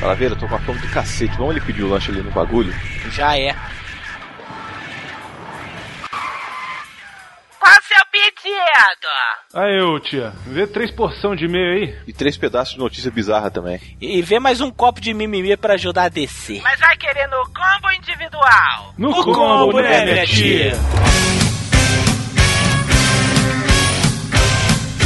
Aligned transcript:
Calaveira, 0.00 0.34
eu 0.34 0.38
tô 0.38 0.46
com 0.48 0.54
a 0.54 0.58
fome 0.60 0.78
do 0.78 0.88
cacete. 0.90 1.36
Vamos 1.36 1.56
ele 1.56 1.64
pedir 1.64 1.82
o 1.82 1.88
lanche 1.88 2.10
ali 2.10 2.22
no 2.22 2.30
bagulho? 2.30 2.72
Já 3.10 3.36
é. 3.38 3.54
Qual 7.58 7.72
o 7.72 7.82
seu 7.82 8.04
pedido? 8.12 9.08
Aí, 9.54 9.80
ô 9.80 9.98
tia, 9.98 10.32
vê 10.46 10.66
três 10.66 10.90
porção 10.90 11.34
de 11.34 11.48
meio 11.48 11.72
aí. 11.74 11.98
E 12.06 12.12
três 12.12 12.36
pedaços 12.36 12.74
de 12.74 12.78
notícia 12.78 13.10
bizarra 13.10 13.50
também. 13.50 13.80
E 14.00 14.20
vê 14.22 14.38
mais 14.38 14.60
um 14.60 14.70
copo 14.70 15.00
de 15.00 15.14
mimimi 15.14 15.56
pra 15.56 15.74
ajudar 15.74 16.04
a 16.04 16.08
descer. 16.08 16.60
Mas 16.62 16.78
vai 16.78 16.96
querer 16.96 17.26
no 17.28 17.42
combo 17.46 17.90
individual? 17.96 18.94
No, 18.98 19.10
No 19.10 19.24
combo, 19.24 19.80
né, 19.80 20.04
minha 20.04 20.26
tia? 20.26 20.72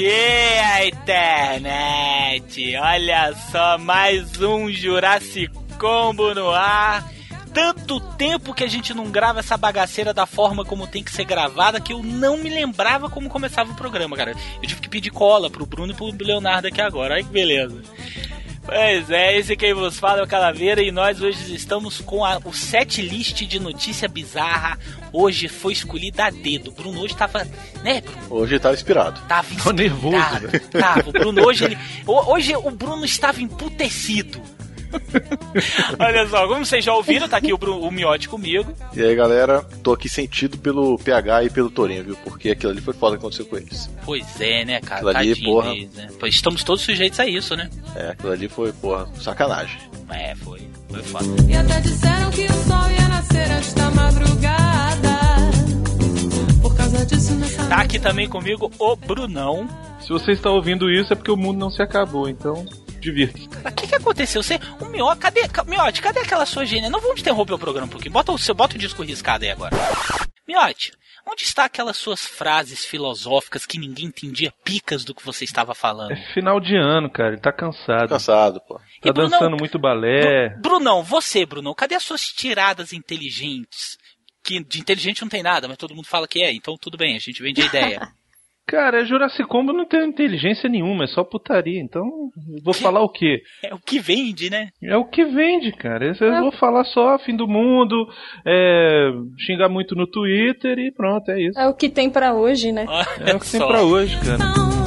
Dia, 0.00 0.88
internet! 0.88 2.74
Olha 2.78 3.34
só, 3.50 3.76
mais 3.76 4.40
um 4.40 4.72
Jurassic 4.72 5.52
Combo 5.78 6.34
no 6.34 6.48
ar. 6.48 7.06
Tanto 7.52 8.00
tempo 8.00 8.54
que 8.54 8.64
a 8.64 8.66
gente 8.66 8.94
não 8.94 9.10
grava 9.10 9.40
essa 9.40 9.58
bagaceira 9.58 10.14
da 10.14 10.24
forma 10.24 10.64
como 10.64 10.86
tem 10.86 11.04
que 11.04 11.12
ser 11.12 11.24
gravada 11.24 11.80
que 11.80 11.92
eu 11.92 12.02
não 12.02 12.38
me 12.38 12.48
lembrava 12.48 13.10
como 13.10 13.28
começava 13.28 13.72
o 13.72 13.76
programa, 13.76 14.16
cara. 14.16 14.34
Eu 14.62 14.66
tive 14.66 14.80
que 14.80 14.88
pedir 14.88 15.10
cola 15.10 15.50
pro 15.50 15.66
Bruno 15.66 15.92
e 15.92 15.94
pro 15.94 16.10
Leonardo 16.18 16.68
aqui 16.68 16.80
agora. 16.80 17.16
Olha 17.16 17.22
que 17.22 17.28
beleza. 17.28 17.82
Pois 18.62 19.10
é, 19.10 19.36
esse 19.38 19.56
quem 19.56 19.72
vos 19.72 19.98
fala 19.98 20.20
é 20.20 20.22
o 20.22 20.26
Calaveira 20.26 20.82
e 20.82 20.92
nós 20.92 21.20
hoje 21.20 21.54
estamos 21.54 21.98
com 21.98 22.24
a- 22.24 22.38
o 22.44 22.52
set 22.52 23.00
list 23.00 23.42
de 23.46 23.58
notícia 23.58 24.06
bizarra. 24.06 24.78
Hoje 25.12 25.48
foi 25.48 25.72
escolhida 25.72 26.26
a 26.26 26.30
dedo. 26.30 26.70
Bruno 26.70 27.00
hoje 27.00 27.16
tava, 27.16 27.44
né, 27.82 28.00
Bruno? 28.02 28.18
Hoje 28.30 28.52
ele 28.54 28.60
tava 28.60 28.74
inspirado. 28.74 29.20
Tava 29.26 29.48
Tô 29.62 29.72
nervoso, 29.72 30.16
inspirado. 30.16 30.48
velho. 30.48 30.68
Tava. 30.68 31.08
O 31.08 31.12
Bruno 31.12 31.46
hoje 31.46 31.64
ele. 31.64 31.78
ho- 32.06 32.32
Hoje 32.32 32.54
o 32.54 32.70
Bruno 32.70 33.04
estava 33.04 33.40
emputecido. 33.40 34.40
Olha 35.98 36.26
só, 36.28 36.46
como 36.46 36.64
vocês 36.64 36.84
já 36.84 36.94
ouviram, 36.94 37.28
tá 37.28 37.36
aqui 37.36 37.52
o, 37.52 37.58
Bruno, 37.58 37.80
o 37.80 37.90
Miotti 37.90 38.28
comigo. 38.28 38.72
E 38.94 39.02
aí, 39.02 39.14
galera, 39.14 39.62
tô 39.82 39.92
aqui 39.92 40.08
sentido 40.08 40.58
pelo 40.58 40.98
PH 40.98 41.44
e 41.44 41.50
pelo 41.50 41.70
Torinho, 41.70 42.04
viu? 42.04 42.16
Porque 42.24 42.50
aquilo 42.50 42.72
ali 42.72 42.80
foi 42.80 42.94
foda 42.94 43.16
que 43.16 43.20
aconteceu 43.20 43.46
com 43.46 43.56
eles. 43.56 43.90
Pois 44.04 44.40
é, 44.40 44.64
né, 44.64 44.80
cara? 44.80 45.10
Aquilo 45.10 45.18
ali, 45.18 45.42
porra. 45.42 45.72
deles, 45.72 45.94
né? 45.94 46.08
Pois 46.18 46.34
estamos 46.34 46.64
todos 46.64 46.82
sujeitos 46.82 47.18
a 47.20 47.26
isso, 47.26 47.56
né? 47.56 47.68
É, 47.94 48.10
aquilo 48.10 48.32
ali 48.32 48.48
foi, 48.48 48.72
porra, 48.72 49.06
sacanagem. 49.20 49.78
É, 50.10 50.34
foi. 50.36 50.60
Foi 50.88 51.02
foda. 51.02 51.26
E 51.48 51.54
até 51.54 51.80
disseram 51.80 52.30
que 52.30 52.44
o 52.44 52.52
sol 52.52 52.90
ia 52.90 53.08
nascer 53.08 53.50
antes 53.50 53.74
da 53.74 53.90
madrugada. 53.90 55.10
Por 56.60 56.76
causa 56.76 57.06
disso, 57.06 57.34
nessa 57.34 57.64
Tá 57.66 57.76
aqui 57.76 57.98
também 57.98 58.28
comigo 58.28 58.70
o 58.78 58.96
Brunão. 58.96 59.68
Se 60.00 60.08
você 60.08 60.32
está 60.32 60.50
ouvindo 60.50 60.90
isso 60.90 61.12
é 61.12 61.16
porque 61.16 61.30
o 61.30 61.36
mundo 61.36 61.58
não 61.58 61.70
se 61.70 61.80
acabou, 61.82 62.28
então 62.28 62.66
divirta-se. 63.00 63.48
O 63.48 63.72
que, 63.74 63.86
que 63.88 63.94
aconteceu? 63.94 64.42
Você, 64.42 64.58
o 64.80 64.84
Miotti, 64.86 65.20
cadê, 65.20 65.48
ca- 65.48 65.64
Miotti, 65.64 66.00
cadê 66.02 66.20
aquela 66.20 66.46
sua 66.46 66.64
gênia? 66.64 66.90
Não 66.90 67.00
vamos 67.00 67.20
interromper 67.20 67.54
o 67.54 67.58
programa 67.58 67.86
um 67.86 67.90
pouquinho. 67.90 68.12
Bota 68.12 68.32
o, 68.32 68.38
seu, 68.38 68.54
bota 68.54 68.76
o 68.76 68.78
disco 68.78 69.02
riscado 69.02 69.44
aí 69.44 69.50
agora. 69.50 69.74
Miotti, 70.46 70.92
onde 71.30 71.42
está 71.44 71.64
aquelas 71.64 71.96
suas 71.96 72.26
frases 72.26 72.84
filosóficas 72.84 73.64
que 73.66 73.78
ninguém 73.78 74.06
entendia 74.06 74.52
picas 74.64 75.04
do 75.04 75.14
que 75.14 75.24
você 75.24 75.44
estava 75.44 75.74
falando? 75.74 76.12
É 76.12 76.32
final 76.34 76.58
de 76.60 76.76
ano, 76.76 77.10
cara, 77.10 77.30
ele 77.32 77.40
tá 77.40 77.52
cansado. 77.52 78.08
Cansado, 78.08 78.60
pô. 78.66 78.74
Tá 78.74 78.82
E, 79.04 79.12
Brunão, 79.12 79.30
dançando 79.38 79.56
muito 79.58 79.78
balé. 79.78 80.48
Bru- 80.50 80.60
Brunão, 80.78 81.02
você, 81.02 81.46
Brunão, 81.46 81.74
cadê 81.74 81.94
as 81.94 82.02
suas 82.04 82.22
tiradas 82.22 82.92
inteligentes? 82.92 83.96
Que 84.42 84.64
de 84.64 84.80
inteligente 84.80 85.20
não 85.22 85.28
tem 85.28 85.42
nada, 85.42 85.68
mas 85.68 85.76
todo 85.76 85.94
mundo 85.94 86.06
fala 86.08 86.26
que 86.26 86.42
é, 86.42 86.50
então 86.52 86.74
tudo 86.80 86.96
bem, 86.96 87.14
a 87.14 87.20
gente 87.20 87.42
vende 87.42 87.60
a 87.62 87.66
ideia. 87.66 88.08
Cara, 88.70 89.04
Jurassic 89.04 89.48
Combo 89.48 89.72
não 89.72 89.84
tem 89.84 90.08
inteligência 90.08 90.68
nenhuma, 90.68 91.02
é 91.02 91.06
só 91.08 91.24
putaria. 91.24 91.80
Então, 91.80 92.08
vou 92.62 92.72
falar 92.72 93.02
o 93.02 93.08
quê? 93.08 93.42
é 93.64 93.74
o 93.74 93.78
que 93.78 93.98
vende, 93.98 94.48
né? 94.48 94.68
É 94.80 94.96
o 94.96 95.04
que 95.04 95.24
vende, 95.24 95.72
cara. 95.72 96.06
Eu 96.06 96.26
eu 96.28 96.42
vou 96.42 96.52
falar 96.52 96.84
só 96.84 97.18
fim 97.18 97.34
do 97.34 97.48
mundo, 97.48 98.08
é, 98.46 99.10
xingar 99.40 99.68
muito 99.68 99.96
no 99.96 100.06
Twitter 100.06 100.78
e 100.78 100.92
pronto, 100.92 101.28
é 101.32 101.40
isso. 101.40 101.58
É 101.58 101.66
o 101.66 101.74
que 101.74 101.88
tem 101.88 102.08
pra 102.08 102.32
hoje, 102.32 102.70
né? 102.70 102.86
É 103.26 103.34
o 103.34 103.40
que 103.40 103.50
tem 103.50 103.60
pra 103.60 103.82
hoje, 103.82 104.16
cara. 104.20 104.79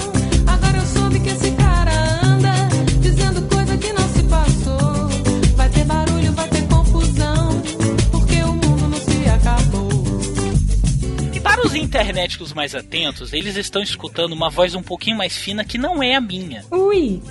Para 11.63 11.68
os 11.68 11.75
internéticos 11.75 12.51
mais 12.51 12.75
atentos, 12.75 13.31
eles 13.31 13.56
estão 13.56 13.81
escutando 13.81 14.34
uma 14.34 14.50
voz 14.50 14.75
um 14.75 14.84
pouquinho 14.84 15.18
mais 15.18 15.38
fina 15.38 15.63
que 15.63 15.78
não 15.78 16.03
é 16.03 16.16
a 16.16 16.22
minha. 16.22 16.63
Ui! 16.69 17.22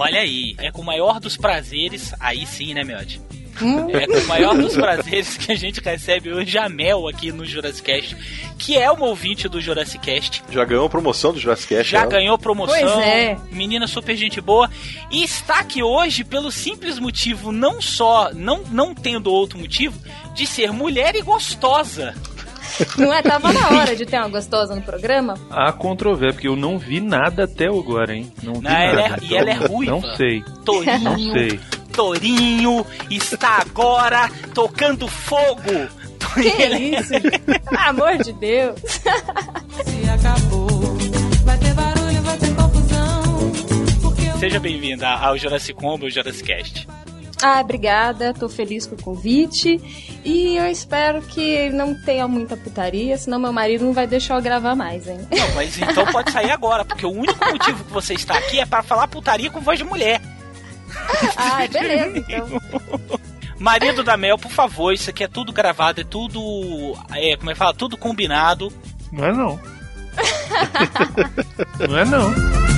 Olha 0.00 0.20
aí, 0.20 0.56
é 0.58 0.72
com 0.72 0.82
o 0.82 0.84
maior 0.84 1.20
dos 1.20 1.36
prazeres, 1.36 2.12
aí 2.18 2.44
sim, 2.46 2.74
né, 2.74 2.82
Miotti? 2.82 3.20
Hum. 3.62 3.88
É 3.90 4.06
com 4.06 4.18
o 4.18 4.26
maior 4.26 4.54
dos 4.54 4.74
prazeres 4.76 5.38
que 5.38 5.50
a 5.52 5.54
gente 5.54 5.80
recebe 5.80 6.30
hoje 6.30 6.58
a 6.58 6.68
Mel 6.68 7.08
aqui 7.08 7.32
no 7.32 7.46
Jurassic 7.46 7.86
Cast, 7.86 8.16
que 8.58 8.76
é 8.76 8.90
uma 8.90 9.06
ouvinte 9.06 9.48
do 9.48 9.60
Jurassic 9.60 10.04
Cast, 10.04 10.42
Já 10.50 10.64
ganhou 10.64 10.90
promoção 10.90 11.32
do 11.32 11.38
Jurassic 11.38 11.74
Cast, 11.74 11.90
já 11.90 12.00
ela? 12.00 12.10
ganhou 12.10 12.36
promoção, 12.36 12.76
Pois 12.78 12.98
é. 12.98 13.38
menina 13.50 13.86
super 13.86 14.16
gente 14.16 14.40
boa, 14.40 14.68
e 15.10 15.22
está 15.22 15.60
aqui 15.60 15.82
hoje 15.82 16.22
pelo 16.24 16.50
simples 16.50 16.98
motivo, 16.98 17.50
não 17.52 17.80
só, 17.80 18.30
não, 18.34 18.62
não 18.64 18.94
tendo 18.94 19.32
outro 19.32 19.58
motivo, 19.58 19.98
de 20.34 20.46
ser 20.46 20.72
mulher 20.72 21.14
e 21.14 21.22
gostosa. 21.22 22.14
Não 22.98 23.12
é? 23.12 23.22
Tava 23.22 23.52
na 23.52 23.68
hora 23.70 23.94
de 23.96 24.04
ter 24.06 24.16
uma 24.18 24.28
gostosa 24.28 24.74
no 24.74 24.82
programa? 24.82 25.34
Há 25.50 25.72
controvérsia, 25.72 26.34
porque 26.34 26.48
eu 26.48 26.56
não 26.56 26.78
vi 26.78 27.00
nada 27.00 27.44
até 27.44 27.66
agora, 27.66 28.14
hein? 28.14 28.32
Não 28.42 28.54
vi 28.54 28.60
Não, 28.62 28.70
ela 28.70 29.00
é- 29.02 29.08
nada. 29.08 29.24
e 29.24 29.34
ela 29.36 29.50
é 29.50 29.54
ruiva. 29.54 29.92
Não 29.92 30.16
sei, 30.16 30.40
não 30.46 30.54
Torinho, 30.64 31.32
sei. 31.32 31.60
Torinho 31.92 32.86
está 33.10 33.58
agora 33.62 34.30
tocando 34.54 35.08
fogo. 35.08 35.88
Que 36.34 36.48
isso? 36.98 37.12
Pelo 37.20 37.80
amor 37.88 38.18
de 38.18 38.32
Deus. 38.34 38.78
Se 39.84 40.10
acabou. 40.10 40.68
Vai 41.44 41.56
ter 41.58 41.72
barulho, 41.74 42.22
vai 42.22 42.36
ter 42.36 42.54
confusão, 42.54 43.52
porque 44.02 44.22
o 44.28 44.38
Seja 44.38 44.60
bem-vinda 44.60 45.08
ao 45.08 45.38
Jurassic 45.38 45.72
Combo 45.80 46.04
e 46.04 46.06
ao 46.08 46.10
Jurassic 46.10 46.44
Cast. 46.46 46.88
Ah, 47.42 47.60
obrigada, 47.60 48.32
tô 48.32 48.48
feliz 48.48 48.86
com 48.86 48.94
o 48.94 49.02
convite. 49.02 49.80
E 50.24 50.56
eu 50.56 50.66
espero 50.66 51.20
que 51.22 51.68
não 51.70 51.94
tenha 51.94 52.26
muita 52.26 52.56
putaria, 52.56 53.16
senão 53.18 53.38
meu 53.38 53.52
marido 53.52 53.84
não 53.84 53.92
vai 53.92 54.06
deixar 54.06 54.36
eu 54.36 54.42
gravar 54.42 54.74
mais, 54.74 55.06
hein? 55.06 55.18
Não, 55.30 55.54
mas 55.54 55.76
então 55.78 56.06
pode 56.06 56.32
sair 56.32 56.50
agora, 56.50 56.84
porque 56.84 57.04
o 57.04 57.10
único 57.10 57.44
motivo 57.44 57.84
que 57.84 57.92
você 57.92 58.14
está 58.14 58.36
aqui 58.38 58.58
é 58.58 58.66
para 58.66 58.82
falar 58.82 59.06
putaria 59.08 59.50
com 59.50 59.60
voz 59.60 59.78
de 59.78 59.84
mulher. 59.84 60.20
Ah, 61.36 61.66
beleza, 61.70 62.18
então. 62.18 62.60
Marido 63.58 64.02
da 64.02 64.16
Mel, 64.16 64.38
por 64.38 64.50
favor, 64.50 64.92
isso 64.92 65.10
aqui 65.10 65.24
é 65.24 65.28
tudo 65.28 65.52
gravado, 65.52 66.00
é 66.00 66.04
tudo. 66.04 66.40
É, 67.14 67.36
como 67.36 67.50
é 67.50 67.52
que 67.52 67.58
fala? 67.58 67.74
Tudo 67.74 67.96
combinado. 67.96 68.72
Não 69.12 69.24
é 69.24 69.32
não. 69.32 69.60
não 71.88 71.98
é 71.98 72.04
não. 72.04 72.75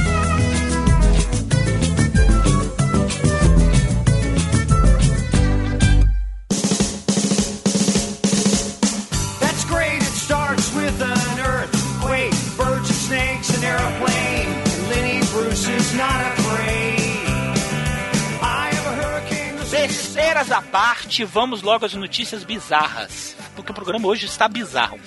Brincadeiras 20.39 20.53
à 20.53 20.63
parte, 20.63 21.25
vamos 21.25 21.63
logo 21.63 21.85
às 21.85 21.95
notícias 21.95 22.45
bizarras. 22.45 23.37
Porque 23.57 23.73
o 23.73 23.75
programa 23.75 24.07
hoje 24.07 24.27
está 24.27 24.47
bizarro. 24.47 24.99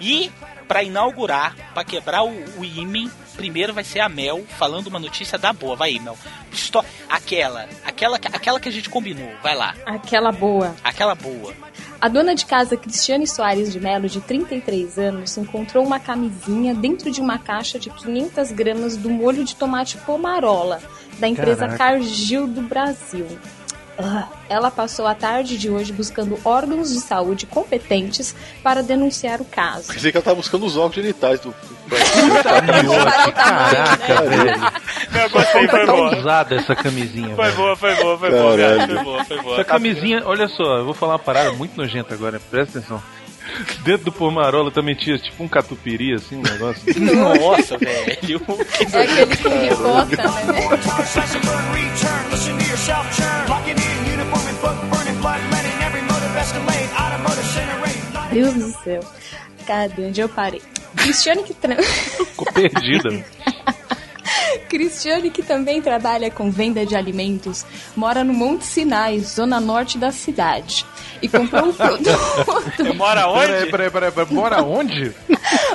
E, 0.00 0.30
pra 0.68 0.82
inaugurar, 0.84 1.54
pra 1.74 1.82
quebrar 1.82 2.22
o, 2.22 2.30
o 2.58 2.64
ímen, 2.64 3.10
primeiro 3.36 3.74
vai 3.74 3.82
ser 3.82 3.98
a 4.00 4.08
Mel 4.08 4.46
falando 4.56 4.86
uma 4.86 5.00
notícia 5.00 5.36
da 5.36 5.52
boa. 5.52 5.74
Vai 5.74 5.90
aí, 5.90 5.98
Mel. 5.98 6.16
Esto- 6.52 6.84
Aquela, 7.10 7.68
aquela, 7.84 8.16
aquela 8.18 8.60
que 8.60 8.68
a 8.68 8.72
gente 8.72 8.88
combinou. 8.88 9.28
Vai 9.42 9.56
lá. 9.56 9.74
Aquela 9.84 10.30
boa. 10.30 10.74
Aquela 10.84 11.14
boa. 11.16 11.52
A 12.00 12.06
dona 12.08 12.32
de 12.36 12.46
casa 12.46 12.76
Cristiane 12.76 13.26
Soares 13.26 13.72
de 13.72 13.80
Mello, 13.80 14.08
de 14.08 14.20
33 14.20 14.96
anos, 14.98 15.36
encontrou 15.36 15.84
uma 15.84 15.98
camisinha 15.98 16.72
dentro 16.72 17.10
de 17.10 17.20
uma 17.20 17.38
caixa 17.38 17.80
de 17.80 17.90
500 17.90 18.52
gramas 18.52 18.96
do 18.96 19.10
molho 19.10 19.44
de 19.44 19.56
tomate 19.56 19.96
pomarola, 19.98 20.80
da 21.18 21.26
empresa 21.26 21.62
Caraca. 21.66 21.78
Cargill 21.78 22.46
do 22.46 22.62
Brasil. 22.62 23.26
Ah, 24.00 24.28
Ela 24.48 24.70
passou 24.70 25.06
a 25.08 25.14
tarde 25.14 25.58
de 25.58 25.68
hoje 25.68 25.92
buscando 25.92 26.38
órgãos 26.44 26.92
de 26.92 27.00
saúde 27.00 27.46
competentes 27.46 28.34
para 28.62 28.80
denunciar 28.82 29.40
o 29.40 29.44
caso. 29.44 29.92
Pensei 29.92 30.12
que 30.12 30.16
ela 30.16 30.24
tava 30.24 30.36
buscando 30.36 30.64
os 30.64 30.76
órgãos 30.76 30.94
genitais 30.94 31.40
do. 31.40 31.52
Comparar 31.88 32.58
o 32.58 32.62
tamanho, 32.62 33.04
né? 33.04 33.96
Caralho. 34.06 34.72
Eu 35.22 35.30
gostei, 35.30 35.68
foi 35.68 35.86
boa. 35.86 36.18
usada 36.18 36.54
essa 36.54 36.76
camisinha. 36.76 37.34
Foi 37.34 37.44
velho. 37.46 37.56
boa, 37.56 37.76
foi 37.76 37.94
boa, 37.96 38.18
foi 38.18 38.30
boa. 38.30 38.56
Foi 38.56 39.04
boa, 39.04 39.24
foi 39.24 39.42
boa. 39.42 39.54
Essa 39.54 39.64
camisinha, 39.64 40.22
olha 40.24 40.46
só, 40.48 40.78
eu 40.78 40.84
vou 40.84 40.94
falar 40.94 41.14
uma 41.14 41.18
parada 41.18 41.52
muito 41.52 41.76
nojenta 41.76 42.14
agora, 42.14 42.38
presta 42.50 42.78
atenção. 42.78 43.02
Dentro 43.82 44.06
do 44.06 44.12
pomarola 44.12 44.70
também 44.70 44.94
tinha 44.94 45.18
tipo 45.18 45.42
um 45.42 45.48
catupiry, 45.48 46.14
assim, 46.14 46.36
um 46.36 46.42
negócio. 46.42 46.82
Nossa, 46.98 47.78
velho. 47.78 48.40
É 48.92 49.02
aquele 49.02 49.36
com 49.36 49.48
ricota, 49.48 50.22
né? 50.46 50.68
Deus 58.30 58.54
do 58.54 58.70
céu. 58.84 59.00
Cadê? 59.66 60.06
Onde 60.06 60.20
eu 60.20 60.28
parei? 60.28 60.62
Cristiane 60.96 61.42
que, 61.42 61.54
Ficou 61.54 62.52
perdida. 62.52 63.24
Cristiane, 64.68 65.30
que 65.30 65.42
também 65.42 65.80
trabalha 65.80 66.30
com 66.30 66.50
venda 66.50 66.84
de 66.84 66.94
alimentos, 66.96 67.64
mora 67.96 68.22
no 68.24 68.32
Monte 68.34 68.64
Sinai, 68.64 69.20
zona 69.20 69.60
norte 69.60 69.96
da 69.98 70.10
cidade. 70.10 70.84
E 71.22 71.28
comprou 71.28 71.66
um 71.66 71.72
produto. 71.74 72.08
Mora 72.94 73.26
Peraí, 73.28 73.60
onde? 73.62 73.70
peraí, 73.70 73.90
peraí, 73.90 74.10
peraí, 74.12 74.32
mora 74.34 74.62
onde? 74.62 75.12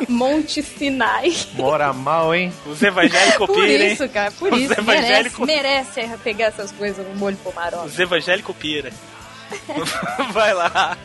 Monte 0.07 0.61
Sinai. 0.63 1.35
Mora 1.53 1.91
mal, 1.91 2.33
hein? 2.33 2.53
Os 2.65 2.81
evangélicos 2.81 3.47
Por 3.47 3.55
pira, 3.65 3.83
hein? 3.83 3.93
isso, 3.93 4.07
cara, 4.09 4.31
por 4.31 4.53
Os 4.53 4.59
isso. 4.61 4.69
Merece, 4.69 4.81
evangélicos- 5.01 5.47
merece 5.47 6.09
pegar 6.23 6.45
essas 6.45 6.71
coisas 6.71 7.05
no 7.07 7.15
molho 7.15 7.35
pomarola. 7.37 7.85
Os 7.85 7.99
evangélicos 7.99 8.55
pira. 8.55 8.91
Vai 10.31 10.53
lá. 10.53 10.97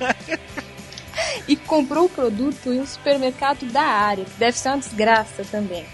E 1.49 1.57
comprou 1.57 2.05
o 2.05 2.09
produto 2.09 2.73
em 2.73 2.81
um 2.81 2.87
supermercado 2.87 3.67
da 3.67 3.83
área, 3.83 4.25
que 4.25 4.31
deve 4.39 4.57
ser 4.57 4.69
uma 4.69 4.79
desgraça 4.79 5.45
também, 5.51 5.85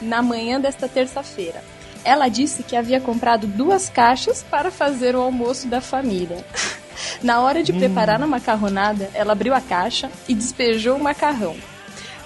na 0.00 0.22
manhã 0.22 0.60
desta 0.60 0.88
terça-feira. 0.88 1.62
Ela 2.04 2.28
disse 2.28 2.62
que 2.62 2.76
havia 2.76 3.00
comprado 3.00 3.46
duas 3.46 3.88
caixas 3.88 4.44
para 4.48 4.70
fazer 4.70 5.16
o 5.16 5.20
almoço 5.20 5.66
da 5.68 5.80
família. 5.80 6.44
Na 7.22 7.40
hora 7.40 7.62
de 7.62 7.72
preparar 7.72 8.20
a 8.20 8.26
macarronada, 8.26 9.10
ela 9.14 9.32
abriu 9.32 9.54
a 9.54 9.60
caixa 9.60 10.10
e 10.28 10.34
despejou 10.34 10.96
o 10.96 11.02
macarrão. 11.02 11.56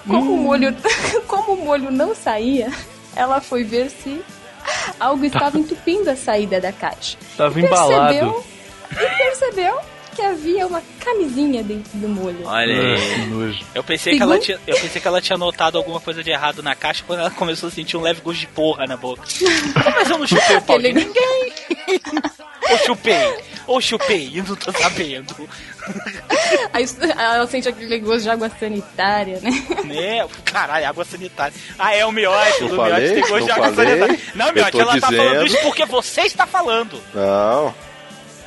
Como, 0.07 0.33
o, 0.33 0.37
molho, 0.37 0.75
como 1.27 1.53
o 1.53 1.65
molho 1.65 1.91
não 1.91 2.15
saía, 2.15 2.71
ela 3.15 3.39
foi 3.39 3.63
ver 3.63 3.89
se 3.89 4.23
algo 4.99 5.25
estava 5.25 5.57
entupindo 5.57 6.09
a 6.09 6.15
saída 6.15 6.59
da 6.59 6.71
caixa. 6.71 7.17
Tava 7.37 7.59
E 7.59 7.65
embalado. 7.65 8.43
E 8.91 9.17
percebeu 9.17 9.79
que 10.15 10.21
havia 10.21 10.65
uma 10.67 10.81
camisinha 11.03 11.63
dentro 11.63 11.91
do 11.97 12.07
molho. 12.07 12.37
Olha 12.45 12.73
Ah, 12.75 12.93
aí. 12.95 13.15
que 13.15 13.25
nojo. 13.27 13.59
Eu 13.75 13.83
pensei, 13.83 14.15
que 14.17 14.23
ela 14.23 14.39
tinha, 14.39 14.59
eu 14.67 14.75
pensei 14.77 15.01
que 15.01 15.07
ela 15.07 15.21
tinha 15.21 15.37
notado 15.37 15.77
alguma 15.77 15.99
coisa 15.99 16.23
de 16.23 16.29
errado 16.29 16.61
na 16.63 16.75
caixa 16.75 17.03
quando 17.05 17.19
ela 17.19 17.31
começou 17.31 17.69
a 17.69 17.71
sentir 17.71 17.97
um 17.97 18.01
leve 18.01 18.21
gosto 18.21 18.39
de 18.39 18.47
porra 18.47 18.85
na 18.85 18.95
boca. 18.97 19.23
Mas 19.95 20.09
eu 20.09 20.17
não 20.17 20.27
chupei 20.27 20.55
o 20.57 20.61
pau 20.61 20.79
de 20.79 20.93
ninguém. 20.93 21.51
Ou 22.69 22.77
chupei. 22.79 23.37
Ou 23.67 23.81
chupei, 23.81 24.31
eu 24.35 24.43
não 24.43 24.55
tô 24.55 24.71
sabendo. 24.71 25.49
Aí 26.71 26.85
ela 27.17 27.47
sente 27.47 27.67
aquele 27.67 27.99
gosto 27.99 28.23
de 28.23 28.29
água 28.29 28.49
sanitária, 28.59 29.39
né? 29.41 29.51
Né? 29.85 30.27
Caralho, 30.45 30.87
água 30.87 31.03
sanitária. 31.05 31.53
Ah, 31.77 31.93
é 31.95 32.05
o 32.05 32.11
miote. 32.11 32.63
O 32.63 32.75
falei? 32.75 32.93
miote 33.09 33.13
tem 33.21 33.29
gosto 33.29 33.45
de 33.45 33.51
água 33.51 33.71
falei? 33.73 33.89
sanitária. 33.99 34.19
Não, 34.35 34.53
miote, 34.53 34.79
ela 34.79 34.99
tá 34.99 35.07
dizendo. 35.09 35.23
falando 35.29 35.45
isso 35.47 35.57
porque 35.61 35.85
você 35.85 36.21
está 36.21 36.45
falando. 36.47 37.01
Não. 37.13 37.73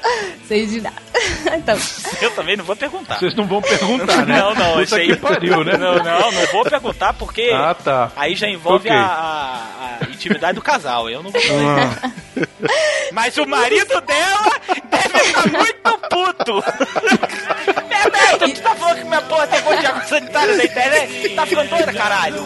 Sei 0.49 0.67
de 0.67 0.81
nada. 0.81 0.97
Então, 1.57 1.79
Eu 2.21 2.31
também 2.33 2.57
não 2.57 2.65
vou 2.65 2.77
perguntar. 2.77 3.19
Vocês 3.19 3.35
não 3.35 3.47
vão 3.47 3.63
perguntar, 3.63 4.27
né? 4.27 4.39
Não, 4.39 4.55
não, 4.55 4.83
isso 4.83 4.95
aí. 4.95 5.17
pariu, 5.17 5.65
né? 5.65 5.77
Não, 5.77 5.95
não, 5.97 6.33
não 6.33 6.47
vou 6.53 6.65
perguntar 6.65 7.15
porque 7.15 7.51
Ah, 7.55 7.75
tá. 7.75 8.11
aí 8.17 8.35
já 8.35 8.49
envolve 8.49 8.89
Ok. 8.89 9.01
a, 9.01 9.05
a- 9.05 10.05
a 10.05 10.11
intimidade 10.11 10.55
do 10.55 10.63
casal. 10.63 11.09
Eu 11.09 11.23
não 11.23 11.31
vou 11.31 11.41
perguntar. 11.41 12.01
Ah, 12.03 12.11
Mas 13.13 13.37
o 13.39 13.47
marido 13.47 14.01
dela 14.03 14.51
deve 14.91 15.19
estar 15.19 15.49
muito 15.49 15.99
puto. 16.11 16.65
Bebeto, 17.89 18.55
tu 18.55 18.61
tá 18.63 18.75
falando 18.75 18.99
que 18.99 19.05
minha 19.05 19.23
porra 19.23 19.47
tem 19.47 19.61
gosto 19.63 19.81
de 19.81 19.87
água 19.87 20.03
sanitária 20.05 20.57
na 20.57 20.65
internet? 20.65 21.29
Tá 21.31 21.47
ficando 21.47 21.71
doida, 21.71 21.93
caralho? 21.95 22.45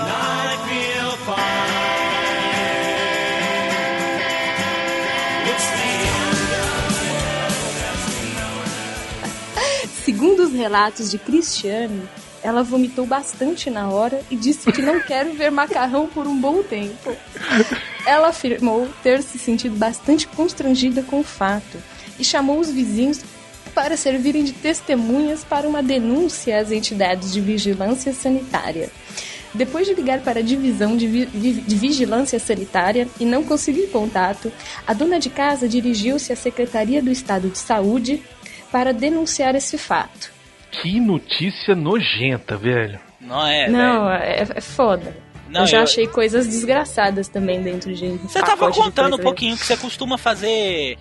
segundo 10.04 10.44
os 10.44 10.52
relatos 10.52 11.10
de 11.10 11.18
Cristiane, 11.18 12.08
ela 12.42 12.62
vomitou 12.62 13.06
bastante 13.06 13.70
na 13.70 13.88
hora 13.88 14.22
e 14.30 14.36
disse 14.36 14.70
que 14.72 14.82
não 14.82 15.00
quer 15.00 15.26
ver 15.26 15.50
macarrão 15.50 16.06
por 16.06 16.26
um 16.26 16.38
bom 16.38 16.62
tempo. 16.62 17.14
Ela 18.06 18.28
afirmou 18.28 18.88
ter 19.02 19.22
se 19.22 19.38
sentido 19.38 19.76
bastante 19.76 20.26
constrangida 20.26 21.02
com 21.02 21.20
o 21.20 21.24
fato 21.24 21.78
e 22.18 22.24
chamou 22.24 22.58
os 22.58 22.70
vizinhos 22.70 23.20
para 23.74 23.96
servirem 23.96 24.42
de 24.42 24.52
testemunhas 24.52 25.44
para 25.44 25.68
uma 25.68 25.82
denúncia 25.82 26.58
às 26.58 26.70
entidades 26.70 27.32
de 27.32 27.40
vigilância 27.40 28.12
sanitária. 28.12 28.90
Depois 29.52 29.86
de 29.86 29.94
ligar 29.94 30.20
para 30.20 30.38
a 30.40 30.42
divisão 30.42 30.96
de, 30.96 31.06
vi- 31.06 31.26
de 31.26 31.74
vigilância 31.76 32.38
sanitária 32.38 33.08
e 33.18 33.24
não 33.24 33.42
conseguir 33.42 33.88
contato, 33.88 34.52
a 34.86 34.92
dona 34.92 35.18
de 35.18 35.28
casa 35.30 35.68
dirigiu-se 35.68 36.32
à 36.32 36.36
Secretaria 36.36 37.02
do 37.02 37.10
Estado 37.10 37.48
de 37.48 37.58
Saúde 37.58 38.22
para 38.70 38.92
denunciar 38.92 39.54
esse 39.56 39.76
fato. 39.76 40.30
que 40.70 41.00
notícia 41.00 41.74
nojenta, 41.74 42.56
velho. 42.56 43.00
Não 43.20 43.44
é, 43.46 43.68
não, 43.68 44.06
velho. 44.06 44.22
é, 44.22 44.46
é 44.54 44.60
foda. 44.60 45.16
Não, 45.48 45.62
eu 45.62 45.66
já 45.66 45.78
eu- 45.78 45.82
achei 45.82 46.06
coisas 46.06 46.46
desgraçadas 46.46 47.26
também 47.26 47.60
dentro 47.60 47.92
de. 47.92 48.06
Você 48.18 48.40
tava 48.40 48.70
contando 48.70 49.16
um 49.16 49.18
pouquinho 49.18 49.56
que 49.56 49.66
você 49.66 49.76
costuma 49.76 50.16
fazer 50.16 50.96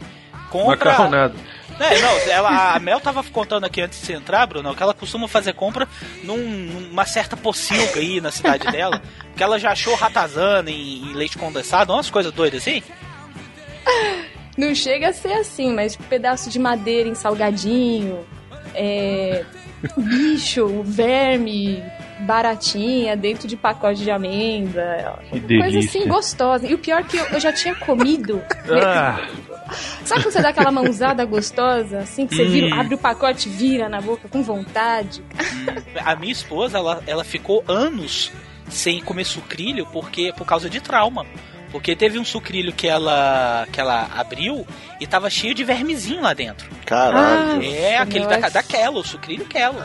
compra. 0.50 0.70
Macarronado. 0.91 1.36
É, 1.80 2.00
não, 2.00 2.10
ela, 2.32 2.74
a 2.76 2.80
Mel 2.80 3.00
tava 3.00 3.24
contando 3.24 3.64
aqui 3.66 3.82
antes 3.82 4.00
de 4.00 4.06
você 4.06 4.14
entrar, 4.14 4.46
Bruno, 4.46 4.76
que 4.76 4.84
ela 4.84 4.94
costuma 4.94 5.28
fazer 5.28 5.54
compra 5.54 5.88
num- 6.24 6.38
numa 6.38 7.06
certa 7.06 7.38
pocilga 7.38 8.00
aí 8.00 8.20
na 8.20 8.32
cidade 8.32 8.66
dela. 8.72 9.02
Que 9.36 9.42
ela 9.44 9.58
já 9.58 9.72
achou 9.72 9.96
ratazana 9.96 10.70
em, 10.70 11.04
em 11.10 11.14
leite 11.14 11.38
condensado, 11.38 11.94
umas 11.94 12.10
coisas 12.10 12.32
doidas 12.34 12.62
assim. 12.62 12.84
Não 14.58 14.76
chega 14.76 15.10
a 15.10 15.14
ser 15.14 15.34
assim, 15.34 15.74
mas 15.74 15.96
pedaço 15.96 16.50
de 16.50 16.60
madeira 16.60 17.08
em 17.08 17.16
salgadinho, 17.16 18.26
é, 18.76 19.46
bicho, 19.98 20.84
verme, 20.84 21.82
baratinha 22.22 23.16
dentro 23.16 23.48
de 23.48 23.56
pacote 23.58 24.04
de 24.04 24.12
amêndoa. 24.12 25.20
Que 25.30 25.40
Coisa 25.40 25.48
delícia. 25.48 25.80
assim 26.02 26.08
gostosa. 26.10 26.68
E 26.68 26.74
o 26.74 26.78
pior 26.78 27.00
é 27.02 27.04
que 27.04 27.18
eu, 27.18 27.26
eu 27.26 27.40
já 27.40 27.52
tinha 27.54 27.76
comido. 27.76 28.42
Ah, 28.84 29.20
Sabe 30.04 30.24
quando 30.24 30.34
você 30.34 30.42
dá 30.42 30.50
aquela 30.50 30.72
mãozada 30.72 31.24
gostosa, 31.26 32.00
assim, 32.00 32.26
que 32.26 32.36
você 32.36 32.46
vira, 32.46 32.68
Hum. 32.76 32.80
abre 32.80 32.96
o 32.96 32.98
pacote 32.98 33.48
vira 33.48 33.88
na 33.88 34.02
boca 34.02 34.28
com 34.28 34.42
vontade? 34.42 35.22
A 36.04 36.16
minha 36.16 36.32
esposa, 36.32 36.80
ela, 36.80 37.04
ela 37.06 37.24
ficou 37.24 37.64
anos 37.68 38.32
sem 38.68 39.00
comer 39.02 39.26
sucrilho 39.26 39.86
porque 39.94 40.34
por 40.36 40.46
causa 40.46 40.70
de 40.70 40.82
trauma. 40.82 41.26
Porque 41.72 41.96
teve 41.96 42.18
um 42.18 42.26
sucrilho 42.26 42.74
que 42.74 42.88
ela 42.88 43.68
que 43.72 43.80
ela 43.80 44.10
abriu 44.16 44.66
e 45.00 45.06
tava 45.08 45.30
cheio 45.30 45.54
de 45.54 45.64
vermezinho 45.64 46.22
lá 46.22 46.34
dentro. 46.34 46.68
Caralho. 46.86 47.64
é, 47.64 47.98
aquele 47.98 48.26
da, 48.26 48.38
nossa. 48.40 48.54
da 48.56 48.64
Kello, 48.64 49.00
o 49.00 49.04
sucrilho 49.04 49.46
Kello. 49.46 49.78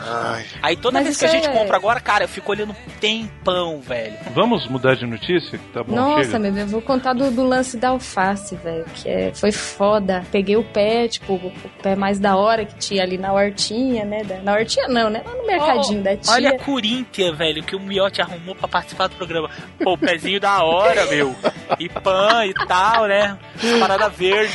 Aí 0.61 0.75
toda 0.75 0.95
Mas 0.99 1.03
vez 1.05 1.17
que 1.19 1.25
a 1.25 1.27
gente 1.29 1.47
é- 1.47 1.51
compra 1.53 1.77
agora, 1.77 1.99
cara, 1.99 2.23
eu 2.23 2.27
fico 2.27 2.51
olhando 2.51 2.75
tempão, 2.99 3.79
velho. 3.79 4.17
Vamos 4.33 4.67
mudar 4.67 4.95
de 4.95 5.05
notícia? 5.05 5.59
Tá 5.73 5.83
bom, 5.83 5.95
Nossa, 5.95 6.23
chega. 6.25 6.39
meu 6.39 6.51
Deus, 6.51 6.65
eu 6.65 6.71
vou 6.71 6.81
contar 6.81 7.13
do, 7.13 7.29
do 7.31 7.43
lance 7.45 7.77
da 7.77 7.89
alface, 7.89 8.55
velho, 8.55 8.85
que 8.95 9.07
é, 9.07 9.31
foi 9.33 9.51
foda. 9.51 10.25
Peguei 10.31 10.57
o 10.57 10.63
pé, 10.63 11.07
tipo, 11.07 11.33
o 11.35 11.51
pé 11.83 11.95
mais 11.95 12.19
da 12.19 12.35
hora 12.35 12.65
que 12.65 12.75
tinha 12.75 13.03
ali 13.03 13.17
na 13.17 13.31
hortinha, 13.31 14.03
né? 14.03 14.23
da- 14.23 14.39
na 14.39 14.53
hortinha 14.53 14.87
não, 14.87 15.09
né? 15.09 15.21
Lá 15.25 15.35
no 15.35 15.45
mercadinho 15.45 16.01
da 16.03 16.17
tia. 16.17 16.33
Olha 16.33 16.49
a 16.49 16.59
Corinthians, 16.59 17.37
velho, 17.37 17.63
que 17.63 17.75
o 17.75 17.79
Miotti 17.79 18.21
arrumou 18.21 18.55
pra 18.55 18.67
participar 18.67 19.07
do 19.07 19.15
programa. 19.15 19.49
Pô, 19.83 19.93
o 19.93 19.97
pezinho 19.97 20.39
da 20.39 20.63
hora, 20.63 21.05
meu. 21.05 21.35
E 21.79 21.89
pan 21.89 22.45
e 22.45 22.53
tal, 22.67 23.05
né? 23.07 23.37
Parada 23.79 24.09
verde. 24.09 24.53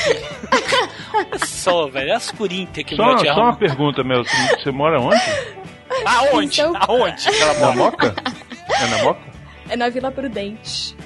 Olha 1.15 1.39
só, 1.45 1.89
velho, 1.89 2.15
as 2.15 2.31
Corinthians 2.31 2.87
que 2.87 2.97
Só, 2.97 3.19
só 3.19 3.41
uma 3.41 3.57
pergunta, 3.57 4.03
Mel. 4.05 4.23
Você 4.25 4.71
mora 4.71 5.01
onde? 5.01 5.21
Aonde? 6.07 6.61
Então- 6.61 6.73
Aonde? 6.81 7.29
Aquela 7.29 7.55
Na? 7.55 7.73
Moca? 7.73 8.15
É 8.81 8.87
na 8.87 9.03
Moca? 9.03 9.21
É 9.69 9.77
na 9.77 9.89
Vila 9.91 10.11
Prudente. 10.11 10.97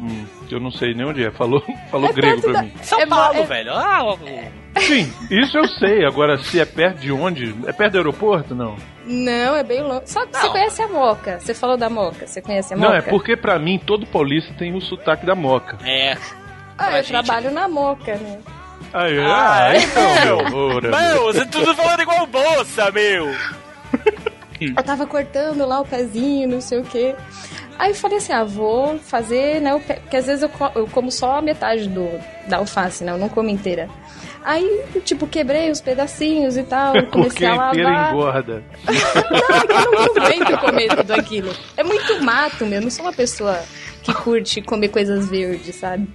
Hum, 0.00 0.26
eu 0.54 0.60
não 0.60 0.70
sei 0.70 0.94
nem 0.94 1.06
onde 1.06 1.24
é. 1.24 1.30
Falou, 1.30 1.62
falou 1.90 2.08
É 2.10 2.12
grego 2.12 2.42
pra 2.42 2.52
da- 2.52 2.62
mim. 2.62 2.72
São 2.82 3.00
É 3.00 3.06
Paulo, 3.06 3.38
é- 3.40 3.44
velho. 3.44 3.72
Ah, 3.72 4.02
o- 4.14 4.18
Sim, 4.80 5.12
isso 5.30 5.58
eu 5.58 5.68
sei. 5.68 6.04
Agora, 6.04 6.38
se 6.38 6.58
é 6.58 6.64
perto 6.64 6.98
de 7.00 7.12
onde? 7.12 7.54
É 7.66 7.72
perto 7.72 7.92
do 7.92 7.98
aeroporto? 7.98 8.54
Não. 8.54 8.74
Não, 9.04 9.54
é 9.56 9.62
bem 9.62 9.82
longe. 9.82 10.02
Só 10.06 10.24
que 10.24 10.34
você 10.36 10.46
Não. 10.46 10.52
conhece 10.52 10.82
a 10.82 10.88
Moca. 10.88 11.40
Você 11.40 11.52
falou 11.54 11.76
da 11.76 11.90
Moca. 11.90 12.26
Você 12.26 12.40
conhece 12.40 12.72
a 12.72 12.76
Não, 12.76 12.84
Moca? 12.88 12.98
é 12.98 13.02
porque 13.02 13.36
pra 13.36 13.58
mim 13.58 13.78
todo 13.84 14.06
paulista 14.06 14.54
tem 14.54 14.74
o 14.74 14.80
sotaque 14.80 15.26
da 15.26 15.34
Moca. 15.34 15.76
É. 15.84 16.12
Ah, 16.78 16.84
pra 16.86 16.98
eu 16.98 17.02
gente- 17.02 17.08
trabalho 17.12 17.50
na 17.50 17.68
Moca, 17.68 18.14
né? 18.14 18.38
Aí, 18.94 19.18
Ah, 19.20 19.56
ah, 19.58 19.74
é, 19.74 19.78
então, 19.78 20.14
meu. 20.24 20.50
meu. 20.50 20.76
ora, 20.76 20.90
Meu, 20.90 21.22
você 21.24 21.46
tudo 21.46 21.74
falando 21.74 22.00
igual 22.02 22.26
bolsa, 22.26 22.90
meu. 22.90 23.34
Eu 24.60 24.82
tava 24.84 25.06
cortando 25.06 25.66
lá 25.66 25.80
o 25.80 25.84
pezinho, 25.84 26.48
não 26.48 26.60
sei 26.60 26.78
o 26.78 26.84
quê. 26.84 27.14
Aí 27.78 27.90
eu 27.90 27.94
falei 27.94 28.18
assim, 28.18 28.32
ah, 28.32 28.44
vou 28.44 28.98
fazer, 28.98 29.60
né? 29.60 29.78
Porque 29.78 30.16
às 30.16 30.26
vezes 30.26 30.42
eu, 30.42 30.50
eu 30.74 30.86
como 30.88 31.10
só 31.10 31.38
a 31.38 31.42
metade 31.42 31.88
do, 31.88 32.08
da 32.48 32.58
alface, 32.58 33.02
né? 33.04 33.12
Eu 33.12 33.18
não 33.18 33.28
como 33.28 33.48
inteira. 33.48 33.88
Aí, 34.44 34.84
tipo, 35.04 35.26
quebrei 35.26 35.70
os 35.70 35.80
pedacinhos 35.80 36.56
e 36.56 36.64
tal, 36.64 36.94
comecei 37.10 37.46
a 37.46 37.68
inteira 37.70 37.90
lavar. 37.90 38.12
engorda. 38.12 38.64
Não, 39.32 39.56
é 39.56 39.66
que 39.66 39.72
eu 39.72 39.92
não 39.92 40.02
aguento 40.02 40.60
comer 40.60 40.96
tudo 40.96 41.12
aquilo. 41.12 41.52
É 41.76 41.84
muito 41.84 42.20
mato, 42.22 42.66
meu. 42.66 42.80
Eu 42.80 42.82
não 42.82 42.90
sou 42.90 43.04
uma 43.04 43.12
pessoa 43.12 43.60
que 44.02 44.12
curte 44.12 44.60
comer 44.60 44.88
coisas 44.88 45.28
verdes, 45.28 45.76
sabe? 45.76 46.08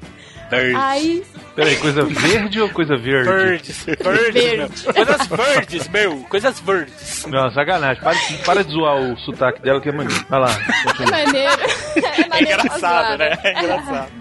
Aí, 0.78 1.24
Peraí, 1.56 1.76
coisa 1.78 2.04
verde 2.06 2.62
ou 2.62 2.70
coisa 2.70 2.96
verde? 2.98 3.30
Verdes, 3.30 3.84
verdes, 3.86 4.34
Verde. 4.34 4.58
meu. 4.58 4.94
Coisas 4.94 5.28
verdes, 5.28 5.88
meu. 5.90 6.18
Coisas 6.30 6.60
verdes. 6.60 7.26
Não, 7.28 7.50
sacanagem. 7.52 8.02
Para, 8.04 8.16
para 8.46 8.64
de 8.64 8.72
zoar 8.72 8.96
o 8.96 9.18
sotaque 9.20 9.62
dela 9.62 9.82
que 9.82 9.90
é 9.90 9.92
maneiro. 9.92 10.26
Vai 10.30 10.40
lá. 10.40 10.52
é 10.52 10.84
continua. 10.84 11.12
maneiro. 11.12 11.52
É, 11.62 12.22
É 12.22 12.28
maneiro 12.30 12.62
engraçado, 12.62 12.80
razoável. 12.82 13.18
né? 13.18 13.38
É 13.44 13.60
engraçado. 13.64 14.12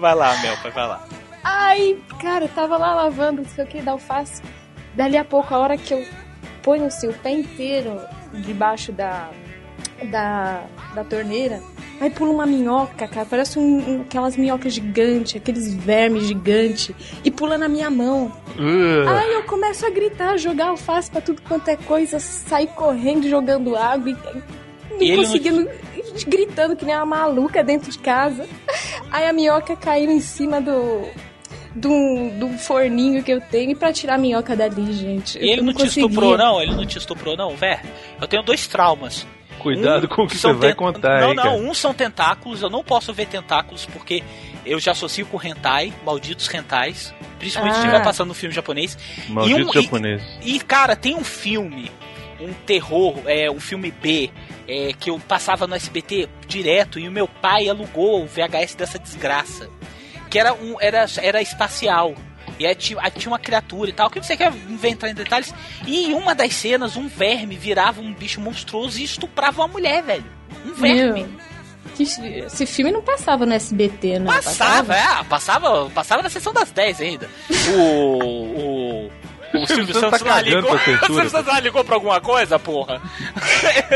Vai 0.00 0.14
lá, 0.14 0.36
Mel, 0.42 0.56
vai 0.74 0.86
lá. 0.86 1.04
Aí, 1.42 2.02
cara, 2.20 2.44
eu 2.44 2.48
tava 2.50 2.76
lá 2.76 2.94
lavando, 2.94 3.42
não 3.42 3.48
sei 3.48 3.64
o 3.64 3.66
que, 3.66 3.80
da 3.80 3.92
alface. 3.92 4.42
Dali 4.94 5.16
a 5.16 5.24
pouco, 5.24 5.54
a 5.54 5.58
hora 5.58 5.76
que 5.78 5.94
eu 5.94 6.04
ponho 6.62 6.84
assim, 6.86 7.08
o 7.08 7.14
pé 7.14 7.30
inteiro 7.30 7.98
debaixo 8.34 8.92
da, 8.92 9.30
da, 10.10 10.64
da 10.94 11.04
torneira, 11.04 11.62
aí 12.00 12.10
pula 12.10 12.30
uma 12.30 12.46
minhoca, 12.46 13.06
cara. 13.08 13.26
Parece 13.28 13.58
um, 13.58 13.62
um- 13.96 14.00
aquelas 14.02 14.36
minhocas 14.36 14.72
gigantes, 14.74 15.36
aqueles 15.36 15.72
vermes 15.74 16.24
gigantes, 16.24 16.94
e 17.24 17.30
pula 17.30 17.56
na 17.58 17.68
minha 17.68 17.90
mão. 17.90 18.32
Uh, 18.58 19.08
Aí 19.08 19.32
eu 19.34 19.42
começo 19.44 19.86
a 19.86 19.90
gritar, 19.90 20.36
jogar 20.36 20.68
alface 20.68 21.10
pra 21.10 21.20
tudo 21.20 21.40
quanto 21.42 21.68
é 21.68 21.76
coisa, 21.76 22.18
sair 22.18 22.68
correndo, 22.68 23.28
jogando 23.28 23.76
água 23.76 24.10
e 24.10 24.14
não 24.14 25.00
E 25.00 25.10
não- 25.10 25.16
conseguindo, 25.22 25.68
gritando 26.26 26.74
que 26.76 26.84
nem 26.84 26.94
uma 26.96 27.06
maluca 27.06 27.62
dentro 27.62 27.90
de 27.90 27.98
casa. 27.98 28.46
Aí 29.10 29.26
a 29.26 29.32
minhoca 29.32 29.76
caiu 29.76 30.10
em 30.10 30.20
cima 30.20 30.60
do. 30.60 31.04
Do, 31.74 32.30
do 32.40 32.48
forninho 32.58 33.22
que 33.22 33.30
eu 33.30 33.40
tenho 33.40 33.70
e 33.70 33.74
pra 33.74 33.92
tirar 33.92 34.14
a 34.14 34.18
minhoca 34.18 34.56
dali, 34.56 34.92
gente. 34.92 35.38
E 35.38 35.48
ele 35.48 35.60
eu 35.60 35.64
não 35.64 35.72
te 35.74 35.86
estuprou, 35.86 36.36
não? 36.36 36.60
Ele 36.60 36.74
não 36.74 36.84
te 36.84 36.98
estuprou, 36.98 37.36
não, 37.36 37.54
velho? 37.54 37.80
Eu 38.20 38.26
tenho 38.26 38.42
dois 38.42 38.66
traumas. 38.66 39.24
Cuidado 39.58 40.04
Um 40.06 40.08
com 40.08 40.22
o 40.24 40.26
que 40.28 40.36
são 40.38 40.52
você 40.54 40.58
vai 40.66 40.74
contar 40.74 41.20
Não, 41.20 41.30
aí, 41.30 41.34
não, 41.36 41.42
cara. 41.44 41.56
um 41.56 41.74
são 41.74 41.92
tentáculos, 41.92 42.62
eu 42.62 42.70
não 42.70 42.82
posso 42.84 43.12
ver 43.12 43.26
tentáculos 43.26 43.84
porque 43.86 44.22
eu 44.64 44.78
já 44.80 44.92
associo 44.92 45.26
com 45.26 45.40
hentai, 45.42 45.92
malditos 46.04 46.46
rentais. 46.48 47.14
Principalmente 47.38 47.74
se 47.74 47.80
Ah. 47.80 47.84
estiver 47.84 48.02
passando 48.04 48.28
no 48.28 48.34
filme 48.34 48.54
japonês. 48.54 48.96
Maldito 49.28 49.60
e 49.60 49.64
um- 49.64 49.70
e- 49.70 49.82
japonês. 49.84 50.22
E, 50.42 50.60
cara, 50.60 50.96
tem 50.96 51.14
um 51.14 51.22
filme, 51.24 51.90
um 52.40 52.52
terror, 52.52 53.14
é, 53.26 53.50
um 53.50 53.60
filme 53.60 53.90
B, 53.90 54.30
é, 54.66 54.92
que 54.98 55.10
eu 55.10 55.18
passava 55.20 55.66
no 55.66 55.74
SBT 55.74 56.28
direto 56.46 56.98
e 56.98 57.08
o 57.08 57.12
meu 57.12 57.26
pai 57.28 57.68
alugou 57.68 58.22
o 58.24 58.26
VHS 58.26 58.74
dessa 58.76 58.98
desgraça. 58.98 59.68
Que 60.28 60.38
era 60.38 60.52
um. 60.52 60.76
Era, 60.80 61.06
era 61.22 61.40
espacial. 61.40 62.14
E 62.58 62.66
aí 62.66 62.74
tinha, 62.74 62.98
aí 63.02 63.10
tinha 63.10 63.30
uma 63.30 63.38
criatura 63.38 63.90
e 63.90 63.92
tal, 63.92 64.10
que 64.10 64.20
você 64.20 64.36
quer 64.36 64.52
entrar 64.84 65.08
em 65.10 65.14
detalhes. 65.14 65.54
E 65.86 66.06
em 66.10 66.14
uma 66.14 66.34
das 66.34 66.54
cenas, 66.54 66.96
um 66.96 67.06
verme 67.08 67.56
virava 67.56 68.00
um 68.00 68.12
bicho 68.12 68.40
monstruoso 68.40 68.98
e 68.98 69.04
estuprava 69.04 69.62
uma 69.62 69.68
mulher, 69.68 70.02
velho. 70.02 70.24
Um 70.66 70.72
verme. 70.74 71.22
Meu, 71.22 71.28
que- 71.94 72.02
esse 72.02 72.66
filme 72.66 72.90
não 72.92 73.02
passava 73.02 73.46
no 73.46 73.52
SBT, 73.54 74.18
não? 74.18 74.26
Passava, 74.32 74.94
é, 74.94 75.24
passava, 75.24 75.90
passava 75.90 76.22
na 76.22 76.28
sessão 76.28 76.52
das 76.52 76.70
10 76.70 77.00
ainda. 77.00 77.28
O. 77.76 79.06
O. 79.06 79.10
O 79.54 79.66
Silvio 79.66 79.94
Santos 79.94 80.20
tá 80.22 80.40
ligou. 80.42 80.62
pra 80.62 80.74
O 81.02 81.06
Silvio 81.06 81.30
Santos 81.30 81.58
ligou 81.60 81.84
pra 81.84 81.94
alguma 81.94 82.20
coisa, 82.20 82.58
porra? 82.58 83.00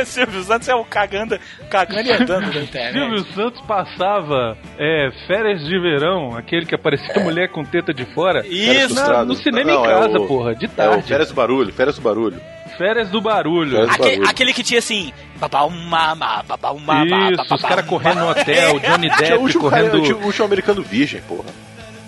o 0.00 0.04
Silvio 0.06 0.42
Santos 0.42 0.68
é 0.68 0.74
o 0.74 0.84
cagando, 0.84 1.38
cagando 1.70 2.08
e 2.08 2.12
andando 2.12 2.52
na 2.54 2.60
internet. 2.62 2.92
Silvio 2.94 3.34
Santos 3.34 3.60
passava 3.66 4.56
é, 4.78 5.10
férias 5.26 5.60
de 5.64 5.78
verão, 5.78 6.36
aquele 6.36 6.64
que 6.66 6.74
aparecia 6.74 7.22
mulher 7.22 7.48
com 7.50 7.64
teta 7.64 7.92
de 7.92 8.04
fora. 8.14 8.46
Isso. 8.46 8.94
Na- 8.94 9.24
no 9.24 9.34
cinema 9.34 9.72
Não, 9.72 9.84
em 9.84 9.86
é 9.86 9.90
casa, 9.94 10.18
o- 10.18 10.26
porra, 10.26 10.54
de 10.54 10.64
É 10.64 10.68
tarde. 10.68 11.02
Férias 11.08 11.28
do 11.28 11.34
Barulho, 11.34 11.72
Férias 11.72 11.96
do 11.96 12.02
Barulho. 12.02 12.40
Férias 12.78 13.10
do 13.10 13.20
barulho. 13.20 13.70
Férias 13.72 13.88
do 13.88 13.92
Aquele, 13.94 14.10
barulho. 14.16 14.30
aquele 14.30 14.52
que 14.54 14.62
tinha 14.62 14.78
assim, 14.78 15.12
babá 15.36 15.64
uma, 15.64 16.14
babá 16.14 16.70
uma, 16.70 17.04
Isso, 17.30 17.54
os 17.54 17.60
caras 17.62 17.84
correndo 17.84 18.20
no 18.20 18.30
hotel, 18.30 18.78
Johnny 18.80 19.10
Tinha 19.10 19.38
o 19.38 19.46
Depp 19.46 19.58
cara, 19.68 19.88
correndo. 19.90 20.14
o 20.14 20.24
último 20.24 20.44
americano 20.46 20.82
virgem, 20.82 21.20
porra. 21.22 21.50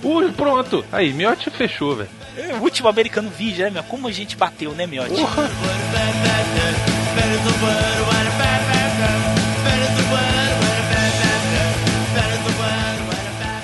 Uh, 0.02 0.32
pronto. 0.32 0.84
Aí, 0.90 1.12
Miotti 1.12 1.50
fechou, 1.50 1.96
velho. 1.96 2.08
O 2.58 2.62
último 2.64 2.88
americano 2.88 3.30
vídeo, 3.30 3.64
né, 3.64 3.70
meu? 3.70 3.84
Como 3.84 4.08
a 4.08 4.12
gente 4.12 4.36
bateu, 4.36 4.72
né, 4.72 4.86
Miotti? 4.86 5.14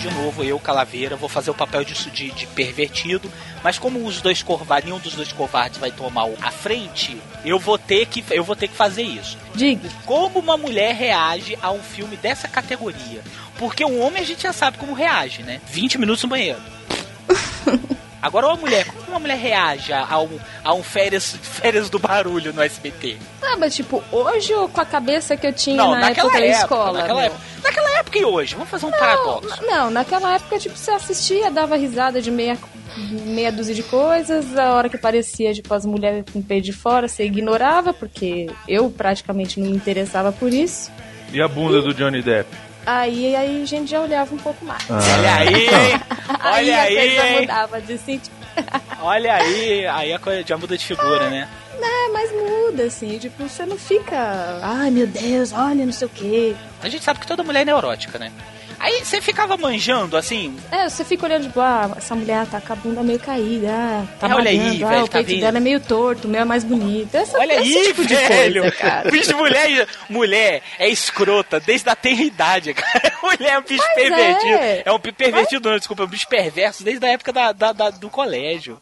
De 0.00 0.14
novo, 0.14 0.44
eu, 0.44 0.58
Calaveira, 0.58 1.16
vou 1.16 1.28
fazer 1.28 1.50
o 1.50 1.54
papel 1.54 1.84
de, 1.84 1.94
de, 2.10 2.30
de 2.30 2.46
pervertido, 2.46 3.30
mas 3.62 3.78
como 3.78 4.06
os 4.06 4.20
dois 4.20 4.42
covardes, 4.42 4.88
nenhum 4.88 5.00
dos 5.00 5.14
dois 5.14 5.32
covardes 5.32 5.78
vai 5.78 5.90
tomar 5.90 6.26
a 6.40 6.50
frente, 6.50 7.20
eu 7.44 7.58
vou 7.58 7.76
ter 7.76 8.06
que, 8.06 8.24
eu 8.30 8.44
vou 8.44 8.54
ter 8.54 8.68
que 8.68 8.76
fazer 8.76 9.02
isso. 9.02 9.36
Diga. 9.54 9.90
Como 10.06 10.38
uma 10.38 10.56
mulher 10.56 10.94
reage 10.94 11.58
a 11.60 11.72
um 11.72 11.82
filme 11.82 12.16
dessa 12.16 12.46
categoria? 12.46 13.22
Porque 13.58 13.84
um 13.84 14.00
homem 14.00 14.22
a 14.22 14.26
gente 14.26 14.44
já 14.44 14.52
sabe 14.52 14.78
como 14.78 14.94
reage, 14.94 15.42
né? 15.42 15.60
20 15.66 15.98
minutos 15.98 16.22
no 16.22 16.30
banheiro. 16.30 16.60
Agora 18.22 18.46
uma 18.48 18.56
mulher, 18.56 18.86
como 18.86 19.02
uma 19.08 19.18
mulher 19.18 19.38
reage 19.38 19.92
a, 19.92 20.18
um, 20.18 20.38
a 20.62 20.74
um 20.74 20.82
férias, 20.82 21.36
férias 21.42 21.88
do 21.88 21.98
barulho 21.98 22.52
no 22.52 22.62
SBT? 22.62 23.16
Ah, 23.42 23.56
mas 23.58 23.74
tipo, 23.74 24.02
hoje 24.12 24.52
ou 24.54 24.68
com 24.68 24.80
a 24.80 24.84
cabeça 24.84 25.36
que 25.36 25.46
eu 25.46 25.52
tinha 25.52 25.76
Não, 25.76 25.92
na 25.92 26.00
naquela 26.00 26.28
época 26.28 26.40
da 26.40 26.46
época, 26.46 26.62
escola? 26.62 26.98
naquela 27.00 27.24
época. 27.24 27.40
Naquela 27.62 27.98
época 27.98 28.18
e 28.18 28.24
hoje, 28.24 28.54
vamos 28.54 28.70
fazer 28.70 28.86
um 28.86 28.90
paradoxo. 28.90 29.62
Não, 29.66 29.90
naquela 29.90 30.34
época, 30.34 30.58
tipo, 30.58 30.76
você 30.76 30.90
assistia, 30.90 31.50
dava 31.50 31.76
risada 31.76 32.20
de 32.20 32.30
meia, 32.30 32.56
meia 32.96 33.52
dúzia 33.52 33.74
de 33.74 33.82
coisas, 33.82 34.56
a 34.56 34.72
hora 34.74 34.88
que 34.88 34.96
aparecia, 34.96 35.52
tipo, 35.52 35.72
as 35.74 35.84
mulheres 35.84 36.24
com 36.32 36.38
o 36.38 36.42
peito 36.42 36.64
de 36.64 36.72
fora, 36.72 37.06
você 37.08 37.24
ignorava, 37.24 37.92
porque 37.92 38.48
eu 38.68 38.90
praticamente 38.90 39.60
não 39.60 39.68
me 39.68 39.76
interessava 39.76 40.32
por 40.32 40.52
isso. 40.52 40.90
E 41.32 41.40
a 41.40 41.46
bunda 41.48 41.80
do 41.82 41.92
Johnny 41.94 42.22
Depp? 42.22 42.48
Aí, 42.87 43.37
aí 43.37 43.62
a 43.62 43.66
gente 43.66 43.90
já 43.90 44.00
olhava 44.00 44.34
um 44.34 44.38
pouco 44.38 44.64
mais. 44.64 44.82
Olha 44.88 45.34
aí, 45.34 45.54
hein? 45.64 46.00
aí 46.40 46.64
Olha 46.64 46.76
a 46.78 46.82
aí, 46.82 46.94
coisa 46.96 47.26
hein? 47.28 47.40
mudava 47.40 47.80
de 47.80 47.99
sentido. 47.99 48.40
Olha 49.00 49.34
aí, 49.34 49.87
aí 49.87 50.12
a 50.12 50.18
coisa 50.18 50.44
já 50.46 50.56
muda 50.58 50.76
de 50.76 50.84
figura, 50.84 51.30
né? 51.30 51.49
É, 51.80 52.08
mas 52.12 52.30
muda, 52.32 52.82
assim, 52.84 53.18
tipo, 53.18 53.49
você 53.49 53.64
não 53.64 53.78
fica, 53.78 54.58
ai 54.62 54.90
meu 54.90 55.06
Deus, 55.06 55.52
olha, 55.52 55.87
não 55.87 55.92
sei 55.92 56.06
o 56.06 56.10
quê. 56.10 56.54
A 56.82 56.88
gente 56.88 57.02
sabe 57.02 57.20
que 57.20 57.26
toda 57.26 57.42
mulher 57.42 57.62
é 57.62 57.64
neurótica, 57.64 58.18
né? 58.18 58.30
Aí 58.80 59.04
você 59.04 59.20
ficava 59.20 59.58
manjando, 59.58 60.16
assim, 60.16 60.56
É, 60.72 60.88
você 60.88 61.04
fica 61.04 61.26
olhando, 61.26 61.44
tipo, 61.49 61.60
ah, 61.60 61.90
essa 61.99 62.14
mulher 62.14 62.46
tá 62.46 62.60
com 62.62 62.72
a 62.72 62.76
bunda 62.76 63.02
meio 63.02 63.18
caída, 63.20 63.68
ah, 63.70 64.04
tá 64.18 64.28
É, 64.28 64.34
olha 64.34 64.50
aí, 64.50 64.82
ah, 64.82 64.88
velho, 64.88 65.04
o 65.04 65.08
tá 65.08 65.18
peito 65.18 65.26
vendo? 65.32 65.40
dela 65.42 65.56
é 65.58 65.60
meio 65.60 65.80
torto, 65.80 66.26
o 66.26 66.30
meu 66.30 66.40
é 66.40 66.44
mais 66.46 66.64
bonito. 66.64 67.14
Essa, 67.14 67.38
olha 67.38 67.60
esse 67.60 67.76
aí, 67.78 67.84
tipo 67.88 68.06
de 68.06 68.14
velho. 68.16 68.62
coisa, 68.62 68.76
cara. 68.76 69.10
Bicho, 69.10 69.37
mulher, 69.37 69.87
mulher 70.08 70.62
é 70.78 70.88
escrota 70.88 71.60
desde 71.60 71.90
a 71.90 71.94
tenra 71.94 72.22
idade, 72.22 72.72
cara. 72.75 73.12
Mulher 73.22 73.52
é 73.52 73.58
um 73.58 73.62
bicho 73.62 73.84
Mas 73.87 73.94
pervertido. 73.94 74.54
é. 74.54 74.82
É, 74.87 74.92
um 74.92 74.99
pervertido, 74.99 75.70
não, 75.70 75.76
desculpa, 75.78 76.02
é 76.02 76.06
um 76.06 76.08
bicho 76.08 76.26
perverso 76.26 76.82
desde 76.82 77.04
a 77.04 77.08
época 77.10 77.32
da, 77.34 77.52
da- 77.52 77.72
da- 77.72 77.90
do 77.90 78.08
colégio. 78.08 78.78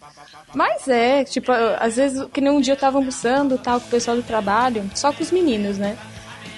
Mas 0.54 0.86
é, 0.88 1.24
tipo, 1.24 1.50
às 1.78 1.96
vezes, 1.96 2.24
que 2.32 2.40
nem 2.40 2.52
um 2.52 2.60
dia 2.60 2.72
eu 2.74 2.76
tava 2.78 2.98
almoçando, 2.98 3.58
tal, 3.58 3.80
com 3.80 3.86
o 3.88 3.90
pessoal 3.90 4.16
do 4.16 4.22
trabalho, 4.22 4.88
só 4.94 5.12
com 5.12 5.22
os 5.22 5.30
meninos, 5.32 5.76
né? 5.76 5.98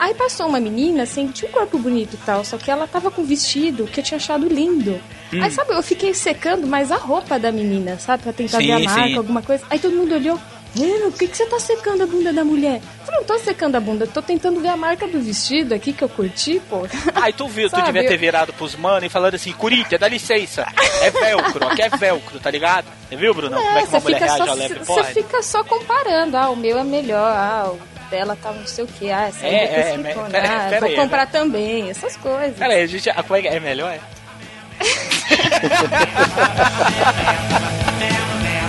Aí 0.01 0.15
passou 0.15 0.47
uma 0.47 0.59
menina, 0.59 1.03
assim, 1.03 1.27
que 1.27 1.35
tinha 1.35 1.51
um 1.51 1.53
corpo 1.53 1.79
bonito 1.79 2.15
e 2.15 2.17
tal, 2.25 2.43
só 2.43 2.57
que 2.57 2.71
ela 2.71 2.89
tava 2.89 3.11
com 3.11 3.21
um 3.21 3.25
vestido 3.27 3.85
que 3.85 4.01
eu 4.01 4.05
tinha 4.05 4.17
achado 4.17 4.49
lindo. 4.49 4.99
Hum. 5.31 5.43
Aí, 5.43 5.51
sabe, 5.51 5.75
eu 5.75 5.83
fiquei 5.83 6.15
secando 6.15 6.67
mais 6.67 6.91
a 6.91 6.97
roupa 6.97 7.39
da 7.39 7.53
menina, 7.53 7.99
sabe? 7.99 8.23
Pra 8.23 8.33
tentar 8.33 8.59
Sim, 8.59 8.67
ver 8.69 8.73
a 8.73 8.81
marca, 8.81 9.09
sim. 9.09 9.17
alguma 9.17 9.43
coisa. 9.43 9.63
Aí 9.69 9.79
todo 9.79 9.95
mundo 9.95 10.15
olhou, 10.15 10.41
Mano, 10.75 11.11
por 11.11 11.19
que, 11.19 11.27
que 11.27 11.37
você 11.37 11.47
tá 11.47 11.59
secando 11.59 12.05
a 12.05 12.07
bunda 12.07 12.33
da 12.33 12.45
mulher? 12.45 12.77
Eu 12.77 13.05
falei, 13.05 13.21
não 13.21 13.27
tô 13.27 13.39
secando 13.41 13.75
a 13.75 13.81
bunda, 13.81 14.07
tô 14.07 14.23
tentando 14.23 14.61
ver 14.61 14.69
a 14.69 14.77
marca 14.77 15.07
do 15.07 15.21
vestido 15.21 15.75
aqui 15.75 15.93
que 15.93 16.03
eu 16.03 16.09
curti, 16.09 16.63
pô. 16.71 16.87
Aí 17.21 17.33
tu 17.33 17.49
viu, 17.49 17.69
tu 17.69 17.83
devia 17.83 18.07
ter 18.07 18.17
virado 18.17 18.53
pros 18.53 18.77
mano 18.77 19.05
e 19.05 19.09
falando 19.09 19.35
assim, 19.35 19.53
Corinthians, 19.53 20.01
dá 20.01 20.07
licença, 20.07 20.65
é 21.03 21.11
velcro, 21.11 21.67
aqui 21.67 21.83
é 21.83 21.89
velcro, 21.89 22.39
tá 22.39 22.51
ligado? 22.53 22.87
Você 23.09 23.17
viu, 23.17 23.35
Bruno? 23.35 23.57
Como 23.57 23.69
é 23.69 23.83
que 23.83 23.89
você 23.89 23.97
uma 23.97 24.01
mulher 24.01 24.21
fica, 24.21 24.33
reage 24.33 24.45
só, 24.45 24.51
ao 24.51 24.57
leve 24.57 24.79
você 24.79 25.05
fica 25.05 25.43
só 25.43 25.65
comparando. 25.65 26.37
Ah, 26.37 26.51
o 26.51 26.57
meu 26.57 26.79
é 26.79 26.85
melhor. 26.85 27.37
Ah, 27.37 27.73
o 27.73 28.00
dela 28.11 28.37
tá 28.41 28.53
não 28.53 28.67
sei 28.67 28.85
o 28.85 28.87
que. 28.87 29.11
Ah, 29.11 29.29
essa 29.29 29.47
É, 29.47 29.51
é, 29.51 29.65
é, 29.65 29.95
é, 29.95 29.97
mas- 29.97 30.15
pera- 30.31 30.49
ah, 30.49 30.69
pera 30.69 30.81
vou 30.81 30.89
aí, 30.91 30.97
comprar 30.97 31.27
também. 31.27 31.91
Essas 31.91 32.17
coisas. 32.17 32.57
Pera 32.57 32.75
aí, 32.75 32.83
a 32.83 32.87
gente, 32.87 33.09
a, 33.11 33.23
como 33.23 33.37
é, 33.37 33.41
é? 33.47 33.57
é 33.57 33.61
melhor? 33.61 33.99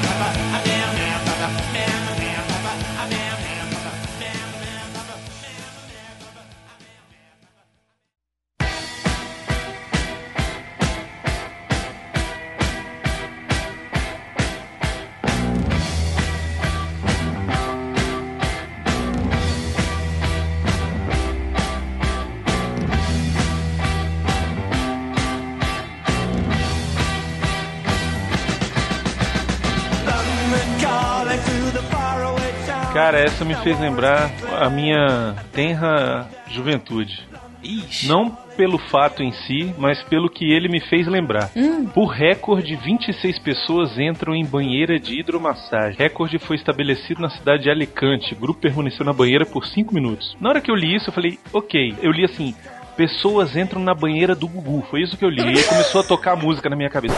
Cara, 33.12 33.26
essa 33.26 33.44
me 33.44 33.56
fez 33.56 33.78
lembrar 33.78 34.32
a 34.58 34.70
minha 34.70 35.36
tenra 35.52 36.30
juventude. 36.48 37.28
Ixi. 37.62 38.08
Não 38.08 38.32
pelo 38.56 38.78
fato 38.78 39.22
em 39.22 39.34
si, 39.34 39.76
mas 39.78 40.02
pelo 40.04 40.30
que 40.30 40.50
ele 40.50 40.70
me 40.70 40.80
fez 40.80 41.08
lembrar. 41.08 41.52
Por 41.94 42.06
recorde, 42.06 42.74
26 42.74 43.38
pessoas 43.40 44.00
entram 44.00 44.34
em 44.34 44.46
banheira 44.46 44.98
de 44.98 45.20
hidromassagem. 45.20 45.98
Recorde 45.98 46.40
foi 46.40 46.56
estabelecido 46.56 47.22
na 47.22 47.30
cidade 47.30 47.64
de 47.64 47.70
Alicante. 47.70 48.34
O 48.34 48.38
grupo 48.38 48.62
permaneceu 48.62 49.06
na 49.06 49.12
banheira 49.12 49.46
por 49.46 49.66
5 49.66 49.94
minutos. 49.94 50.38
Na 50.40 50.48
hora 50.48 50.62
que 50.62 50.72
eu 50.72 50.76
li 50.76 50.96
isso, 50.96 51.10
eu 51.10 51.14
falei, 51.14 51.38
ok. 51.52 51.94
Eu 52.02 52.14
li 52.14 52.24
assim. 52.24 52.56
Pessoas 52.96 53.58
entram 53.58 53.82
na 53.82 53.94
banheira 53.94 54.34
do 54.34 54.48
Gugu. 54.48 54.86
Foi 54.90 55.02
isso 55.02 55.18
que 55.18 55.26
eu 55.26 55.30
li. 55.30 55.42
E 55.42 55.58
aí 55.58 55.64
começou 55.66 56.00
a 56.00 56.04
tocar 56.06 56.38
música 56.38 56.70
na 56.70 56.78
minha 56.78 56.90
cabeça. 56.90 57.18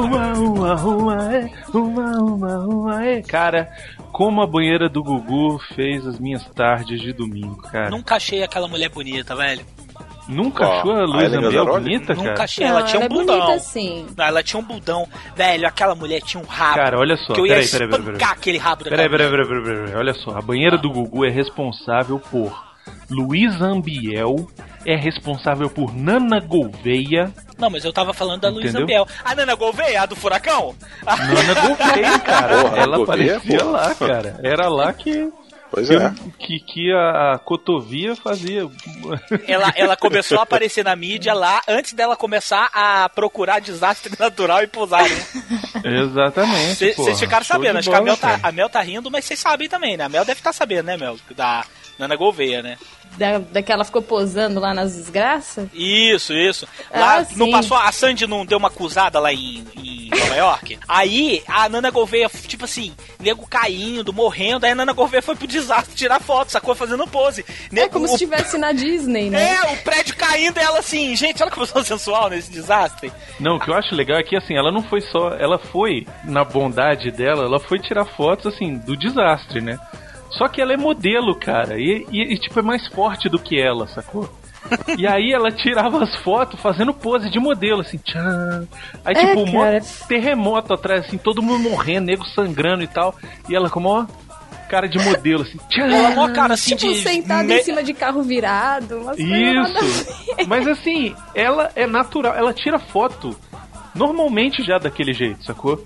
Uma, 0.00 0.32
uma, 0.34 0.74
uma, 0.84 1.34
é, 1.34 1.50
uma, 1.74 2.10
uma, 2.22 2.58
uma, 2.66 3.04
é. 3.06 3.22
Cara, 3.22 3.68
como 4.12 4.42
a 4.42 4.46
banheira 4.46 4.88
do 4.88 5.02
Gugu 5.02 5.58
fez 5.74 6.06
as 6.06 6.18
minhas 6.18 6.44
tardes 6.50 7.00
de 7.00 7.12
domingo, 7.12 7.56
cara. 7.62 7.90
Nunca 7.90 8.16
achei 8.16 8.42
aquela 8.42 8.68
mulher 8.68 8.88
bonita, 8.90 9.34
velho. 9.34 9.64
Nunca 10.28 10.66
Ó, 10.66 10.78
achou 10.80 10.92
a 10.92 11.04
Luísa 11.06 11.40
Gazzaroli? 11.40 11.82
bonita, 11.84 12.14
Nunca 12.14 12.28
cara? 12.32 12.44
achei. 12.44 12.66
Ela 12.66 12.80
Não, 12.80 12.86
tinha 12.86 13.00
um 13.00 13.04
é 13.04 13.08
bundão. 13.08 13.40
bonita 13.40 13.58
sim. 13.60 14.06
Não, 14.14 14.24
ela 14.26 14.42
tinha 14.42 14.60
um 14.60 14.64
bundão. 14.64 15.08
Velho, 15.34 15.66
aquela 15.66 15.94
mulher 15.94 16.20
tinha 16.20 16.42
um 16.42 16.46
rabo. 16.46 16.74
Cara, 16.74 16.98
olha 16.98 17.16
só, 17.16 17.32
que 17.32 17.40
eu 17.40 17.46
ia 17.46 17.54
peraí, 17.54 17.68
peraí, 17.70 17.88
peraí, 17.88 18.04
peraí. 18.04 18.22
aquele 18.32 18.58
rabo 18.58 18.84
Peraí, 18.84 19.08
daquela 19.08 19.30
peraí, 19.30 19.46
peraí, 19.48 19.64
peraí, 19.64 19.78
peraí. 19.86 19.96
Olha 19.96 20.12
só, 20.12 20.36
a 20.36 20.42
banheira 20.42 20.76
do 20.76 20.90
Gugu 20.90 21.24
é 21.24 21.30
responsável 21.30 22.20
por 22.30 22.62
Luísa 23.10 23.64
Ambiel, 23.64 24.46
é 24.88 24.96
responsável 24.96 25.68
por 25.68 25.94
Nana 25.94 26.40
Gouveia. 26.40 27.30
Não, 27.58 27.68
mas 27.68 27.84
eu 27.84 27.92
tava 27.92 28.14
falando 28.14 28.40
da 28.40 28.48
Luísa? 28.48 28.78
Ambiel. 28.78 29.06
A 29.22 29.34
Nana 29.34 29.54
Gouveia, 29.54 30.02
a 30.02 30.06
do 30.06 30.16
furacão? 30.16 30.74
Nana 31.04 31.54
Gouveia, 31.60 32.18
cara. 32.24 32.62
Porra, 32.62 32.76
Ela 32.78 32.96
Gouveia, 32.96 33.36
aparecia 33.36 33.58
porra. 33.58 33.70
lá, 33.70 33.94
cara. 33.94 34.40
Era 34.42 34.68
lá 34.68 34.90
que, 34.94 35.30
Pois 35.70 35.86
que, 35.86 35.94
é. 35.94 36.12
que, 36.38 36.60
que 36.60 36.92
a, 36.92 37.34
a 37.34 37.38
cotovia 37.38 38.16
fazia. 38.16 38.62
Ela, 39.46 39.72
ela 39.76 39.96
começou 39.96 40.38
a 40.38 40.42
aparecer 40.44 40.82
na 40.82 40.96
mídia 40.96 41.34
lá 41.34 41.60
antes 41.68 41.92
dela 41.92 42.16
começar 42.16 42.70
a 42.72 43.08
procurar 43.10 43.60
desastre 43.60 44.12
natural 44.18 44.62
e 44.62 44.66
pousar, 44.66 45.06
né? 45.06 45.26
Exatamente. 45.84 46.94
Vocês 46.94 47.20
ficaram 47.20 47.44
Show 47.44 47.56
sabendo, 47.56 47.78
acho 47.78 47.90
que 47.90 47.94
a 47.94 47.98
bola, 47.98 48.12
Mel, 48.12 48.16
tá, 48.16 48.40
a 48.42 48.52
Mel 48.52 48.70
tá 48.70 48.80
rindo, 48.80 49.10
mas 49.10 49.26
vocês 49.26 49.38
sabem 49.38 49.68
também, 49.68 49.96
né? 49.98 50.04
A 50.04 50.08
Mel 50.08 50.24
deve 50.24 50.40
estar 50.40 50.52
sabendo, 50.54 50.86
né, 50.86 50.96
Mel? 50.96 51.18
Da 51.36 51.64
Nana 51.98 52.16
Gouveia, 52.16 52.62
né? 52.62 52.76
Da, 53.16 53.38
daquela 53.38 53.84
ficou 53.84 54.00
posando 54.02 54.60
lá 54.60 54.72
nas 54.72 54.94
desgraças. 54.94 55.68
Isso, 55.74 56.32
isso. 56.34 56.68
Lá 56.94 57.16
Ah, 57.20 57.26
não 57.36 57.46
sim. 57.46 57.50
passou, 57.52 57.76
a 57.76 57.90
Sandy 57.90 58.26
não 58.26 58.46
deu 58.46 58.58
uma 58.58 58.68
acusada 58.68 59.18
lá 59.18 59.32
em, 59.32 59.64
em 59.76 60.08
Nova 60.10 60.36
York? 60.36 60.78
Aí 60.86 61.42
a 61.48 61.68
Nana 61.68 61.90
Gouveia, 61.90 62.28
tipo 62.46 62.64
assim, 62.66 62.94
nego 63.18 63.46
caindo, 63.48 64.12
morrendo, 64.12 64.64
aí 64.66 64.72
a 64.72 64.74
Nana 64.74 64.92
Gouveia 64.92 65.22
foi 65.22 65.34
pro 65.34 65.46
desastre 65.48 65.96
tirar 65.96 66.20
foto, 66.20 66.52
sacou? 66.52 66.74
Fazendo 66.74 67.06
pose. 67.08 67.44
É 67.48 67.74
Nego- 67.74 67.94
como 67.94 68.04
o- 68.04 68.08
se 68.08 68.14
estivesse 68.14 68.56
na 68.58 68.70
Disney, 68.72 69.30
né? 69.30 69.54
É, 69.54 69.72
o 69.72 69.76
prédio 69.78 70.14
caindo 70.14 70.58
e 70.58 70.62
ela 70.62 70.78
assim, 70.78 71.16
gente, 71.16 71.42
olha 71.42 71.50
como 71.50 71.62
eu 71.64 71.66
sou 71.68 71.82
sensual 71.82 72.28
nesse 72.30 72.52
desastre. 72.52 73.10
Não, 73.40 73.56
o 73.56 73.60
que 73.60 73.70
eu 73.70 73.74
acho 73.74 73.94
legal 73.96 74.18
é 74.18 74.22
que 74.22 74.36
assim, 74.36 74.54
ela 74.56 74.70
não 74.70 74.82
foi 74.82 75.00
só. 75.00 75.30
Ela 75.30 75.58
foi, 75.58 76.06
na 76.24 76.44
bondade 76.44 77.10
dela, 77.10 77.44
ela 77.44 77.58
foi 77.58 77.80
tirar 77.80 78.04
fotos 78.04 78.54
assim, 78.54 78.76
do 78.76 78.96
desastre, 78.96 79.60
né? 79.60 79.78
Só 80.30 80.46
que 80.48 80.60
ela 80.60 80.72
é 80.72 80.76
modelo, 80.76 81.34
cara. 81.34 81.78
E, 81.78 82.06
e- 82.10 82.34
e, 82.34 82.38
tipo, 82.38 82.58
é 82.58 82.62
mais 82.62 82.86
forte 82.88 83.28
do 83.28 83.38
que 83.38 83.60
ela, 83.60 83.86
sacou? 83.88 84.28
E 84.98 85.06
aí 85.06 85.32
ela 85.32 85.50
tirava 85.50 86.02
as 86.04 86.14
fotos 86.16 86.60
fazendo 86.60 86.92
pose 86.92 87.30
de 87.30 87.38
modelo, 87.40 87.80
assim, 87.80 87.96
tchan. 87.98 88.68
Aí, 89.04 89.14
É, 89.16 89.26
tipo, 89.26 89.40
um 89.40 90.06
terremoto 90.06 90.74
atrás, 90.74 91.06
assim, 91.06 91.16
todo 91.16 91.40
mundo 91.42 91.70
morrendo, 91.70 92.06
nego 92.06 92.24
sangrando 92.26 92.82
e 92.82 92.86
tal. 92.86 93.14
E 93.48 93.56
ela 93.56 93.70
com 93.70 93.82
ó 93.84 94.04
cara 94.68 94.86
de 94.86 94.98
modelo, 94.98 95.42
assim, 95.42 95.56
tchan. 95.70 95.86
Ela 95.86 96.10
mó 96.10 96.28
cara 96.28 96.52
assim 96.52 96.76
tipo, 96.76 96.92
de. 96.92 97.00
sentado 97.00 97.46
me- 97.48 97.58
em 97.58 97.62
cima 97.62 97.82
de 97.82 97.94
carro 97.94 98.22
virado. 98.22 99.00
Isso. 99.16 100.14
Mas 100.46 100.66
assim, 100.68 101.14
ela 101.34 101.70
é 101.74 101.86
natural, 101.86 102.34
ela 102.34 102.52
tira 102.52 102.78
foto 102.78 103.34
normalmente 103.94 104.62
já 104.62 104.76
daquele 104.78 105.12
jeito, 105.14 105.44
sacou? 105.44 105.82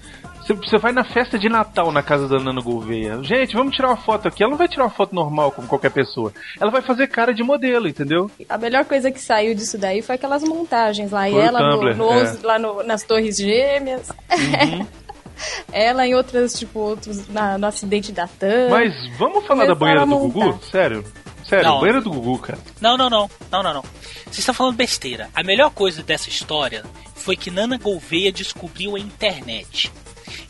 Você- 0.55 0.79
vai 0.79 0.93
na 0.93 1.05
festa 1.05 1.39
de 1.39 1.49
Natal 1.49 1.91
na 1.93 2.03
casa 2.03 2.27
da 2.29 2.39
Nana 2.39 2.61
Gouveia. 2.61 3.23
Gente, 3.23 3.55
vamos 3.55 3.75
tirar 3.75 3.89
uma 3.89 3.97
foto 3.97 4.29
aqui. 4.29 4.43
Ela 4.43 4.51
não 4.51 4.59
vai 4.59 4.69
tirar 4.69 4.85
uma 4.85 4.91
foto 4.91 5.15
normal 5.15 5.53
como 5.53 5.69
qualquer 5.69 5.91
pessoa. 5.91 6.33
Ela 6.61 6.71
vai 6.71 6.83
fazer 6.83 7.07
cara 7.09 7.33
de 7.35 7.43
modelo, 7.43 7.89
entendeu? 7.89 8.31
A 8.49 8.59
melhor 8.59 8.85
coisa 8.85 9.11
que 9.11 9.21
saiu 9.21 9.55
disso 9.55 9.79
daí 9.79 10.03
foi 10.03 10.15
aquelas 10.17 10.43
montagens 10.45 11.11
lá. 11.11 11.29
E 11.29 11.33
Foi 11.33 11.41
o 11.41 11.45
ela 11.45 11.61
no, 11.61 11.71
Tumblr, 11.73 11.97
no 11.97 12.05
é. 12.13 12.23
onze- 12.23 12.43
lá 12.47 12.59
no- 12.59 12.83
nas 12.83 13.03
Torres 13.03 13.37
Gêmeas. 13.37 14.09
Uhum. 14.11 14.87
ela 15.73 16.07
em 16.07 16.15
outras, 16.15 16.53
tipo, 16.59 16.79
outros. 16.79 17.29
Na, 17.29 17.59
no 17.59 17.67
acidente 17.67 18.13
da 18.13 18.27
TAM. 18.27 18.69
Mas 18.71 18.93
vamos 19.19 19.47
falar 19.47 19.67
da 19.67 19.75
banheira 19.75 20.07
do. 20.07 20.17
Gugu? 20.19 20.61
Sério? 20.71 21.05
Sério, 21.49 21.67
Não. 21.67 21.81
banheira 21.81 22.01
do 22.01 22.11
Gugu, 22.11 22.39
cara. 22.39 22.59
Não, 22.81 22.97
não, 22.97 23.11
não. 23.11 23.29
Não, 23.51 23.63
não, 23.63 23.75
não. 23.75 23.83
Vocês 24.25 24.39
estão 24.39 24.55
falando 24.55 24.77
besteira. 24.77 25.29
A 25.35 25.43
melhor 25.43 25.71
coisa 25.71 26.03
dessa 26.03 26.29
história 26.29 26.83
foi 27.15 27.37
que 27.37 27.51
Nana 27.51 27.77
Gouveia 27.77 28.33
descobriu 28.33 28.97
a 28.97 28.99
internet. 28.99 29.93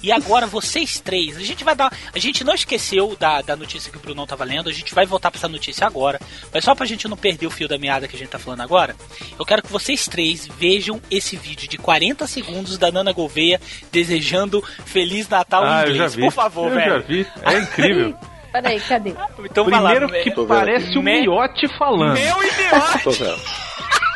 E 0.03 0.11
agora 0.13 0.47
vocês 0.47 1.01
três, 1.01 1.37
a 1.37 1.41
gente 1.41 1.65
vai 1.65 1.75
dar. 1.75 1.93
A 2.15 2.19
gente 2.19 2.45
não 2.45 2.55
esqueceu 2.55 3.17
da, 3.19 3.43
da 3.43 3.57
notícia 3.57 3.91
que 3.91 3.99
o 3.99 4.01
Brunão 4.01 4.27
tava 4.27 4.45
lendo, 4.45 4.69
a 4.69 4.73
gente 4.73 4.95
vai 4.95 5.07
voltar 5.07 5.31
pra 5.31 5.39
essa 5.39 5.49
notícia 5.49 5.87
agora. 5.87 6.21
Mas 6.53 6.65
só 6.65 6.75
pra 6.75 6.87
gente 6.87 7.09
não 7.09 7.17
perder 7.17 7.47
o 7.47 7.51
fio 7.51 7.69
da 7.69 7.79
meada 7.79 8.09
que 8.09 8.17
a 8.17 8.19
gente 8.19 8.29
tá 8.29 8.39
falando 8.39 8.61
agora, 8.61 8.95
eu 9.39 9.45
quero 9.45 9.63
que 9.63 9.73
vocês 9.73 10.07
três 10.07 10.49
vejam 10.59 11.01
esse 11.11 11.37
vídeo 11.37 11.69
de 11.69 11.79
40 11.79 12.27
segundos 12.27 12.79
da 12.79 12.91
Nana 12.91 13.13
Gouveia 13.13 13.61
desejando 13.91 14.63
Feliz 14.85 15.29
Natal 15.29 15.65
ah, 15.65 15.85
em 15.85 15.91
eu 15.91 15.95
já 15.95 16.07
inglês. 16.07 16.15
vi. 16.15 16.23
Por 16.23 16.33
favor, 16.33 16.69
eu 16.69 16.75
velho. 16.75 16.91
já 16.91 16.99
vi. 16.99 17.27
É 17.43 17.59
incrível. 17.59 18.17
Peraí, 18.53 18.81
cadê? 18.81 19.15
Então 19.45 19.65
vai 19.65 19.81
lá. 19.81 19.91
Primeiro 19.95 20.23
que 20.23 20.47
parece 20.47 20.99
um 20.99 21.03
miote 21.03 21.67
falando. 21.79 22.13
Meu 22.13 22.37
idiota! 22.43 23.39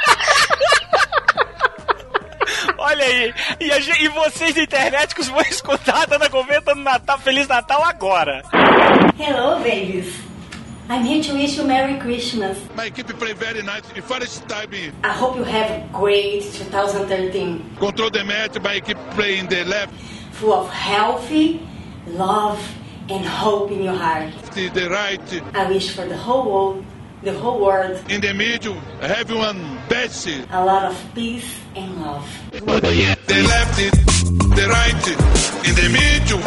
Olha 2.79 3.05
aí. 3.05 3.35
E, 3.61 3.73
a 3.73 3.81
gen- 3.81 4.03
e 4.03 4.09
vocês, 4.09 4.57
internéticos, 4.57 5.29
vão 5.29 5.41
escutar 5.43 6.03
a 6.03 6.07
Dana 6.07 6.29
Gouveia 6.29 6.61
dando 6.61 6.83
Natal, 6.83 7.19
Feliz 7.19 7.49
Natal 7.49 7.83
agora. 7.85 8.43
Hello, 9.19 9.59
babies. 9.63 10.15
I'm 10.89 11.05
here 11.05 11.21
to 11.21 11.35
wish 11.35 11.57
you 11.57 11.65
Merry 11.65 11.99
Christmas. 11.99 12.57
My 12.77 12.87
equipe 12.87 13.13
play 13.19 13.33
very 13.33 13.61
nice. 13.63 13.83
In 13.97 14.03
first 14.03 14.47
time, 14.47 14.69
I 15.03 15.09
hope 15.09 15.37
you 15.37 15.43
have 15.43 15.69
a 15.69 15.89
great 15.93 16.43
2013, 16.45 17.77
control 17.81 18.09
the 18.11 18.23
match. 18.23 18.61
My 18.63 18.75
equipe 18.75 18.99
play 19.17 19.39
in 19.39 19.49
the 19.49 19.65
left, 19.65 19.93
full 20.33 20.53
of 20.55 20.71
healthy, 20.71 21.61
love, 22.07 22.61
and 23.11 23.25
hope 23.27 23.73
in 23.73 23.83
your 23.83 23.95
heart. 23.97 24.33
the, 24.55 24.69
the 24.69 24.89
right, 24.89 25.43
I 25.55 25.67
wish 25.69 25.91
for 25.93 26.07
the 26.07 26.17
whole 26.17 26.45
world, 26.53 26.85
the 27.25 27.33
whole 27.33 27.59
world, 27.65 28.01
in 28.09 28.21
the 28.21 28.33
middle. 28.33 28.77
Everyone 29.03 29.81
best. 29.89 30.29
a 30.29 30.65
lot 30.65 30.85
of 30.85 30.97
peace 31.17 31.53
and 31.77 32.01
love. 32.01 32.25
The 32.53 32.61
left, 32.61 33.27
the 33.29 33.43
right, 34.69 35.07
in 35.69 35.75
the 35.75 35.89
middle. 35.93 36.41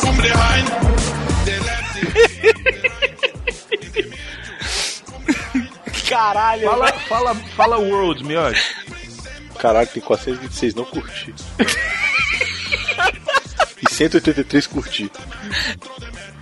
From 0.00 0.16
behind, 0.16 0.66
the 1.46 1.56
left. 1.66 1.96
Caralho. 6.08 6.70
Fala, 6.70 6.88
fala, 7.08 7.34
fala 7.34 7.78
World, 7.78 8.22
Miotti. 8.24 8.60
Caralho, 9.58 9.88
tem 9.88 10.02
426 10.02 10.74
não 10.74 10.84
curti. 10.84 11.34
e 13.82 13.86
183 13.92 14.66
curti. 14.68 15.10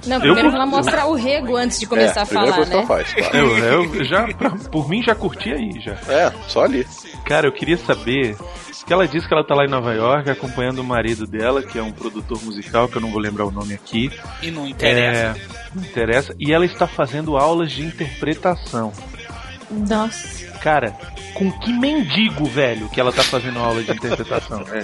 Não, 0.06 0.20
primeiro 0.20 0.48
Eu- 0.48 0.54
ela 0.54 0.66
mostra 0.66 1.06
o 1.06 1.14
rego 1.14 1.56
antes 1.56 1.78
de 1.80 1.86
começar 1.86 2.20
é, 2.20 2.22
a 2.22 2.26
falar, 2.26 2.52
coisa 2.54 2.70
que 2.70 2.72
ela 2.76 2.82
né? 2.82 2.86
faz, 2.88 3.12
claro. 3.14 3.36
Eu, 3.58 3.94
eu 3.94 4.04
já, 4.04 4.26
pra- 4.34 4.50
por 4.50 4.88
mim, 4.88 5.02
já 5.02 5.14
curti 5.14 5.52
aí, 5.52 5.80
já. 5.80 5.92
É, 6.12 6.32
só 6.48 6.64
ali. 6.64 6.86
Cara, 7.24 7.46
eu 7.46 7.52
queria 7.52 7.76
saber 7.78 8.36
que 8.86 8.92
ela 8.92 9.08
disse 9.08 9.26
que 9.26 9.32
ela 9.32 9.42
tá 9.44 9.54
lá 9.54 9.64
em 9.64 9.70
Nova 9.70 9.94
York 9.94 10.28
acompanhando 10.28 10.80
o 10.80 10.84
marido 10.84 11.26
dela, 11.26 11.62
que 11.62 11.78
é 11.78 11.82
um 11.82 11.90
produtor 11.92 12.42
musical, 12.44 12.86
que 12.86 12.96
eu 12.96 13.00
não 13.00 13.10
vou 13.10 13.18
lembrar 13.20 13.46
o 13.46 13.50
nome 13.50 13.72
aqui. 13.72 14.10
E 14.42 14.50
não 14.50 14.66
interessa. 14.66 15.38
É, 15.40 15.46
não 15.74 15.82
interessa. 15.82 16.34
E 16.38 16.52
ela 16.52 16.66
está 16.66 16.86
fazendo 16.86 17.36
aulas 17.36 17.72
de 17.72 17.82
interpretação. 17.82 18.92
Nossa. 19.70 20.44
Cara, 20.64 20.96
com 21.34 21.52
que 21.60 21.70
mendigo, 21.74 22.46
velho, 22.46 22.88
que 22.88 22.98
ela 22.98 23.12
tá 23.12 23.22
fazendo 23.22 23.58
aula 23.58 23.82
de 23.82 23.92
interpretação? 23.92 24.64
É. 24.72 24.80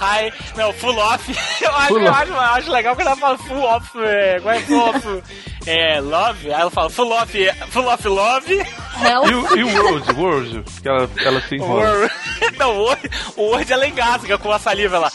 Hi, 0.00 0.32
não, 0.56 0.72
full 0.72 0.96
off. 0.96 1.30
Eu 1.60 1.74
acho, 1.76 1.88
Full 1.88 2.00
eu 2.02 2.10
off. 2.10 2.22
acho, 2.22 2.32
eu 2.32 2.40
acho 2.40 2.70
legal 2.70 2.94
quando 2.96 3.06
ela 3.08 3.16
fala 3.16 3.38
full 3.38 3.62
off. 3.62 3.90
É, 3.98 4.38
como 4.40 4.50
é 4.50 4.60
full 4.60 4.80
off? 4.80 5.22
É, 5.66 5.98
love. 6.00 6.46
Aí 6.46 6.60
ela 6.60 6.70
fala 6.70 6.88
full 6.88 7.10
off, 7.10 7.32
full 7.70 7.86
off 7.88 8.06
love. 8.06 8.54
Help. 8.54 9.28
E 9.28 9.34
o, 9.34 9.56
e 9.58 9.64
o 9.64 9.68
World, 9.82 10.12
World, 10.12 10.64
que 10.80 10.88
ela, 10.88 11.10
ela 11.18 11.40
se 11.40 11.56
enrola. 11.56 11.82
Word. 11.90 12.14
Não, 12.56 12.70
o 12.76 12.82
Word, 12.84 13.10
o 13.36 13.42
Word 13.42 13.72
ela 13.72 13.88
engasga 13.88 14.38
com 14.38 14.52
a 14.52 14.60
saliva 14.60 14.98
lá. 15.00 15.10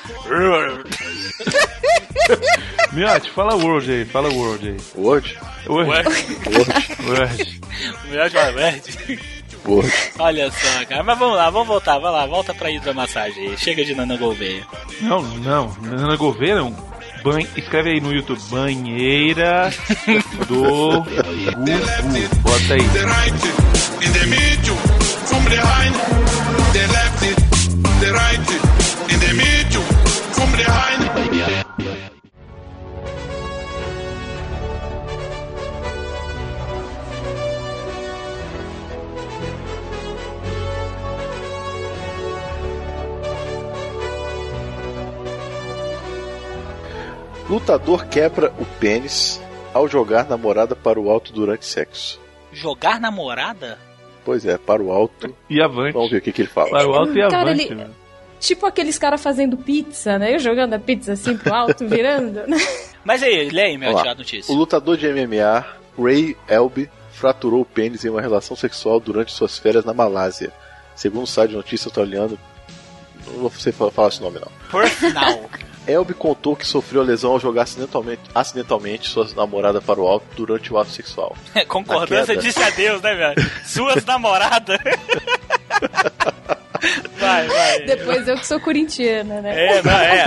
Miotti, 2.92 3.32
fala 3.32 3.56
World 3.56 3.90
aí, 3.90 4.04
fala 4.06 4.30
World 4.30 4.68
aí. 4.68 4.78
Word? 5.02 5.40
Word, 5.68 5.90
Word. 5.90 6.10
Word? 6.50 7.08
Word. 7.08 7.62
O 8.04 8.08
melhor 8.10 8.30
Word. 9.66 9.92
Olha 10.20 10.52
só, 10.52 10.86
cara. 10.86 11.04
Mas 11.04 11.18
vamos 11.18 11.36
lá, 11.36 11.50
vamos 11.50 11.68
voltar, 11.68 12.00
vai 12.00 12.12
lá, 12.12 12.26
volta 12.26 12.54
pra 12.54 12.72
hidromassagem 12.72 13.50
aí. 13.50 13.58
Chega 13.58 13.84
de 13.86 13.96
Nana 13.96 14.18
Gouveia. 14.18 14.66
Não, 15.02 15.22
não, 15.22 15.76
Nana 15.82 16.16
Gouveia 16.16 16.56
não. 16.56 16.92
Banho, 17.24 17.48
escreve 17.56 17.92
aí 17.92 18.02
no 18.02 18.12
YouTube, 18.12 18.42
banheira 18.50 19.72
do 20.48 21.04
Gugu. 21.04 22.32
Bota 22.42 22.74
aí. 22.74 22.90
The 22.90 23.06
right, 23.06 23.48
in 24.02 24.12
the 24.12 24.26
middle. 24.26 24.76
From 25.28 25.44
behind, 25.46 25.96
the 26.74 26.88
left, 26.88 27.20
the 28.00 28.12
right, 28.12 28.52
in 29.14 29.20
the 29.20 29.34
middle. 29.34 29.84
From 30.34 30.52
behind. 30.58 31.61
Lutador 47.52 48.06
quebra 48.06 48.54
o 48.58 48.66
pênis 48.80 49.42
ao 49.74 49.86
jogar 49.86 50.26
namorada 50.26 50.74
para 50.74 50.98
o 50.98 51.10
alto 51.12 51.34
durante 51.34 51.66
sexo. 51.66 52.18
Jogar 52.54 52.98
namorada? 52.98 53.78
Pois 54.24 54.46
é, 54.46 54.58
para 54.58 54.82
o 54.82 54.90
alto. 54.90 55.36
E 55.50 55.62
avante. 55.62 55.92
Vamos 55.92 56.12
ver 56.12 56.20
o 56.20 56.22
que, 56.22 56.32
que 56.32 56.44
ele 56.44 56.48
fala. 56.50 56.70
Para 56.70 56.88
o 56.88 56.94
alto 56.94 57.12
e 57.12 57.20
Cara, 57.30 57.42
avante. 57.52 57.64
ele- 57.66 57.76
mano. 57.76 57.94
Tipo 58.40 58.66
aqueles 58.66 58.98
caras 58.98 59.22
fazendo 59.22 59.58
pizza, 59.58 60.18
né? 60.18 60.40
Jogando 60.40 60.76
a 60.76 60.80
pizza 60.80 61.12
assim 61.12 61.36
pro 61.36 61.54
alto, 61.54 61.86
virando. 61.90 62.48
né? 62.48 62.58
Mas 63.04 63.22
aí, 63.22 63.50
lê 63.50 63.64
aí, 63.64 63.78
meu 63.78 63.92
notícia. 64.16 64.54
O 64.54 64.58
lutador 64.58 64.96
de 64.96 65.06
MMA, 65.12 65.66
Ray 66.02 66.38
Elby, 66.48 66.90
fraturou 67.12 67.62
o 67.62 67.66
pênis 67.66 68.06
em 68.06 68.10
uma 68.10 68.22
relação 68.22 68.56
sexual 68.56 68.98
durante 69.02 69.34
suas 69.34 69.58
férias 69.58 69.84
na 69.84 69.94
Malásia. 69.94 70.54
Segundo 70.96 71.24
o 71.24 71.28
site 71.28 71.50
de 71.50 71.58
notícia 71.58 71.90
australiano. 71.90 72.40
Não 73.28 73.34
vou 73.42 73.50
você 73.50 73.74
falar 73.74 74.08
esse 74.08 74.22
nome 74.22 74.40
não. 74.40 74.52
Personal. 74.72 75.50
Elby 75.88 76.14
contou 76.14 76.56
que 76.56 76.66
sofreu 76.66 77.02
a 77.02 77.04
lesão 77.04 77.32
ao 77.32 77.40
jogar 77.40 77.64
acidentalmente, 77.64 78.22
acidentalmente 78.34 79.10
sua 79.10 79.28
namorada 79.36 79.82
para 79.82 80.00
o 80.00 80.08
alto 80.08 80.26
durante 80.36 80.72
o 80.72 80.78
ato 80.78 80.92
sexual. 80.92 81.36
Concordância 81.68 82.36
Na 82.36 82.42
queda. 82.42 82.48
disse 82.48 82.64
adeus, 82.64 83.02
né, 83.02 83.16
velho? 83.16 83.52
Suas 83.66 84.04
namoradas. 84.06 84.80
vai, 87.20 87.48
vai. 87.48 87.80
Depois 87.86 88.28
eu 88.28 88.36
que 88.38 88.46
sou 88.48 88.60
corintiana, 88.60 89.42
né? 89.42 89.78
É, 89.78 89.82
vai, 89.82 90.20
é. 90.20 90.26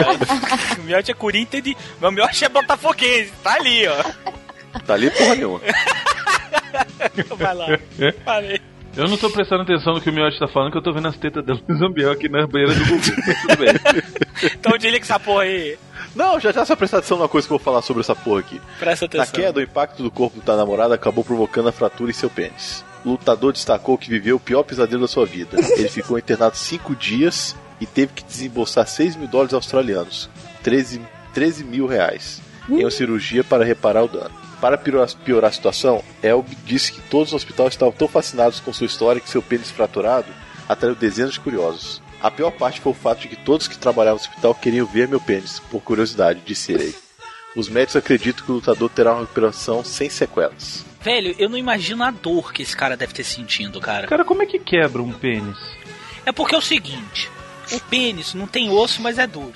O 0.79 0.83
Miotti 0.83 1.11
é 1.11 1.14
Corinthians 1.14 1.67
e 1.67 1.77
o 2.01 2.11
Miotti 2.11 2.45
é 2.45 2.49
botafoguense. 2.49 3.33
Tá 3.43 3.55
ali, 3.55 3.87
ó. 3.87 4.03
Tá 4.87 4.95
ali 4.95 5.11
porra 5.11 5.35
nenhuma. 5.37 5.61
Vai 7.38 7.55
lá. 7.55 7.67
Falei. 8.25 8.61
Eu 8.97 9.09
não 9.09 9.17
tô 9.17 9.29
prestando 9.29 9.63
atenção 9.63 9.95
no 9.95 10.01
que 10.01 10.09
o 10.09 10.13
Miotti 10.13 10.39
tá 10.39 10.47
falando, 10.47 10.71
que 10.71 10.79
eu 10.79 10.83
tô 10.83 10.93
vendo 10.93 11.09
as 11.09 11.17
tetas 11.17 11.45
dela 11.45 11.61
no 11.67 11.77
Zambiel 11.77 12.13
aqui 12.13 12.29
na 12.29 12.47
banheira 12.47 12.75
do. 12.75 12.81
Mas 12.87 13.41
Tudo 13.43 13.57
bem. 13.59 14.53
Então 14.55 14.79
desliga 14.79 15.05
essa 15.05 15.19
porra 15.19 15.43
aí. 15.43 15.77
Não, 16.15 16.39
já 16.39 16.53
já 16.53 16.65
só 16.65 16.77
prestar 16.77 16.99
atenção 16.99 17.19
numa 17.19 17.29
coisa 17.29 17.47
que 17.47 17.53
eu 17.53 17.59
vou 17.59 17.65
falar 17.65 17.83
sobre 17.83 18.03
essa 18.03 18.15
porra 18.15 18.41
aqui. 18.41 18.61
Presta 18.79 19.09
Na 19.13 19.23
atenção. 19.25 19.41
queda, 19.41 19.59
o 19.59 19.63
impacto 19.63 20.03
do 20.03 20.11
corpo 20.11 20.41
da 20.41 20.57
namorada 20.57 20.95
acabou 20.95 21.25
provocando 21.25 21.69
a 21.69 21.73
fratura 21.73 22.11
em 22.11 22.15
seu 22.15 22.31
pênis. 22.31 22.85
O 23.05 23.11
lutador 23.11 23.53
destacou 23.53 23.99
que 23.99 24.09
viveu 24.09 24.37
o 24.37 24.41
pior 24.41 24.63
pesadelo 24.63 25.03
da 25.03 25.09
sua 25.09 25.27
vida. 25.27 25.59
Ele 25.77 25.89
ficou 25.89 26.19
internado 26.19 26.57
cinco 26.57 26.95
dias 26.95 27.57
e 27.81 27.87
teve 27.87 28.13
que 28.15 28.25
desembolsar 28.25 28.87
6 28.87 29.17
mil 29.17 29.29
dólares 29.29 29.53
australianos, 29.53 30.31
13, 30.63 31.03
13 31.35 31.65
mil 31.65 31.87
reais, 31.87 32.41
em 32.69 32.83
uma 32.83 32.91
cirurgia 32.91 33.43
para 33.45 33.65
reparar 33.65 34.05
o 34.05 34.09
dano. 34.09 34.44
Para 34.64 34.79
piorar, 34.79 35.14
piorar 35.22 35.50
a 35.50 35.53
situação, 35.53 36.03
Elb 36.22 36.48
disse 36.64 36.90
que 36.90 37.03
todos 37.03 37.29
os 37.29 37.35
hospitais 37.35 37.74
estavam 37.74 37.92
tão 37.92 38.09
fascinados 38.09 38.61
com 38.61 38.72
sua 38.72 38.87
história 38.87 39.20
que 39.20 39.29
seu 39.29 39.42
pênis 39.42 39.70
fraturado 39.70 40.29
atraiu 40.66 40.94
dezenas 40.94 41.35
de 41.35 41.40
curiosos. 41.40 42.00
A 42.18 42.31
pior 42.31 42.50
parte 42.50 42.81
foi 42.81 42.92
o 42.92 42.94
fato 42.94 43.20
de 43.20 43.29
que 43.29 43.37
todos 43.37 43.68
que 43.68 43.77
trabalhavam 43.77 44.16
no 44.16 44.22
hospital 44.22 44.55
queriam 44.55 44.87
ver 44.87 45.07
meu 45.07 45.20
pênis, 45.20 45.61
por 45.70 45.83
curiosidade, 45.83 46.40
disse 46.46 46.72
ele. 46.72 46.94
Os 47.55 47.68
médicos 47.68 47.96
acreditam 47.96 48.42
que 48.42 48.53
o 48.53 48.55
lutador 48.55 48.88
terá 48.88 49.12
uma 49.12 49.20
recuperação 49.20 49.85
sem 49.85 50.09
sequelas. 50.09 50.83
Velho, 51.03 51.37
eu 51.38 51.50
não 51.50 51.59
imagino 51.59 52.03
a 52.03 52.11
dor 52.11 52.50
que 52.50 52.62
esse 52.62 52.74
cara 52.74 52.96
deve 52.96 53.12
ter 53.12 53.24
sentindo, 53.24 53.79
cara. 53.83 54.07
Cara, 54.07 54.24
como 54.24 54.42
é 54.42 54.46
que 54.46 54.59
quebra 54.59 55.03
um 55.03 55.12
pênis? 55.12 55.59
É 56.24 56.33
porque 56.33 56.55
é 56.55 56.59
o 56.59 56.62
seguinte: 56.62 57.31
o 57.70 57.79
pênis 57.81 58.33
não 58.33 58.46
tem 58.46 58.70
osso, 58.70 59.03
mas 59.03 59.18
é 59.18 59.27
duro. 59.27 59.53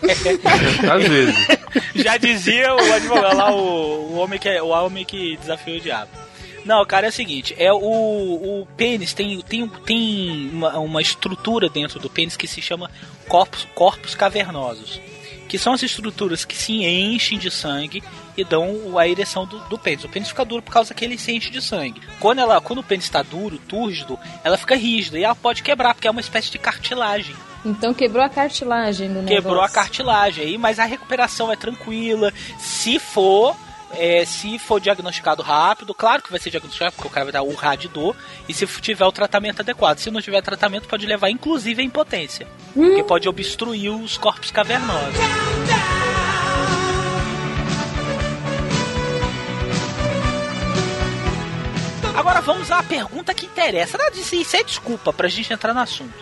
Às 0.90 1.06
vezes. 1.06 1.57
Já 1.94 2.16
dizia 2.16 2.74
o 2.74 2.92
advogado 2.92 3.36
lá, 3.36 3.52
o, 3.52 4.12
o, 4.12 4.16
homem 4.18 4.38
que, 4.38 4.48
é- 4.48 4.62
o 4.62 4.68
homem 4.68 5.04
que 5.04 5.36
desafiou 5.36 5.76
o 5.76 5.80
diabo. 5.80 6.10
Não, 6.64 6.84
cara, 6.84 7.06
é 7.06 7.08
o 7.08 7.12
seguinte, 7.12 7.54
é 7.58 7.72
o, 7.72 7.78
o 7.78 8.68
pênis 8.76 9.14
tem, 9.14 9.40
tem, 9.40 9.66
tem 9.68 10.50
uma, 10.52 10.78
uma 10.78 11.00
estrutura 11.00 11.68
dentro 11.68 11.98
do 11.98 12.10
pênis 12.10 12.36
que 12.36 12.46
se 12.46 12.60
chama 12.60 12.90
corpos, 13.26 13.66
corpos 13.74 14.14
cavernosos. 14.14 15.00
Que 15.48 15.58
são 15.58 15.72
as 15.72 15.82
estruturas 15.82 16.44
que 16.44 16.54
se 16.54 16.84
enchem 16.84 17.38
de 17.38 17.50
sangue 17.50 18.02
e 18.40 18.44
dão 18.44 18.96
a 18.96 19.06
ereção 19.06 19.44
do, 19.44 19.58
do 19.68 19.76
pênis. 19.76 20.04
O 20.04 20.08
pênis 20.08 20.28
fica 20.28 20.44
duro 20.44 20.62
por 20.62 20.72
causa 20.72 20.94
que 20.94 21.04
ele 21.04 21.18
se 21.18 21.32
enche 21.32 21.50
de 21.50 21.60
sangue. 21.60 22.00
Quando, 22.20 22.38
ela, 22.38 22.60
quando 22.60 22.78
o 22.78 22.84
pênis 22.84 23.04
está 23.04 23.22
duro, 23.22 23.58
túrgido, 23.58 24.18
ela 24.44 24.56
fica 24.56 24.76
rígida 24.76 25.18
e 25.18 25.24
ela 25.24 25.34
pode 25.34 25.62
quebrar, 25.62 25.94
porque 25.94 26.06
é 26.06 26.10
uma 26.10 26.20
espécie 26.20 26.50
de 26.50 26.58
cartilagem. 26.58 27.34
Então 27.64 27.92
quebrou 27.92 28.22
a 28.22 28.28
cartilagem 28.28 29.08
do 29.08 29.14
negócio. 29.14 29.36
Quebrou 29.36 29.60
a 29.60 29.68
cartilagem 29.68 30.44
aí, 30.44 30.58
mas 30.58 30.78
a 30.78 30.84
recuperação 30.84 31.50
é 31.50 31.56
tranquila. 31.56 32.32
Se 32.58 33.00
for, 33.00 33.56
é, 33.92 34.24
se 34.24 34.56
for 34.58 34.80
diagnosticado 34.80 35.42
rápido, 35.42 35.92
claro 35.92 36.22
que 36.22 36.30
vai 36.30 36.38
ser 36.38 36.50
diagnosticado, 36.50 36.92
porque 36.92 37.08
o 37.08 37.10
cara 37.10 37.24
vai 37.24 37.32
dar 37.32 37.42
urrá 37.42 37.74
de 37.74 37.88
dor, 37.88 38.14
e 38.48 38.54
se 38.54 38.64
tiver 38.80 39.04
o 39.04 39.12
tratamento 39.12 39.60
adequado. 39.60 39.98
Se 39.98 40.10
não 40.12 40.22
tiver 40.22 40.40
tratamento, 40.42 40.86
pode 40.86 41.04
levar 41.04 41.28
inclusive 41.28 41.82
à 41.82 41.84
impotência. 41.84 42.46
Porque 42.72 43.02
pode 43.02 43.28
obstruir 43.28 43.90
os 43.90 44.16
corpos 44.16 44.52
cavernosos. 44.52 45.18
Agora 52.18 52.40
vamos 52.40 52.70
à 52.72 52.82
pergunta 52.82 53.32
que 53.32 53.46
interessa. 53.46 53.96
Nada 53.96 54.10
disso, 54.10 54.34
isso 54.34 54.56
é 54.56 54.62
desculpa 54.64 55.12
pra 55.12 55.28
gente 55.28 55.52
entrar 55.52 55.72
no 55.72 55.80
assunto. 55.80 56.12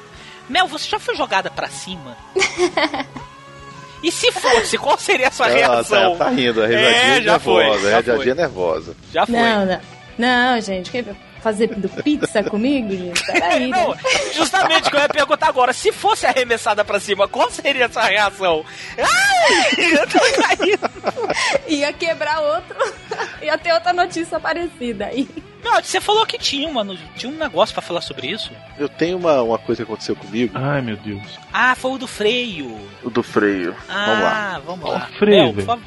Mel, 0.49 0.67
você 0.67 0.89
já 0.89 0.99
foi 0.99 1.17
jogada 1.17 1.51
pra 1.51 1.69
cima? 1.69 2.17
e 4.03 4.13
se 4.13 4.31
fosse, 4.31 4.77
qual 4.79 4.99
seria 4.99 5.29
a 5.29 5.31
sua 5.31 5.47
reação? 5.49 6.17
tá, 6.17 6.25
tá 6.27 6.31
rindo, 6.31 6.63
a 6.63 6.67
risadinha 6.67 7.19
É, 7.19 7.23
já 7.23 7.39
foi, 7.39 7.65
nervosa, 7.65 7.91
já 7.91 7.97
a 7.97 8.01
risadinha 8.01 8.35
foi. 8.35 8.35
nervosa. 8.35 8.97
Já 9.13 9.27
foi. 9.27 9.35
Não, 9.35 9.67
não. 9.67 9.81
Não, 10.19 10.61
gente, 10.61 10.91
quer 10.91 11.05
fazer 11.43 11.69
pizza 12.03 12.43
comigo, 12.45 12.91
gente? 12.91 13.23
Peraí, 13.27 13.69
né? 13.69 13.77
Não, 13.77 13.95
justamente 14.35 14.89
o 14.89 14.91
que 14.91 14.97
eu 14.97 15.01
ia 15.01 15.09
perguntar 15.09 15.49
agora. 15.49 15.73
Se 15.73 15.93
fosse 15.93 16.27
arremessada 16.27 16.85
pra 16.85 16.99
cima, 17.01 17.27
qual 17.29 17.51
seria 17.51 17.87
a 17.87 17.89
sua 17.91 18.05
reação? 18.05 18.65
Ai, 18.99 19.95
eu 19.95 20.07
tô 20.09 20.19
caindo. 20.43 21.67
Ia 21.69 21.93
quebrar 21.93 22.41
outro. 22.41 22.77
Ia 23.43 23.59
ter 23.59 23.73
outra 23.73 23.93
notícia 23.93 24.41
parecida 24.41 25.07
aí. 25.07 25.29
Não, 25.67 25.83
você 25.83 26.01
falou 26.01 26.25
que 26.25 26.39
tinha, 26.39 26.73
mano. 26.73 26.97
Tinha 27.17 27.31
um 27.31 27.37
negócio 27.37 27.75
pra 27.75 27.83
falar 27.83 28.01
sobre 28.01 28.29
isso. 28.29 28.53
Eu 28.79 28.89
tenho 28.89 29.19
uma, 29.19 29.43
uma 29.43 29.59
coisa 29.59 29.85
que 29.85 29.91
aconteceu 29.91 30.15
comigo, 30.15 30.53
Ai, 30.57 30.81
meu 30.81 30.97
Deus. 30.97 31.23
Ah, 31.53 31.75
foi 31.75 31.91
o 31.91 31.99
do 31.99 32.07
freio. 32.07 32.79
o 33.03 33.11
do 33.11 33.21
freio. 33.21 33.75
vamos 33.89 34.23
lá. 34.23 34.55
Ah, 34.55 34.61
vamos 34.65 34.89
lá. 34.89 35.09
O 35.13 35.19
freio, 35.19 35.55
favor. 35.65 35.85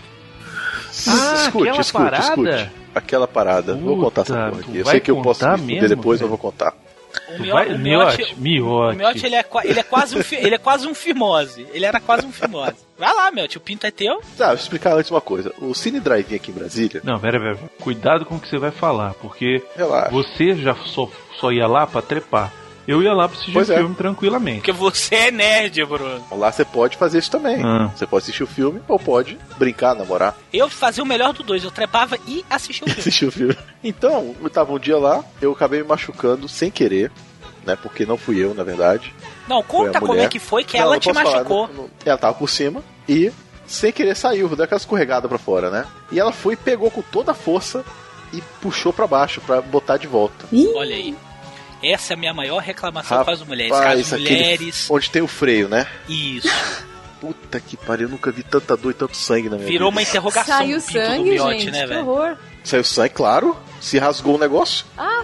Ah, 1.08 1.44
escute, 1.46 1.70
escute, 1.70 1.94
parada? 1.94 2.24
escute. 2.26 2.72
Aquela 2.94 3.28
parada. 3.28 3.74
vou 3.76 3.98
contar 3.98 4.24
essa 4.24 4.34
Puta, 4.34 4.50
porra 4.50 4.62
aqui. 4.62 4.78
Eu 4.80 4.86
sei 4.86 5.00
que 5.00 5.12
eu 5.12 5.22
posso 5.22 5.40
contar 5.40 5.58
me 5.58 5.76
mesmo, 5.76 5.88
depois, 5.88 6.20
mas 6.20 6.30
vou 6.30 6.38
contar. 6.38 6.74
O 7.30 7.34
Tu 7.38 7.42
Mio- 7.42 7.54
vai- 7.54 7.68
o 7.74 7.80
Miote, 7.80 8.18
Miote, 8.18 8.36
miote. 8.40 8.96
o 8.96 8.98
Miote, 8.98 9.26
ele 9.26 9.36
é, 9.36 9.46
ele 9.64 9.80
é 9.80 9.84
quase 9.84 10.16
um, 10.18 10.22
ele 10.32 10.56
é 10.56 10.58
quase 10.58 10.88
um 10.88 10.94
fimose. 10.94 11.68
Ele 11.74 11.86
era 11.86 12.00
quase 12.00 12.26
um 12.26 12.32
fimose. 12.32 12.76
Vai 12.98 13.14
lá, 13.14 13.32
Miote, 13.32 13.58
o 13.58 13.62
pinto 13.62 13.86
é 13.88 13.92
teu. 13.92 14.22
Tá, 14.38 14.48
vou 14.48 14.56
explicar 14.56 14.94
antes 14.96 15.10
uma 15.10 15.22
coisa. 15.22 15.54
O 15.60 15.74
Cine 15.74 16.00
Drive 16.00 16.36
aqui 16.36 16.52
em 16.52 16.54
Brasília, 16.54 17.02
Não, 17.04 17.20
pera, 17.20 17.40
pera. 17.40 17.56
pera. 17.56 17.70
Cuidado 17.82 18.26
com 18.26 18.36
o 18.36 18.40
que 18.40 18.48
você 18.48 18.58
vai 18.58 18.72
falar, 18.72 19.14
porque 19.16 19.64
relaxa. 19.76 20.12
você 20.12 20.54
já 20.56 20.76
só, 20.76 21.10
só 21.40 21.52
ia 21.52 21.68
lá 21.68 21.88
pra 21.88 22.02
trepar. 22.02 22.54
Eu 22.88 23.04
ia 23.04 23.14
lá 23.14 23.28
pra 23.28 23.36
assistir 23.36 23.54
Pois 23.54 23.70
o 23.70 23.74
é. 23.74 23.78
filme 23.78 23.94
tranquilamente. 23.96 24.58
Porque 24.60 24.72
você 24.72 25.16
é 25.16 25.32
nerd, 25.32 25.86
Bruno. 25.86 26.24
Lá 26.32 26.52
você 26.52 26.66
pode 26.66 26.98
fazer 26.98 27.20
isso 27.20 27.30
também. 27.30 27.64
Ah. 27.64 27.92
Você 27.96 28.06
pode 28.08 28.24
assistir 28.24 28.44
o 28.44 28.48
filme 28.48 28.82
ou 28.88 28.98
pode 28.98 29.38
brincar, 29.58 29.94
namorar, 29.96 30.36
Eu 30.52 30.70
fazia 30.70 31.04
o 31.04 31.08
melhor 31.08 31.34
do 31.34 31.44
dois. 31.44 31.64
Eu 31.64 31.72
trepava 31.72 32.18
e 32.28 32.44
assistia 32.50 32.86
o 32.86 32.90
filme. 32.90 33.00
assistir 33.00 33.26
o 33.28 33.32
filme. 33.32 33.58
Então, 33.84 34.36
eu 34.42 34.50
tava 34.50 34.74
um 34.74 34.80
dia 34.80 34.98
lá, 34.98 35.24
eu 35.42 35.52
acabei 35.52 35.82
me 35.84 35.88
machucando 35.88 36.48
sem 36.48 36.72
querer, 36.72 37.12
né? 37.66 37.76
Porque 37.82 38.06
não 38.06 38.18
fui 38.18 38.38
eu, 38.44 38.54
na 38.56 38.64
verdade. 38.64 39.14
Não, 39.48 39.62
conta 39.62 40.00
como 40.00 40.16
é 40.20 40.28
que 40.28 40.40
foi 40.40 40.64
que 40.64 40.78
Não, 40.78 40.84
ela 40.86 40.94
não 40.94 41.00
te 41.00 41.10
posso 41.10 41.20
falar, 41.22 41.32
machucou. 41.38 41.68
não- 41.68 41.74
não- 41.84 41.90
ela 42.06 42.18
tava 42.18 42.34
por 42.36 42.50
cima 42.50 42.84
e, 43.08 43.32
sem 43.68 43.92
querer, 43.92 44.16
saiu, 44.16 44.48
deu 44.50 44.64
aquela 44.66 44.80
escorregada 44.80 45.28
pra 45.28 45.38
fora, 45.38 45.70
né? 45.70 45.86
E 46.12 46.20
ela 46.20 46.32
foi, 46.32 46.56
pegou 46.56 46.90
com 46.90 47.02
toda 47.02 47.32
a 47.32 47.36
força 47.36 47.84
e 48.34 48.42
puxou 48.62 48.92
pra 48.94 49.06
baixo 49.08 49.42
pra 49.42 49.62
botar 49.62 49.98
de 49.98 50.08
volta. 50.08 50.46
Olha 50.76 50.96
aí. 50.96 51.16
Essa 51.84 52.14
é 52.14 52.16
a 52.16 52.18
minha 52.18 52.34
maior 52.34 52.60
reclamação 52.60 53.24
com 53.24 53.32
as 53.32 53.42
mulheres. 53.44 53.72
Com 53.72 53.78
Rapaz, 53.78 54.00
as 54.00 54.14
aquele- 54.14 54.30
mulheres. 54.30 54.88
Onde 54.90 55.10
tem 55.10 55.22
o 55.22 55.28
freio, 55.28 55.70
né? 55.70 55.88
Isso. 56.08 56.50
Puta 57.22 57.60
que 57.60 57.76
pariu, 57.78 58.08
eu 58.08 58.12
nunca 58.12 58.32
vi 58.32 58.44
tanta 58.44 58.76
dor 58.78 58.92
e 58.92 58.94
tanto 58.94 59.16
sangue 59.18 59.50
na 59.50 59.58
minha 59.58 59.68
Virou 59.68 59.90
uma 59.90 60.00
vida. 60.00 60.10
interrogação 60.10 60.58
Saiu 60.58 60.80
sangue, 60.82 61.30
miote, 61.32 61.60
gente. 61.60 61.72
né, 61.72 61.82
que 61.82 61.88
velho? 61.88 62.02
horror. 62.08 62.38
Saiu 62.64 62.84
sangue, 62.84 63.10
claro. 63.14 63.58
Se 63.82 63.98
rasgou 63.98 64.36
o 64.36 64.38
negócio. 64.40 64.86
Ah, 64.98 65.24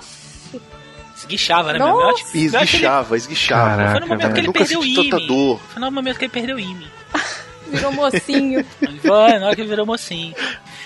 Esguichava, 1.18 1.74
né, 1.74 1.80
Nossa. 1.80 1.94
meu 1.96 2.06
miote? 2.08 2.38
Esguichava, 2.38 3.18
esguichava. 3.18 3.70
Caraca, 3.78 3.92
Foi 3.92 4.00
no 4.02 4.08
momento 4.08 4.22
que 4.22 4.28
velho. 4.28 4.38
ele 4.40 4.48
Nunca 4.48 4.60
perdeu 4.60 4.80
o 4.80 4.84
senti 4.84 4.96
tanta 4.96 5.18
IME. 5.18 5.28
dor. 5.28 5.62
Foi 5.70 5.82
no 5.82 5.92
momento 5.92 6.18
que 6.20 6.26
ele 6.26 6.32
perdeu 6.32 6.56
o 6.58 6.60
IME. 6.60 6.88
virou 7.72 7.92
mocinho. 7.94 8.66
Foi, 9.02 9.40
na 9.40 9.46
hora 9.48 9.56
que 9.56 9.62
ele 9.62 9.70
virou 9.70 9.86
mocinho. 9.86 10.36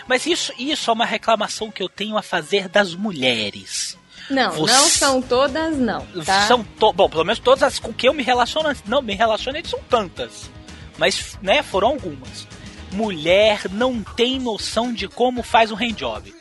Mas 0.08 0.26
isso, 0.26 0.54
isso 0.58 0.90
é 0.90 0.94
uma 0.94 1.06
reclamação 1.06 1.70
que 1.72 1.82
eu 1.84 1.90
tenho 1.90 2.16
a 2.18 2.22
fazer 2.22 2.70
das 2.70 2.94
mulheres. 2.96 3.98
Não, 4.30 4.52
Você- 4.52 4.74
não 4.74 4.86
são 4.88 5.22
todas, 5.22 5.78
não. 5.78 6.06
Tá? 6.26 6.48
São 6.48 6.64
to... 6.64 6.94
Bom, 6.94 7.10
pelo 7.10 7.24
menos 7.26 7.40
todas 7.40 7.64
as 7.64 7.80
com 7.80 7.92
que 7.94 8.08
eu 8.08 8.14
me 8.14 8.24
relaciono. 8.24 8.70
Não, 8.86 9.02
me 9.02 9.16
relacionei 9.16 9.64
são 9.66 9.80
tantas. 9.90 10.50
Mas, 10.98 11.38
né, 11.42 11.64
foram 11.64 11.90
algumas. 11.90 12.48
Mulher 12.92 13.62
não 13.72 14.02
tem 14.04 14.40
noção 14.40 14.94
de 14.94 15.08
como 15.08 15.42
faz 15.44 15.72
um 15.72 15.76
handjob. 15.76 16.34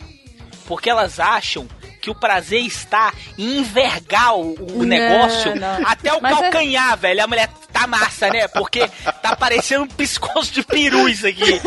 Porque 0.67 0.91
elas 0.91 1.19
acham 1.19 1.67
que 2.01 2.11
o 2.11 2.15
prazer 2.15 2.61
está 2.63 3.13
em 3.37 3.59
envergar 3.59 4.35
o, 4.37 4.55
o 4.55 4.79
Não, 4.79 4.85
negócio 4.85 5.55
não. 5.57 5.87
até 5.87 6.13
o 6.13 6.21
Mas 6.23 6.37
é- 6.39 6.41
calcanhar, 6.43 6.97
velho. 6.99 7.25
A 7.25 7.27
mulher 7.27 7.49
tá 7.73 7.87
massa, 7.87 8.29
né? 8.31 8.47
Porque 8.49 8.89
tá 9.23 9.35
parecendo 9.35 9.85
um 9.85 9.89
pescoço 9.95 10.53
de 10.53 10.63
peru 10.63 11.09
isso 11.09 11.27
aqui. 11.27 11.61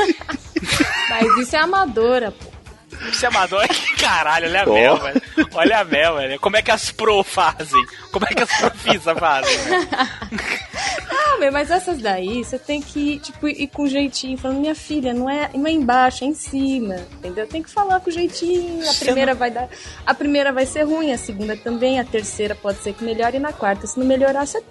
Mas 1.10 1.38
isso 1.39 1.55
é 1.55 1.60
amadora, 1.60 2.31
pô. 2.31 2.51
Isso 3.10 3.26
é. 3.26 3.30
Que 3.72 3.96
caralho, 3.96 4.48
olha 4.48 4.64
a 4.64 4.70
Ó. 4.70 4.74
Mel, 4.74 4.98
velho. 4.98 5.22
Olha 5.54 5.80
a 5.80 5.84
Mel, 5.84 6.16
velho. 6.16 6.40
Como 6.40 6.58
é 6.58 6.62
que 6.62 6.72
as 6.72 6.92
pro 6.92 7.24
fazem? 7.24 7.84
Como 8.12 8.26
é 8.26 8.34
que 8.34 8.44
as 8.44 8.60
profissa 8.60 9.16
fazem? 9.16 9.58
velho? 9.58 9.88
Ah, 11.34 11.38
meu, 11.38 11.52
mas 11.52 11.72
essas 11.72 12.00
daí, 12.00 12.44
você 12.44 12.58
tem 12.58 12.82
que, 12.82 13.20
tipo, 13.20 13.48
ir 13.48 13.68
com 13.68 13.88
jeitinho, 13.88 14.38
falando, 14.38 14.60
minha 14.60 14.76
filha, 14.76 15.14
não 15.14 15.30
é, 15.30 15.50
não 15.54 15.68
é 15.68 15.72
embaixo, 15.72 16.24
é 16.24 16.28
em 16.28 16.34
cima, 16.34 16.96
entendeu? 17.14 17.48
Tem 17.48 17.62
que 17.62 17.70
falar 17.70 18.00
com 18.00 18.12
jeitinho, 18.12 18.90
a 18.90 18.94
primeira 18.94 19.34
vai 19.34 19.52
dar, 19.52 19.70
a 20.06 20.14
primeira 20.14 20.52
vai 20.52 20.66
ser 20.66 20.84
ruim, 20.84 21.12
a 21.12 21.18
segunda 21.18 21.56
também, 21.56 22.00
a 22.00 22.04
terceira 22.04 22.56
pode 22.56 22.80
ser 22.80 22.94
que 22.94 23.04
melhore, 23.04 23.38
e 23.38 23.40
na 23.40 23.54
quarta, 23.54 23.88
se 23.88 24.00
não 24.00 24.06
melhorar, 24.06 24.46
você 24.46 24.64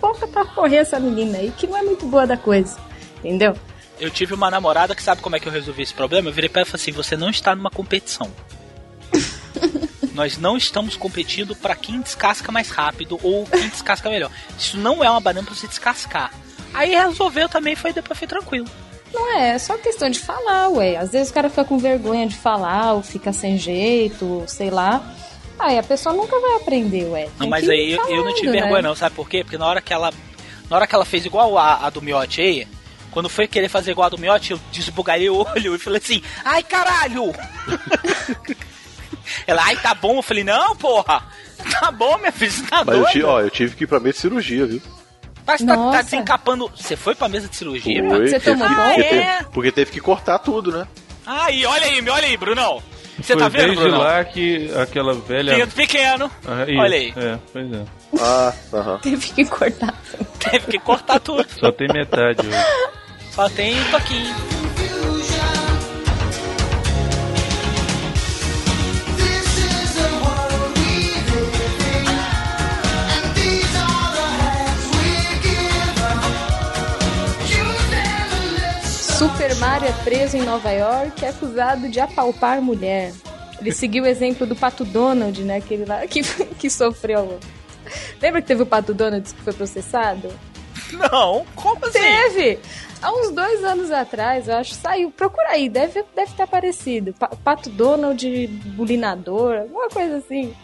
volta 0.00 0.26
pra 0.28 0.44
correr 0.44 0.76
essa 0.76 1.00
menina 1.00 1.38
aí, 1.38 1.52
que 1.56 1.66
não 1.66 1.76
é 1.76 1.82
muito 1.82 2.06
boa 2.06 2.26
da 2.26 2.36
coisa, 2.36 2.78
entendeu? 3.18 3.56
Eu 4.00 4.10
tive 4.10 4.32
uma 4.34 4.50
namorada 4.50 4.94
que 4.94 5.02
sabe 5.02 5.20
como 5.20 5.36
é 5.36 5.40
que 5.40 5.46
eu 5.46 5.52
resolvi 5.52 5.82
esse 5.82 5.92
problema? 5.92 6.28
Eu 6.28 6.32
virei 6.32 6.48
pra 6.48 6.62
ela 6.62 6.68
e 6.68 6.70
falei 6.70 6.82
assim: 6.82 6.92
você 6.92 7.16
não 7.16 7.28
está 7.28 7.54
numa 7.54 7.70
competição. 7.70 8.30
Nós 10.14 10.38
não 10.38 10.56
estamos 10.56 10.96
competindo 10.96 11.54
pra 11.54 11.76
quem 11.76 12.00
descasca 12.00 12.50
mais 12.50 12.70
rápido 12.70 13.18
ou 13.22 13.46
quem 13.46 13.68
descasca 13.68 14.08
melhor. 14.10 14.30
Isso 14.58 14.76
não 14.78 15.04
é 15.04 15.10
uma 15.10 15.20
banana 15.20 15.46
pra 15.46 15.54
você 15.54 15.66
descascar. 15.68 16.32
Aí 16.72 16.94
resolveu 16.94 17.48
também, 17.48 17.76
foi 17.76 17.92
depois 17.92 18.18
foi 18.18 18.26
tranquilo. 18.26 18.66
Não 19.12 19.36
é, 19.36 19.50
é 19.50 19.58
só 19.58 19.76
questão 19.76 20.08
de 20.08 20.18
falar, 20.18 20.68
ué. 20.68 20.96
Às 20.96 21.10
vezes 21.12 21.30
o 21.30 21.34
cara 21.34 21.50
fica 21.50 21.64
com 21.64 21.78
vergonha 21.78 22.26
de 22.26 22.34
falar, 22.36 22.94
ou 22.94 23.02
fica 23.02 23.32
sem 23.32 23.58
jeito, 23.58 24.24
ou 24.24 24.48
sei 24.48 24.70
lá. 24.70 25.02
Aí 25.58 25.78
a 25.78 25.82
pessoa 25.82 26.14
nunca 26.14 26.38
vai 26.40 26.56
aprender, 26.56 27.04
ué. 27.06 27.24
Não, 27.24 27.32
Tem 27.40 27.48
mas 27.50 27.64
que 27.64 27.70
ir 27.70 27.72
aí 27.72 27.92
eu, 27.92 28.08
eu 28.08 28.24
não 28.24 28.34
tive 28.34 28.46
falando, 28.46 28.60
vergonha 28.60 28.82
né? 28.82 28.88
não, 28.88 28.94
sabe 28.94 29.14
por 29.14 29.28
quê? 29.28 29.42
Porque 29.42 29.58
na 29.58 29.66
hora 29.66 29.82
que 29.82 29.92
ela. 29.92 30.12
Na 30.68 30.76
hora 30.76 30.86
que 30.86 30.94
ela 30.94 31.04
fez 31.04 31.26
igual 31.26 31.58
a, 31.58 31.86
a 31.86 31.90
do 31.90 32.00
Miote 32.00 32.40
aí, 32.40 32.68
quando 33.10 33.28
foi 33.28 33.46
querer 33.48 33.68
fazer 33.68 33.90
igual 33.92 34.06
a 34.06 34.10
do 34.10 34.18
Miote, 34.18 34.52
eu 34.52 34.60
desbugalhei 34.72 35.28
o 35.30 35.36
olho 35.46 35.74
e 35.74 35.78
falei 35.78 36.00
assim, 36.02 36.22
ai 36.44 36.62
caralho! 36.62 37.32
ela, 39.46 39.62
ai 39.64 39.76
tá 39.76 39.94
bom, 39.94 40.16
eu 40.16 40.22
falei, 40.22 40.44
não, 40.44 40.76
porra! 40.76 41.22
Tá 41.78 41.90
bom, 41.90 42.16
minha 42.18 42.32
filha, 42.32 42.50
você 42.50 42.62
tá 42.62 42.82
Mas 42.84 42.96
eu, 42.96 43.06
tive, 43.06 43.24
ó, 43.24 43.40
eu 43.40 43.50
tive 43.50 43.76
que 43.76 43.84
ir 43.84 43.86
pra 43.86 44.00
meio 44.00 44.12
de 44.14 44.18
cirurgia, 44.18 44.66
viu? 44.66 44.80
Mas 45.46 45.62
tá, 45.62 45.76
tá 45.76 46.02
desencapando. 46.02 46.70
Você 46.74 46.96
foi 46.96 47.14
pra 47.14 47.28
mesa 47.28 47.48
de 47.48 47.56
cirurgia? 47.56 48.02
Foi, 48.08 48.28
Você 48.28 48.40
tomou 48.40 48.66
que- 48.66 48.74
porque, 48.74 48.80
Ah, 48.80 48.98
é? 48.98 49.02
teve, 49.02 49.44
porque 49.52 49.72
teve 49.72 49.90
que 49.90 50.00
cortar 50.00 50.38
tudo, 50.38 50.70
né? 50.72 50.86
Aí, 51.26 51.66
olha 51.66 51.84
aí, 51.84 52.08
olha 52.08 52.26
aí, 52.26 52.36
Brunão. 52.36 52.82
Você 53.22 53.32
Foi 53.34 53.42
tá 53.42 53.48
vendo, 53.48 53.66
desde 53.66 53.82
Brunão? 53.82 53.98
lá 54.00 54.24
que 54.24 54.70
aquela 54.76 55.14
velha. 55.14 55.54
Pinto 55.54 55.74
pequeno. 55.74 56.30
Ah, 56.46 56.64
isso, 56.68 56.80
Olha 56.80 56.96
aí. 56.96 57.12
É, 57.16 57.38
pois 57.52 57.72
é. 57.72 57.84
Ah, 58.18 58.52
aham. 58.72 58.98
Teve 59.02 59.28
que 59.32 59.44
cortar. 59.44 59.94
Teve 60.38 60.66
que 60.66 60.78
cortar 60.78 61.20
tudo. 61.20 61.46
Só 61.58 61.70
tem 61.72 61.88
metade 61.92 62.46
hoje. 62.46 62.64
Só 63.30 63.48
tem 63.48 63.78
um 63.78 63.84
toquinho. 63.90 64.59
Mario 79.60 79.88
é 79.88 79.92
preso 80.04 80.36
em 80.36 80.42
Nova 80.42 80.70
York 80.70 81.22
e 81.22 81.24
é 81.26 81.28
acusado 81.28 81.88
de 81.88 82.00
apalpar 82.00 82.60
mulher. 82.62 83.12
Ele 83.60 83.72
seguiu 83.72 84.04
o 84.04 84.06
exemplo 84.06 84.46
do 84.46 84.56
Pato 84.56 84.84
Donald, 84.84 85.42
né? 85.42 85.56
Aquele 85.58 85.84
lá 85.84 86.04
que, 86.08 86.22
que 86.58 86.70
sofreu. 86.70 87.38
Lembra 88.22 88.40
que 88.40 88.48
teve 88.48 88.62
o 88.62 88.66
Pato 88.66 88.94
Donald 88.94 89.22
que 89.34 89.42
foi 89.42 89.52
processado? 89.52 90.28
Não, 90.92 91.44
como 91.54 91.84
assim? 91.86 91.98
Teve! 92.00 92.58
Há 93.02 93.12
uns 93.12 93.30
dois 93.30 93.62
anos 93.64 93.90
atrás, 93.90 94.48
eu 94.48 94.56
acho, 94.56 94.74
saiu. 94.74 95.10
Procura 95.10 95.50
aí, 95.50 95.68
deve, 95.68 96.04
deve 96.14 96.32
ter 96.32 96.42
aparecido. 96.42 97.14
Pa- 97.18 97.28
Pato 97.44 97.70
Donald, 97.70 98.46
bulinador, 98.76 99.56
alguma 99.58 99.88
coisa 99.88 100.16
assim. 100.18 100.54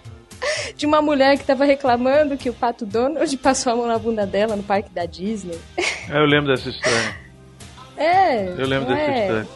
De 0.76 0.84
uma 0.84 1.00
mulher 1.00 1.38
que 1.38 1.44
tava 1.44 1.64
reclamando 1.64 2.36
que 2.36 2.50
o 2.50 2.54
Pato 2.54 2.84
Donald 2.84 3.34
passou 3.38 3.72
a 3.72 3.76
mão 3.76 3.86
na 3.86 3.98
bunda 3.98 4.26
dela 4.26 4.54
no 4.56 4.62
parque 4.62 4.90
da 4.90 5.04
Disney. 5.06 5.58
É, 6.08 6.18
eu 6.18 6.24
lembro 6.26 6.54
dessa 6.54 6.68
história. 6.68 7.25
É. 7.96 8.48
Eu 8.58 8.66
lembro 8.66 8.86
dessa 8.88 9.10
é? 9.10 9.20
história. 9.22 9.48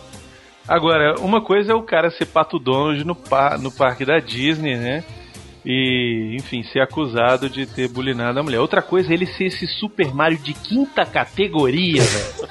Agora, 0.69 1.15
uma 1.21 1.41
coisa 1.43 1.73
é 1.73 1.75
o 1.75 1.83
cara 1.83 2.11
ser 2.11 2.27
pato 2.27 2.59
Donald 2.59 3.03
no, 3.05 3.15
pa 3.15 3.59
no 3.59 3.73
parque 3.73 4.05
da 4.05 4.19
Disney, 4.19 4.77
né? 4.77 5.05
E, 5.65 6.37
enfim, 6.39 6.63
ser 6.63 6.81
acusado 6.81 7.51
de 7.51 7.67
ter 7.67 7.89
bulinado 7.89 8.39
a 8.41 8.43
mulher. 8.43 8.61
Outra 8.61 8.81
coisa 8.81 9.11
é 9.11 9.15
ele 9.15 9.27
ser 9.27 9.45
esse 9.45 9.67
Super 9.67 10.15
Mario 10.15 10.39
de 10.39 10.55
quinta 10.55 11.05
categoria, 11.05 12.03
velho. 12.03 12.49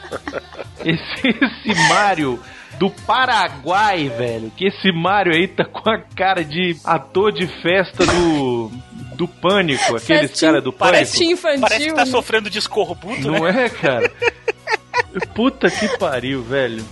esse, 0.85 1.27
esse 1.29 1.87
Mario 1.87 2.39
do 2.77 2.89
Paraguai, 2.89 4.09
velho. 4.09 4.51
Que 4.55 4.67
esse 4.67 4.91
Mario 4.91 5.33
aí 5.33 5.47
tá 5.47 5.65
com 5.65 5.89
a 5.89 5.97
cara 6.15 6.43
de 6.43 6.75
ator 6.83 7.31
de 7.31 7.47
festa 7.61 8.05
do. 8.05 8.69
do 9.15 9.27
pânico, 9.27 9.95
aqueles 9.95 10.39
caras 10.39 10.63
do 10.63 10.71
Parece- 10.71 11.17
pânico. 11.17 11.33
infantil. 11.33 11.61
Parece 11.61 11.85
que 11.87 11.93
tá 11.93 12.05
né? 12.05 12.11
sofrendo 12.11 12.49
de 12.49 12.59
escorbuto, 12.59 13.31
Não 13.31 13.43
né? 13.43 13.65
é, 13.65 13.69
cara? 13.69 14.11
Puta 15.33 15.69
que 15.69 15.97
pariu, 15.97 16.43
velho. 16.43 16.85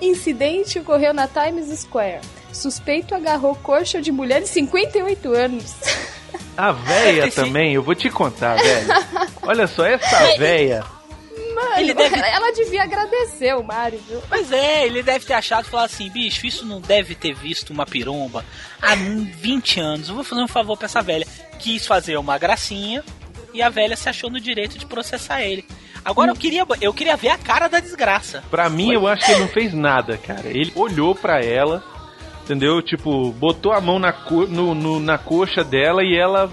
Incidente 0.00 0.78
ocorreu 0.78 1.12
na 1.12 1.26
Times 1.26 1.66
Square. 1.80 2.20
Suspeito 2.52 3.14
agarrou 3.14 3.54
coxa 3.56 4.00
de 4.00 4.10
mulher 4.10 4.40
de 4.42 4.48
58 4.48 5.32
anos. 5.32 5.74
A 6.56 6.72
véia 6.72 7.26
Esse- 7.26 7.36
também, 7.36 7.74
eu 7.74 7.82
vou 7.82 7.94
te 7.94 8.08
contar, 8.10 8.56
velho. 8.56 8.88
Olha 9.42 9.66
só, 9.66 9.84
essa 9.84 10.36
véia. 10.38 10.84
Mano, 11.54 11.78
Ele 11.78 11.94
deve- 11.94 12.16
ela 12.20 12.52
devia 12.52 12.82
agradecer 12.82 13.54
o 13.56 13.62
Mário, 13.62 13.98
viu? 14.08 14.22
Pois 14.28 14.50
é, 14.52 14.86
ele 14.86 15.02
deve 15.02 15.24
ter 15.24 15.34
achado 15.34 15.66
e 15.66 15.70
falar 15.70 15.84
assim, 15.84 16.08
bicho, 16.10 16.46
isso 16.46 16.64
não 16.66 16.80
deve 16.80 17.14
ter 17.14 17.34
visto 17.34 17.70
uma 17.70 17.86
piromba 17.86 18.44
há 18.80 18.94
20 18.94 19.80
anos. 19.80 20.08
Eu 20.08 20.14
vou 20.14 20.24
fazer 20.24 20.42
um 20.42 20.48
favor 20.48 20.76
pra 20.76 20.86
essa 20.86 21.02
velha. 21.02 21.26
Quis 21.58 21.86
fazer 21.86 22.16
uma 22.18 22.36
gracinha 22.38 23.02
e 23.52 23.62
a 23.62 23.68
velha 23.70 23.96
se 23.96 24.08
achou 24.08 24.30
no 24.30 24.40
direito 24.40 24.78
de 24.78 24.84
processar 24.86 25.42
ele. 25.42 25.66
Agora 26.06 26.30
eu 26.30 26.36
queria, 26.36 26.64
eu 26.80 26.94
queria 26.94 27.16
ver 27.16 27.30
a 27.30 27.36
cara 27.36 27.66
da 27.66 27.80
desgraça. 27.80 28.44
Pra 28.48 28.70
mim, 28.70 28.92
eu 28.92 29.08
acho 29.08 29.26
que 29.26 29.32
ele 29.32 29.40
não 29.40 29.48
fez 29.48 29.74
nada, 29.74 30.16
cara. 30.16 30.46
Ele 30.46 30.70
olhou 30.76 31.16
pra 31.16 31.40
ela, 31.40 31.82
entendeu? 32.46 32.80
Tipo, 32.80 33.32
botou 33.32 33.72
a 33.72 33.80
mão 33.80 33.98
na, 33.98 34.12
co 34.12 34.46
no, 34.46 34.72
no- 34.74 35.00
na 35.00 35.18
coxa 35.18 35.64
dela 35.64 36.02
e 36.04 36.16
ela 36.16 36.48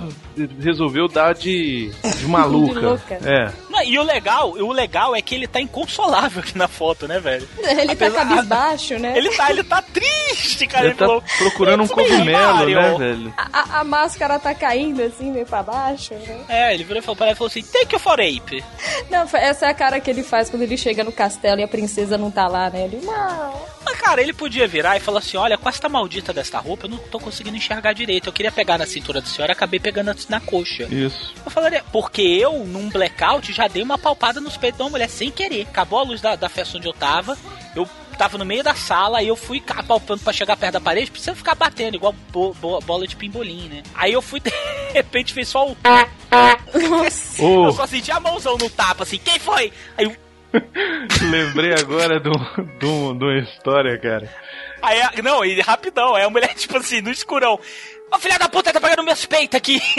resolveu 0.60 1.08
dar 1.08 1.34
de, 1.36 1.92
de 2.18 2.26
maluca. 2.28 2.80
De 2.80 2.86
louca. 2.86 3.20
É. 3.24 3.52
Não, 3.70 3.84
e 3.84 3.98
o 4.00 4.04
legal, 4.04 4.52
o 4.52 4.72
legal 4.72 5.16
é 5.16 5.22
que 5.22 5.36
ele 5.36 5.48
tá 5.48 5.62
inconsolável 5.62 6.42
aqui 6.42 6.58
na 6.58 6.68
foto, 6.68 7.08
né, 7.08 7.20
velho? 7.20 7.48
Ele 7.64 7.96
tá 7.96 8.06
Apesar- 8.08 8.28
cabisbaixo, 8.28 9.00
né? 9.00 9.18
Ele 9.18 9.30
tá, 9.36 9.50
ele 9.52 9.64
tá 9.64 9.82
triste, 9.82 10.66
cara. 10.68 10.86
Ele 10.86 10.94
tá 10.96 11.06
falou, 11.06 11.24
procurando 11.38 11.82
um 11.82 11.84
"It's 11.86 11.96
me, 11.98 12.04
cogumelo, 12.04 12.54
Mario." 12.56 12.76
né, 12.82 12.98
velho? 12.98 13.34
A, 13.38 13.80
a- 13.80 13.84
máscara 13.84 14.40
tá 14.40 14.54
caindo 14.54 15.02
assim, 15.02 15.32
meio 15.32 15.46
pra 15.46 15.62
baixo, 15.64 16.14
né? 16.14 16.40
É, 16.48 16.74
ele 16.74 16.84
virou 16.84 17.00
e 17.00 17.02
falou 17.02 17.16
pra 17.16 17.28
ela 17.28 17.34
e 17.34 17.38
falou 17.38 17.48
assim, 17.50 17.62
take 17.64 17.94
you 17.96 18.00
for 18.00 18.20
ape. 18.20 18.64
Não, 19.10 19.28
essa 19.34 19.66
é 19.66 19.70
a 19.70 19.74
cara 19.74 20.00
que 20.00 20.10
ele 20.10 20.24
faz 20.24 20.50
quando 20.50 20.62
ele 20.64 20.78
chega 20.78 21.04
no 21.04 21.12
castelo 21.12 21.60
e 21.60 21.64
a 21.64 21.68
princesa 21.68 22.18
não 22.18 22.32
tá 22.32 22.48
lá, 22.48 22.70
né? 22.70 22.86
Ele, 22.86 23.00
não. 23.04 23.74
Mas, 23.86 24.00
cara, 24.00 24.22
ele 24.22 24.34
podia 24.34 24.68
virar 24.68 24.96
e 24.98 25.00
falar 25.00 25.20
assim: 25.20 25.36
olha, 25.38 25.58
com 25.58 25.68
esta 25.84 25.90
maldita 25.90 26.32
desta 26.32 26.60
roupa, 26.60 26.86
eu 26.86 26.92
não 26.92 26.98
tô 26.98 27.20
conseguindo 27.20 27.58
enxergar 27.58 27.92
direito. 27.92 28.28
Eu 28.30 28.34
queria 28.34 28.52
pegar 28.54 28.78
na 28.78 28.86
cintura 28.86 29.20
da 29.20 29.28
senhora, 29.28 29.52
acabei 29.52 29.82
pegando 29.82 30.16
na 30.30 30.40
coxa. 30.40 30.84
Isso. 30.84 31.34
Eu 31.46 31.52
falaria, 31.52 31.84
porque 31.92 32.22
eu, 32.22 32.64
num 32.66 32.90
blackout, 32.90 33.52
já 33.52 33.68
dei 33.68 33.84
uma 33.84 33.98
palpada 33.98 34.40
nos 34.40 34.56
peitos 34.56 34.78
de 34.78 34.84
uma 34.84 34.92
mulher 34.92 35.10
sem 35.10 35.30
querer. 35.30 35.64
Acabou 35.70 36.00
a 36.00 36.04
luz 36.04 36.22
da, 36.22 36.38
da 36.38 36.48
festa 36.48 36.78
onde 36.78 36.88
eu 36.88 36.94
tava, 36.94 37.38
eu 37.76 37.86
tava 38.18 38.38
no 38.38 38.46
meio 38.46 38.64
da 38.64 38.74
sala, 38.74 39.18
aí 39.18 39.28
eu 39.28 39.36
fui 39.36 39.62
apalpando 39.76 40.22
pra 40.22 40.32
chegar 40.32 40.56
perto 40.56 40.74
da 40.74 40.80
parede, 40.82 41.12
precisa 41.12 41.36
ficar 41.36 41.56
batendo, 41.56 41.96
igual 41.96 42.16
bo- 42.32 42.54
bo- 42.54 42.80
bola 42.80 43.06
de 43.06 43.18
pimbolim, 43.18 43.68
né? 43.68 43.84
Aí 43.94 44.14
eu 44.14 44.22
fui, 44.22 44.40
de 44.40 44.52
repente, 44.94 45.34
fez 45.34 45.50
só 45.50 45.68
o. 45.70 45.76
Nossa. 46.90 47.42
Eu 47.44 47.74
só 47.74 47.86
senti 47.86 48.10
a 48.10 48.20
mãozão 48.22 48.58
no 48.58 48.70
tapa, 48.70 49.04
assim, 49.04 49.18
quem 49.18 49.38
foi? 49.38 49.74
Aí, 49.98 50.06
eu- 50.06 50.16
lembrei 51.30 51.74
agora 51.74 52.20
de 52.22 52.30
uma 52.86 53.40
história, 53.40 53.98
cara. 54.00 54.30
Aí 54.84 55.22
não, 55.24 55.44
e 55.46 55.60
rapidão, 55.62 56.16
aí 56.16 56.24
a 56.24 56.30
mulher, 56.30 56.54
tipo 56.56 56.78
assim, 56.78 57.02
no 57.02 57.10
escurão. 57.12 57.60
Ô 58.12 58.20
filha 58.20 58.38
da 58.38 58.48
puta, 58.48 58.72
tá 58.72 58.80
pegando 58.80 59.04
meus 59.04 59.26
peitos 59.26 59.58
aqui. 59.58 59.82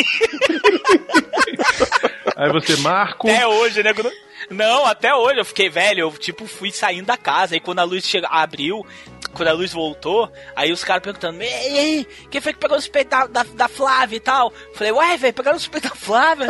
Aí 2.37 2.51
você, 2.53 2.77
Marco. 2.77 3.29
Até 3.29 3.47
hoje, 3.47 3.83
né? 3.83 3.95
quando- 3.95 4.13
Não, 4.51 4.85
até 4.87 5.15
hoje 5.15 5.39
eu 5.41 5.45
fiquei 5.45 5.69
velho, 5.69 6.01
eu 6.01 6.11
tipo 6.13 6.47
fui 6.47 6.71
saindo 6.73 7.07
da 7.07 7.17
casa, 7.17 7.55
aí 7.55 7.61
quando 7.61 7.79
a 7.79 7.85
luz 7.85 8.05
chega, 8.05 8.27
abriu, 8.29 8.85
quando 9.33 9.49
a 9.49 9.53
luz 9.53 9.73
voltou, 9.73 10.31
aí 10.57 10.73
os 10.73 10.83
caras 10.85 11.03
perguntando, 11.03 11.41
ei, 11.43 11.79
ei, 11.79 12.07
quem 12.31 12.41
foi 12.41 12.53
que 12.53 12.59
pegou 12.59 12.77
os 12.77 12.89
peitos 12.89 13.11
da, 13.11 13.27
da, 13.27 13.43
da 13.45 13.69
Flávia 13.69 14.17
e 14.17 14.21
tal? 14.21 14.53
Falei, 14.75 14.93
ué, 14.93 15.17
velho, 15.17 15.33
pegaram 15.33 15.57
os 15.57 15.69
peitos 15.69 15.91
da 15.91 15.97
Flávia? 15.97 16.49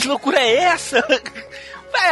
que 0.00 0.06
loucura 0.06 0.38
é 0.38 0.56
essa? 0.56 1.02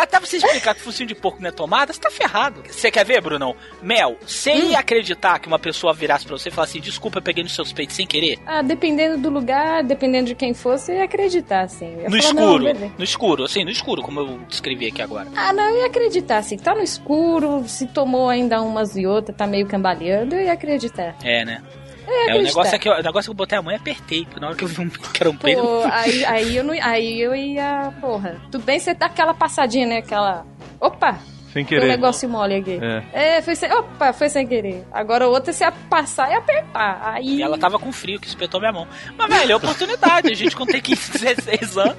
Até 0.00 0.20
você 0.20 0.36
explicar 0.36 0.74
que 0.74 0.80
focinho 0.80 1.08
de 1.08 1.14
porco 1.14 1.40
não 1.40 1.48
é 1.48 1.52
tomada, 1.52 1.92
você 1.92 2.00
tá 2.00 2.10
ferrado. 2.10 2.62
Você 2.68 2.90
quer 2.90 3.04
ver, 3.04 3.20
Brunão? 3.20 3.54
Mel, 3.82 4.16
você 4.20 4.52
ia 4.54 4.78
acreditar 4.78 5.38
que 5.38 5.48
uma 5.48 5.58
pessoa 5.58 5.92
virasse 5.92 6.24
pra 6.26 6.36
você 6.36 6.48
e 6.48 6.52
falasse 6.52 6.72
assim, 6.72 6.80
desculpa, 6.80 7.18
eu 7.18 7.22
peguei 7.22 7.42
nos 7.42 7.54
seus 7.54 7.72
peitos 7.72 7.96
sem 7.96 8.06
querer? 8.06 8.38
Ah, 8.46 8.62
dependendo 8.62 9.18
do 9.18 9.30
lugar, 9.30 9.82
dependendo 9.82 10.26
de 10.26 10.34
quem 10.34 10.54
fosse, 10.54 10.92
eu 10.92 10.98
ia 10.98 11.04
acreditar, 11.04 11.68
ia 11.80 12.08
No 12.08 12.10
falar, 12.10 12.18
escuro, 12.18 12.64
no 12.98 13.04
escuro, 13.04 13.44
assim, 13.44 13.64
no 13.64 13.70
escuro, 13.70 14.02
como 14.02 14.20
eu 14.20 14.38
descrevi 14.48 14.86
aqui 14.86 15.02
agora. 15.02 15.28
Ah, 15.36 15.52
não, 15.52 15.68
eu 15.68 15.80
ia 15.80 15.86
acreditar, 15.86 16.38
assim. 16.38 16.56
Tá 16.56 16.74
no 16.74 16.82
escuro, 16.82 17.64
se 17.66 17.86
tomou 17.86 18.28
ainda 18.28 18.60
umas 18.62 18.96
e 18.96 19.06
outras, 19.06 19.36
tá 19.36 19.46
meio 19.46 19.66
cambaleando, 19.66 20.34
eu 20.34 20.42
ia 20.42 20.52
acreditar. 20.52 21.16
É, 21.22 21.44
né? 21.44 21.62
Ia 22.08 22.34
É, 22.34 22.38
o 22.38 22.42
negócio 22.42 22.74
é 22.74 22.78
que 22.78 22.88
eu, 22.88 22.92
o 22.92 23.02
negócio 23.02 23.20
é 23.20 23.24
que 23.24 23.30
eu 23.30 23.34
botei 23.34 23.58
a 23.58 23.62
mão 23.62 23.72
e 23.72 23.76
apertei, 23.76 24.24
porque 24.24 24.40
na 24.40 24.48
hora 24.48 24.56
que 24.56 24.64
eu 24.64 24.68
vi 24.68 24.80
um, 24.80 24.88
que 25.12 25.22
era 25.22 25.30
um 25.30 25.36
peido. 25.36 25.62
Pô, 25.62 25.82
aí, 25.90 26.24
aí, 26.24 26.56
eu 26.56 26.64
não, 26.64 26.74
aí 26.80 27.20
eu 27.20 27.34
ia. 27.34 27.92
Porra. 28.00 28.40
Tudo 28.50 28.64
bem 28.64 28.78
você 28.78 28.94
dá 28.94 29.06
aquela 29.06 29.34
passadinha, 29.34 29.86
né? 29.86 29.98
Aquela. 29.98 30.44
Opa! 30.80 31.18
Sem 31.52 31.64
Tem 31.66 31.76
um 31.76 31.80
querer. 31.80 31.92
negócio 31.92 32.26
mole 32.30 32.54
aqui. 32.56 32.80
É. 33.12 33.36
É, 33.36 33.42
foi 33.42 33.54
sem. 33.54 33.70
Opa, 33.70 34.12
foi 34.14 34.28
sem 34.30 34.46
querer. 34.46 34.86
Agora 34.90 35.28
o 35.28 35.30
outro 35.30 35.50
é 35.50 35.52
se 35.52 35.70
passar 35.90 36.30
e 36.30 36.34
apertar. 36.34 37.00
Aí. 37.04 37.36
E 37.36 37.42
ela 37.42 37.58
tava 37.58 37.78
com 37.78 37.92
frio, 37.92 38.18
que 38.18 38.26
espetou 38.26 38.58
minha 38.58 38.72
mão. 38.72 38.88
Mas, 39.18 39.28
velho, 39.28 39.52
é 39.52 39.56
oportunidade. 39.56 40.32
A 40.32 40.34
gente, 40.34 40.56
quando 40.56 40.70
tem 40.70 40.80
15, 40.80 41.18
16 41.18 41.76
anos, 41.76 41.96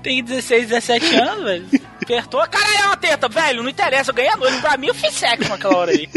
tem 0.00 0.22
16, 0.22 0.68
17 0.68 1.16
anos, 1.16 1.44
velho. 1.44 1.66
Apertou, 2.00 2.40
caralho, 2.48 2.76
é 2.82 2.86
uma 2.86 2.96
teta, 2.96 3.28
velho, 3.28 3.62
não 3.62 3.70
interessa, 3.70 4.10
eu 4.10 4.14
ganhei 4.14 4.30
a 4.30 4.36
noite. 4.36 4.60
Pra 4.60 4.76
mim, 4.76 4.86
eu 4.88 4.94
fiz 4.94 5.12
sexo 5.14 5.48
naquela 5.48 5.76
hora 5.76 5.90
aí. 5.90 6.08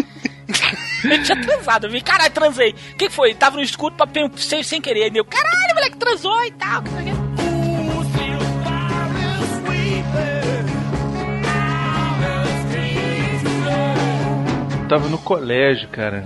Eu 1.09 1.23
tinha 1.23 1.41
transado, 1.41 1.87
eu 1.87 1.91
vi, 1.91 2.01
caralho, 2.01 2.31
transei. 2.31 2.71
O 2.93 2.95
que 2.97 3.09
foi? 3.09 3.33
Tava 3.33 3.57
no 3.57 3.63
escuro, 3.63 3.93
papel 3.95 4.29
sem, 4.35 4.63
sem 4.63 4.81
querer. 4.81 5.03
Aí 5.03 5.11
caralho, 5.25 5.75
moleque, 5.75 5.97
transou 5.97 6.43
e 6.45 6.51
tal. 6.51 6.83
que. 6.83 7.37
Tava 14.87 15.09
no 15.09 15.17
colégio, 15.17 15.89
cara. 15.89 16.25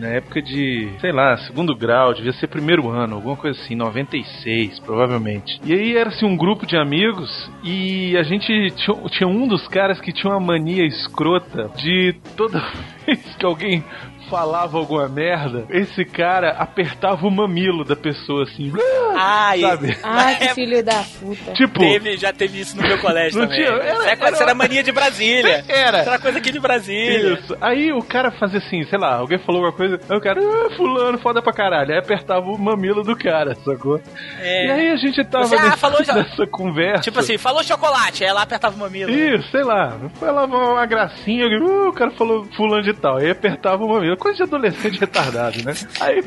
Na 0.00 0.08
época 0.08 0.40
de, 0.40 0.88
sei 0.98 1.12
lá, 1.12 1.36
segundo 1.36 1.76
grau, 1.76 2.14
devia 2.14 2.32
ser 2.32 2.46
primeiro 2.46 2.88
ano, 2.88 3.16
alguma 3.16 3.36
coisa 3.36 3.60
assim, 3.60 3.74
96, 3.74 4.80
provavelmente. 4.80 5.60
E 5.62 5.74
aí 5.74 5.94
era 5.94 6.08
assim 6.08 6.24
um 6.24 6.38
grupo 6.38 6.64
de 6.64 6.74
amigos 6.74 7.50
e 7.62 8.16
a 8.16 8.22
gente 8.22 8.46
tinha, 8.76 8.96
tinha 9.10 9.28
um 9.28 9.46
dos 9.46 9.68
caras 9.68 10.00
que 10.00 10.10
tinha 10.10 10.32
uma 10.32 10.40
mania 10.40 10.86
escrota 10.86 11.70
de 11.76 12.16
toda 12.34 12.60
vez 13.04 13.36
que 13.36 13.44
alguém 13.44 13.84
falava 14.30 14.78
alguma 14.78 15.08
merda, 15.08 15.64
esse 15.70 16.04
cara 16.04 16.52
apertava 16.52 17.26
o 17.26 17.30
mamilo 17.30 17.84
da 17.84 17.96
pessoa 17.96 18.44
assim. 18.44 18.72
Ai, 19.16 19.60
Sabe? 19.60 19.98
Ah, 20.02 20.34
que 20.34 20.54
filho 20.54 20.82
da 20.84 21.02
puta. 21.18 21.52
Tipo, 21.52 21.80
Teve, 21.80 22.16
já 22.16 22.32
teve 22.32 22.60
isso 22.60 22.76
no 22.76 22.82
meu 22.86 22.98
colégio 23.00 23.38
Não 23.40 23.46
também. 23.48 23.64
tinha? 23.64 23.76
Era- 23.76 23.92
isso, 23.92 24.02
é, 24.02 24.16
coisa- 24.16 24.32
isso 24.34 24.42
era- 24.42 24.50
era 24.50 24.54
mania 24.54 24.82
de 24.82 24.92
Brasília. 24.92 25.64
Era. 25.68 26.00
Isso 26.00 26.08
era 26.08 26.18
coisa 26.18 26.38
aqui 26.38 26.52
de 26.52 26.60
Brasília. 26.60 27.34
Isso. 27.34 27.56
Aí 27.60 27.92
o 27.92 28.02
cara 28.02 28.30
fazia 28.30 28.58
assim, 28.58 28.82
sei 28.84 28.98
lá, 28.98 29.16
alguém 29.16 29.38
falou 29.38 29.64
alguma 29.64 29.76
coisa, 29.76 30.00
aí 30.08 30.16
o 30.16 30.20
cara, 30.20 30.40
ah, 30.40 30.70
fulano, 30.76 31.18
foda 31.18 31.42
pra 31.42 31.52
caralho. 31.52 31.92
Aí 31.92 31.98
apertava 31.98 32.46
o 32.46 32.58
mamilo 32.58 33.02
do 33.02 33.16
cara, 33.16 33.54
sacou? 33.64 34.00
É. 34.38 34.66
E 34.66 34.70
aí 34.70 34.90
a 34.90 34.96
gente 34.96 35.22
tava 35.24 35.44
Você, 35.46 35.56
ah, 35.56 35.62
nesse- 35.64 35.76
falou 35.78 36.04
já- 36.04 36.14
nessa 36.14 36.46
conversa. 36.46 37.02
Tipo 37.02 37.18
assim, 37.20 37.36
falou 37.38 37.62
chocolate, 37.62 38.22
aí 38.24 38.30
ela 38.30 38.42
apertava 38.42 38.76
o 38.76 38.78
mamilo. 38.78 39.10
Isso, 39.10 39.50
sei 39.50 39.62
lá, 39.64 39.96
foi 40.14 40.30
lá 40.30 40.44
uma, 40.44 40.72
uma 40.72 40.86
gracinha, 40.86 41.46
uh, 41.46 41.88
o 41.88 41.92
cara 41.92 42.10
falou 42.12 42.44
fulano 42.56 42.82
de 42.82 42.92
tal, 42.94 43.16
aí 43.18 43.30
apertava 43.30 43.82
o 43.84 43.88
mamilo, 43.88 44.16
coisa 44.20 44.36
de 44.36 44.42
adolescente 44.44 45.00
retardado, 45.00 45.64
né? 45.64 45.72
Aí, 46.00 46.22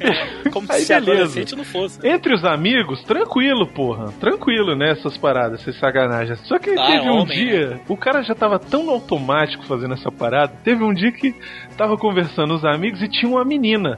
Como 0.51 0.67
aí 0.69 0.81
se 0.81 0.87
beleza. 0.93 1.11
adolescente 1.13 1.55
não 1.55 1.63
fosse. 1.63 2.05
Entre 2.05 2.33
os 2.33 2.43
amigos, 2.43 3.01
tranquilo, 3.03 3.65
porra. 3.67 4.11
Tranquilo, 4.19 4.75
né? 4.75 4.91
Essas 4.91 5.17
paradas, 5.17 5.61
essas 5.61 5.79
saganagens. 5.79 6.39
Só 6.47 6.59
que 6.59 6.71
Ah, 6.71 6.85
teve 6.87 7.09
um 7.09 7.19
homem, 7.21 7.25
dia, 7.37 7.79
o 7.87 7.95
cara 7.95 8.21
já 8.23 8.35
tava 8.35 8.59
tão 8.59 8.89
automático 8.89 9.63
fazendo 9.65 9.93
essa 9.93 10.11
parada. 10.11 10.51
Teve 10.63 10.83
um 10.83 10.93
dia 10.93 11.11
que 11.11 11.33
tava 11.77 11.95
conversando 11.97 12.53
os 12.53 12.65
amigos 12.65 13.01
e 13.01 13.07
tinha 13.07 13.31
uma 13.31 13.45
menina. 13.45 13.97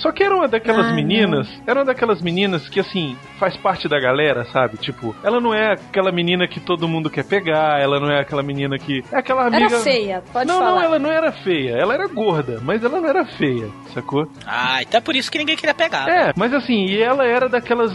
Só 0.00 0.10
que 0.12 0.22
era 0.24 0.34
uma 0.34 0.48
daquelas 0.48 0.86
Ah, 0.86 0.92
meninas, 0.92 1.46
era 1.66 1.80
uma 1.80 1.84
daquelas 1.84 2.20
meninas 2.22 2.68
que 2.68 2.80
assim, 2.80 3.16
faz 3.38 3.56
parte 3.56 3.88
da 3.88 4.00
galera, 4.00 4.44
sabe? 4.46 4.76
Tipo, 4.78 5.14
ela 5.22 5.40
não 5.40 5.54
é 5.54 5.72
aquela 5.74 6.10
menina 6.10 6.48
que 6.48 6.58
todo 6.58 6.88
mundo 6.88 7.10
quer 7.10 7.24
pegar, 7.24 7.78
ela 7.80 8.00
não 8.00 8.10
é 8.10 8.20
aquela 8.20 8.42
menina 8.42 8.78
que. 8.78 9.04
É 9.12 9.18
aquela 9.18 9.46
amiga. 9.46 9.66
Era 9.66 9.80
feia, 9.80 10.22
pode 10.32 10.46
não, 10.48 10.58
falar. 10.58 10.70
não, 10.70 10.82
ela 10.82 10.98
não 10.98 11.10
era 11.10 11.32
feia. 11.32 11.76
Ela 11.76 11.94
era 11.94 12.06
gorda, 12.08 12.60
mas 12.62 12.82
ela 12.82 13.00
não 13.00 13.08
era 13.08 13.24
feia, 13.26 13.68
sacou? 13.94 14.26
Ah, 14.46 14.80
então 14.82 14.98
é 14.98 15.00
por 15.02 15.14
isso 15.14 15.30
que 15.30 15.38
ninguém 15.38 15.56
queria 15.56 15.74
pegar. 15.74 16.08
É, 16.08 16.32
mas 16.36 16.52
assim, 16.54 16.86
e 16.86 17.00
ela 17.02 17.26
era 17.26 17.48
daquelas. 17.48 17.92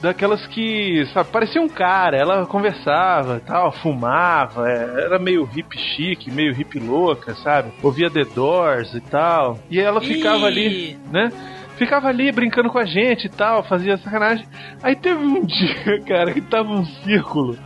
Daquelas 0.00 0.46
que, 0.46 1.04
sabe, 1.12 1.28
parecia 1.30 1.60
um 1.60 1.68
cara, 1.68 2.16
ela 2.16 2.46
conversava 2.46 3.38
e 3.38 3.40
tal, 3.40 3.72
fumava, 3.72 4.68
é, 4.70 5.04
era 5.04 5.18
meio 5.18 5.44
hippie 5.44 5.78
chique, 5.78 6.30
meio 6.30 6.54
hippie 6.54 6.78
louca, 6.78 7.34
sabe? 7.34 7.72
Ouvia 7.82 8.08
The 8.08 8.24
Doors 8.24 8.94
e 8.94 9.00
tal. 9.00 9.58
E 9.68 9.80
ela 9.80 10.00
ficava 10.00 10.44
Ih. 10.44 10.46
ali, 10.46 10.98
né? 11.10 11.32
Ficava 11.76 12.08
ali 12.08 12.30
brincando 12.30 12.70
com 12.70 12.78
a 12.78 12.84
gente 12.84 13.26
e 13.26 13.28
tal, 13.28 13.64
fazia 13.64 13.96
sacanagem. 13.98 14.46
Aí 14.82 14.94
teve 14.94 15.24
um 15.24 15.42
dia, 15.46 16.00
cara, 16.06 16.32
que 16.32 16.40
tava 16.40 16.70
um 16.70 16.84
círculo. 16.84 17.58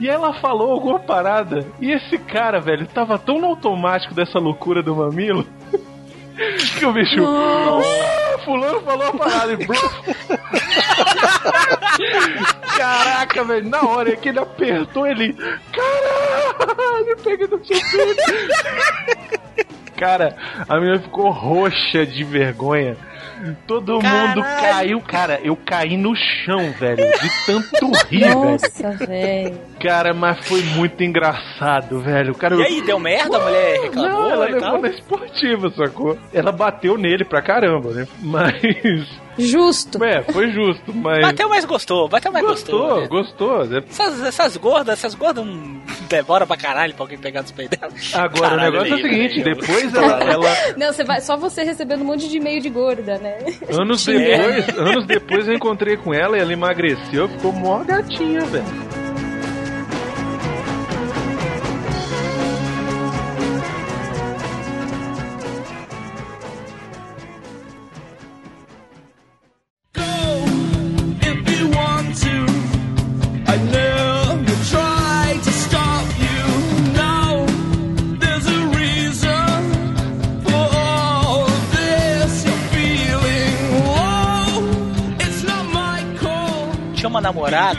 E 0.00 0.08
ela 0.08 0.32
falou 0.34 0.72
alguma 0.72 0.98
parada. 0.98 1.66
E 1.78 1.90
esse 1.92 2.16
cara, 2.16 2.58
velho, 2.58 2.86
tava 2.86 3.18
tão 3.18 3.38
no 3.38 3.48
automático 3.48 4.14
dessa 4.14 4.38
loucura 4.38 4.82
do 4.82 4.96
mamilo. 4.96 5.46
Que 6.78 6.86
o 6.86 6.92
bicho. 6.92 7.24
"Ah, 7.26 8.38
fulano 8.44 8.80
falou 8.82 9.08
a 9.08 9.12
parada 9.12 9.52
e. 9.52 9.56
Caraca, 12.76 13.44
velho, 13.44 13.68
na 13.68 13.82
hora 13.82 14.16
que 14.16 14.28
ele 14.30 14.38
apertou, 14.38 15.06
ele. 15.06 15.34
Caralho, 15.72 17.16
peguei 17.22 17.46
no 17.46 17.62
seu 17.64 17.78
peito. 17.78 18.22
Cara, 19.96 20.34
a 20.68 20.76
menina 20.80 20.98
ficou 21.00 21.30
roxa 21.30 22.06
de 22.06 22.24
vergonha. 22.24 22.96
Todo 23.66 23.94
mundo 23.94 24.02
Caralho. 24.02 24.42
caiu, 24.60 25.00
cara. 25.00 25.40
Eu 25.42 25.56
caí 25.56 25.96
no 25.96 26.14
chão, 26.16 26.72
velho, 26.78 26.96
de 26.96 27.46
tanto 27.46 27.90
rir, 28.08 28.20
velho. 28.20 28.34
Nossa, 28.34 28.90
velho. 29.06 29.58
Cara, 29.80 30.12
mas 30.14 30.46
foi 30.46 30.62
muito 30.62 31.02
engraçado, 31.02 32.00
velho. 32.00 32.34
Cara, 32.34 32.54
E 32.56 32.58
eu- 32.58 32.64
aí, 32.64 32.82
deu 32.82 32.98
merda? 32.98 33.36
A 33.36 33.40
mulher 33.40 33.80
reclamou 33.82 34.10
Não, 34.22 34.30
ela 34.30 34.44
levou 34.46 34.78
na 34.80 34.88
esportiva, 34.88 35.70
sacou? 35.70 36.18
Ela 36.34 36.52
bateu 36.52 36.96
nele 36.98 37.24
pra 37.24 37.40
caramba, 37.42 37.90
né? 37.92 38.06
Mas. 38.20 39.06
Justo. 39.38 40.02
É, 40.04 40.22
foi 40.22 40.50
justo, 40.50 40.92
mas. 40.94 41.20
Bateu, 41.22 41.48
mas 41.48 41.64
gostou. 41.64 42.08
Bateu, 42.08 42.32
mas 42.32 42.42
gostou. 42.42 43.06
Gostou, 43.08 43.64
né? 43.64 43.80
gostou. 43.80 44.06
Essas, 44.06 44.22
essas 44.24 44.56
gordas, 44.56 44.98
essas 44.98 45.14
gordas 45.14 45.44
não 45.46 45.80
devoram 46.08 46.46
pra 46.46 46.56
caralho 46.56 46.92
pra 46.94 47.04
alguém 47.04 47.18
pegar 47.18 47.42
nos 47.42 47.50
peitos 47.50 47.78
dela. 47.78 47.92
Agora 48.14 48.50
Caralho, 48.50 48.68
o 48.68 48.72
negócio 48.72 48.92
é 48.94 48.96
o 48.96 49.02
seguinte, 49.10 49.42
depois 49.42 49.94
ela, 49.94 50.20
ela- 50.22 50.56
Não, 50.76 50.92
você 50.92 51.04
vai, 51.04 51.20
só 51.20 51.36
você 51.36 51.62
recebendo 51.62 52.02
um 52.02 52.06
monte 52.06 52.28
de 52.28 52.36
e-mail 52.36 52.60
de 52.60 52.68
gorda, 52.68 53.18
né? 53.18 53.38
anos 53.70 54.04
depois, 54.04 54.68
anos 54.78 55.06
depois 55.06 55.48
eu 55.48 55.54
encontrei 55.54 55.96
com 55.96 56.12
ela 56.12 56.36
e 56.36 56.40
ela 56.40 56.52
emagreceu, 56.52 57.28
ficou 57.28 57.52
mó 57.52 57.82
gatinha, 57.84 58.40
velho. 58.40 58.99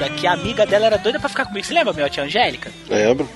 Que 0.09 0.27
a 0.27 0.33
amiga 0.33 0.65
dela 0.65 0.85
era 0.87 0.97
doida 0.97 1.19
pra 1.19 1.29
ficar 1.29 1.45
comigo. 1.45 1.65
Você 1.65 1.73
lembra, 1.73 1.93
meu 1.93 2.09
tia 2.09 2.23
Angélica? 2.23 2.71
Lembro. 2.87 3.29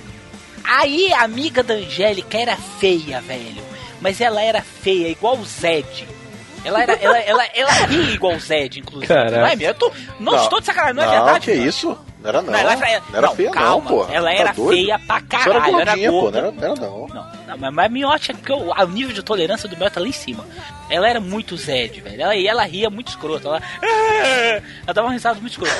Aí 0.64 1.12
a 1.12 1.22
amiga 1.22 1.62
da 1.62 1.74
Angélica 1.74 2.38
era 2.38 2.56
feia, 2.56 3.20
velho. 3.20 3.62
Mas 4.00 4.20
ela 4.20 4.42
era 4.42 4.60
feia, 4.60 5.08
igual 5.08 5.38
o 5.38 5.44
Zed. 5.44 6.06
Ela 6.64 6.82
era. 6.82 6.92
Ela, 6.94 7.18
ela, 7.18 7.44
ela 7.54 7.72
ria 7.86 8.12
igual 8.12 8.34
o 8.34 8.40
Zed, 8.40 8.80
inclusive. 8.80 9.06
Caraca. 9.06 9.36
Não 9.36 9.46
é 9.46 9.56
mesmo? 9.56 9.64
Eu 9.64 9.74
tô, 9.74 9.92
não, 10.18 10.42
estou 10.42 10.60
de 10.60 10.66
sacanagem, 10.66 10.94
não 10.94 11.02
é 11.02 11.06
não, 11.06 11.12
verdade? 11.12 11.44
que 11.44 11.54
mano? 11.54 11.68
isso? 11.68 11.98
Não 12.26 12.40
era 12.40 12.42
não. 12.42 12.52
Não, 12.52 12.58
ela 12.58 12.74
Não, 12.76 12.82
era- 12.86 13.02
era 13.12 13.26
não, 13.28 13.34
feia 13.36 13.50
calma, 13.50 13.90
não, 13.90 13.96
pô. 14.06 14.12
ela 14.12 14.30
Tá 14.30 14.36
era 14.36 14.52
doido? 14.52 14.70
feia 14.70 14.98
pra 14.98 15.16
era 15.16 15.24
caralho, 15.26 15.80
era 15.80 15.84
gordinha, 15.92 16.10
pô. 16.10 16.20
gorda. 16.20 16.40
Não 16.40 16.48
era, 16.48 16.56
não 16.56 16.64
era 16.64 16.80
não. 16.80 17.06
Não, 17.46 17.58
mas, 17.58 17.74
mas 17.74 17.90
miote 17.90 18.30
é 18.30 18.34
porque 18.34 18.52
o, 18.52 18.72
o 18.72 18.86
nível 18.88 19.14
de 19.14 19.22
tolerância 19.22 19.68
do 19.68 19.76
meu 19.76 19.90
tá 19.90 20.00
lá 20.00 20.08
em 20.08 20.12
cima. 20.12 20.44
Ela 20.90 21.08
era 21.08 21.20
muito 21.20 21.56
Zed, 21.56 22.00
velho. 22.00 22.20
Ela, 22.22 22.34
e 22.36 22.46
ela 22.46 22.64
ria 22.64 22.90
muito 22.90 23.08
escroto. 23.08 23.46
Ela, 23.48 23.62
ela 24.86 24.94
dava 24.94 25.06
uma 25.08 25.12
risada 25.12 25.38
muito 25.40 25.52
escrota. 25.52 25.74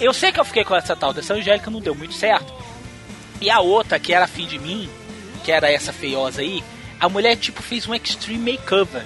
Eu 0.00 0.12
sei 0.12 0.32
que 0.32 0.40
eu 0.40 0.44
fiquei 0.44 0.64
com 0.64 0.74
essa 0.74 0.96
tal 0.96 1.12
dessa 1.12 1.34
Angélica, 1.34 1.70
não 1.70 1.80
deu 1.80 1.94
muito 1.94 2.14
certo. 2.14 2.52
E 3.40 3.50
a 3.50 3.60
outra, 3.60 3.98
que 3.98 4.12
era 4.12 4.26
fim 4.26 4.46
de 4.46 4.58
mim, 4.58 4.88
que 5.44 5.50
era 5.52 5.70
essa 5.70 5.92
feiosa 5.92 6.40
aí, 6.40 6.62
a 7.00 7.08
mulher, 7.08 7.36
tipo, 7.36 7.62
fez 7.62 7.86
um 7.86 7.94
extreme 7.94 8.52
makeover. 8.52 9.02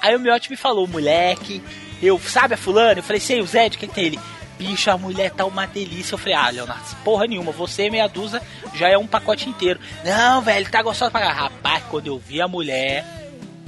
Aí 0.00 0.14
o 0.14 0.20
miote 0.20 0.50
me 0.50 0.56
falou, 0.56 0.86
moleque, 0.86 1.62
eu, 2.02 2.18
sabe 2.20 2.54
a 2.54 2.56
fulana? 2.56 2.98
Eu 2.98 3.02
falei, 3.02 3.20
sei, 3.20 3.40
o 3.40 3.46
Zed, 3.46 3.76
quem 3.78 3.88
tem 3.88 4.04
ele? 4.06 4.20
Bicho, 4.58 4.90
a 4.90 4.96
mulher 4.96 5.30
tá 5.30 5.44
uma 5.44 5.66
delícia. 5.66 6.14
Eu 6.14 6.18
falei, 6.18 6.34
ah, 6.34 6.50
Leonardo, 6.50 6.96
porra 7.04 7.26
nenhuma, 7.26 7.52
você 7.52 7.86
e 7.86 7.90
meia 7.90 8.06
dúzia 8.06 8.40
já 8.74 8.88
é 8.88 8.96
um 8.96 9.06
pacote 9.06 9.48
inteiro. 9.48 9.80
Não, 10.04 10.42
velho, 10.42 10.70
tá 10.70 10.82
gostoso 10.82 11.10
pra 11.10 11.20
caralho. 11.20 11.40
Rapaz, 11.40 11.84
quando 11.90 12.06
eu 12.06 12.18
vi 12.18 12.40
a 12.40 12.48
mulher, 12.48 13.04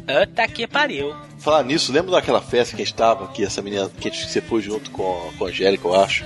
puta 0.07 0.47
que 0.49 0.66
pariu. 0.66 1.14
Falar 1.39 1.62
nisso, 1.64 1.93
lembra 1.93 2.12
daquela 2.12 2.41
festa 2.41 2.76
que 2.76 2.82
a 2.82 2.84
gente 2.84 2.95
tava, 2.95 3.28
que 3.28 3.45
essa 3.45 3.61
menina, 3.61 3.91
que 4.01 4.11
você 4.11 4.41
foi 4.41 4.62
junto 4.62 4.91
com, 4.91 5.30
com 5.37 5.45
a 5.45 5.49
Angélica, 5.49 5.87
eu 5.87 6.01
acho? 6.01 6.24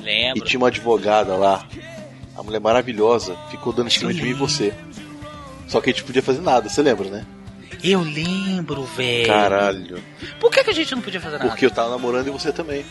E 0.00 0.02
Lembro. 0.02 0.44
tinha 0.44 0.58
uma 0.58 0.68
advogada 0.68 1.36
lá, 1.36 1.66
a 2.36 2.42
mulher 2.42 2.60
maravilhosa, 2.60 3.36
ficou 3.50 3.72
dando 3.72 3.88
em 3.88 3.90
cima 3.90 4.12
de 4.12 4.22
mim 4.22 4.30
e 4.30 4.34
você. 4.34 4.74
Só 5.68 5.80
que 5.80 5.90
a 5.90 5.92
gente 5.92 6.04
podia 6.04 6.22
fazer 6.22 6.40
nada, 6.40 6.68
você 6.68 6.82
lembra, 6.82 7.08
né? 7.08 7.26
Eu 7.82 8.00
lembro, 8.00 8.82
velho. 8.84 9.26
Caralho. 9.26 10.02
Por 10.38 10.50
que, 10.50 10.64
que 10.64 10.70
a 10.70 10.74
gente 10.74 10.94
não 10.94 11.02
podia 11.02 11.20
fazer 11.20 11.38
nada? 11.38 11.48
Porque 11.48 11.64
eu 11.64 11.70
tava 11.70 11.90
namorando 11.90 12.26
e 12.26 12.30
você 12.30 12.52
também. 12.52 12.84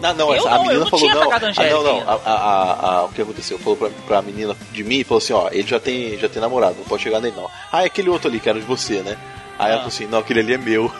Não, 0.00 0.14
não, 0.14 0.28
Eu 0.30 0.34
essa, 0.36 0.50
não, 0.50 0.56
a 0.56 0.58
menina 0.60 0.78
não 0.80 0.86
falou 0.86 1.00
tinha 1.04 1.14
não. 1.14 1.32
ah, 1.32 1.70
não, 1.70 1.82
não. 1.82 2.10
A, 2.10 2.14
a, 2.24 2.88
a- 2.98 3.04
o 3.04 3.08
que 3.10 3.22
aconteceu? 3.22 3.58
Falou 3.58 3.76
pra, 3.76 3.88
pra 4.06 4.22
menina 4.22 4.56
de 4.72 4.84
mim 4.84 4.96
e 5.00 5.04
falou 5.04 5.18
assim: 5.18 5.32
ó, 5.32 5.48
ele 5.50 5.66
já 5.66 5.80
tem, 5.80 6.18
já 6.18 6.28
tem 6.28 6.40
namorado, 6.42 6.76
não 6.78 6.84
pode 6.84 7.02
chegar 7.02 7.20
nele 7.20 7.34
não. 7.36 7.50
Ah, 7.72 7.82
é 7.82 7.86
aquele 7.86 8.10
outro 8.10 8.28
ali 8.28 8.38
que 8.40 8.48
era 8.48 8.58
de 8.60 8.66
você, 8.66 9.00
né? 9.02 9.16
Aí 9.58 9.68
ela 9.68 9.76
falou 9.78 9.88
assim: 9.88 10.06
não, 10.06 10.18
aquele 10.18 10.40
ali 10.40 10.54
é 10.54 10.58
meu. 10.58 10.92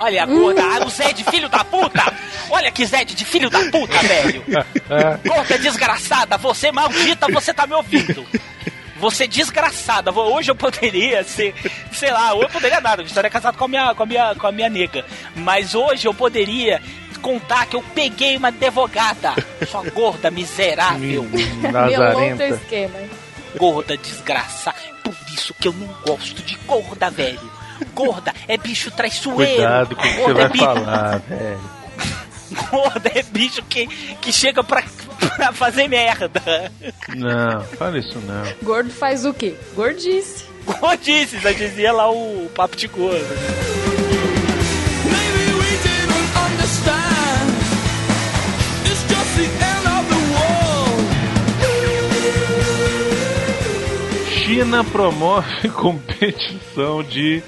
Olha 0.00 0.22
a 0.22 0.26
gorda, 0.26 0.62
ah, 0.62 0.86
o 0.86 0.88
Zed, 0.88 1.22
filho 1.24 1.46
da 1.48 1.62
puta! 1.62 2.02
Olha 2.48 2.70
que 2.70 2.86
Zed 2.86 3.14
de 3.14 3.24
filho 3.24 3.50
da 3.50 3.60
puta, 3.70 3.98
velho! 3.98 4.42
Gorda 5.24 5.58
desgraçada, 5.58 6.38
você 6.38 6.72
maldita, 6.72 7.26
você 7.30 7.52
tá 7.52 7.66
me 7.66 7.74
ouvindo! 7.74 8.24
Você 8.96 9.26
desgraçada, 9.26 10.10
hoje 10.12 10.50
eu 10.50 10.54
poderia 10.54 11.22
ser, 11.24 11.52
sei 11.92 12.10
lá, 12.10 12.32
hoje 12.32 12.44
eu 12.44 12.50
poderia 12.50 12.80
nada, 12.80 13.02
eu 13.02 13.06
estaria 13.06 13.28
casado 13.28 13.58
com 13.58 13.64
a 13.64 13.68
minha, 13.68 13.94
com 13.94 14.02
a 14.04 14.06
minha, 14.06 14.34
com 14.34 14.46
a 14.46 14.52
minha 14.52 14.70
nega. 14.70 15.04
Mas 15.36 15.74
hoje 15.74 16.06
eu 16.08 16.14
poderia 16.14 16.80
contar 17.24 17.64
que 17.64 17.74
eu 17.74 17.82
peguei 17.94 18.36
uma 18.36 18.48
advogada, 18.48 19.32
sua 19.66 19.82
gorda 19.88 20.30
miserável, 20.30 21.22
Melou 21.24 22.32
o 22.32 22.36
teu 22.36 22.54
esquema. 22.54 22.98
gorda 23.56 23.96
desgraçada. 23.96 24.76
Por 25.02 25.14
isso 25.32 25.54
que 25.54 25.68
eu 25.68 25.72
não 25.72 25.86
gosto 26.06 26.42
de 26.42 26.54
gorda, 26.66 27.08
velho. 27.10 27.40
Gorda 27.94 28.32
é 28.46 28.58
bicho 28.58 28.90
traiçoeiro. 28.90 29.54
Cuidado 29.54 29.96
com 29.96 30.02
o 30.02 30.04
que 30.04 30.12
você 30.12 30.20
gorda 30.22 30.40
é 30.40 30.42
vai 30.42 30.50
bicho, 30.50 30.64
falar, 30.64 31.18
velho. 31.26 31.60
Gorda 32.70 33.12
é 33.14 33.22
bicho 33.22 33.62
que, 33.62 33.86
que 34.20 34.30
chega 34.32 34.62
pra, 34.62 34.84
pra 35.36 35.52
fazer 35.52 35.88
merda. 35.88 36.70
Não, 37.16 37.60
fala 37.78 37.98
isso 37.98 38.18
não. 38.20 38.44
Gordo 38.62 38.90
faz 38.90 39.24
o 39.24 39.32
quê? 39.32 39.54
Gordice. 39.74 40.44
Gordice, 40.66 41.38
já 41.40 41.52
dizia 41.52 41.90
lá 41.92 42.10
o 42.10 42.50
papo 42.54 42.76
de 42.76 42.86
gordo. 42.86 44.03
China 54.54 54.84
promove 54.84 55.68
competição 55.74 57.02
de. 57.02 57.42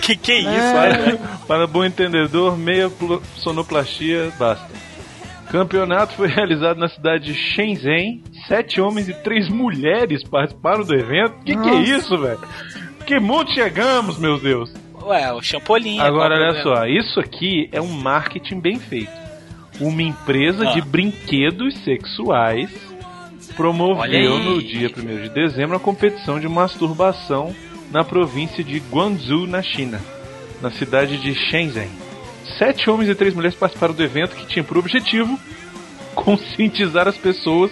Que 0.00 0.16
que 0.16 0.30
é 0.32 0.38
isso, 0.38 0.72
Para, 0.72 1.18
para 1.48 1.66
bom 1.66 1.84
entendedor, 1.84 2.56
meia 2.56 2.88
sonoplastia 3.36 4.32
basta. 4.38 4.68
Campeonato 5.50 6.14
foi 6.14 6.28
realizado 6.28 6.78
na 6.78 6.88
cidade 6.88 7.24
de 7.24 7.34
Shenzhen. 7.34 8.22
Sete 8.46 8.80
homens 8.80 9.08
e 9.08 9.14
três 9.14 9.48
mulheres 9.48 10.22
participaram 10.22 10.84
do 10.84 10.94
evento. 10.94 11.34
Que 11.44 11.56
que 11.56 11.68
é 11.68 11.72
Nossa. 11.72 11.90
isso, 11.90 12.16
velho? 12.16 12.40
Que 13.04 13.18
mundo 13.18 13.50
chegamos, 13.50 14.18
meu 14.18 14.38
Deus? 14.38 14.72
Ué, 15.02 15.32
o 15.32 15.42
champolim. 15.42 15.98
Agora, 15.98 16.36
qual 16.36 16.38
o 16.38 16.42
olha 16.44 16.62
problema? 16.62 16.80
só, 16.80 16.86
isso 16.86 17.18
aqui 17.18 17.68
é 17.72 17.80
um 17.80 17.88
marketing 17.88 18.60
bem 18.60 18.78
feito. 18.78 19.17
Uma 19.80 20.02
empresa 20.02 20.68
Ah. 20.68 20.72
de 20.72 20.80
brinquedos 20.80 21.74
sexuais 21.84 22.70
promoveu 23.56 24.38
no 24.38 24.62
dia 24.62 24.88
1 24.88 25.22
de 25.22 25.28
dezembro 25.30 25.76
a 25.76 25.80
competição 25.80 26.38
de 26.40 26.48
masturbação 26.48 27.54
na 27.90 28.04
província 28.04 28.62
de 28.62 28.78
Guangzhou, 28.90 29.46
na 29.46 29.62
China, 29.62 30.00
na 30.60 30.70
cidade 30.70 31.16
de 31.18 31.34
Shenzhen. 31.34 31.88
Sete 32.58 32.90
homens 32.90 33.08
e 33.10 33.14
três 33.14 33.34
mulheres 33.34 33.56
participaram 33.56 33.94
do 33.94 34.02
evento 34.02 34.34
que 34.36 34.46
tinha 34.46 34.64
por 34.64 34.78
objetivo 34.78 35.38
conscientizar 36.14 37.06
as 37.08 37.16
pessoas 37.16 37.70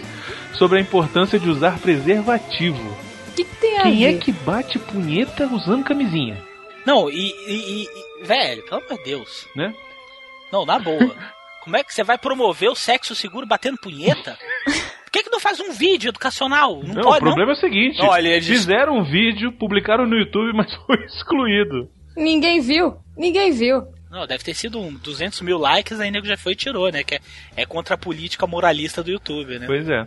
sobre 0.55 0.79
a 0.79 0.81
importância 0.81 1.39
de 1.39 1.49
usar 1.51 1.79
preservativo. 1.79 2.83
O 3.29 3.33
que, 3.37 3.45
que 3.45 3.57
tem 3.57 3.79
a 3.79 3.83
Quem 3.83 3.99
ver? 3.99 4.15
é 4.15 4.19
que 4.19 4.33
bate 4.33 4.79
punheta 4.79 5.47
usando 5.53 5.85
camisinha? 5.85 6.39
Não, 6.87 7.11
e, 7.11 7.15
e- 7.49 7.53
e- 7.53 7.83
e- 7.85 8.07
Velho, 8.25 8.63
pelo 8.65 8.81
amor 8.83 8.97
de 8.99 9.05
Deus. 9.05 9.47
Né? 9.55 9.75
Não, 10.51 10.65
na 10.65 10.79
boa. 10.79 11.15
Como 11.67 11.77
é 11.77 11.83
que 11.83 11.93
você 11.93 12.05
vai 12.05 12.17
promover 12.17 12.71
o 12.71 12.77
sexo 12.77 13.13
seguro 13.13 13.45
batendo 13.45 13.77
punheta? 13.77 14.39
Por 15.05 15.11
que, 15.11 15.25
que 15.25 15.31
não 15.31 15.41
faz 15.41 15.59
um 15.59 15.73
vídeo 15.73 16.11
educacional? 16.11 16.81
Não, 16.85 16.95
Não, 16.95 17.03
pode, 17.03 17.17
o 17.17 17.27
problema 17.27 17.47
não? 17.47 17.51
é 17.51 17.57
o 17.57 17.61
seguinte: 17.61 18.01
Olha, 18.03 18.29
eles- 18.29 18.47
fizeram 18.47 18.99
um 18.99 19.03
vídeo, 19.03 19.51
publicaram 19.51 20.07
no 20.07 20.17
YouTube, 20.17 20.53
mas 20.57 20.73
foi 20.87 21.05
excluído. 21.05 21.91
Ninguém 22.17 22.61
viu. 22.61 22.99
Ninguém 23.17 23.51
viu. 23.51 23.83
Não, 24.09 24.29
deve 24.29 24.45
ter 24.45 24.55
sido 24.55 24.79
um 24.81 24.95
200 24.95 25.41
mil 25.41 25.59
likes, 25.59 25.99
aí 25.99 26.09
nego 26.09 26.25
já 26.25 26.37
foi 26.37 26.53
e 26.53 26.57
tirou, 26.57 26.89
né? 26.93 27.03
Que 27.03 27.17
é, 27.17 27.21
é 27.57 27.67
contra 27.67 27.97
a 27.97 27.99
política 27.99 28.47
moralista 28.47 29.03
do 29.03 29.11
YouTube, 29.11 29.59
né? 29.59 29.67
Pois 29.67 29.89
é. 29.89 30.07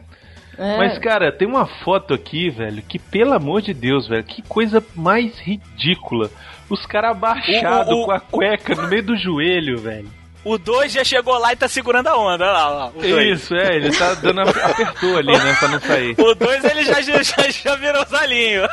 É. 0.58 0.78
Mas, 0.78 0.98
cara, 0.98 1.30
tem 1.30 1.46
uma 1.46 1.66
foto 1.84 2.14
aqui, 2.14 2.50
velho, 2.50 2.82
que 2.82 2.98
pelo 2.98 3.34
amor 3.34 3.62
de 3.62 3.74
Deus, 3.74 4.08
velho, 4.08 4.24
que 4.24 4.42
coisa 4.44 4.82
mais 4.96 5.38
ridícula. 5.40 6.32
Os 6.70 6.86
caras 6.86 7.12
abaixados 7.12 8.06
com 8.06 8.12
a 8.12 8.20
cueca 8.22 8.76
no 8.76 8.88
meio 8.88 9.04
do 9.04 9.18
joelho, 9.18 9.78
velho. 9.78 10.10
O 10.44 10.58
2 10.58 10.94
já 10.94 11.04
chegou 11.04 11.38
lá 11.38 11.52
e 11.52 11.56
tá 11.56 11.68
segurando 11.68 12.08
a 12.08 12.18
onda. 12.18 12.46
Olha 12.46 12.52
lá, 12.54 12.68
olha 12.70 12.78
lá. 12.78 12.88
O 12.88 13.02
2. 13.02 13.40
Isso, 13.42 13.56
é, 13.56 13.76
ele 13.76 13.92
tá 13.92 14.14
dando. 14.16 14.42
apertou 14.42 15.18
ali, 15.18 15.32
né, 15.38 15.56
pra 15.60 15.68
não 15.68 15.80
sair. 15.82 16.16
O 16.18 16.34
2 16.34 16.64
ele 16.64 16.84
já, 16.86 17.02
já, 17.02 17.22
já 17.52 17.76
virou 17.76 18.06
zalinho. 18.06 18.68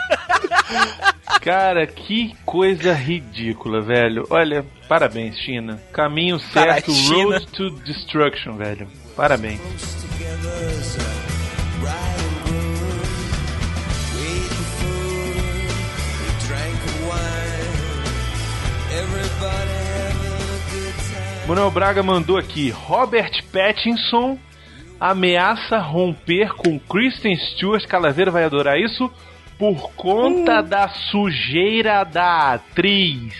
Cara, 1.40 1.86
que 1.86 2.34
coisa 2.44 2.92
ridícula, 2.92 3.80
velho. 3.82 4.26
Olha, 4.30 4.64
parabéns, 4.88 5.36
China. 5.38 5.80
Caminho 5.92 6.40
Cara, 6.52 6.74
certo, 6.74 6.92
China. 6.92 7.24
road 7.38 7.46
to 7.48 7.70
destruction, 7.82 8.56
velho. 8.56 8.88
Parabéns. 9.16 9.60
Manuel 21.46 21.70
Braga 21.70 22.02
mandou 22.02 22.36
aqui: 22.36 22.70
Robert 22.70 23.44
Pattinson 23.52 24.36
ameaça 24.98 25.78
romper 25.78 26.52
com 26.54 26.76
Kristen 26.78 27.36
Stewart. 27.36 27.86
Calaveira 27.86 28.32
vai 28.32 28.42
adorar 28.42 28.76
isso 28.76 29.08
por 29.56 29.92
conta 29.92 30.60
da 30.60 30.88
sujeira 30.88 32.02
da 32.02 32.54
atriz. 32.54 33.32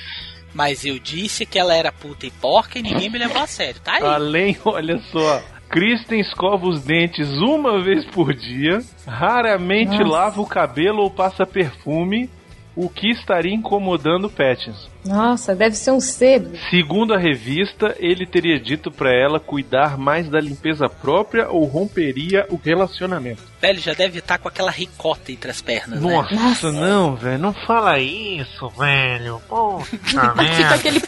Mas 0.54 0.84
eu 0.84 1.00
disse 1.00 1.44
que 1.44 1.58
ela 1.58 1.74
era 1.74 1.90
puta 1.90 2.26
e 2.26 2.30
porca 2.30 2.78
e 2.78 2.82
ninguém 2.82 3.10
me 3.10 3.18
levou 3.18 3.42
a 3.42 3.46
sério, 3.46 3.80
tá 3.80 3.94
aí. 3.94 4.02
Além, 4.02 4.56
olha 4.64 4.98
só. 5.10 5.42
Kristen 5.68 6.20
escova 6.20 6.64
os 6.68 6.84
dentes 6.84 7.28
uma 7.38 7.82
vez 7.82 8.04
por 8.06 8.32
dia, 8.32 8.82
raramente 9.04 9.98
Nossa. 9.98 10.08
lava 10.08 10.40
o 10.40 10.46
cabelo 10.46 11.02
ou 11.02 11.10
passa 11.10 11.44
perfume, 11.44 12.30
o 12.76 12.90
que 12.90 13.10
estaria 13.10 13.54
incomodando 13.54 14.28
Pattinson. 14.28 14.90
Nossa, 15.04 15.54
deve 15.54 15.74
ser 15.76 15.92
um 15.92 16.00
sebo. 16.00 16.56
Segundo 16.68 17.14
a 17.14 17.18
revista, 17.18 17.94
ele 17.98 18.26
teria 18.26 18.58
dito 18.60 18.90
pra 18.90 19.10
ela 19.14 19.40
cuidar 19.40 19.96
mais 19.96 20.28
da 20.28 20.38
limpeza 20.40 20.88
própria 20.88 21.48
ou 21.48 21.64
romperia 21.64 22.44
o 22.50 22.60
relacionamento. 22.62 23.40
Velho, 23.62 23.78
já 23.80 23.94
deve 23.94 24.18
estar 24.18 24.36
com 24.38 24.48
aquela 24.48 24.70
ricota 24.70 25.32
entre 25.32 25.50
as 25.50 25.62
pernas, 25.62 26.02
né? 26.02 26.12
Nossa, 26.12 26.34
Nossa. 26.34 26.72
não, 26.72 27.14
velho, 27.16 27.38
não 27.38 27.54
fala 27.54 27.98
isso, 27.98 28.68
velho. 28.70 29.40
Poxa 29.48 29.96
Fica 29.96 30.34
merda. 30.36 30.74
aquele, 30.74 31.02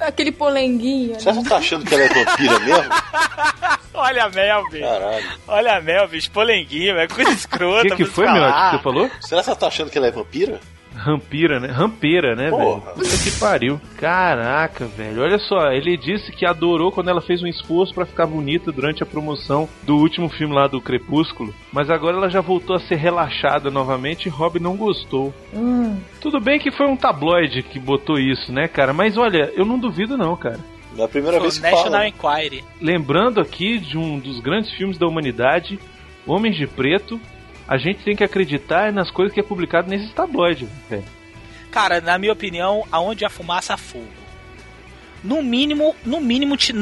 aquele 0.00 0.32
polenguinho. 0.32 1.20
Você 1.20 1.32
já 1.34 1.42
tá 1.42 1.56
achando 1.58 1.84
que 1.84 1.94
ela 1.94 2.04
é 2.04 2.08
vampira 2.24 2.58
mesmo? 2.60 2.90
Olha 3.92 4.24
a 4.24 4.30
Melvin. 4.30 4.80
Caralho. 4.80 5.24
Olha 5.48 5.76
a 5.76 5.80
Melvin, 5.82 6.16
espolenguinho, 6.16 6.96
é 6.98 7.06
coisa 7.08 7.30
O 7.30 7.34
escrota. 7.34 7.82
que, 7.90 7.96
que 7.96 8.04
te 8.04 8.10
foi, 8.10 8.24
falar. 8.26 8.40
meu? 8.40 8.70
que 8.70 8.76
você 8.76 8.82
falou? 8.82 9.10
Será 9.20 9.42
que 9.42 9.50
você 9.50 9.56
tá 9.56 9.66
achando 9.66 9.90
que 9.90 9.98
ela 9.98 10.06
é 10.06 10.10
vampira? 10.12 10.60
Rampira, 11.02 11.58
né? 11.58 11.68
Rampeira, 11.68 12.34
né, 12.36 12.50
Porra. 12.50 12.80
velho? 12.80 12.94
Puta 12.94 13.18
que 13.24 13.30
pariu. 13.38 13.80
Caraca, 13.96 14.86
velho. 14.86 15.22
Olha 15.22 15.38
só, 15.38 15.70
ele 15.72 15.96
disse 15.96 16.30
que 16.32 16.44
adorou 16.44 16.92
quando 16.92 17.08
ela 17.08 17.20
fez 17.22 17.42
um 17.42 17.46
esforço 17.46 17.94
pra 17.94 18.04
ficar 18.04 18.26
bonita 18.26 18.70
durante 18.70 19.02
a 19.02 19.06
promoção 19.06 19.68
do 19.82 19.96
último 19.96 20.28
filme 20.28 20.54
lá 20.54 20.66
do 20.66 20.80
Crepúsculo. 20.80 21.54
Mas 21.72 21.88
agora 21.88 22.16
ela 22.16 22.28
já 22.28 22.40
voltou 22.40 22.76
a 22.76 22.80
ser 22.80 22.96
relaxada 22.96 23.70
novamente 23.70 24.26
e 24.26 24.28
Rob 24.28 24.58
não 24.60 24.76
gostou. 24.76 25.32
Hum, 25.54 25.96
Tudo 26.20 26.38
bem 26.40 26.58
que 26.58 26.70
foi 26.70 26.86
um 26.86 26.96
tabloide 26.96 27.62
que 27.62 27.78
botou 27.78 28.18
isso, 28.18 28.52
né, 28.52 28.68
cara? 28.68 28.92
Mas 28.92 29.16
olha, 29.16 29.50
eu 29.56 29.64
não 29.64 29.78
duvido 29.78 30.18
não, 30.18 30.36
cara. 30.36 30.60
É 30.98 31.02
a 31.04 31.08
primeira 31.08 31.38
Foi 31.38 31.44
vez 31.46 31.58
que 31.58 31.62
National 31.62 31.92
fala. 31.92 32.08
Enquiry. 32.08 32.64
Lembrando 32.80 33.40
aqui 33.40 33.78
de 33.78 33.96
um 33.96 34.18
dos 34.18 34.40
grandes 34.40 34.70
filmes 34.72 34.98
da 34.98 35.06
humanidade, 35.06 35.78
Homens 36.26 36.56
de 36.56 36.66
Preto, 36.66 37.18
a 37.70 37.78
gente 37.78 38.02
tem 38.02 38.16
que 38.16 38.24
acreditar 38.24 38.92
nas 38.92 39.10
coisas 39.12 39.32
que 39.32 39.38
é 39.38 39.42
publicado 39.44 39.88
nesses 39.88 40.12
tabloides. 40.12 40.68
Cara, 41.70 42.00
na 42.00 42.18
minha 42.18 42.32
opinião, 42.32 42.84
aonde 42.90 43.24
há 43.24 43.30
fumaça 43.30 43.74
há 43.74 43.76
fogo. 43.76 44.08
No 45.22 45.40
mínimo, 45.42 45.94
no 46.04 46.20
mínimo, 46.20 46.56
te- 46.56 46.72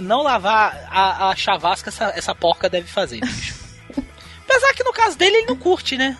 não 0.00 0.22
lavar 0.22 0.88
a, 0.90 1.28
a 1.30 1.36
chavasca 1.36 1.90
essa, 1.90 2.06
essa 2.16 2.34
porca 2.34 2.68
deve 2.68 2.88
fazer, 2.88 3.20
bicho. 3.20 3.54
Apesar 4.44 4.74
que 4.74 4.82
no 4.82 4.92
caso 4.92 5.16
dele 5.16 5.36
ele 5.36 5.46
não 5.46 5.56
curte, 5.56 5.96
né? 5.96 6.16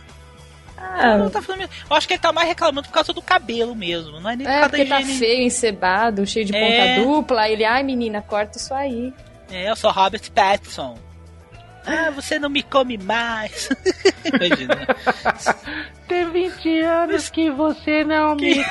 ah, 0.78 1.16
Não 1.18 1.28
tá 1.30 1.42
falando. 1.42 1.62
Eu 1.62 1.96
acho 1.96 2.06
que 2.06 2.14
ele 2.14 2.20
tá 2.20 2.32
mais 2.32 2.46
reclamando 2.48 2.86
por 2.86 2.94
causa 2.94 3.12
do 3.12 3.20
cabelo 3.22 3.74
mesmo. 3.74 4.20
Não 4.20 4.30
é 4.30 4.36
nem 4.36 4.46
por 4.46 4.52
é 4.52 4.60
causa 4.60 4.68
da 4.72 4.76
porque 4.78 4.84
tá 4.88 5.00
higiene. 5.00 5.18
feio, 5.18 5.42
encebado, 5.46 6.26
cheio 6.26 6.44
de 6.44 6.54
É. 6.54 6.60
ponta 6.96 7.02
dupla. 7.10 7.48
Ele, 7.48 7.64
ai 7.64 7.82
menina, 7.82 8.22
corta 8.22 8.58
isso 8.58 8.72
aí. 8.72 9.12
É, 9.50 9.70
eu 9.70 9.76
sou 9.76 9.90
Robert 9.90 10.30
Pattinson. 10.32 10.96
Ah, 11.86 12.10
você 12.10 12.38
não 12.38 12.48
me 12.48 12.62
come 12.62 12.96
mais. 12.96 13.68
Imagina. 14.24 14.74
né? 14.76 14.86
Tem 16.06 16.30
20 16.30 16.80
anos 16.82 17.28
que 17.30 17.50
você 17.50 18.04
não 18.04 18.36
me 18.36 18.58
Eu 18.58 18.64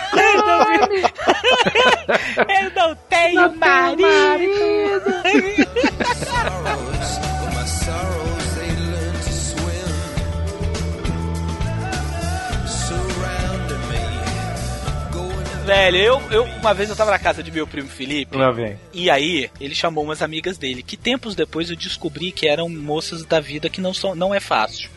não 2.76 2.96
tenho 3.10 3.54
marido. 3.58 5.12
Velho, 15.72 15.98
eu, 15.98 16.22
eu 16.32 16.44
uma 16.44 16.74
vez 16.74 16.90
eu 16.90 16.98
tava 16.98 17.12
na 17.12 17.18
casa 17.18 17.42
de 17.42 17.50
meu 17.50 17.66
primo 17.66 17.88
Felipe. 17.88 18.36
Lá 18.36 18.52
vem. 18.52 18.78
E 18.92 19.10
aí, 19.10 19.50
ele 19.58 19.74
chamou 19.74 20.04
umas 20.04 20.22
amigas 20.22 20.58
dele, 20.58 20.84
que 20.84 20.98
tempos 20.98 21.34
depois 21.34 21.70
eu 21.70 21.78
descobri 21.78 22.34
que 22.34 22.46
eram 22.46 22.68
moças 22.68 23.24
da 23.24 23.40
vida 23.40 23.70
que 23.70 23.80
não, 23.80 23.94
são, 23.94 24.14
não 24.14 24.36
é 24.36 24.42
fácil. 24.42 24.90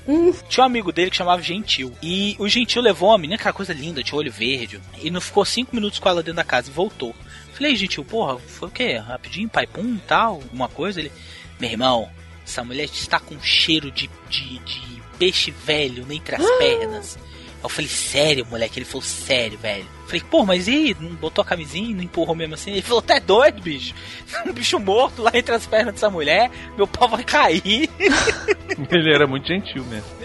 Tinha 0.49 0.65
um 0.65 0.67
amigo 0.67 0.91
dele 0.91 1.13
que 1.13 1.17
chamava 1.17 1.41
Gentil. 1.41 1.93
E 2.03 2.35
o 2.41 2.49
Gentil 2.49 2.83
levou 2.83 3.11
uma 3.11 3.19
menina, 3.19 3.37
aquela 3.37 3.53
coisa 3.53 3.73
linda, 3.73 4.03
de 4.03 4.13
olho 4.17 4.33
verde. 4.33 4.81
E 5.01 5.13
não 5.13 5.21
ficou 5.21 5.45
cinco 5.45 5.77
minutos 5.77 6.01
com 6.01 6.09
ela 6.09 6.25
dentro 6.25 6.39
da 6.39 6.45
casa 6.45 6.69
e 6.69 6.75
voltou. 6.75 7.15
Falei, 7.53 7.77
Gentil, 7.77 8.05
porra, 8.05 8.37
foi 8.41 8.67
o 8.67 8.73
quê? 8.73 8.97
Rapidinho, 8.97 9.49
pai 9.49 9.69
pum, 9.69 9.97
tal, 10.09 10.35
alguma 10.43 10.69
coisa? 10.69 10.99
Ele, 10.99 11.13
meu 11.61 11.71
irmão, 11.71 12.11
essa 12.45 12.65
mulher 12.65 12.87
está 12.87 13.21
com 13.21 13.41
cheiro 13.41 13.93
de, 13.93 14.11
de, 14.29 14.59
de 14.59 15.03
peixe 15.21 15.53
velho 15.53 16.05
entre 16.11 16.35
as 16.35 16.51
pernas. 16.59 17.17
Eu 17.63 17.69
falei, 17.69 17.89
sério, 17.89 18.45
moleque? 18.45 18.81
Ele 18.81 18.85
falou, 18.85 19.03
sério, 19.03 19.57
velho. 19.57 19.94
Falei, 20.07 20.23
pô, 20.31 20.45
mas 20.45 20.69
e 20.69 20.71
aí? 20.73 20.97
Não 21.01 21.11
botou 21.11 21.43
a 21.43 21.47
camisinha, 21.47 21.95
não 21.97 22.03
empurrou 22.03 22.35
mesmo 22.35 22.55
assim? 22.55 22.73
Ele 22.73 22.83
falou, 22.83 23.01
tá 23.03 23.19
doido, 23.19 23.61
bicho? 23.63 23.95
Um 24.47 24.53
bicho 24.53 24.79
morto 24.79 25.23
lá 25.23 25.31
entre 25.35 25.55
as 25.55 25.67
pernas 25.67 25.95
dessa 25.95 26.11
mulher, 26.11 26.51
meu 26.77 26.87
pau 26.87 27.09
vai 27.09 27.25
cair. 27.25 27.89
Ele 28.91 29.15
era 29.15 29.27
muito 29.27 29.47
gentil 29.47 29.85
mesmo. 29.85 30.07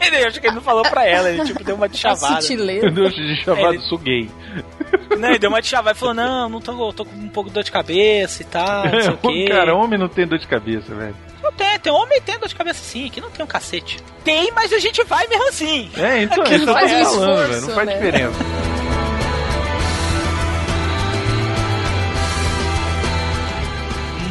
Ele, 0.00 0.16
acho 0.24 0.40
que 0.40 0.46
ele 0.46 0.54
não 0.54 0.62
falou 0.62 0.84
pra 0.84 1.04
ela, 1.04 1.28
ele 1.28 1.44
tipo 1.44 1.62
deu 1.62 1.74
uma 1.74 1.88
de 1.88 1.96
A 1.96 1.98
chavada. 2.14 2.40
sutileza. 2.40 2.88
Deus 2.88 3.12
de 3.12 3.42
chamado 3.44 3.74
Ele- 3.74 3.82
sou 3.82 3.98
gay. 3.98 4.30
Não, 5.18 5.28
ele 5.28 5.38
deu 5.40 5.50
uma 5.50 5.60
de 5.60 5.66
chavada 5.66 5.96
e 5.96 5.98
falou, 5.98 6.14
não, 6.14 6.48
não 6.48 6.60
tô, 6.60 6.92
tô 6.92 7.04
com 7.04 7.16
um 7.16 7.28
pouco 7.28 7.50
de 7.50 7.54
dor 7.54 7.64
de 7.64 7.72
cabeça 7.72 8.40
e 8.42 8.44
tal, 8.46 8.84
não 8.86 9.00
sei 9.02 9.10
o 9.10 9.16
quê. 9.18 9.46
Cara, 9.50 9.74
homem 9.74 9.98
não 9.98 10.08
tem 10.08 10.24
dor 10.26 10.38
de 10.38 10.46
cabeça, 10.46 10.94
velho. 10.94 11.16
Não 11.42 11.52
tem, 11.52 11.78
tem 11.80 11.92
homem 11.92 12.20
tem 12.22 12.38
dor 12.38 12.48
de 12.48 12.54
cabeça 12.54 12.80
sim, 12.82 13.06
aqui 13.06 13.20
não 13.20 13.28
tem 13.30 13.44
um 13.44 13.48
cacete. 13.48 13.98
Tem, 14.22 14.50
mas 14.52 14.72
a 14.72 14.78
gente 14.78 15.02
vai 15.02 15.26
mesmo 15.26 15.48
assim. 15.48 15.90
É, 15.96 16.22
então, 16.22 16.44
Aqui 16.44 16.54
isso 16.54 16.64
que 16.64 16.70
eu 16.70 16.74
tô 16.74 16.80
um 16.84 16.88
falando, 16.88 17.48
velho. 17.48 17.60
Não 17.62 17.74
faz 17.74 17.86
né? 17.88 17.94
diferença. 17.96 18.38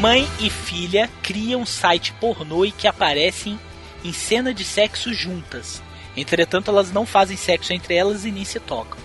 Mãe 0.00 0.28
e 0.38 0.48
filha 0.48 1.10
criam 1.24 1.62
um 1.62 1.66
site 1.66 2.12
pornô 2.20 2.64
e 2.64 2.70
que 2.70 2.86
aparecem 2.86 3.58
em 4.04 4.12
cena 4.12 4.54
de 4.54 4.64
sexo 4.64 5.12
juntas. 5.12 5.82
Entretanto, 6.16 6.70
elas 6.70 6.92
não 6.92 7.04
fazem 7.04 7.36
sexo 7.36 7.72
entre 7.72 7.96
elas 7.96 8.24
e 8.24 8.30
nem 8.30 8.44
se 8.44 8.60
tocam. 8.60 8.96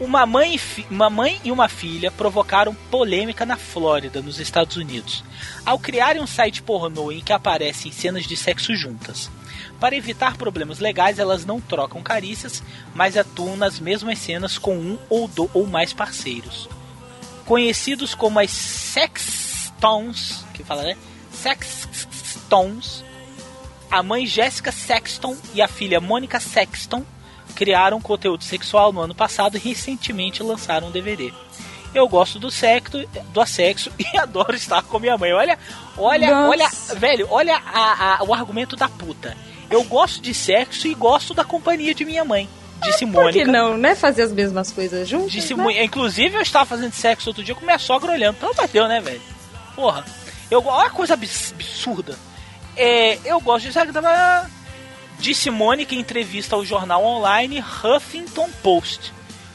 Uma 0.00 0.26
mãe, 0.26 0.56
e 0.56 0.84
uma 0.92 1.08
mãe 1.08 1.40
e 1.44 1.52
uma 1.52 1.68
filha 1.68 2.10
provocaram 2.10 2.74
polêmica 2.90 3.46
na 3.46 3.56
Flórida, 3.56 4.20
nos 4.20 4.40
Estados 4.40 4.76
Unidos, 4.76 5.22
ao 5.64 5.78
criarem 5.78 6.20
um 6.20 6.26
site 6.26 6.62
pornô 6.62 7.12
em 7.12 7.20
que 7.20 7.32
aparecem 7.32 7.92
cenas 7.92 8.24
de 8.24 8.36
sexo 8.36 8.74
juntas. 8.74 9.30
Para 9.78 9.94
evitar 9.94 10.36
problemas 10.36 10.80
legais, 10.80 11.20
elas 11.20 11.46
não 11.46 11.60
trocam 11.60 12.02
carícias, 12.02 12.60
mas 12.92 13.16
atuam 13.16 13.56
nas 13.56 13.78
mesmas 13.78 14.18
cenas 14.18 14.58
com 14.58 14.76
um 14.76 14.98
ou, 15.08 15.28
do, 15.28 15.48
ou 15.54 15.64
mais 15.64 15.92
parceiros 15.92 16.68
conhecidos 17.46 18.12
como 18.12 18.40
as 18.40 18.50
Sextons, 19.80 20.44
que 20.54 20.64
fala, 20.64 20.82
né? 20.82 20.96
Sextons. 21.32 23.04
A 23.90 24.02
mãe 24.02 24.26
Jessica 24.26 24.72
Sexton 24.72 25.36
e 25.54 25.62
a 25.62 25.68
filha 25.68 26.00
Mônica 26.00 26.40
Sexton 26.40 27.04
criaram 27.54 28.00
conteúdo 28.00 28.42
sexual 28.42 28.92
no 28.92 29.00
ano 29.00 29.14
passado 29.14 29.56
e 29.56 29.60
recentemente 29.60 30.42
lançaram 30.42 30.88
um 30.88 30.90
DVD. 30.90 31.32
Eu 31.94 32.08
gosto 32.08 32.38
do 32.38 32.50
sexo, 32.50 33.06
do 33.32 33.40
assexo 33.40 33.90
e 33.98 34.18
adoro 34.18 34.56
estar 34.56 34.82
com 34.82 34.98
minha 34.98 35.16
mãe. 35.16 35.32
Olha, 35.32 35.58
olha, 35.96 36.30
Nossa. 36.30 36.48
olha, 36.50 36.98
velho, 36.98 37.26
olha 37.30 37.54
a- 37.56 38.18
a- 38.20 38.24
o 38.24 38.34
argumento 38.34 38.74
da 38.76 38.88
puta. 38.88 39.36
Eu 39.70 39.82
gosto 39.84 40.20
de 40.20 40.34
sexo 40.34 40.86
e 40.88 40.94
gosto 40.94 41.32
da 41.32 41.44
companhia 41.44 41.94
de 41.94 42.04
minha 42.04 42.24
mãe. 42.24 42.48
Disse 42.82 43.06
Por 43.06 43.22
Mônica. 43.24 43.44
que 43.44 43.50
não, 43.50 43.78
né? 43.78 43.94
Fazer 43.94 44.22
as 44.22 44.32
mesmas 44.32 44.70
coisas 44.70 45.08
juntos? 45.08 45.32
Disse 45.32 45.54
né? 45.54 45.84
Inclusive, 45.84 46.36
eu 46.36 46.42
estava 46.42 46.66
fazendo 46.66 46.92
sexo 46.92 47.30
outro 47.30 47.42
dia 47.42 47.54
com 47.54 47.64
minha 47.64 47.78
sogra 47.78 48.12
olhando. 48.12 48.36
Então 48.36 48.52
bateu, 48.52 48.86
né, 48.86 49.00
velho? 49.00 49.20
Porra. 49.76 50.04
Eu, 50.50 50.64
olha 50.66 50.88
a 50.88 50.90
coisa 50.90 51.14
abs- 51.14 51.52
absurda. 51.54 52.18
É, 52.76 53.18
eu 53.24 53.40
gosto 53.40 53.66
de 53.66 53.72
Sagrada 53.72 54.50
de 55.18 55.34
Simone, 55.34 55.86
que 55.86 55.94
entrevista 55.96 56.56
ao 56.56 56.64
jornal 56.64 57.04
online 57.04 57.60
Huffington 57.60 58.48
Post. 58.62 59.12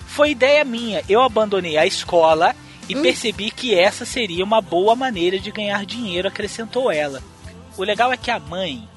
Foi 0.07 0.32
ideia 0.32 0.63
minha. 0.63 1.03
Eu 1.09 1.22
abandonei 1.22 1.78
a 1.78 1.86
escola 1.86 2.55
e 2.89 2.95
percebi 2.95 3.51
que 3.51 3.78
essa 3.78 4.05
seria 4.05 4.43
uma 4.43 4.59
boa 4.61 4.95
maneira 4.95 5.39
de 5.39 5.51
ganhar 5.51 5.86
dinheiro, 5.86 6.28
acrescentou 6.28 6.91
ela. 6.91 7.22
O 7.78 7.84
legal 7.84 8.11
é 8.11 8.17
que 8.17 8.30
a 8.30 8.39
mãe, 8.39 8.88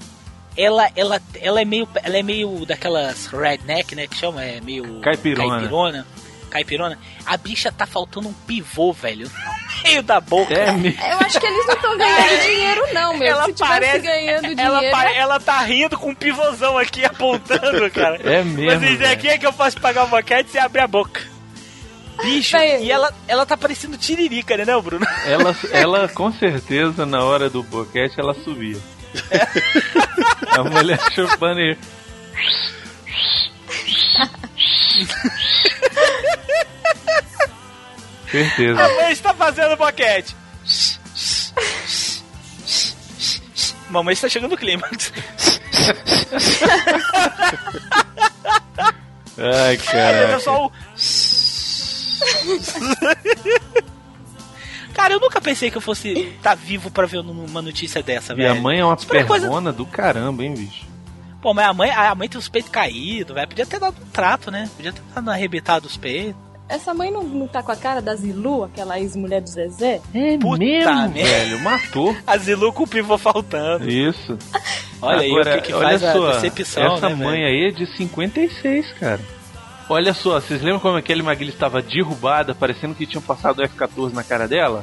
ela, 0.56 0.90
ela, 0.96 1.22
ela 1.40 1.60
é 1.60 1.64
meio, 1.64 1.88
ela 2.02 2.16
é 2.18 2.22
meio 2.22 2.66
daquelas 2.66 3.26
redneck, 3.26 3.94
né, 3.94 4.06
que 4.08 4.16
chama, 4.16 4.42
é 4.42 4.60
meio 4.60 5.00
Caipirona. 5.00 5.48
caipirona, 5.58 6.06
caipirona. 6.50 6.98
A 7.24 7.36
bicha 7.36 7.70
tá 7.70 7.86
faltando 7.86 8.28
um 8.28 8.32
pivô, 8.32 8.92
velho, 8.92 9.30
meio 9.84 10.02
da 10.02 10.20
boca. 10.20 10.54
É. 10.54 10.68
Eu 10.70 11.26
acho 11.26 11.38
que 11.38 11.46
eles 11.46 11.66
não 11.66 11.74
estão 11.74 11.96
ganhando 11.98 12.40
dinheiro, 12.42 12.82
não, 12.92 13.16
meu. 13.16 13.28
Ela 13.28 13.44
Se 13.46 13.52
parece- 13.54 13.98
ganhando 14.00 14.60
Ela, 14.60 14.78
dinheiro. 14.78 14.96
pa- 14.96 15.10
ela 15.12 15.40
tá 15.40 15.60
rindo 15.60 15.98
com 15.98 16.10
um 16.10 16.14
pivôzão 16.14 16.78
aqui 16.78 17.04
apontando, 17.08 17.90
cara. 17.90 18.16
É 18.24 18.42
mesmo, 18.42 18.80
Mas 18.80 18.90
isso 18.90 19.04
aqui 19.12 19.28
é 19.28 19.38
que 19.38 19.46
eu 19.46 19.52
posso 19.52 19.80
pagar 19.80 20.04
uma 20.04 20.16
boquete 20.20 20.50
e 20.54 20.58
abrir 20.58 20.80
a 20.80 20.86
boca. 20.88 21.20
Bicho, 22.22 22.52
Vai- 22.52 22.80
e 22.82 22.90
ela, 22.90 23.12
ela 23.28 23.44
tá 23.44 23.56
parecendo 23.56 23.98
tiririca, 23.98 24.56
né, 24.56 24.64
não, 24.64 24.80
Bruno? 24.80 25.06
Ela, 25.26 25.54
ela 25.72 26.08
com 26.08 26.32
certeza 26.32 27.04
na 27.04 27.22
hora 27.24 27.50
do 27.50 27.62
boquete 27.62 28.18
ela 28.18 28.34
subia. 28.34 28.78
A 30.56 30.64
mulher 30.64 30.98
chupando 31.12 31.60
e. 31.60 31.76
Certeza. 38.34 38.84
A 38.84 38.88
mãe 38.96 39.12
está 39.12 39.32
fazendo 39.32 39.76
boquete. 39.76 40.34
Mamãe 43.88 44.12
está 44.12 44.28
chegando 44.28 44.50
no 44.50 44.56
clímax. 44.56 45.12
Ai, 49.38 49.76
cara. 49.76 50.36
o 50.36 50.40
só 50.40 50.66
o... 50.66 50.72
Cara, 54.94 55.14
eu 55.14 55.20
nunca 55.20 55.40
pensei 55.40 55.70
que 55.70 55.76
eu 55.76 55.80
fosse 55.80 56.08
estar 56.36 56.54
vivo 56.54 56.90
pra 56.90 57.06
ver 57.06 57.18
uma 57.18 57.60
notícia 57.62 58.02
dessa, 58.02 58.32
E 58.32 58.36
velho. 58.36 58.52
a 58.52 58.54
mãe 58.54 58.78
é 58.80 58.84
uma 58.84 58.96
foi 58.96 59.24
coisa- 59.24 59.46
pergona 59.46 59.72
do 59.72 59.84
caramba, 59.86 60.44
hein, 60.44 60.54
bicho? 60.54 60.86
Pô, 61.42 61.52
mas 61.52 61.66
a 61.68 61.72
mãe, 61.74 61.90
a 61.90 62.14
mãe 62.14 62.28
tem 62.28 62.38
os 62.38 62.48
peitos 62.48 62.70
caídos, 62.70 63.34
velho. 63.34 63.48
Podia 63.48 63.66
ter 63.66 63.78
dado 63.78 63.96
um 64.00 64.06
trato, 64.10 64.50
né? 64.50 64.70
Podia 64.76 64.92
ter 64.92 65.02
dado 65.14 65.30
arrebitado 65.30 65.86
os 65.86 65.96
peitos. 65.96 66.40
Essa 66.68 66.94
mãe 66.94 67.10
não, 67.10 67.22
não 67.22 67.46
tá 67.46 67.62
com 67.62 67.70
a 67.72 67.76
cara 67.76 68.00
da 68.00 68.14
Zilu, 68.14 68.64
aquela 68.64 68.98
ex-mulher 68.98 69.42
do 69.42 69.48
Zezé? 69.48 70.00
É 70.14 70.38
Puta 70.38 70.58
mesmo, 70.58 71.12
velho. 71.12 71.60
Matou. 71.60 72.16
A 72.26 72.38
Zilu 72.38 72.72
com 72.72 72.84
o 72.84 72.88
pivô 72.88 73.18
faltando. 73.18 73.88
Isso. 73.88 74.38
Olha 75.02 75.20
aí 75.20 75.30
Agora, 75.30 75.50
o 75.50 75.54
que, 75.54 75.66
que 75.66 75.72
olha 75.74 75.98
faz 75.98 76.00
só, 76.00 76.30
a 76.30 76.32
decepção, 76.32 76.96
Essa 76.96 77.08
né, 77.10 77.14
mãe 77.14 77.42
velho? 77.42 77.46
aí 77.46 77.68
é 77.68 77.70
de 77.70 77.86
56, 77.96 78.92
cara. 78.94 79.20
Olha 79.88 80.14
só, 80.14 80.40
vocês 80.40 80.62
lembram 80.62 80.80
como 80.80 80.96
aquele 80.96 81.22
Maguila 81.22 81.50
estava 81.50 81.82
derrubada, 81.82 82.54
parecendo 82.54 82.94
que 82.94 83.06
tinham 83.06 83.20
passado 83.20 83.58
o 83.58 83.62
F-14 83.62 84.14
na 84.14 84.24
cara 84.24 84.48
dela? 84.48 84.82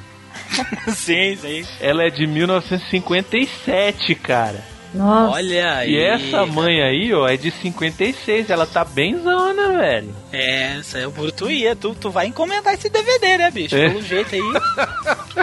sim, 0.93 1.35
sim. 1.35 1.65
Ela 1.79 2.03
é 2.03 2.09
de 2.11 2.27
1957, 2.27 4.13
cara. 4.15 4.63
Nossa. 4.93 5.35
Olha 5.35 5.73
aí. 5.77 5.91
E 5.93 5.99
essa 5.99 6.45
mãe 6.45 6.81
aí, 6.81 7.13
ó, 7.13 7.27
é 7.27 7.37
de 7.37 7.49
56. 7.49 8.49
Ela 8.49 8.65
tá 8.65 8.83
benzona, 8.83 9.69
velho. 9.77 10.13
É, 10.33 10.77
essa 10.79 10.97
é 10.99 11.07
o 11.07 11.11
Bruto 11.11 11.49
ia. 11.49 11.75
Tu, 11.75 11.95
tu 11.95 12.09
vai 12.09 12.27
encomendar 12.27 12.73
esse 12.73 12.89
DVD, 12.89 13.37
né, 13.37 13.51
bicho? 13.51 13.75
É. 13.75 13.89
Pelo 13.89 14.01
jeito 14.01 14.35
aí. 14.35 14.41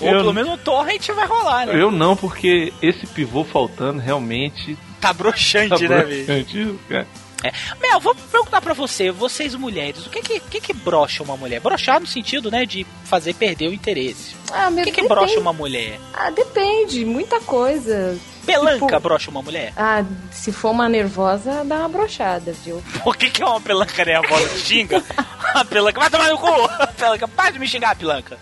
Ou 0.00 0.08
Eu- 0.08 0.18
pelo 0.20 0.32
menos 0.32 0.54
o 0.54 0.58
torrent 0.58 1.06
vai 1.08 1.26
rolar, 1.26 1.66
né? 1.66 1.80
Eu 1.80 1.90
não, 1.90 2.16
porque 2.16 2.72
esse 2.80 3.06
pivô 3.06 3.44
faltando 3.44 4.00
realmente 4.00 4.76
Tá 5.00 5.12
broxante, 5.12 5.86
tá 5.86 5.96
né, 5.96 6.04
bicho? 6.04 6.24
broxante 6.26 6.62
isso, 6.62 6.80
cara. 6.88 7.06
É. 7.42 7.52
Mel, 7.80 7.98
vou 8.00 8.14
perguntar 8.14 8.60
pra 8.60 8.74
você, 8.74 9.10
vocês 9.10 9.54
mulheres, 9.54 10.06
o 10.06 10.10
que 10.10 10.20
que, 10.20 10.40
que 10.40 10.60
que 10.60 10.72
brocha 10.72 11.22
uma 11.22 11.36
mulher? 11.36 11.60
Brochar 11.60 11.98
no 12.00 12.06
sentido, 12.06 12.50
né, 12.50 12.66
de 12.66 12.86
fazer 13.04 13.34
perder 13.34 13.68
o 13.68 13.72
interesse. 13.72 14.36
Ah, 14.52 14.68
O 14.68 14.72
meu 14.72 14.84
que 14.84 14.90
que 14.90 15.02
depende. 15.02 15.08
brocha 15.20 15.40
uma 15.40 15.52
mulher? 15.52 15.98
Ah, 16.12 16.30
depende, 16.30 17.04
muita 17.04 17.40
coisa. 17.40 18.18
Pelanca 18.44 18.86
Tipo- 18.86 19.00
brocha 19.00 19.30
uma 19.30 19.42
mulher? 19.42 19.72
Ah, 19.76 20.04
se 20.32 20.50
for 20.52 20.70
uma 20.70 20.88
nervosa, 20.88 21.62
dá 21.64 21.76
uma 21.80 21.88
brochada, 21.88 22.52
viu? 22.64 22.82
Por 23.04 23.16
que 23.16 23.30
que 23.30 23.42
é 23.42 23.46
uma 23.46 23.60
pelanca 23.60 24.04
nervosa 24.04 24.48
que 24.48 24.58
xinga? 24.58 25.02
A 25.54 25.64
pelanca, 25.64 25.98
vai 26.00 26.10
tomar 26.10 26.28
no 26.30 26.38
cu! 26.38 26.46
A 26.48 26.86
pelanca, 26.88 27.26
para 27.28 27.50
de 27.50 27.58
me 27.58 27.66
xingar, 27.68 27.94
pelanca. 27.96 28.38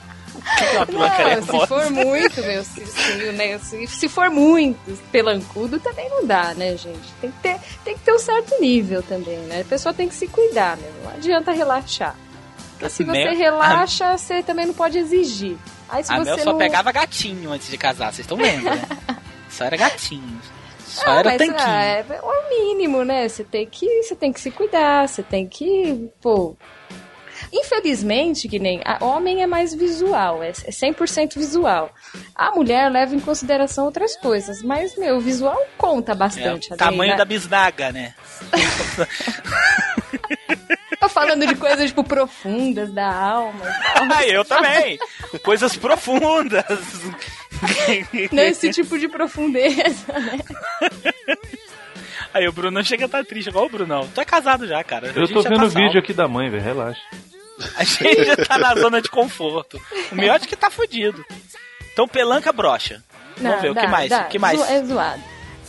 É 0.56 1.36
Não, 1.36 1.42
se 1.60 1.66
for 1.66 1.90
muito, 1.90 2.40
meu, 2.42 2.64
se, 2.64 2.86
se, 2.86 3.32
né, 3.32 3.58
se, 3.58 3.86
se 3.86 4.08
for 4.08 4.30
muito 4.30 4.78
pelancudo, 5.12 5.78
também 5.78 6.08
não 6.08 6.26
dá, 6.26 6.54
né, 6.54 6.76
gente? 6.76 7.12
Tem 7.20 7.30
que, 7.30 7.38
ter, 7.40 7.58
tem 7.84 7.94
que 7.94 8.00
ter 8.00 8.12
um 8.12 8.18
certo 8.18 8.60
nível 8.60 9.02
também, 9.02 9.38
né? 9.40 9.60
A 9.60 9.64
pessoa 9.64 9.92
tem 9.94 10.08
que 10.08 10.14
se 10.14 10.26
cuidar, 10.26 10.76
né? 10.76 10.90
Não 11.04 11.12
adianta 11.12 11.52
relaxar. 11.52 12.14
Porque 12.72 12.90
se 12.90 13.04
você 13.04 13.30
relaxa, 13.30 14.16
você 14.16 14.42
também 14.42 14.66
não 14.66 14.74
pode 14.74 14.98
exigir. 14.98 15.56
Aí 15.88 16.04
se 16.04 16.12
A 16.12 16.18
você 16.18 16.24
Mel 16.30 16.38
só 16.38 16.52
não... 16.52 16.58
pegava 16.58 16.92
gatinho 16.92 17.50
antes 17.52 17.68
de 17.68 17.76
casar, 17.78 18.12
vocês 18.12 18.20
estão 18.20 18.36
vendo, 18.36 18.64
né? 18.64 18.82
Só 19.50 19.64
era 19.64 19.76
gatinho. 19.76 20.38
Só 20.86 21.10
Ah, 21.10 21.18
era 21.20 21.30
mas, 21.30 21.38
tanquinho. 21.38 21.56
ah, 21.66 21.82
é, 21.84 22.04
é 22.08 22.20
o 22.22 22.48
mínimo, 22.50 23.02
né? 23.04 23.26
Você 23.28 23.42
tem 23.42 23.66
que, 23.66 24.02
você 24.02 24.14
tem 24.14 24.32
que 24.32 24.40
se 24.40 24.50
cuidar, 24.50 25.08
você 25.08 25.22
tem 25.22 25.46
que, 25.48 26.08
pô. 26.20 26.54
Infelizmente, 27.52 28.48
que 28.48 28.58
nem 28.58 28.80
a 28.84 29.04
homem 29.04 29.42
é 29.42 29.46
mais 29.46 29.74
visual, 29.74 30.42
é 30.42 30.48
é 30.48 30.70
100% 30.70 31.36
visual. 31.36 31.92
A 32.34 32.50
mulher 32.50 32.90
leva 32.90 33.14
em 33.14 33.20
consideração 33.20 33.84
outras 33.84 34.16
coisas, 34.16 34.62
mas 34.62 34.96
meu, 34.96 35.16
o 35.16 35.20
visual 35.20 35.56
conta 35.76 36.12
É, 36.12 36.14
bastante. 36.14 36.72
o 36.72 36.76
tamanho 36.76 37.12
né? 37.12 37.16
da 37.16 37.24
bisnaga, 37.24 37.92
né? 37.92 38.14
Tô 41.00 41.08
falando 41.08 41.46
de 41.46 41.54
coisas 41.54 41.88
tipo 41.88 42.02
profundas 42.02 42.92
da 42.92 43.12
alma. 43.12 43.64
Ah, 43.94 44.26
eu 44.26 44.44
também. 44.44 44.98
Coisas 45.44 45.76
profundas. 45.76 46.64
Nesse 48.32 48.70
tipo 48.72 48.98
de 48.98 49.08
profundeza, 49.08 50.12
né? 50.12 50.38
Aí 52.34 52.46
o 52.48 52.52
Bruno 52.52 52.82
chega 52.84 53.04
a 53.04 53.06
estar 53.06 53.24
triste, 53.24 53.48
igual 53.48 53.66
o 53.66 53.70
Brunão. 53.70 54.08
Tu 54.14 54.20
é 54.20 54.24
casado 54.24 54.66
já, 54.66 54.82
cara. 54.84 55.12
Eu 55.14 55.28
tô 55.28 55.42
já 55.42 55.48
vendo 55.50 55.60
tá 55.60 55.66
o 55.66 55.68
vídeo 55.68 55.98
aqui 55.98 56.12
da 56.12 56.28
mãe, 56.28 56.50
velho. 56.50 56.62
Relaxa. 56.62 57.00
A 57.76 57.84
gente 57.84 58.24
já 58.24 58.36
tá 58.36 58.58
na 58.58 58.74
zona 58.74 59.00
de 59.02 59.08
conforto. 59.08 59.80
O 60.12 60.14
miote 60.14 60.46
que 60.46 60.56
tá 60.56 60.70
fudido. 60.70 61.24
Então 61.92 62.06
pelanca 62.06 62.52
brocha. 62.52 63.02
Vamos 63.36 63.60
ver, 63.62 63.70
o 63.70 63.74
que 63.74 63.82
dá, 63.82 63.88
mais? 63.88 64.10
dá. 64.10 64.22
O 64.22 64.28
que 64.28 64.38
mais? 64.38 64.60
É 64.70 64.84
zoado. 64.84 65.22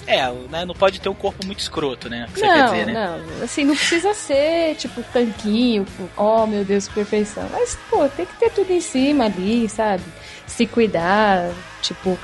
É, 0.07 0.27
né, 0.49 0.65
não 0.65 0.73
pode 0.73 0.99
ter 0.99 1.07
um 1.09 1.13
corpo 1.13 1.45
muito 1.45 1.59
escroto, 1.59 2.09
né? 2.09 2.27
Que 2.33 2.39
você 2.39 2.47
não, 2.47 2.53
quer 2.55 2.63
dizer, 2.65 2.85
né? 2.87 2.93
não. 2.93 3.43
Assim, 3.43 3.63
não 3.63 3.75
precisa 3.75 4.11
ser, 4.15 4.75
tipo, 4.75 5.03
tanquinho, 5.13 5.85
oh 6.17 6.47
meu 6.47 6.65
Deus, 6.65 6.87
que 6.87 6.95
perfeição. 6.95 7.47
Mas, 7.51 7.77
pô, 7.89 8.07
tem 8.09 8.25
que 8.25 8.33
ter 8.37 8.49
tudo 8.49 8.71
em 8.71 8.81
cima 8.81 9.25
ali, 9.25 9.69
sabe? 9.69 10.03
Se 10.47 10.65
cuidar, 10.65 11.51
tipo, 11.81 12.17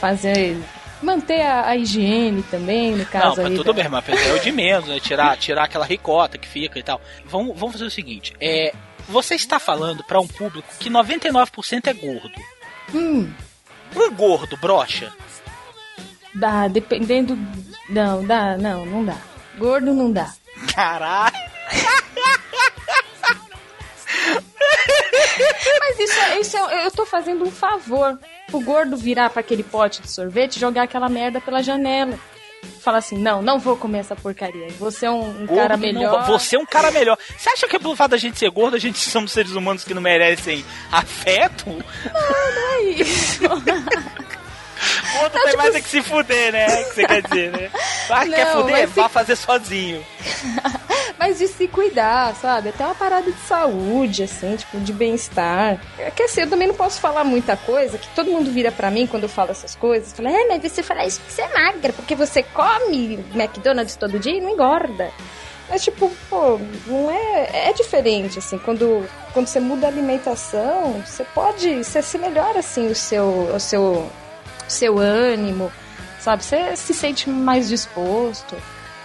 fazer. 0.00 0.56
Manter 1.00 1.42
a, 1.42 1.68
a 1.68 1.76
higiene 1.76 2.42
também, 2.42 2.90
no 2.90 2.98
Não, 2.98 3.04
caso 3.04 3.36
mas 3.36 3.46
aí. 3.52 3.54
tudo 3.56 3.66
da- 3.66 3.72
bem, 3.72 3.88
mas 3.88 4.08
é 4.08 4.32
o 4.32 4.40
de 4.40 4.50
menos, 4.50 4.88
né? 4.88 4.98
Tirar, 4.98 5.36
tirar 5.36 5.62
aquela 5.64 5.86
ricota 5.86 6.36
que 6.36 6.48
fica 6.48 6.76
e 6.76 6.82
tal. 6.82 7.00
Vamos, 7.24 7.56
vamos 7.56 7.74
fazer 7.74 7.84
o 7.84 7.90
seguinte: 7.90 8.34
é, 8.40 8.74
você 9.08 9.34
está 9.34 9.58
falando 9.58 10.04
pra 10.04 10.20
um 10.20 10.26
público 10.28 10.68
que 10.78 10.90
99% 10.90 11.86
é 11.86 11.92
gordo. 11.92 12.40
Hum, 12.94 13.32
Um 13.96 14.10
gordo 14.14 14.56
brocha? 14.56 15.12
dá, 16.34 16.68
dependendo. 16.68 17.36
Não, 17.88 18.24
dá, 18.24 18.56
não, 18.56 18.86
não 18.86 19.04
dá. 19.04 19.16
Gordo 19.56 19.92
não 19.92 20.12
dá. 20.12 20.32
Caralho! 20.74 21.34
Mas 25.80 25.98
isso, 25.98 26.18
é- 26.20 26.40
isso 26.40 26.56
é, 26.56 26.86
eu 26.86 26.90
tô 26.90 27.06
fazendo 27.06 27.44
um 27.44 27.50
favor. 27.50 28.18
O 28.52 28.60
gordo 28.60 28.96
virar 28.96 29.30
pra 29.30 29.40
aquele 29.40 29.62
pote 29.62 30.00
de 30.02 30.10
sorvete 30.10 30.56
e 30.56 30.60
jogar 30.60 30.82
aquela 30.84 31.08
merda 31.08 31.40
pela 31.40 31.62
janela. 31.62 32.18
Falar 32.80 32.98
assim, 32.98 33.18
não, 33.18 33.42
não 33.42 33.58
vou 33.58 33.76
comer 33.76 33.98
essa 33.98 34.16
porcaria. 34.16 34.68
Você 34.78 35.06
é 35.06 35.10
um, 35.10 35.42
um 35.42 35.46
cara 35.46 35.76
Gordo 35.76 35.92
não- 35.92 36.00
melhor. 36.00 36.26
você 36.26 36.56
é 36.56 36.58
um 36.58 36.64
cara 36.66 36.90
melhor. 36.90 37.18
Você 37.36 37.50
acha 37.50 37.68
que 37.68 37.78
pelo 37.78 37.94
fato 37.96 38.12
da 38.12 38.16
gente 38.16 38.38
ser 38.38 38.50
gordo, 38.50 38.76
a 38.76 38.78
gente 38.78 38.98
somos 38.98 39.32
seres 39.32 39.52
humanos 39.52 39.84
que 39.84 39.92
não 39.92 40.00
merecem 40.02 40.64
afeto? 40.90 41.66
Não 41.68 42.72
é 42.72 42.80
isso. 42.92 43.42
O 45.18 45.22
outro 45.24 45.42
tem 45.42 45.56
mais 45.56 45.74
é 45.74 45.80
que 45.80 45.88
se 45.88 46.02
fuder, 46.02 46.52
né? 46.52 46.66
É 46.66 46.80
o 46.82 46.88
que 46.88 46.94
você 46.94 47.06
quer 47.06 47.22
dizer, 47.22 47.50
né? 47.52 47.70
Ah, 48.10 48.26
quer 48.26 48.46
Não, 48.46 48.62
fuder? 48.62 48.70
mas 48.78 48.90
se- 48.90 49.00
Vá 49.00 49.08
fazer 49.08 49.36
sozinho. 49.36 50.04
Mas 51.18 51.38
de 51.38 51.48
se 51.48 51.66
cuidar, 51.66 52.34
sabe? 52.36 52.68
Até 52.68 52.84
uma 52.84 52.94
parada 52.94 53.30
de 53.30 53.38
saúde, 53.40 54.22
assim, 54.22 54.54
tipo, 54.54 54.78
de 54.78 54.92
bem-estar. 54.92 55.80
É 55.98 56.10
que 56.12 56.22
assim, 56.22 56.42
eu 56.42 56.48
também 56.48 56.68
não 56.68 56.74
posso 56.76 57.00
falar 57.00 57.24
muita 57.24 57.56
coisa, 57.56 57.98
que 57.98 58.06
todo 58.14 58.30
mundo 58.30 58.50
vira 58.52 58.70
pra 58.70 58.88
mim 58.88 59.04
quando 59.06 59.24
eu 59.24 59.28
falo 59.28 59.50
essas 59.50 59.74
coisas. 59.74 60.12
Fala, 60.12 60.30
é, 60.30 60.46
mas 60.46 60.62
você 60.72 60.80
fala 60.82 61.04
isso 61.04 61.20
porque 61.20 61.32
você 61.34 61.42
é 61.42 61.52
magra, 61.52 61.92
porque 61.92 62.14
você 62.14 62.42
come 62.44 63.18
McDonald's 63.34 63.96
todo 63.96 64.18
dia 64.18 64.38
e 64.38 64.40
não 64.40 64.50
engorda. 64.50 65.10
Mas, 65.68 65.82
tipo, 65.82 66.10
pô, 66.30 66.58
não 66.86 67.10
é. 67.10 67.68
É 67.68 67.72
diferente, 67.72 68.38
assim, 68.38 68.56
quando, 68.58 69.04
quando 69.34 69.48
você 69.48 69.58
muda 69.60 69.86
a 69.86 69.90
alimentação, 69.90 71.02
você 71.04 71.24
pode. 71.34 71.82
Você, 71.84 72.00
você 72.00 72.16
melhora, 72.16 72.60
assim, 72.60 72.86
o 72.86 72.94
seu. 72.94 73.50
O 73.54 73.58
seu 73.60 74.10
seu 74.68 74.98
ânimo, 74.98 75.72
sabe? 76.20 76.44
Você 76.44 76.76
se 76.76 76.92
sente 76.94 77.28
mais 77.28 77.68
disposto. 77.68 78.56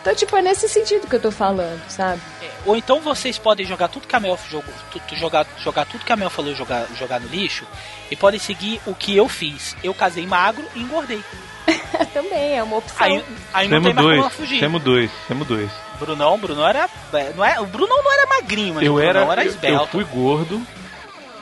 Então, 0.01 0.13
tipo, 0.13 0.35
é 0.35 0.41
nesse 0.41 0.67
sentido 0.67 1.07
que 1.07 1.15
eu 1.15 1.19
tô 1.21 1.31
falando, 1.31 1.81
sabe? 1.87 2.19
Ou 2.65 2.75
então 2.75 2.99
vocês 2.99 3.37
podem 3.37 3.65
jogar 3.65 3.87
tudo 3.87 4.05
que 4.05 4.15
a 4.15 4.19
Mel 4.19 4.37
jogou, 4.49 4.73
tu- 4.91 4.99
tu 5.07 5.15
jogar, 5.15 5.45
jogar 5.57 5.85
tudo 5.85 6.03
que 6.03 6.11
a 6.11 6.15
Mel 6.17 6.29
falou 6.29 6.53
jogar, 6.53 6.85
jogar 6.99 7.21
no 7.21 7.27
lixo 7.29 7.65
e 8.11 8.15
podem 8.15 8.39
seguir 8.39 8.81
o 8.85 8.93
que 8.93 9.15
eu 9.15 9.29
fiz. 9.29 9.75
Eu 9.81 9.93
casei 9.93 10.27
magro 10.27 10.65
e 10.75 10.81
engordei. 10.81 11.23
Também 12.13 12.57
é 12.57 12.61
uma 12.63 12.77
opção. 12.77 12.97
Aí, 13.05 13.23
aí 13.53 13.67
não 13.69 13.81
Temos 13.81 13.85
tem 13.85 13.93
mais 13.93 13.95
como 13.95 14.07
dois, 14.09 14.19
ela 14.19 14.29
fugir. 14.29 14.59
temos 14.59 14.83
dois, 14.83 15.11
temos 15.27 15.47
dois. 15.47 15.71
Brunão, 15.99 16.37
Brunão 16.37 16.67
era. 16.67 16.89
é, 17.13 17.31
Não 17.33 17.45
é, 17.45 17.59
o 17.61 17.65
Brunão 17.65 18.03
não 18.03 18.11
era 18.11 18.25
magrinho, 18.27 18.73
mas 18.73 18.83
Eu 18.85 18.93
o 18.93 18.95
Brunão 18.95 19.09
era, 19.09 19.31
era 19.31 19.41
eu, 19.43 19.45
eu 19.47 19.51
esbelto. 19.53 19.87
fui 19.91 20.03
gordo, 20.03 20.61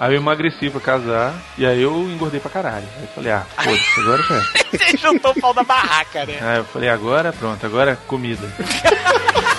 aí 0.01 0.15
eu 0.15 0.19
emagreci 0.19 0.69
pra 0.71 0.81
casar, 0.81 1.33
e 1.57 1.63
aí 1.65 1.79
eu 1.81 1.93
engordei 2.09 2.39
pra 2.39 2.49
caralho. 2.49 2.87
Aí 2.97 3.03
eu 3.03 3.07
falei, 3.09 3.31
ah, 3.31 3.45
foda-se, 3.55 3.99
agora 3.99 4.23
já. 4.23 4.35
é. 4.35 4.77
Você 4.77 4.97
juntou 4.97 5.31
o 5.31 5.39
pau 5.39 5.53
da 5.53 5.63
barraca, 5.63 6.25
né? 6.25 6.39
Aí 6.41 6.57
eu 6.57 6.65
falei, 6.65 6.89
agora 6.89 7.31
pronto, 7.31 7.63
agora 7.63 7.91
é 7.91 7.97
comida. 8.07 8.47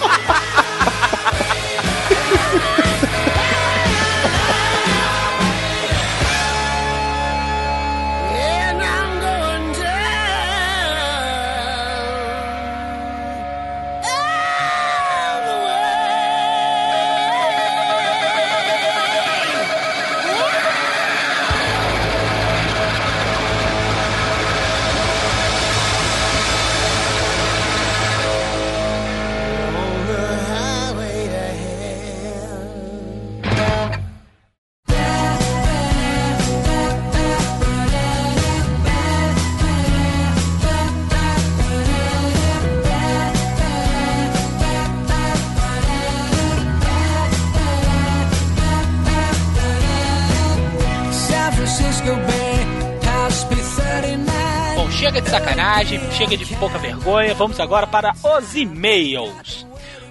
sacanagem, 55.83 56.13
chega 56.13 56.37
de 56.37 56.57
pouca 56.57 56.79
vergonha, 56.79 57.35
vamos 57.35 57.59
agora 57.59 57.87
para 57.87 58.13
os 58.13 58.55
e-mails. 58.55 59.67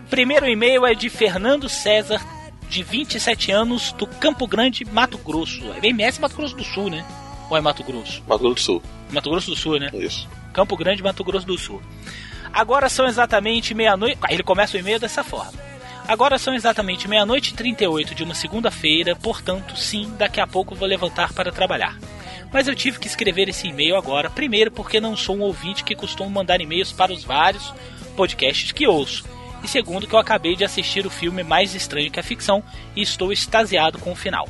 O 0.06 0.10
primeiro 0.10 0.48
e-mail 0.48 0.86
é 0.86 0.94
de 0.94 1.10
Fernando 1.10 1.70
César, 1.70 2.22
de 2.70 2.84
27 2.84 3.52
anos, 3.52 3.94
do 3.94 4.06
Campo 4.06 4.46
Grande, 4.48 4.86
Mato 4.86 5.18
Grosso. 5.18 5.64
É 5.82 5.88
MS 5.88 6.20
Mato 6.20 6.36
Grosso 6.36 6.56
do 6.56 6.64
Sul, 6.64 6.90
né? 6.90 7.06
Ou 7.50 7.58
é 7.58 7.62
Mato 7.62 7.84
Grosso? 7.84 8.22
Mato 8.28 8.40
Grosso 8.40 8.56
do 8.56 8.62
Sul. 8.62 8.84
Mato 9.12 9.30
Grosso 9.30 9.50
do 9.50 9.56
Sul, 9.56 9.80
né? 9.80 9.90
Isso. 9.94 10.28
Campo 10.54 10.76
Grande, 10.76 11.02
Mato 11.02 11.24
Grosso 11.24 11.48
do 11.48 11.58
Sul. 11.58 11.82
Agora 12.54 12.90
são 12.90 13.06
exatamente 13.06 13.74
meia-noite. 13.74 14.20
Ele 14.30 14.44
começa 14.44 14.76
o 14.76 14.80
e-mail 14.80 15.00
dessa 15.00 15.24
forma. 15.24 15.54
Agora 16.08 16.38
são 16.38 16.54
exatamente 16.54 17.08
meia-noite 17.08 17.54
e 17.54 17.56
38 17.56 18.14
de 18.14 18.24
uma 18.24 18.34
segunda-feira, 18.34 19.16
portanto, 19.16 19.78
sim, 19.78 20.14
daqui 20.18 20.42
a 20.42 20.48
pouco 20.48 20.76
vou 20.76 20.88
levantar 20.88 21.32
para 21.32 21.52
trabalhar. 21.52 21.98
Mas 22.52 22.68
eu 22.68 22.76
tive 22.76 23.00
que 23.00 23.08
escrever 23.08 23.48
esse 23.48 23.68
e-mail 23.68 23.96
agora, 23.96 24.30
primeiro 24.30 24.72
porque 24.72 25.00
não 25.00 25.16
sou 25.16 25.38
um 25.38 25.42
ouvinte 25.42 25.84
que 25.84 25.96
costuma 25.96 26.30
mandar 26.30 26.60
e-mails 26.60 26.92
para 26.92 27.14
os 27.14 27.24
vários 27.24 27.74
podcasts 28.16 28.72
que 28.72 28.88
ouço. 28.88 29.24
E 29.64 29.68
segundo 29.68 30.08
que 30.08 30.14
eu 30.14 30.20
acabei 30.20 30.56
de 30.56 30.66
assistir 30.66 31.06
o 31.06 31.10
filme 31.10 31.44
mais 31.44 31.76
estranho 31.76 32.12
que 32.12 32.20
a 32.20 32.24
ficção 32.24 32.64
e 32.96 33.02
estou 33.02 33.32
extasiado 33.32 34.00
com 34.00 34.12
o 34.12 34.16
final. 34.16 34.48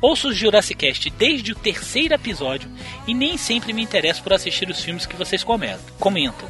Ouço 0.00 0.28
o 0.28 0.32
Jurassic 0.32 0.86
Cast 0.86 1.10
desde 1.10 1.52
o 1.52 1.56
terceiro 1.56 2.14
episódio 2.14 2.70
e 3.06 3.14
nem 3.14 3.36
sempre 3.36 3.72
me 3.72 3.82
interesso 3.82 4.22
por 4.22 4.32
assistir 4.32 4.68
os 4.70 4.80
filmes 4.80 5.06
que 5.06 5.16
vocês 5.16 5.44
comentam. 5.44 6.48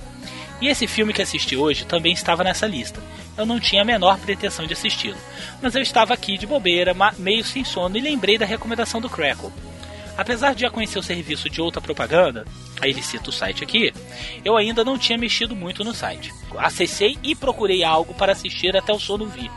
E 0.60 0.68
esse 0.68 0.86
filme 0.86 1.12
que 1.12 1.22
assisti 1.22 1.56
hoje 1.56 1.84
também 1.84 2.12
estava 2.12 2.44
nessa 2.44 2.66
lista. 2.66 3.00
Eu 3.36 3.46
não 3.46 3.60
tinha 3.60 3.82
a 3.82 3.84
menor 3.84 4.18
pretensão 4.18 4.66
de 4.66 4.72
assisti-lo, 4.72 5.18
mas 5.62 5.74
eu 5.74 5.82
estava 5.82 6.14
aqui 6.14 6.38
de 6.38 6.46
bobeira, 6.46 6.94
meio 7.18 7.44
sem 7.44 7.64
sono 7.64 7.96
e 7.96 8.00
lembrei 8.00 8.38
da 8.38 8.46
recomendação 8.46 9.00
do 9.00 9.10
Crackle. 9.10 9.52
Apesar 10.16 10.54
de 10.54 10.62
já 10.62 10.70
conhecer 10.70 10.98
o 10.98 11.02
serviço 11.02 11.50
de 11.50 11.60
outra 11.60 11.80
propaganda, 11.80 12.46
aí 12.80 12.90
ele 12.90 13.02
cita 13.02 13.28
o 13.28 13.32
site 13.32 13.62
aqui, 13.62 13.92
eu 14.44 14.56
ainda 14.56 14.84
não 14.84 14.98
tinha 14.98 15.18
mexido 15.18 15.54
muito 15.54 15.84
no 15.84 15.92
site. 15.92 16.32
Acessei 16.56 17.18
e 17.22 17.34
procurei 17.34 17.84
algo 17.84 18.14
para 18.14 18.32
assistir 18.32 18.74
até 18.76 18.92
o 18.92 18.98
sono 18.98 19.26
vir. 19.26 19.50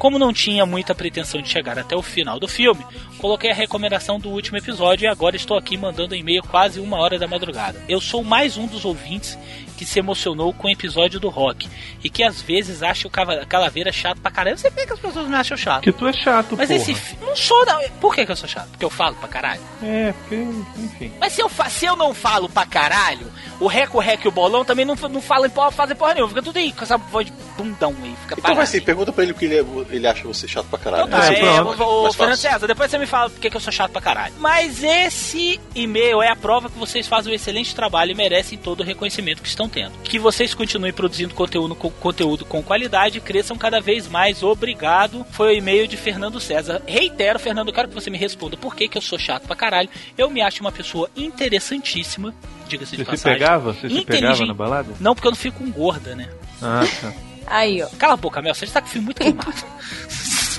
Como 0.00 0.18
não 0.18 0.32
tinha 0.32 0.64
muita 0.64 0.94
pretensão 0.94 1.42
de 1.42 1.48
chegar 1.50 1.78
até 1.78 1.94
o 1.94 2.00
final 2.00 2.40
do 2.40 2.48
filme, 2.48 2.82
coloquei 3.18 3.50
a 3.50 3.54
recomendação 3.54 4.18
do 4.18 4.30
último 4.30 4.56
episódio 4.56 5.04
e 5.04 5.06
agora 5.06 5.36
estou 5.36 5.58
aqui 5.58 5.76
mandando 5.76 6.14
um 6.14 6.18
e-mail 6.18 6.42
quase 6.42 6.80
uma 6.80 6.96
hora 6.96 7.18
da 7.18 7.28
madrugada. 7.28 7.78
Eu 7.86 8.00
sou 8.00 8.24
mais 8.24 8.56
um 8.56 8.66
dos 8.66 8.86
ouvintes 8.86 9.38
que 9.76 9.84
se 9.84 9.98
emocionou 9.98 10.52
com 10.54 10.68
o 10.68 10.70
episódio 10.70 11.20
do 11.20 11.28
rock 11.28 11.68
e 12.02 12.08
que 12.10 12.22
às 12.22 12.40
vezes 12.42 12.82
acha 12.82 13.06
o 13.08 13.10
Calaveira 13.10 13.92
chato 13.92 14.20
pra 14.20 14.30
caralho. 14.30 14.56
Sei 14.58 14.70
por 14.70 14.86
que 14.86 14.92
as 14.92 14.98
pessoas 14.98 15.26
me 15.28 15.34
acham 15.34 15.56
chato. 15.56 15.82
Que 15.82 15.92
tu 15.92 16.06
é 16.06 16.12
chato, 16.14 16.54
Mas 16.56 16.68
porra. 16.68 16.80
esse 16.80 17.16
não 17.20 17.36
sou 17.36 17.64
não. 17.66 17.80
Por 18.00 18.14
que, 18.14 18.24
que 18.26 18.32
eu 18.32 18.36
sou 18.36 18.48
chato? 18.48 18.68
Porque 18.70 18.84
eu 18.84 18.90
falo 18.90 19.16
pra 19.16 19.28
caralho. 19.28 19.60
É, 19.82 20.12
porque, 20.12 20.34
enfim. 20.78 21.12
Mas 21.20 21.32
se 21.34 21.40
eu, 21.42 21.48
fa- 21.48 21.68
se 21.70 21.84
eu 21.86 21.96
não 21.96 22.12
falo 22.14 22.48
pra 22.48 22.64
caralho, 22.66 23.26
o 23.58 23.66
Reco, 23.66 23.98
o 23.98 24.00
Reco 24.00 24.26
e 24.26 24.28
o 24.28 24.32
Bolão 24.32 24.64
também 24.66 24.84
não, 24.84 24.94
não 24.94 25.20
falam 25.22 25.46
em 25.46 25.50
porra, 25.50 25.70
fazem 25.70 25.96
porra 25.96 26.12
nenhuma. 26.14 26.28
Fica 26.30 26.42
tudo 26.42 26.58
aí 26.58 26.72
com 26.72 26.84
essa 26.84 26.98
voz 26.98 27.26
de 27.26 27.32
bundão 27.62 27.94
aí. 28.02 28.14
Fica 28.22 28.34
Então 28.38 28.54
vai 28.54 28.64
assim, 28.64 28.80
pergunta 28.80 29.12
pra 29.12 29.22
ele 29.22 29.32
o 29.32 29.34
que 29.34 29.44
ele, 29.44 29.58
é- 29.58 29.64
ele 29.94 30.06
acha 30.06 30.22
você 30.26 30.46
chato 30.48 30.66
pra 30.66 30.78
caralho. 30.78 31.06
Então 31.06 31.18
tá, 31.20 31.32
Esse 31.32 31.42
é, 31.44 31.60
o, 31.62 32.12
Fernando. 32.12 32.36
César, 32.36 32.66
depois 32.66 32.90
você 32.90 32.98
me 32.98 33.06
fala 33.06 33.30
porque 33.30 33.50
que 33.50 33.56
eu 33.56 33.60
sou 33.60 33.72
chato 33.72 33.90
pra 33.92 34.00
caralho. 34.00 34.34
Mas 34.38 34.82
esse 34.82 35.60
e-mail 35.74 36.22
é 36.22 36.28
a 36.28 36.36
prova 36.36 36.68
que 36.70 36.78
vocês 36.78 37.06
fazem 37.06 37.32
um 37.32 37.34
excelente 37.36 37.74
trabalho 37.74 38.12
e 38.12 38.14
merecem 38.14 38.56
todo 38.58 38.80
o 38.80 38.84
reconhecimento 38.84 39.42
que 39.42 39.48
estão 39.48 39.68
tendo. 39.68 39.92
Que 40.04 40.18
vocês 40.18 40.54
continuem 40.54 40.92
produzindo 40.92 41.34
conteúdo 41.34 41.74
com, 41.74 41.90
conteúdo 41.90 42.44
com 42.44 42.62
qualidade 42.62 43.18
e 43.18 43.20
cresçam 43.20 43.56
cada 43.56 43.80
vez 43.80 44.08
mais. 44.08 44.42
Obrigado. 44.42 45.26
Foi 45.30 45.54
o 45.54 45.56
e-mail 45.58 45.86
de 45.86 45.96
Fernando 45.96 46.40
César. 46.40 46.82
Reitero, 46.86 47.38
Fernando, 47.38 47.68
eu 47.68 47.74
quero 47.74 47.88
que 47.88 47.94
você 47.94 48.10
me 48.10 48.18
responda 48.18 48.56
por 48.56 48.74
que, 48.74 48.88
que 48.88 48.96
eu 48.98 49.02
sou 49.02 49.18
chato 49.18 49.46
pra 49.46 49.56
caralho. 49.56 49.88
Eu 50.16 50.30
me 50.30 50.40
acho 50.40 50.60
uma 50.60 50.72
pessoa 50.72 51.08
interessantíssima, 51.16 52.34
diga-se 52.68 52.96
de 52.96 53.04
Você 53.04 53.16
se 53.16 53.22
passagem. 53.24 53.38
pegava? 53.38 53.72
Você 53.72 53.88
se 53.88 54.04
pegava 54.04 54.46
na 54.46 54.54
balada? 54.54 54.88
Não, 55.00 55.14
porque 55.14 55.26
eu 55.26 55.32
não 55.32 55.36
fico 55.36 55.58
com 55.58 55.70
gorda, 55.70 56.14
né? 56.14 56.28
Ah, 56.62 56.82
tá. 57.00 57.12
Aí, 57.50 57.82
ó. 57.82 57.88
Cala 57.98 58.14
a 58.14 58.16
boca, 58.16 58.40
Mel, 58.40 58.54
você 58.54 58.64
já 58.64 58.74
tá 58.74 58.80
com 58.80 58.86
o 58.86 58.90
filme 58.90 59.06
muito 59.06 59.20
queimado. 59.20 59.50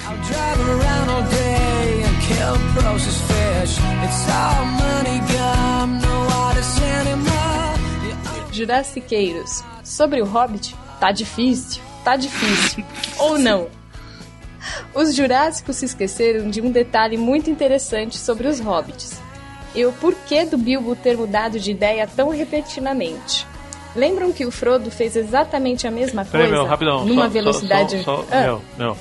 I'll 0.03 0.17
drive 0.17 0.59
around 0.69 1.09
all 1.09 1.23
day 1.23 2.03
and 2.03 2.21
kill 2.21 2.57
processed 2.73 3.21
fish. 3.27 3.77
It's 4.03 4.29
all 4.29 4.65
money 4.65 5.19
gum, 5.29 5.99
no 6.01 6.45
artists 6.47 6.81
anymore. 6.81 8.51
Jurassiqueiros. 8.51 9.63
Sobre 9.83 10.21
o 10.21 10.25
Hobbit, 10.25 10.75
tá 10.99 11.11
difícil, 11.11 11.81
tá 12.03 12.15
difícil. 12.15 12.83
Ou 13.17 13.37
não. 13.39 13.69
Os 14.93 15.15
Jurássicos 15.15 15.77
se 15.77 15.85
esqueceram 15.85 16.49
de 16.49 16.61
um 16.61 16.71
detalhe 16.71 17.17
muito 17.17 17.49
interessante 17.49 18.17
sobre 18.17 18.47
os 18.47 18.59
Hobbits. 18.59 19.19
E 19.73 19.85
o 19.85 19.93
porquê 19.93 20.45
do 20.45 20.57
Bilbo 20.57 20.95
ter 20.95 21.17
mudado 21.17 21.59
de 21.59 21.71
ideia 21.71 22.05
tão 22.05 22.29
repentinamente. 22.29 23.47
Lembram 23.95 24.31
que 24.31 24.45
o 24.45 24.51
Frodo 24.51 24.89
fez 24.89 25.15
exatamente 25.15 25.85
a 25.85 25.91
mesma 25.91 26.23
Peraí, 26.23 26.47
coisa 26.47 26.61
Mel, 26.63 26.69
rapidão. 26.69 27.05
numa 27.05 27.23
só, 27.23 27.29
Velocidade... 27.29 27.97
Só, 28.03 28.17
só, 28.17 28.23
só, 28.23 28.27
Ah, 28.31 28.41
Mel, 28.41 28.61
Mel. 28.77 28.97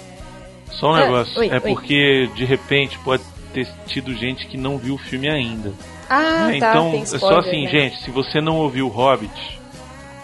Só 0.73 0.91
um 0.91 0.95
Ah, 0.95 1.01
negócio. 1.01 1.39
oi, 1.41 1.49
é 1.49 1.55
oi. 1.55 1.61
porque, 1.61 2.29
de 2.35 2.45
repente, 2.45 2.99
pode 3.01 3.23
ter 3.53 3.69
tido 3.87 4.13
gente 4.15 4.47
que 4.47 4.57
não 4.57 4.79
viu 4.79 4.95
o 4.95 4.99
filme 4.99 5.29
ainda. 5.29 5.73
ah, 6.09 6.47
né? 6.49 6.59
tá, 6.59 6.71
então, 6.71 6.93
é 6.95 6.99
spoiler, 7.03 7.21
só 7.21 7.39
assim, 7.39 7.65
né? 7.65 7.71
gente, 7.71 8.01
se 8.03 8.11
você 8.11 8.41
não 8.41 8.57
ouviu 8.59 8.87
o 8.87 8.89
Hobbit, 8.91 9.61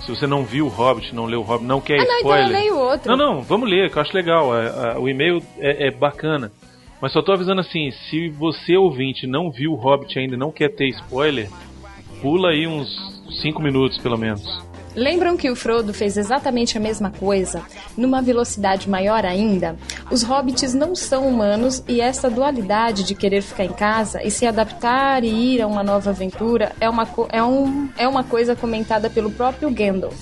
se 0.00 0.08
você 0.10 0.26
não 0.26 0.44
viu 0.44 0.66
o 0.66 0.68
Hobbit, 0.68 1.14
não 1.14 1.26
leu 1.26 1.40
o 1.40 1.42
Hobbit, 1.44 1.66
não 1.66 1.80
quer 1.80 1.94
Ah, 2.00 2.04
não, 2.04 2.04
então 2.04 2.16
spoiler. 2.18 2.46
eu 2.46 2.52
leio 2.52 2.78
outro. 2.78 3.16
Não, 3.16 3.34
não, 3.34 3.42
vamos 3.42 3.68
ler, 3.68 3.90
que 3.90 3.96
eu 3.98 4.02
acho 4.02 4.14
legal. 4.16 4.52
a- 4.52 4.92
a- 4.94 4.98
o 5.00 5.08
e-mail 5.08 5.42
é, 5.58 5.88
é 5.88 5.90
bacana. 5.90 6.50
Mas 7.00 7.12
só 7.12 7.20
tô 7.22 7.32
avisando 7.32 7.60
assim, 7.60 7.90
se 8.08 8.28
você 8.30 8.76
ouvinte 8.76 9.26
não 9.26 9.50
viu 9.50 9.72
o 9.72 9.76
Hobbit 9.76 10.18
ainda 10.18 10.34
e 10.34 10.38
não 10.38 10.50
quer 10.50 10.70
ter 10.70 10.88
spoiler, 10.88 11.48
pula 12.22 12.50
aí 12.50 12.66
uns 12.66 13.15
5 13.42 13.62
minutos 13.62 13.98
pelo 13.98 14.16
menos. 14.16 14.42
Lembram 14.96 15.36
que 15.36 15.50
o 15.50 15.54
Frodo 15.54 15.92
fez 15.92 16.16
exatamente 16.16 16.78
a 16.78 16.80
mesma 16.80 17.10
coisa, 17.10 17.62
numa 17.98 18.22
velocidade 18.22 18.88
maior 18.88 19.26
ainda? 19.26 19.76
Os 20.10 20.22
hobbits 20.22 20.72
não 20.72 20.94
são 20.94 21.28
humanos 21.28 21.84
e 21.86 22.00
essa 22.00 22.30
dualidade 22.30 23.04
de 23.04 23.14
querer 23.14 23.42
ficar 23.42 23.66
em 23.66 23.72
casa 23.74 24.22
e 24.22 24.30
se 24.30 24.46
adaptar 24.46 25.22
e 25.22 25.28
ir 25.28 25.60
a 25.60 25.66
uma 25.66 25.82
nova 25.82 26.08
aventura 26.08 26.72
é 26.80 26.88
uma, 26.88 27.06
é 27.30 27.42
um, 27.42 27.90
é 27.98 28.08
uma 28.08 28.24
coisa 28.24 28.56
comentada 28.56 29.10
pelo 29.10 29.30
próprio 29.30 29.70
Gandalf. 29.70 30.16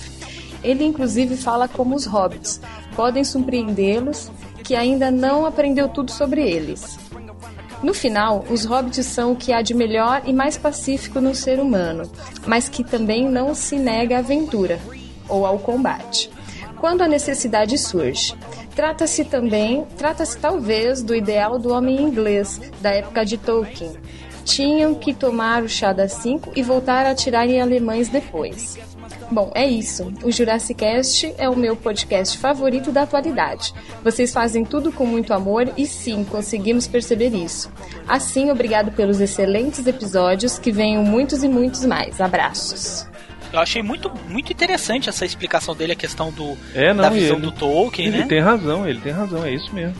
Ele 0.61 0.83
inclusive 0.83 1.37
fala 1.37 1.69
como 1.69 1.95
os 1.95 2.05
hobbits 2.05 2.59
podem 2.97 3.23
surpreendê-los, 3.23 4.29
que 4.61 4.75
ainda 4.75 5.09
não 5.09 5.45
aprendeu 5.45 5.87
tudo 5.87 6.11
sobre 6.11 6.41
eles. 6.41 6.97
No 7.83 7.93
final, 7.93 8.43
os 8.49 8.65
hobbits 8.65 9.05
são 9.05 9.33
o 9.33 9.35
que 9.35 9.51
há 9.51 9.61
de 9.61 9.73
melhor 9.73 10.21
e 10.25 10.33
mais 10.33 10.57
pacífico 10.57 11.19
no 11.19 11.35
ser 11.35 11.59
humano, 11.59 12.09
mas 12.45 12.69
que 12.69 12.83
também 12.83 13.29
não 13.29 13.53
se 13.53 13.75
nega 13.75 14.17
à 14.17 14.19
aventura 14.19 14.79
ou 15.27 15.45
ao 15.45 15.59
combate. 15.59 16.29
Quando 16.77 17.01
a 17.01 17.07
necessidade 17.07 17.77
surge. 17.77 18.35
Trata-se 18.75 19.23
também, 19.23 19.85
trata-se 19.97 20.37
talvez 20.37 21.01
do 21.01 21.15
ideal 21.15 21.57
do 21.57 21.71
homem 21.71 22.01
inglês 22.01 22.59
da 22.81 22.91
época 22.91 23.25
de 23.25 23.37
Tolkien. 23.37 23.93
Tinham 24.45 24.93
que 24.95 25.13
tomar 25.13 25.63
o 25.63 25.67
chá 25.67 25.91
das 25.91 26.13
cinco 26.13 26.51
e 26.55 26.61
voltar 26.63 27.05
a 27.05 27.09
atirar 27.11 27.49
em 27.49 27.59
alemães 27.59 28.07
depois. 28.07 28.77
Bom, 29.31 29.51
é 29.55 29.65
isso. 29.65 30.13
O 30.23 30.31
Jurassic 30.31 30.79
Cast 30.79 31.33
é 31.37 31.49
o 31.49 31.55
meu 31.55 31.75
podcast 31.75 32.37
favorito 32.37 32.91
da 32.91 33.01
atualidade. 33.01 33.73
Vocês 34.03 34.31
fazem 34.31 34.63
tudo 34.63 34.91
com 34.91 35.03
muito 35.05 35.33
amor 35.33 35.67
e 35.75 35.87
sim, 35.87 36.23
conseguimos 36.23 36.85
perceber 36.87 37.33
isso. 37.33 37.71
Assim, 38.07 38.51
obrigado 38.51 38.91
pelos 38.91 39.19
excelentes 39.19 39.85
episódios, 39.87 40.59
que 40.59 40.71
venham 40.71 41.03
muitos 41.03 41.43
e 41.43 41.47
muitos 41.49 41.83
mais. 41.83 42.21
Abraços. 42.21 43.07
Eu 43.51 43.59
achei 43.59 43.81
muito, 43.81 44.11
muito 44.29 44.51
interessante 44.53 45.09
essa 45.09 45.25
explicação 45.25 45.75
dele, 45.75 45.93
a 45.93 45.95
questão 45.95 46.29
do, 46.31 46.55
É, 46.75 46.93
não, 46.93 47.03
da 47.03 47.09
visão 47.09 47.37
ele- 47.37 47.45
do 47.47 47.51
Tolkien, 47.51 48.09
Ele 48.09 48.17
né? 48.19 48.25
tem 48.27 48.41
razão, 48.41 48.87
ele 48.87 48.99
tem 48.99 49.11
razão, 49.13 49.43
é 49.43 49.51
isso 49.51 49.73
mesmo. 49.73 49.95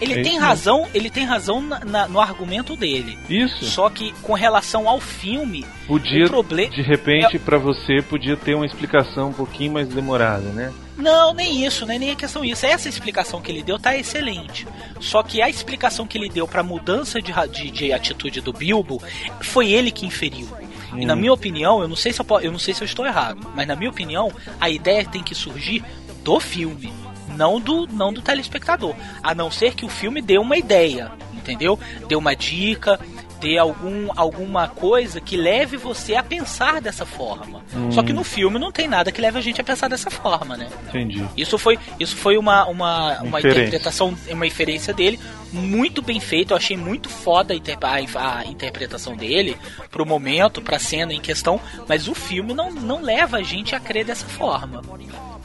Ele 0.00 0.12
é 0.20 0.22
tem 0.22 0.32
isso 0.36 0.40
razão, 0.40 0.86
ele 0.92 1.08
tem 1.10 1.24
razão 1.24 1.60
na- 1.62 1.80
na- 1.84 2.08
no 2.08 2.20
argumento 2.20 2.76
dele. 2.76 3.18
Isso. 3.30 3.64
Só 3.64 3.88
que 3.88 4.12
com 4.22 4.34
relação 4.34 4.88
ao 4.88 5.00
filme, 5.00 5.64
Podia, 5.86 6.26
o 6.26 6.28
problema 6.28 6.70
de 6.70 6.82
repente, 6.82 7.38
pra 7.38 7.56
você, 7.58 8.02
podia 8.02 8.36
ter 8.36 8.54
uma 8.54 8.66
explicação 8.66 9.30
um 9.30 9.32
pouquinho 9.32 9.72
mais 9.72 9.88
demorada, 9.88 10.48
né? 10.50 10.72
Não, 10.98 11.32
nem 11.34 11.64
isso, 11.64 11.84
né? 11.86 11.98
Nem 11.98 12.10
a 12.10 12.16
questão 12.16 12.42
disso. 12.42 12.64
Essa 12.66 12.88
explicação 12.88 13.40
que 13.40 13.50
ele 13.52 13.62
deu 13.62 13.78
tá 13.78 13.96
excelente. 13.96 14.66
Só 15.00 15.22
que 15.22 15.40
a 15.42 15.48
explicação 15.48 16.06
que 16.06 16.16
ele 16.18 16.28
deu 16.28 16.46
pra 16.48 16.62
mudança 16.62 17.20
de, 17.20 17.32
de, 17.50 17.70
de 17.70 17.92
atitude 17.92 18.40
do 18.40 18.52
Bilbo 18.52 19.02
foi 19.42 19.70
ele 19.72 19.90
que 19.90 20.06
inferiu. 20.06 20.48
E 20.94 21.04
Hum. 21.04 21.06
na 21.06 21.16
minha 21.16 21.32
opinião, 21.32 21.80
eu 21.82 21.88
não 21.88 21.96
sei 21.96 22.12
se 22.12 22.20
eu, 22.20 22.40
eu 22.40 22.50
não 22.52 22.58
sei 22.58 22.72
se 22.72 22.80
eu 22.82 22.86
estou 22.86 23.04
errado, 23.06 23.46
mas 23.54 23.66
na 23.66 23.76
minha 23.76 23.90
opinião, 23.90 24.32
a 24.60 24.70
ideia 24.70 25.04
tem 25.04 25.22
que 25.22 25.34
surgir 25.34 25.82
do 26.24 26.40
filme, 26.40 26.92
não 27.36 27.60
do 27.60 27.86
não 27.86 28.12
do 28.12 28.22
telespectador. 28.22 28.94
A 29.22 29.34
não 29.34 29.50
ser 29.50 29.74
que 29.74 29.84
o 29.84 29.88
filme 29.88 30.20
dê 30.22 30.38
uma 30.38 30.56
ideia, 30.56 31.12
entendeu? 31.34 31.78
Dê 32.08 32.16
uma 32.16 32.34
dica, 32.34 32.98
dê 33.40 33.58
algum, 33.58 34.08
alguma 34.16 34.66
coisa 34.66 35.20
que 35.20 35.36
leve 35.36 35.76
você 35.76 36.14
a 36.14 36.22
pensar 36.22 36.80
dessa 36.80 37.04
forma. 37.04 37.62
Hum. 37.74 37.92
Só 37.92 38.02
que 38.02 38.12
no 38.12 38.24
filme 38.24 38.58
não 38.58 38.72
tem 38.72 38.88
nada 38.88 39.12
que 39.12 39.20
leve 39.20 39.38
a 39.38 39.42
gente 39.42 39.60
a 39.60 39.64
pensar 39.64 39.88
dessa 39.88 40.10
forma, 40.10 40.56
né? 40.56 40.68
Entendi. 40.88 41.22
Isso 41.36 41.58
foi, 41.58 41.78
isso 42.00 42.16
foi 42.16 42.38
uma, 42.38 42.64
uma, 42.66 43.20
uma 43.20 43.38
Inferência. 43.38 43.60
interpretação, 43.60 44.16
uma 44.30 44.46
inferência 44.46 44.94
dele, 44.94 45.20
muito 45.52 46.00
bem 46.00 46.18
feito. 46.18 46.52
Eu 46.52 46.56
achei 46.56 46.76
muito 46.78 47.10
foda 47.10 47.52
a, 47.52 47.56
inter- 47.56 47.76
a- 47.82 48.38
a 48.38 48.46
interpretação 48.46 49.14
dele 49.14 49.56
pro 49.90 50.06
momento, 50.06 50.62
pra 50.62 50.78
cena 50.78 51.12
em 51.12 51.20
questão, 51.20 51.60
mas 51.86 52.08
o 52.08 52.14
filme 52.14 52.54
não, 52.54 52.70
não 52.72 53.02
leva 53.02 53.36
a 53.36 53.42
gente 53.42 53.74
a 53.74 53.80
crer 53.80 54.06
dessa 54.06 54.26
forma. 54.26 54.80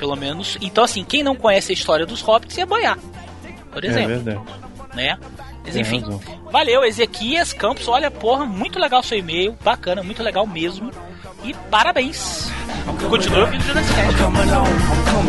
Pelo 0.02 0.16
menos. 0.16 0.58
Então, 0.60 0.84
assim, 0.84 1.04
quem 1.04 1.22
não 1.22 1.36
conhece 1.36 1.72
a 1.72 1.76
história 1.76 2.08
dos 2.08 2.22
hobbits 2.22 2.58
ia 2.58 2.66
boiar. 2.66 2.98
Por 3.72 3.86
É 3.86 3.88
exemplo, 3.88 4.08
verdade. 4.08 4.40
né? 4.96 5.16
Mas 5.64 5.76
enfim, 5.76 6.04
valeu, 6.52 6.84
Ezequias 6.84 7.54
Campos. 7.54 7.88
Olha, 7.88 8.10
porra, 8.10 8.44
muito 8.44 8.80
legal 8.80 9.04
seu 9.04 9.20
e-mail, 9.20 9.56
bacana, 9.64 10.02
muito 10.02 10.24
legal 10.24 10.48
mesmo. 10.48 10.90
E 11.44 11.54
parabéns. 11.70 12.52
Continua 13.08 13.42
ouvindo 13.42 13.62
o 13.62 13.64
Jurassic 13.68 13.94
Cast. 13.94 15.22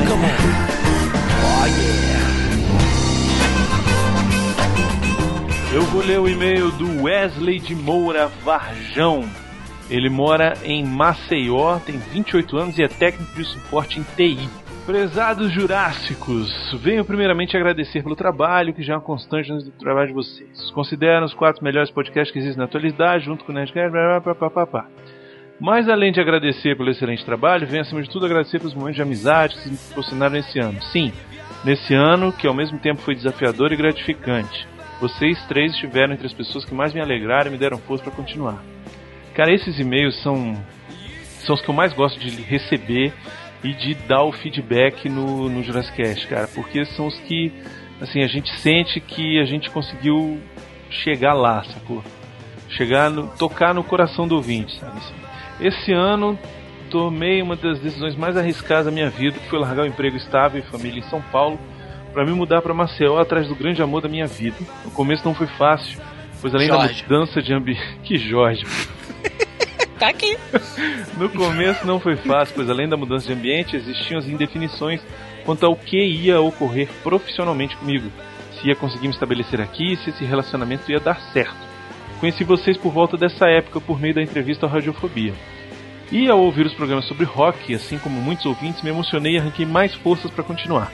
Eu 5.74 5.82
vou 5.82 6.02
ler 6.02 6.18
o 6.20 6.28
e-mail 6.28 6.70
do 6.72 7.02
Wesley 7.02 7.58
de 7.58 7.74
Moura 7.74 8.28
Varjão. 8.44 9.28
Ele 9.88 10.08
mora 10.10 10.54
em 10.64 10.84
Maceió, 10.84 11.78
tem 11.78 11.98
28 11.98 12.56
anos 12.56 12.78
e 12.78 12.82
é 12.82 12.88
técnico 12.88 13.34
de 13.34 13.44
suporte 13.44 13.98
em 13.98 14.02
TI. 14.16 14.48
Prezados 14.86 15.52
Jurássicos, 15.52 16.72
venho 16.80 17.04
primeiramente 17.04 17.56
agradecer 17.56 18.02
pelo 18.02 18.16
trabalho, 18.16 18.74
que 18.74 18.82
já 18.82 18.94
é 18.94 18.96
uma 18.96 19.02
constante 19.02 19.48
no 19.48 19.70
trabalho 19.72 20.08
de 20.08 20.12
vocês. 20.12 20.72
Considero 20.72 21.24
os 21.24 21.32
quatro 21.32 21.62
melhores 21.62 21.88
podcasts 21.88 22.32
que 22.32 22.40
existem 22.40 22.58
na 22.58 22.64
atualidade, 22.64 23.24
junto 23.24 23.44
com 23.44 23.52
o 23.52 23.54
Nerdcast, 23.54 23.92
blá. 23.92 24.86
Mas 25.60 25.88
além 25.88 26.10
de 26.10 26.20
agradecer 26.20 26.76
pelo 26.76 26.90
excelente 26.90 27.24
trabalho, 27.24 27.64
venho 27.64 27.82
acima 27.82 28.02
de 28.02 28.10
tudo 28.10 28.26
agradecer 28.26 28.58
pelos 28.58 28.74
momentos 28.74 28.96
de 28.96 29.02
amizade 29.02 29.54
que 29.54 29.68
se 29.68 29.86
proporcionaram 29.86 30.34
nesse 30.34 30.58
ano. 30.58 30.82
Sim, 30.82 31.12
nesse 31.64 31.94
ano 31.94 32.32
que 32.32 32.48
ao 32.48 32.54
mesmo 32.54 32.76
tempo 32.80 33.02
foi 33.02 33.14
desafiador 33.14 33.70
e 33.72 33.76
gratificante. 33.76 34.66
Vocês 35.00 35.40
três 35.46 35.74
estiveram 35.74 36.12
entre 36.12 36.26
as 36.26 36.34
pessoas 36.34 36.64
que 36.64 36.74
mais 36.74 36.92
me 36.92 37.00
alegraram 37.00 37.50
e 37.50 37.52
me 37.52 37.58
deram 37.58 37.78
força 37.78 38.02
para 38.02 38.12
continuar. 38.12 38.60
Cara, 39.32 39.54
esses 39.54 39.78
e-mails 39.78 40.20
são, 40.22 40.60
são 41.46 41.54
os 41.54 41.62
que 41.62 41.68
eu 41.68 41.74
mais 41.74 41.92
gosto 41.92 42.18
de 42.18 42.42
receber 42.42 43.12
e 43.62 43.72
de 43.72 43.94
dar 43.94 44.22
o 44.22 44.32
feedback 44.32 45.08
no, 45.08 45.48
no 45.48 45.62
Jurassic 45.62 45.96
Cast, 45.96 46.26
cara, 46.26 46.48
porque 46.48 46.84
são 46.84 47.06
os 47.06 47.18
que 47.20 47.52
assim, 48.00 48.22
a 48.22 48.26
gente 48.26 48.50
sente 48.58 49.00
que 49.00 49.38
a 49.38 49.44
gente 49.44 49.70
conseguiu 49.70 50.40
chegar 50.90 51.34
lá, 51.34 51.62
sacou? 51.64 52.02
Chegar 52.68 53.10
no, 53.10 53.28
tocar 53.28 53.74
no 53.74 53.84
coração 53.84 54.26
do 54.26 54.34
ouvinte, 54.34 54.78
sabe? 54.78 54.98
assim. 54.98 55.14
Esse 55.60 55.92
ano 55.92 56.38
tomei 56.90 57.40
uma 57.40 57.56
das 57.56 57.78
decisões 57.78 58.16
mais 58.16 58.36
arriscadas 58.36 58.86
da 58.86 58.90
minha 58.90 59.08
vida, 59.08 59.38
que 59.38 59.48
foi 59.48 59.58
largar 59.58 59.84
o 59.84 59.86
emprego 59.86 60.16
estável 60.16 60.60
e 60.60 60.70
família 60.70 60.98
em 60.98 61.08
São 61.08 61.22
Paulo 61.22 61.58
para 62.12 62.24
me 62.26 62.32
mudar 62.32 62.60
para 62.60 62.74
Maceió 62.74 63.18
atrás 63.18 63.48
do 63.48 63.54
grande 63.54 63.80
amor 63.82 64.02
da 64.02 64.08
minha 64.08 64.26
vida. 64.26 64.56
No 64.84 64.90
começo 64.90 65.24
não 65.24 65.34
foi 65.34 65.46
fácil, 65.46 65.98
pois 66.40 66.54
além 66.54 66.68
Jorge. 66.68 67.02
da 67.02 67.08
mudança 67.08 67.40
de 67.40 67.54
ambiente, 67.54 67.80
que 68.04 68.18
Jorge, 68.18 68.64
Tá 70.02 70.08
aqui. 70.08 70.36
no 71.16 71.28
começo 71.28 71.86
não 71.86 72.00
foi 72.00 72.16
fácil, 72.16 72.56
pois 72.56 72.68
além 72.68 72.88
da 72.88 72.96
mudança 72.96 73.28
de 73.28 73.34
ambiente 73.34 73.76
existiam 73.76 74.18
as 74.18 74.26
indefinições 74.26 75.00
quanto 75.44 75.64
ao 75.64 75.76
que 75.76 75.96
ia 75.96 76.40
ocorrer 76.40 76.88
profissionalmente 77.04 77.76
comigo. 77.76 78.10
Se 78.52 78.66
ia 78.66 78.74
conseguir 78.74 79.06
me 79.06 79.14
estabelecer 79.14 79.60
aqui 79.60 79.92
e 79.92 79.96
se 79.98 80.10
esse 80.10 80.24
relacionamento 80.24 80.90
ia 80.90 80.98
dar 80.98 81.20
certo. 81.32 81.54
Conheci 82.18 82.42
vocês 82.42 82.76
por 82.76 82.92
volta 82.92 83.16
dessa 83.16 83.46
época 83.46 83.80
por 83.80 84.00
meio 84.00 84.12
da 84.12 84.20
entrevista 84.20 84.66
ao 84.66 84.72
Radiofobia. 84.72 85.34
E 86.10 86.28
ao 86.28 86.40
ouvir 86.40 86.66
os 86.66 86.74
programas 86.74 87.04
sobre 87.04 87.24
rock, 87.24 87.72
assim 87.72 87.96
como 87.96 88.20
muitos 88.20 88.44
ouvintes, 88.44 88.82
me 88.82 88.90
emocionei 88.90 89.36
e 89.36 89.38
arranquei 89.38 89.64
mais 89.64 89.94
forças 89.94 90.32
para 90.32 90.42
continuar. 90.42 90.90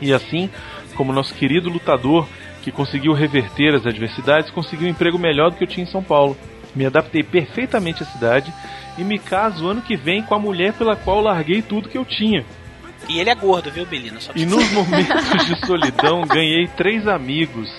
E 0.00 0.12
assim, 0.12 0.48
como 0.94 1.12
nosso 1.12 1.34
querido 1.34 1.68
lutador, 1.68 2.28
que 2.62 2.70
conseguiu 2.70 3.12
reverter 3.12 3.74
as 3.74 3.84
adversidades, 3.84 4.52
conseguiu 4.52 4.86
um 4.86 4.90
emprego 4.90 5.18
melhor 5.18 5.50
do 5.50 5.56
que 5.56 5.64
eu 5.64 5.68
tinha 5.68 5.82
em 5.82 5.90
São 5.90 6.00
Paulo. 6.00 6.36
Me 6.74 6.86
adaptei 6.86 7.22
perfeitamente 7.22 8.02
à 8.02 8.06
cidade 8.06 8.52
e 8.96 9.04
me 9.04 9.18
caso 9.18 9.66
ano 9.66 9.82
que 9.82 9.96
vem 9.96 10.22
com 10.22 10.34
a 10.34 10.38
mulher 10.38 10.72
pela 10.72 10.96
qual 10.96 11.20
larguei 11.20 11.62
tudo 11.62 11.88
que 11.88 11.98
eu 11.98 12.04
tinha. 12.04 12.44
E 13.08 13.18
ele 13.18 13.30
é 13.30 13.34
gordo, 13.34 13.70
viu, 13.70 13.86
Belina? 13.86 14.18
E 14.36 14.44
nos 14.44 14.70
momentos 14.72 15.46
de 15.46 15.56
solidão 15.66 16.22
ganhei 16.26 16.68
três 16.68 17.08
amigos 17.08 17.70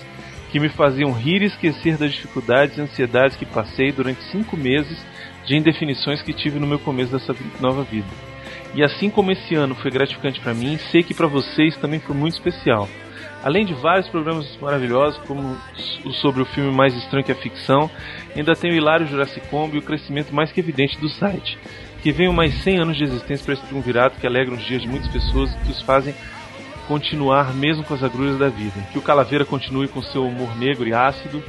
que 0.52 0.60
me 0.60 0.68
faziam 0.68 1.12
rir 1.12 1.42
e 1.42 1.46
esquecer 1.46 1.98
das 1.98 2.12
dificuldades 2.12 2.78
e 2.78 2.82
ansiedades 2.82 3.38
que 3.38 3.46
passei 3.46 3.92
durante 3.92 4.22
cinco 4.32 4.58
meses 4.58 4.98
de 5.46 5.56
indefinições 5.56 6.22
que 6.22 6.34
tive 6.34 6.60
no 6.60 6.68
meu 6.68 6.80
começo 6.80 7.12
dessa 7.12 7.36
nova 7.60 7.84
vida. 7.84 8.08
E 8.74 8.84
assim 8.84 9.10
como 9.10 9.32
esse 9.32 9.56
ano 9.56 9.76
foi 9.76 9.92
gratificante 9.92 10.40
para 10.40 10.54
mim, 10.54 10.78
sei 10.92 11.04
que 11.04 11.14
para 11.14 11.28
vocês 11.28 11.78
também 11.78 12.00
foi 12.00 12.16
muito 12.16 12.34
especial. 12.34 12.88
Além 13.44 13.66
de 13.66 13.74
vários 13.74 14.08
programas 14.08 14.46
maravilhosos, 14.62 15.20
como 15.26 15.58
o 16.06 16.12
sobre 16.14 16.42
o 16.42 16.46
filme 16.46 16.72
mais 16.72 16.94
estranho 16.96 17.26
que 17.26 17.32
a 17.32 17.36
ficção, 17.36 17.90
ainda 18.36 18.56
tem 18.56 18.72
o 18.72 18.76
hilário 18.76 19.08
Jurassic 19.08 19.48
Combo 19.48 19.76
e 19.76 19.80
o 19.80 19.82
crescimento 19.82 20.34
mais 20.34 20.52
que 20.52 20.60
evidente 20.60 21.00
do 21.00 21.10
site. 21.10 21.58
Que 22.04 22.12
venham 22.12 22.34
mais 22.34 22.54
100 22.64 22.80
anos 22.80 22.98
de 22.98 23.04
existência 23.04 23.44
para 23.44 23.54
esse 23.56 23.66
triunvirato 23.66 24.20
que 24.20 24.28
alegra 24.28 24.54
os 24.54 24.64
dias 24.64 24.82
de 24.82 24.88
muitas 24.88 25.12
pessoas 25.12 25.54
e 25.54 25.58
que 25.60 25.72
os 25.72 25.82
fazem 25.82 26.14
continuar 26.88 27.54
mesmo 27.54 27.84
com 27.84 27.94
as 27.94 28.04
agruras 28.04 28.38
da 28.38 28.50
vida. 28.50 28.80
Que 28.92 29.00
o 29.00 29.02
Calaveira 29.02 29.46
continue 29.46 29.88
com 29.88 30.02
seu 30.02 30.26
humor 30.26 30.56
negro 30.58 30.88
e 30.88 30.94
ácido, 30.94 31.44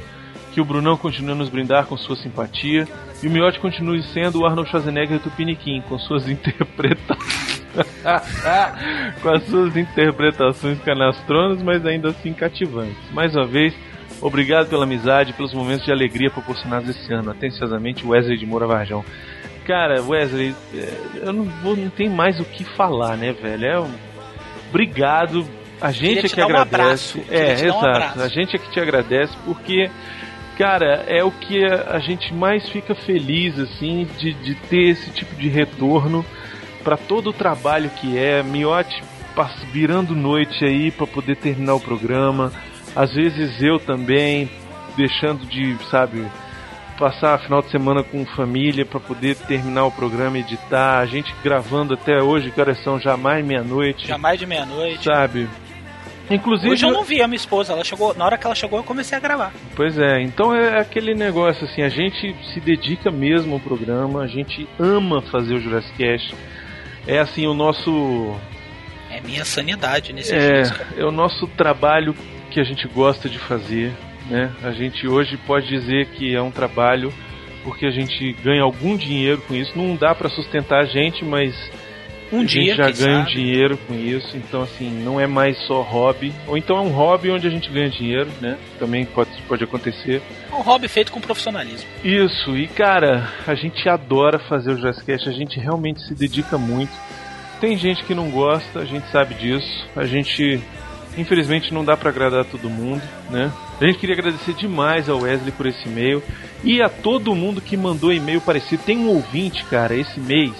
que 0.53 0.61
o 0.61 0.65
Brunão 0.65 0.97
continue 0.97 1.33
a 1.33 1.35
nos 1.35 1.49
brindar 1.49 1.85
com 1.85 1.97
sua 1.97 2.15
simpatia, 2.15 2.87
e 3.23 3.27
o 3.27 3.31
Miotti 3.31 3.57
continue 3.59 4.03
sendo 4.03 4.41
o 4.41 4.45
Arnold 4.45 4.69
Schwarzenegger 4.69 5.19
Tupiniquim, 5.19 5.81
com 5.87 5.97
suas 5.97 6.27
interpretações. 6.29 7.63
com 9.21 9.29
as 9.29 9.43
suas 9.45 9.77
interpretações 9.77 10.77
canastronas, 10.81 11.63
mas 11.63 11.85
ainda 11.85 12.09
assim 12.09 12.33
cativantes. 12.33 12.97
Mais 13.11 13.33
uma 13.33 13.45
vez, 13.45 13.73
obrigado 14.21 14.67
pela 14.69 14.83
amizade 14.83 15.31
pelos 15.33 15.53
momentos 15.53 15.85
de 15.85 15.91
alegria 15.91 16.29
proporcionados 16.29 16.89
esse 16.89 17.13
ano. 17.13 17.31
Atenciosamente, 17.31 18.05
Wesley 18.05 18.37
de 18.37 18.45
Moura 18.45 18.67
Varjão. 18.67 19.05
Cara, 19.65 20.03
Wesley, 20.03 20.53
é, 20.73 20.93
eu 21.25 21.31
não 21.31 21.45
vou, 21.45 21.77
não 21.77 21.89
tem 21.89 22.09
mais 22.09 22.39
o 22.41 22.43
que 22.43 22.65
falar, 22.65 23.15
né, 23.15 23.31
velho? 23.31 23.65
É 23.65 23.79
um... 23.79 23.89
Obrigado. 24.69 25.47
A 25.79 25.91
gente 25.91 26.25
é 26.25 26.29
que 26.29 26.41
um 26.41 26.45
agradece. 26.45 27.23
É, 27.29 27.45
um 27.45 27.51
exato. 27.51 27.85
abraço. 27.85 28.21
a 28.21 28.27
gente 28.27 28.55
é 28.55 28.59
que 28.59 28.69
te 28.69 28.79
agradece 28.79 29.33
porque, 29.45 29.89
cara, 30.57 31.03
é 31.07 31.23
o 31.23 31.31
que 31.31 31.63
a, 31.65 31.99
gente 31.99 32.33
mais 32.33 32.67
fica 32.69 32.93
feliz, 32.95 33.57
assim, 33.59 34.07
de, 34.17 34.33
de 34.33 34.55
ter 34.55 34.89
esse 34.89 35.09
tipo 35.11 35.35
de 35.35 35.49
retorno 35.49 36.25
para 36.83 36.97
todo 36.97 37.29
o 37.29 37.33
trabalho 37.33 37.89
que 37.89 38.17
é. 38.17 38.41
Miote 38.43 39.03
pass- 39.35 39.63
virando 39.71 40.15
noite 40.15 40.63
aí 40.65 40.91
para 40.91 41.07
poder 41.07 41.35
terminar 41.37 41.75
o 41.75 41.79
programa. 41.79 42.51
Às 42.95 43.13
vezes 43.13 43.61
eu 43.61 43.79
também 43.79 44.49
deixando 44.95 45.45
de, 45.47 45.75
sabe, 45.89 46.25
passar 46.99 47.39
final 47.39 47.61
de 47.61 47.71
semana 47.71 48.03
com 48.03 48.23
família 48.25 48.85
pra 48.85 48.99
poder 48.99 49.35
terminar 49.35 49.85
o 49.85 49.91
programa, 49.91 50.37
editar, 50.37 50.99
a 50.99 51.05
gente 51.07 51.33
gravando 51.43 51.95
até 51.95 52.21
hoje, 52.21 52.51
que 52.51 52.61
horas 52.61 52.77
são 52.83 52.99
já 52.99 53.17
mais 53.17 53.43
meia-noite, 53.43 54.07
Jamais 54.07 54.37
de 54.39 54.45
meia-noite. 54.45 55.03
sabe? 55.03 55.49
Inclusive, 56.29 56.69
Hoje 56.69 56.85
eu 56.85 56.91
não 56.91 57.03
vi 57.03 57.21
a 57.21 57.27
minha 57.27 57.37
esposa, 57.37 57.73
ela 57.73 57.83
chegou, 57.83 58.15
na 58.15 58.25
hora 58.25 58.37
que 58.37 58.45
ela 58.45 58.55
chegou 58.55 58.79
eu 58.79 58.83
comecei 58.83 59.17
a 59.17 59.21
gravar. 59.21 59.53
Pois 59.75 59.97
é, 59.97 60.21
então 60.21 60.55
é 60.55 60.79
aquele 60.79 61.13
negócio 61.13 61.65
assim, 61.65 61.81
a 61.81 61.89
gente 61.89 62.35
se 62.53 62.59
dedica 62.59 63.11
mesmo 63.11 63.53
ao 63.53 63.59
programa, 63.59 64.21
a 64.21 64.27
gente 64.27 64.67
ama 64.79 65.21
fazer 65.21 65.55
o 65.55 65.59
Jurassic 65.59 65.97
Cast. 65.97 66.35
É 67.05 67.19
assim 67.19 67.45
o 67.45 67.53
nosso 67.53 68.35
É 69.11 69.19
minha 69.19 69.43
sanidade 69.43 70.13
nesse 70.13 70.33
é, 70.33 70.63
é 70.95 71.03
o 71.03 71.11
nosso 71.11 71.45
trabalho 71.47 72.15
que 72.49 72.59
a 72.59 72.63
gente 72.63 72.87
gosta 72.87 73.27
de 73.27 73.37
fazer, 73.39 73.91
né? 74.29 74.51
A 74.63 74.71
gente 74.71 75.05
hoje 75.07 75.35
pode 75.45 75.67
dizer 75.67 76.07
que 76.07 76.33
é 76.33 76.41
um 76.41 76.51
trabalho 76.51 77.13
porque 77.63 77.85
a 77.85 77.91
gente 77.91 78.33
ganha 78.43 78.61
algum 78.61 78.95
dinheiro 78.95 79.41
com 79.47 79.55
isso. 79.55 79.71
Não 79.75 79.95
dá 79.95 80.13
pra 80.13 80.29
sustentar 80.29 80.81
a 80.81 80.85
gente, 80.85 81.23
mas 81.25 81.55
Um 82.31 82.41
a 82.41 82.45
dia, 82.45 82.75
gente 82.75 82.77
já 82.77 82.89
ganha 82.89 83.19
um 83.19 83.23
sabe? 83.23 83.35
dinheiro 83.35 83.77
com 83.87 83.93
isso. 83.93 84.35
Então 84.35 84.61
assim, 84.61 84.89
não 85.03 85.19
é 85.19 85.27
mais 85.27 85.57
só 85.67 85.81
hobby, 85.81 86.33
ou 86.47 86.57
então 86.57 86.77
é 86.77 86.81
um 86.81 86.89
hobby 86.89 87.29
onde 87.29 87.47
a 87.47 87.49
gente 87.49 87.69
ganha 87.69 87.89
dinheiro, 87.89 88.29
né? 88.41 88.57
Também 88.79 89.05
pode 89.05 89.29
pode 89.47 89.63
acontecer. 89.63 90.21
Um 90.51 90.61
hobby 90.61 90.87
feito 90.87 91.11
com 91.11 91.19
profissionalismo. 91.19 91.87
Isso, 92.03 92.55
e 92.55 92.67
cara, 92.67 93.29
a 93.45 93.55
gente 93.55 93.87
adora 93.87 94.39
fazer 94.39 94.71
o 94.71 94.77
Jurassic 94.77 95.05
Cast, 95.05 95.29
a 95.29 95.33
gente 95.33 95.59
realmente 95.59 96.01
se 96.01 96.13
dedica 96.13 96.57
muito. 96.57 96.91
Tem 97.59 97.77
gente 97.77 98.03
que 98.03 98.13
não 98.13 98.29
gosta, 98.29 98.79
a 98.79 98.85
gente 98.85 99.09
sabe 99.09 99.35
disso. 99.35 99.87
A 99.95 100.05
gente, 100.05 100.61
infelizmente, 101.17 101.73
não 101.73 101.85
dá 101.85 101.95
pra 101.95 102.09
agradar 102.09 102.43
todo 102.43 102.69
mundo, 102.69 103.01
né? 103.29 103.51
A 103.79 103.85
gente 103.85 103.99
queria 103.99 104.15
agradecer 104.15 104.53
demais 104.53 105.07
ao 105.07 105.21
Wesley 105.21 105.51
por 105.51 105.65
esse 105.65 105.87
e-mail 105.87 106.21
e 106.63 106.81
a 106.81 106.89
todo 106.89 107.33
mundo 107.33 107.61
que 107.61 107.77
mandou 107.77 108.11
e-mail 108.11 108.41
parecido. 108.41 108.83
Tem 108.83 108.97
um 108.97 109.07
ouvinte, 109.07 109.63
cara, 109.65 109.95
esse 109.95 110.19
mês. 110.19 110.53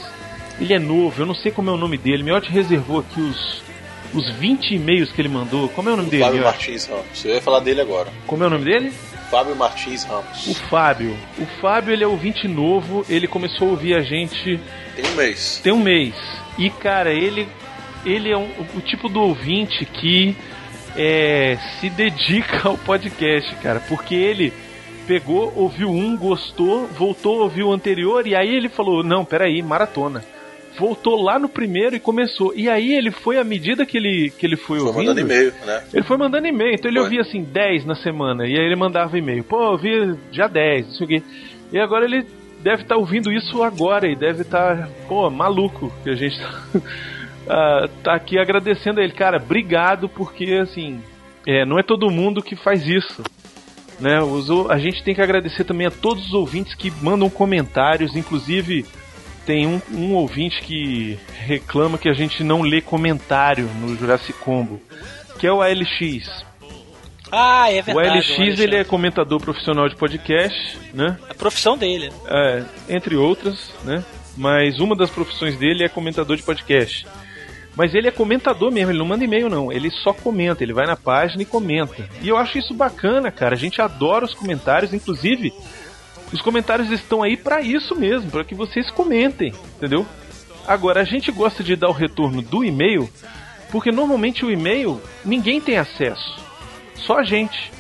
Ele 0.60 0.74
é 0.74 0.80
novo, 0.80 1.22
eu 1.22 1.26
não 1.26 1.36
sei 1.36 1.51
como 1.51 1.70
é 1.70 1.74
o 1.74 1.78
nome 1.78 1.97
dele. 1.97 2.24
Miotti 2.24 2.51
reservou 2.51 2.99
aqui 2.99 3.20
os 3.20 3.64
os 4.14 4.30
20 4.30 4.76
e-mails 4.76 5.12
que 5.12 5.20
ele 5.20 5.28
mandou. 5.28 5.68
Como 5.70 5.89
é 5.89 5.93
o 5.93 5.97
nome 5.97 6.10
dele? 6.12 6.22
Fábio 6.24 6.39
Miotti? 6.41 6.56
Martins 6.58 6.86
Ramos. 6.86 7.26
Eu 7.26 7.34
ia 7.34 7.41
falar 7.41 7.60
dele 7.62 7.82
agora. 7.82 8.12
Como 8.28 8.43
é 8.43 8.47
o 8.47 8.49
nome 8.51 8.64
dele? 8.66 8.93
Fábio 9.32 9.56
Martins 9.56 10.04
Ramos. 10.04 10.47
O 10.47 10.54
Fábio. 10.54 11.18
O 11.39 11.45
Fábio, 11.60 11.91
ele 11.91 12.04
é 12.04 12.08
ouvinte 12.08 12.47
novo, 12.47 13.04
ele 13.10 13.28
começou 13.28 13.70
a 13.70 13.72
ouvir 13.72 13.95
a 13.95 14.01
gente 14.01 14.60
Tem 14.95 15.04
um 15.04 15.16
mês. 15.16 15.60
tem 15.64 15.74
um 15.74 15.80
mês. 15.82 16.14
E, 16.60 16.70
cara, 16.70 17.12
ele, 17.12 17.47
ele 18.06 18.30
é 18.32 18.38
um- 18.38 18.51
o 18.76 18.82
tipo 18.82 19.10
do 19.10 19.20
ouvinte 19.20 19.84
que 19.84 20.36
é, 20.95 21.58
se 21.80 21.89
dedica 21.89 22.70
ao 22.70 22.78
podcast, 22.78 23.56
cara. 23.56 23.80
Porque 23.80 24.14
ele 24.14 24.54
pegou, 25.08 25.51
ouviu 25.56 25.89
um, 25.89 26.16
gostou, 26.16 26.86
voltou, 26.88 27.39
ouviu 27.41 27.70
o 27.70 27.74
anterior, 27.74 28.28
e 28.28 28.36
aí 28.36 28.54
ele 28.56 28.70
falou: 28.70 29.04
Não, 29.04 29.26
peraí, 29.26 29.60
maratona. 29.64 30.24
Voltou 30.78 31.21
lá 31.21 31.38
no 31.38 31.47
primeiro 31.47 31.95
e 31.95 31.99
começou. 31.99 32.53
E 32.55 32.69
aí 32.69 32.93
ele 32.93 33.11
foi, 33.11 33.38
à 33.38 33.43
medida 33.43 33.86
que 33.86 33.97
ele, 33.97 34.32
que 34.38 34.45
ele 34.45 34.55
foi, 34.57 34.80
Foi 34.80 34.88
ouvindo. 34.88 35.07
mandando 35.07 35.19
e-mail, 35.21 35.53
né? 35.65 35.84
Ele 35.93 36.03
foi 36.03 36.17
mandando 36.17 36.47
e-mail, 36.47 36.74
então 36.74 36.89
ele 36.89 36.97
Foi. 36.99 37.03
ouvia 37.05 37.21
assim 37.21 37.43
10 37.43 37.86
na 37.86 37.95
semana, 37.95 38.45
e 38.47 38.51
aí 38.57 38.65
ele 38.65 38.76
mandava 38.76 39.17
e-mail. 39.17 39.43
Pô, 39.43 39.57
eu 39.63 39.71
ouvi 39.71 40.15
já 40.32 40.47
10, 40.47 40.88
não 40.88 40.93
sei 40.93 41.05
o 41.05 41.09
quê. 41.09 41.24
E 41.71 41.80
agora 41.80 42.05
ele 42.05 42.26
deve 42.61 42.84
estar 42.84 42.95
ouvindo 42.95 43.32
isso 43.32 43.61
agora 43.61 44.07
e 44.07 44.15
deve 44.15 44.41
estar, 44.43 44.89
pô, 45.07 45.30
maluco 45.30 45.91
que 46.03 46.09
a 46.09 46.15
gente 46.15 46.39
tá, 46.39 46.61
ah, 47.49 47.89
tá 48.03 48.13
aqui 48.15 48.39
agradecendo 48.39 48.99
a 48.99 49.03
ele. 49.03 49.13
Cara, 49.13 49.38
obrigado, 49.38 50.07
porque 50.07 50.45
assim, 50.61 51.01
é, 51.45 51.65
não 51.65 51.78
é 51.78 51.84
todo 51.84 52.09
mundo 52.09 52.41
que 52.41 52.55
faz 52.55 52.88
isso. 52.88 53.21
Né? 53.99 54.19
Os 54.21 54.49
a 54.71 54.78
gente 54.80 55.03
tem 55.03 55.13
que 55.13 55.21
agradecer 55.21 55.63
também 55.65 55.86
a 55.86 55.91
todos 55.91 56.26
os 56.28 56.34
ouvintes 56.34 56.74
que 56.74 56.91
mandam 57.01 57.30
comentários, 57.30 58.15
inclusive 58.15 58.86
tem 59.45 59.67
um, 59.67 59.81
um 59.91 60.13
ouvinte 60.13 60.61
que 60.61 61.17
reclama 61.45 61.97
que 61.97 62.09
a 62.09 62.13
gente 62.13 62.43
não 62.43 62.61
lê 62.61 62.81
comentário 62.81 63.69
no 63.79 63.95
Jurassic 63.95 64.33
Combo, 64.39 64.81
que 65.39 65.47
é 65.47 65.51
o 65.51 65.61
ALX. 65.61 66.43
Ah, 67.31 67.71
é 67.71 67.79
o 67.79 67.83
verdade. 67.83 68.07
O 68.07 68.11
Alexandre. 68.11 68.63
ele 68.63 68.75
é 68.75 68.83
comentador 68.83 69.41
profissional 69.41 69.89
de 69.89 69.95
podcast, 69.95 70.77
né? 70.93 71.17
A 71.29 71.33
profissão 71.33 71.77
dele. 71.77 72.09
né? 72.09 72.15
É, 72.87 72.95
entre 72.95 73.15
outras, 73.15 73.71
né? 73.83 74.03
Mas 74.37 74.79
uma 74.79 74.95
das 74.95 75.09
profissões 75.09 75.57
dele 75.57 75.83
é 75.83 75.89
comentador 75.89 76.35
de 76.35 76.43
podcast. 76.43 77.07
Mas 77.75 77.95
ele 77.95 78.07
é 78.07 78.11
comentador 78.11 78.71
mesmo, 78.71 78.91
ele 78.91 78.99
não 78.99 79.05
manda 79.05 79.23
e-mail 79.23 79.49
não, 79.49 79.71
ele 79.71 79.89
só 79.89 80.13
comenta, 80.13 80.63
ele 80.63 80.73
vai 80.73 80.85
na 80.85 80.95
página 80.95 81.41
e 81.41 81.45
comenta. 81.45 82.07
E 82.21 82.29
eu 82.29 82.37
acho 82.37 82.59
isso 82.59 82.71
bacana, 82.73 83.31
cara. 83.31 83.55
A 83.55 83.57
gente 83.57 83.81
adora 83.81 84.25
os 84.25 84.33
comentários, 84.35 84.93
inclusive 84.93 85.51
os 86.34 86.41
comentários 86.41 86.89
estão 86.89 87.21
aí 87.21 87.38
pra 87.38 87.61
isso 87.61 87.95
mesmo, 87.95 88.31
pra 88.31 88.43
que 88.43 88.55
vocês 88.55 88.89
comentem, 88.89 89.53
entendeu? 89.77 90.05
Agora 90.67 91.01
a 91.01 91.03
gente 91.03 91.31
gosta 91.31 91.63
de 91.63 91.75
dar 91.75 91.89
o 91.89 91.93
retorno 91.93 92.41
do 92.41 92.63
e-mail, 92.63 93.07
porque 93.71 93.91
normalmente 93.91 94.43
o 94.43 94.51
e-mail 94.51 94.99
ninguém 95.23 95.61
tem 95.61 95.77
acesso, 95.77 96.36
só 96.95 97.19
a 97.19 97.23
gente. 97.23 97.71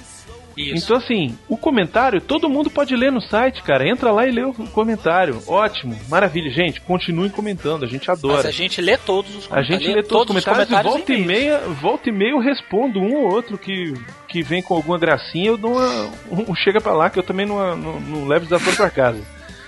Isso. 0.55 0.85
Então, 0.85 0.97
assim, 0.97 1.37
o 1.47 1.57
comentário 1.57 2.21
todo 2.21 2.49
mundo 2.49 2.69
pode 2.69 2.95
ler 2.95 3.11
no 3.11 3.21
site, 3.21 3.63
cara. 3.63 3.87
Entra 3.87 4.11
lá 4.11 4.27
e 4.27 4.31
lê 4.31 4.43
o 4.43 4.53
comentário. 4.53 5.41
Ótimo, 5.47 5.97
maravilha. 6.09 6.51
Gente, 6.51 6.81
continuem 6.81 7.29
comentando, 7.29 7.83
a 7.83 7.87
gente 7.87 8.09
adora. 8.09 8.37
Mas 8.37 8.45
a 8.45 8.51
gente 8.51 8.81
lê 8.81 8.97
todos 8.97 9.35
os 9.35 9.51
A 9.51 9.61
gente 9.61 9.87
lê 9.87 10.03
todos, 10.03 10.35
os 10.35 10.43
comentários, 10.43 10.69
e 10.69 10.83
volta 10.83 11.13
e 11.13 11.25
meia, 11.25 11.59
volta 11.59 12.09
e 12.09 12.11
meia 12.11 12.31
eu 12.31 12.39
respondo 12.39 12.99
um 12.99 13.15
ou 13.15 13.33
outro 13.33 13.57
que, 13.57 13.93
que 14.27 14.41
vem 14.41 14.61
com 14.61 14.75
alguma 14.75 14.97
gracinha, 14.97 15.47
eu 15.47 15.57
dou 15.57 15.73
uma, 15.73 16.11
um 16.31 16.55
chega 16.55 16.79
pra 16.79 16.93
lá 16.93 17.09
que 17.09 17.19
eu 17.19 17.23
também 17.23 17.45
não, 17.45 17.75
não, 17.75 17.99
não 17.99 18.27
levo 18.27 18.45
desaforo 18.45 18.75
pra 18.75 18.89
casa. 18.89 19.21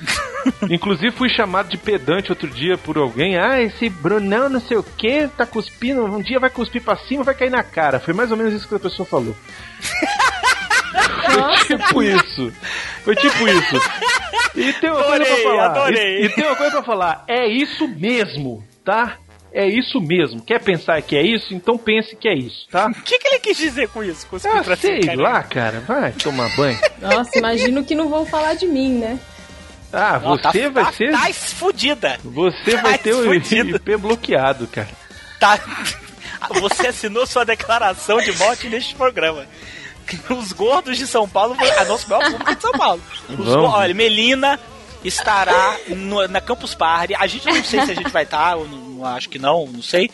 Inclusive 0.70 1.12
fui 1.12 1.30
chamado 1.30 1.70
de 1.70 1.78
pedante 1.78 2.32
outro 2.32 2.48
dia 2.48 2.78
por 2.78 2.98
alguém. 2.98 3.38
Ah, 3.38 3.62
esse 3.62 3.90
Brunão 3.90 4.50
não 4.50 4.60
sei 4.60 4.78
o 4.78 4.84
que, 4.84 5.28
tá 5.28 5.46
cuspindo, 5.46 6.06
um 6.06 6.22
dia 6.22 6.40
vai 6.40 6.50
cuspir 6.50 6.82
pra 6.82 6.98
cima, 6.98 7.24
vai 7.24 7.36
cair 7.36 7.50
na 7.50 7.64
cara. 7.64 8.00
Foi 8.00 8.14
mais 8.14 8.32
ou 8.32 8.38
menos 8.38 8.54
isso 8.54 8.68
que 8.68 8.76
a 8.76 8.80
pessoa 8.80 9.06
falou. 9.06 9.36
Foi 11.36 11.78
tipo 11.78 12.04
isso. 12.04 12.54
Foi 13.04 13.16
tipo 13.16 13.48
isso. 13.48 13.76
E 14.56 14.74
tem 14.74 14.90
uma 14.92 15.04
coisa 15.04 15.26
pra 15.26 15.34
Adorei, 15.34 15.44
falar. 15.44 15.66
adorei. 15.66 16.22
E, 16.22 16.26
e 16.26 16.30
tem 16.30 16.46
uma 16.46 16.56
coisa 16.56 16.72
pra 16.72 16.84
falar. 16.84 17.24
É 17.28 17.46
isso 17.48 17.88
mesmo, 17.88 18.64
tá? 18.84 19.18
É 19.54 19.66
isso 19.68 20.02
mesmo. 20.02 20.42
Quer 20.42 20.60
pensar 20.62 21.02
que 21.02 21.16
é 21.16 21.22
isso? 21.22 21.54
Então 21.54 21.78
pense 21.78 22.16
que 22.16 22.28
é 22.28 22.34
isso, 22.34 22.68
tá? 22.70 22.88
O 22.88 22.94
que, 23.04 23.18
que 23.20 23.28
ele 23.28 23.40
quis 23.40 23.58
dizer 23.58 23.88
com 23.90 24.04
isso? 24.04 24.28
Com 24.28 24.36
Ah, 24.38 24.62
pra 24.64 24.76
sei 24.76 25.00
lá, 25.16 25.42
cara. 25.44 25.80
Vai 25.88 26.12
tomar 26.12 26.54
banho. 26.58 26.78
Nossa, 27.02 27.38
imagino 27.38 27.84
que 27.84 27.96
não 27.96 28.10
vão 28.10 28.26
falar 28.26 28.54
de 28.56 28.66
mim, 28.68 28.90
né? 29.00 29.18
Ah, 29.94 30.20
Não, 30.22 30.38
tá- 30.38 30.52
você 30.52 30.70
vai 30.70 30.84
tá, 30.86 30.92
ser. 30.92 31.12
Tá 31.12 31.34
fudida. 31.34 32.20
Você 32.24 32.76
vai 32.78 32.98
tá 32.98 33.04
ter 33.06 33.14
o. 33.14 33.34
IP 33.34 33.96
bloqueado, 33.98 34.68
cara. 34.68 34.90
Tá. 35.40 35.58
Você 36.60 36.88
assinou 36.88 37.26
sua 37.26 37.44
declaração 37.44 38.20
de 38.20 38.32
morte 38.34 38.68
neste 38.68 38.94
programa. 38.94 39.48
Os 40.30 40.52
gordos 40.52 40.98
de 40.98 41.08
São 41.08 41.28
Paulo 41.28 41.56
vão. 41.56 41.68
Ah, 41.78 41.86
nosso 41.86 42.10
maior 42.10 42.24
público 42.32 42.52
é 42.52 42.56
de 42.56 42.62
São 42.62 42.72
Paulo. 42.72 43.02
Os 43.38 43.48
Olha, 43.48 43.94
Melina 43.94 44.60
estará 45.04 45.78
no- 45.90 46.28
na 46.28 46.42
Campus 46.42 46.74
Party. 46.76 47.16
A 47.16 47.28
gente 47.28 47.46
não 47.46 47.64
sei 47.64 47.86
se 47.86 47.92
a 47.92 47.96
gente 47.96 48.10
vai 48.10 48.24
estar, 48.24 48.54
eu 48.58 48.66
não, 48.68 49.06
acho 49.06 49.30
que 49.30 49.38
não, 49.40 49.66
não 49.68 49.82
sei. 49.82 50.10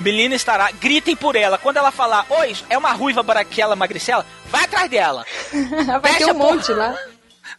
Melina 0.00 0.34
estará, 0.34 0.70
gritem 0.72 1.14
por 1.14 1.36
ela. 1.36 1.56
Quando 1.58 1.76
ela 1.76 1.90
falar, 1.92 2.26
oi, 2.28 2.56
é 2.68 2.76
uma 2.76 2.92
ruiva 2.92 3.22
branquela 3.22 3.76
magricela, 3.76 4.26
vai 4.46 4.64
atrás 4.64 4.90
dela. 4.90 5.24
Vai 5.52 6.00
Desce 6.00 6.18
ter 6.18 6.30
a 6.30 6.32
um 6.32 6.38
monte 6.38 6.72
lá. 6.72 6.96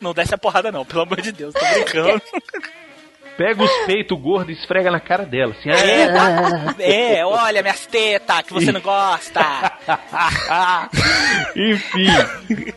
Não 0.01 0.13
desce 0.13 0.33
a 0.35 0.37
porrada, 0.37 0.71
não, 0.71 0.83
pelo 0.83 1.01
amor 1.03 1.21
de 1.21 1.31
Deus, 1.31 1.53
tô 1.53 1.59
brincando. 1.65 2.21
Pega 3.37 3.63
os 3.63 3.71
peitos 3.85 4.19
gordos 4.19 4.55
e 4.55 4.59
esfrega 4.59 4.91
na 4.91 4.99
cara 4.99 5.25
dela. 5.25 5.55
Assim, 5.57 5.69
É, 5.69 6.03
ah, 6.09 6.73
tá- 6.73 6.83
é, 6.83 7.25
olha 7.25 7.61
minhas 7.61 7.85
tetas 7.87 8.41
que 8.41 8.53
você 8.53 8.71
não 8.71 8.79
gosta. 8.81 9.41
Enfim, 11.55 12.05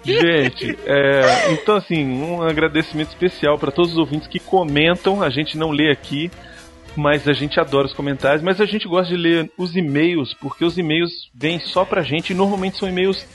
gente, 0.05 0.79
é, 0.87 1.53
então 1.53 1.77
assim, 1.77 2.05
um 2.07 2.43
agradecimento 2.43 3.09
especial 3.09 3.59
para 3.59 3.71
todos 3.71 3.93
os 3.93 3.99
ouvintes 3.99 4.29
que 4.29 4.39
comentam. 4.39 5.23
A 5.23 5.31
gente 5.31 5.57
não 5.59 5.71
lê 5.71 5.91
aqui, 5.91 6.31
mas 6.95 7.27
a 7.29 7.33
gente 7.33 7.59
adora 7.61 7.87
os 7.87 7.93
comentários. 7.95 8.43
Mas 8.43 8.61
a 8.61 8.67
gente 8.67 8.89
gosta 8.89 9.09
de 9.15 9.21
ler 9.21 9.51
os 9.59 9.77
e-mails, 9.77 10.35
porque 10.35 10.65
os 10.65 10.79
e-mails 10.79 11.31
vêm 11.35 11.59
só 11.61 11.85
pra 11.85 12.03
gente 12.03 12.31
e 12.31 12.35
normalmente 12.35 12.79
são 12.79 12.89
e-mails 12.89 13.27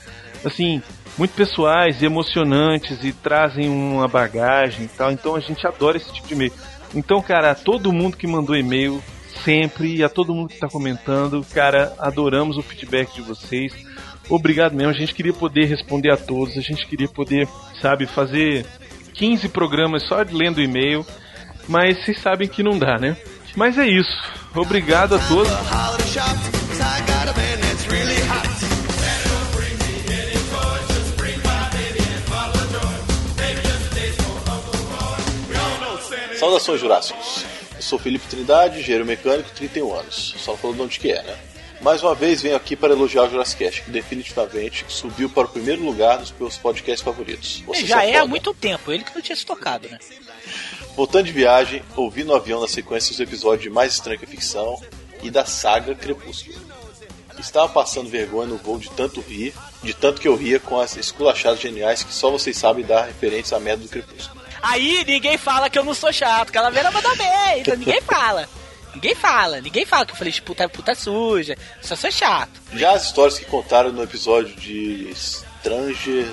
assim 0.44 0.82
muito 1.18 1.34
pessoais 1.34 2.00
e 2.02 2.06
emocionantes 2.06 3.04
e 3.04 3.12
trazem 3.12 3.68
uma 3.68 4.08
bagagem 4.08 4.86
e 4.86 4.88
tal. 4.88 5.12
Então 5.12 5.36
a 5.36 5.40
gente 5.40 5.66
adora 5.66 5.96
esse 5.96 6.12
tipo 6.12 6.26
de 6.28 6.34
e-mail. 6.34 6.52
Então, 6.94 7.22
cara, 7.22 7.54
todo 7.54 7.92
mundo 7.92 8.16
que 8.16 8.26
mandou 8.26 8.56
e-mail 8.56 9.02
sempre 9.44 9.96
e 9.96 10.04
a 10.04 10.08
todo 10.08 10.34
mundo 10.34 10.48
que 10.48 10.54
está 10.54 10.68
comentando, 10.68 11.44
cara, 11.52 11.94
adoramos 11.98 12.56
o 12.56 12.62
feedback 12.62 13.14
de 13.14 13.22
vocês. 13.22 13.72
Obrigado 14.28 14.74
mesmo, 14.74 14.90
a 14.90 14.94
gente 14.94 15.14
queria 15.14 15.32
poder 15.32 15.64
responder 15.66 16.10
a 16.10 16.16
todos, 16.16 16.56
a 16.56 16.60
gente 16.60 16.86
queria 16.86 17.08
poder, 17.08 17.48
sabe, 17.80 18.06
fazer 18.06 18.64
15 19.14 19.48
programas 19.48 20.06
só 20.06 20.24
lendo 20.30 20.60
e-mail, 20.60 21.04
mas 21.68 22.04
vocês 22.04 22.20
sabem 22.20 22.48
que 22.48 22.62
não 22.62 22.78
dá, 22.78 22.98
né? 22.98 23.16
Mas 23.56 23.76
é 23.78 23.86
isso. 23.86 24.22
Obrigado 24.54 25.16
a 25.16 25.18
todos. 25.18 25.52
Saudações 36.42 36.80
Jurássicos. 36.80 37.44
Eu 37.76 37.82
sou 37.82 38.00
Felipe 38.00 38.26
Trindade, 38.26 38.80
engenheiro 38.80 39.06
mecânico, 39.06 39.48
31 39.50 39.94
anos. 39.94 40.34
Só 40.38 40.50
não 40.50 40.58
falou 40.58 40.74
de 40.74 40.82
onde 40.82 40.98
que 40.98 41.12
é, 41.12 41.22
né? 41.22 41.38
Mais 41.80 42.02
uma 42.02 42.16
vez 42.16 42.42
venho 42.42 42.56
aqui 42.56 42.74
para 42.74 42.92
elogiar 42.92 43.26
o 43.26 43.30
Jurassic 43.30 43.64
Cast, 43.64 43.82
que 43.82 43.92
definitivamente 43.92 44.84
subiu 44.88 45.30
para 45.30 45.46
o 45.46 45.48
primeiro 45.48 45.84
lugar 45.84 46.18
nos 46.18 46.34
meus 46.36 46.58
podcasts 46.58 47.00
favoritos. 47.00 47.62
Vocês 47.64 47.86
Já 47.86 48.00
são 48.00 48.04
é 48.08 48.16
há 48.16 48.26
muito 48.26 48.52
tempo, 48.54 48.90
ele 48.90 49.04
que 49.04 49.14
não 49.14 49.22
tinha 49.22 49.36
se 49.36 49.46
tocado, 49.46 49.88
né? 49.88 50.00
Voltando 50.96 51.26
de 51.26 51.32
viagem, 51.32 51.80
ouvi 51.94 52.24
no 52.24 52.34
avião 52.34 52.60
na 52.60 52.66
sequência 52.66 53.12
os 53.12 53.20
episódios 53.20 53.62
de 53.62 53.70
Mais 53.70 53.92
Estranho 53.92 54.18
que 54.18 54.24
a 54.24 54.28
Ficção 54.28 54.82
e 55.22 55.30
da 55.30 55.44
saga 55.44 55.94
Crepúsculo. 55.94 56.58
Estava 57.38 57.68
passando 57.68 58.10
vergonha 58.10 58.48
no 58.48 58.56
voo 58.56 58.80
de 58.80 58.90
tanto 58.90 59.20
rir, 59.20 59.54
de 59.80 59.94
tanto 59.94 60.20
que 60.20 60.26
eu 60.26 60.34
ria 60.34 60.58
com 60.58 60.80
as 60.80 60.96
esculachadas 60.96 61.60
geniais 61.60 62.02
que 62.02 62.12
só 62.12 62.32
vocês 62.32 62.56
sabem 62.56 62.84
dar 62.84 63.04
referentes 63.04 63.52
à 63.52 63.60
merda 63.60 63.84
do 63.84 63.88
Crepúsculo. 63.88 64.41
Aí 64.62 65.04
ninguém 65.04 65.36
fala 65.36 65.68
que 65.68 65.78
eu 65.78 65.84
não 65.84 65.94
sou 65.94 66.12
chato, 66.12 66.52
que 66.52 66.56
ela 66.56 66.70
veio 66.70 66.92
mandar 66.92 67.16
bem, 67.16 67.60
então 67.60 67.76
ninguém 67.76 68.00
fala. 68.00 68.48
Ninguém 68.94 69.14
fala, 69.14 69.60
ninguém 69.60 69.86
fala 69.86 70.04
que 70.04 70.12
eu 70.12 70.16
falei 70.16 70.32
de 70.32 70.42
puta, 70.42 70.68
puta 70.68 70.94
suja, 70.94 71.56
só 71.80 71.96
sou 71.96 72.12
chato. 72.12 72.60
Já 72.74 72.92
as 72.92 73.06
histórias 73.06 73.38
que 73.38 73.44
contaram 73.46 73.90
no 73.90 74.02
episódio 74.02 74.54
de 74.54 75.10
Stranger 75.14 76.30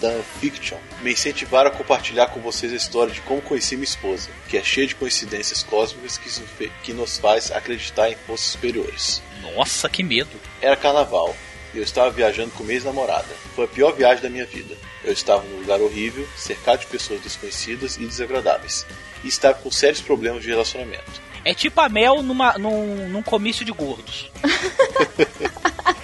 Than 0.00 0.22
Fiction 0.40 0.78
me 1.02 1.12
incentivaram 1.12 1.70
a 1.70 1.74
compartilhar 1.74 2.28
com 2.28 2.40
vocês 2.40 2.72
a 2.72 2.76
história 2.76 3.12
de 3.12 3.20
como 3.22 3.42
conheci 3.42 3.74
minha 3.74 3.84
esposa, 3.84 4.30
que 4.48 4.56
é 4.56 4.62
cheia 4.62 4.86
de 4.86 4.94
coincidências 4.94 5.62
cósmicas 5.64 6.16
que 6.16 6.70
que 6.84 6.92
nos 6.92 7.18
faz 7.18 7.50
acreditar 7.50 8.08
em 8.10 8.14
forças 8.14 8.46
superiores. 8.46 9.20
Nossa, 9.42 9.88
que 9.88 10.04
medo. 10.04 10.30
Era 10.62 10.76
carnaval 10.76 11.34
eu 11.78 11.84
estava 11.84 12.10
viajando 12.10 12.50
com 12.50 12.62
minha 12.62 12.76
ex-namorada. 12.76 13.28
Foi 13.54 13.64
a 13.64 13.68
pior 13.68 13.92
viagem 13.92 14.22
da 14.22 14.30
minha 14.30 14.44
vida. 14.44 14.76
Eu 15.04 15.12
estava 15.12 15.42
num 15.42 15.60
lugar 15.60 15.80
horrível, 15.80 16.26
cercado 16.36 16.80
de 16.80 16.86
pessoas 16.86 17.20
desconhecidas 17.20 17.96
e 17.96 18.06
desagradáveis, 18.06 18.86
e 19.24 19.28
estava 19.28 19.54
com 19.54 19.70
sérios 19.70 20.00
problemas 20.00 20.42
de 20.42 20.48
relacionamento. 20.48 21.28
É 21.44 21.54
tipo 21.54 21.80
a 21.80 21.88
Mel 21.88 22.22
numa, 22.22 22.58
num, 22.58 23.08
num 23.08 23.22
comício 23.22 23.64
de 23.64 23.72
gordos. 23.72 24.30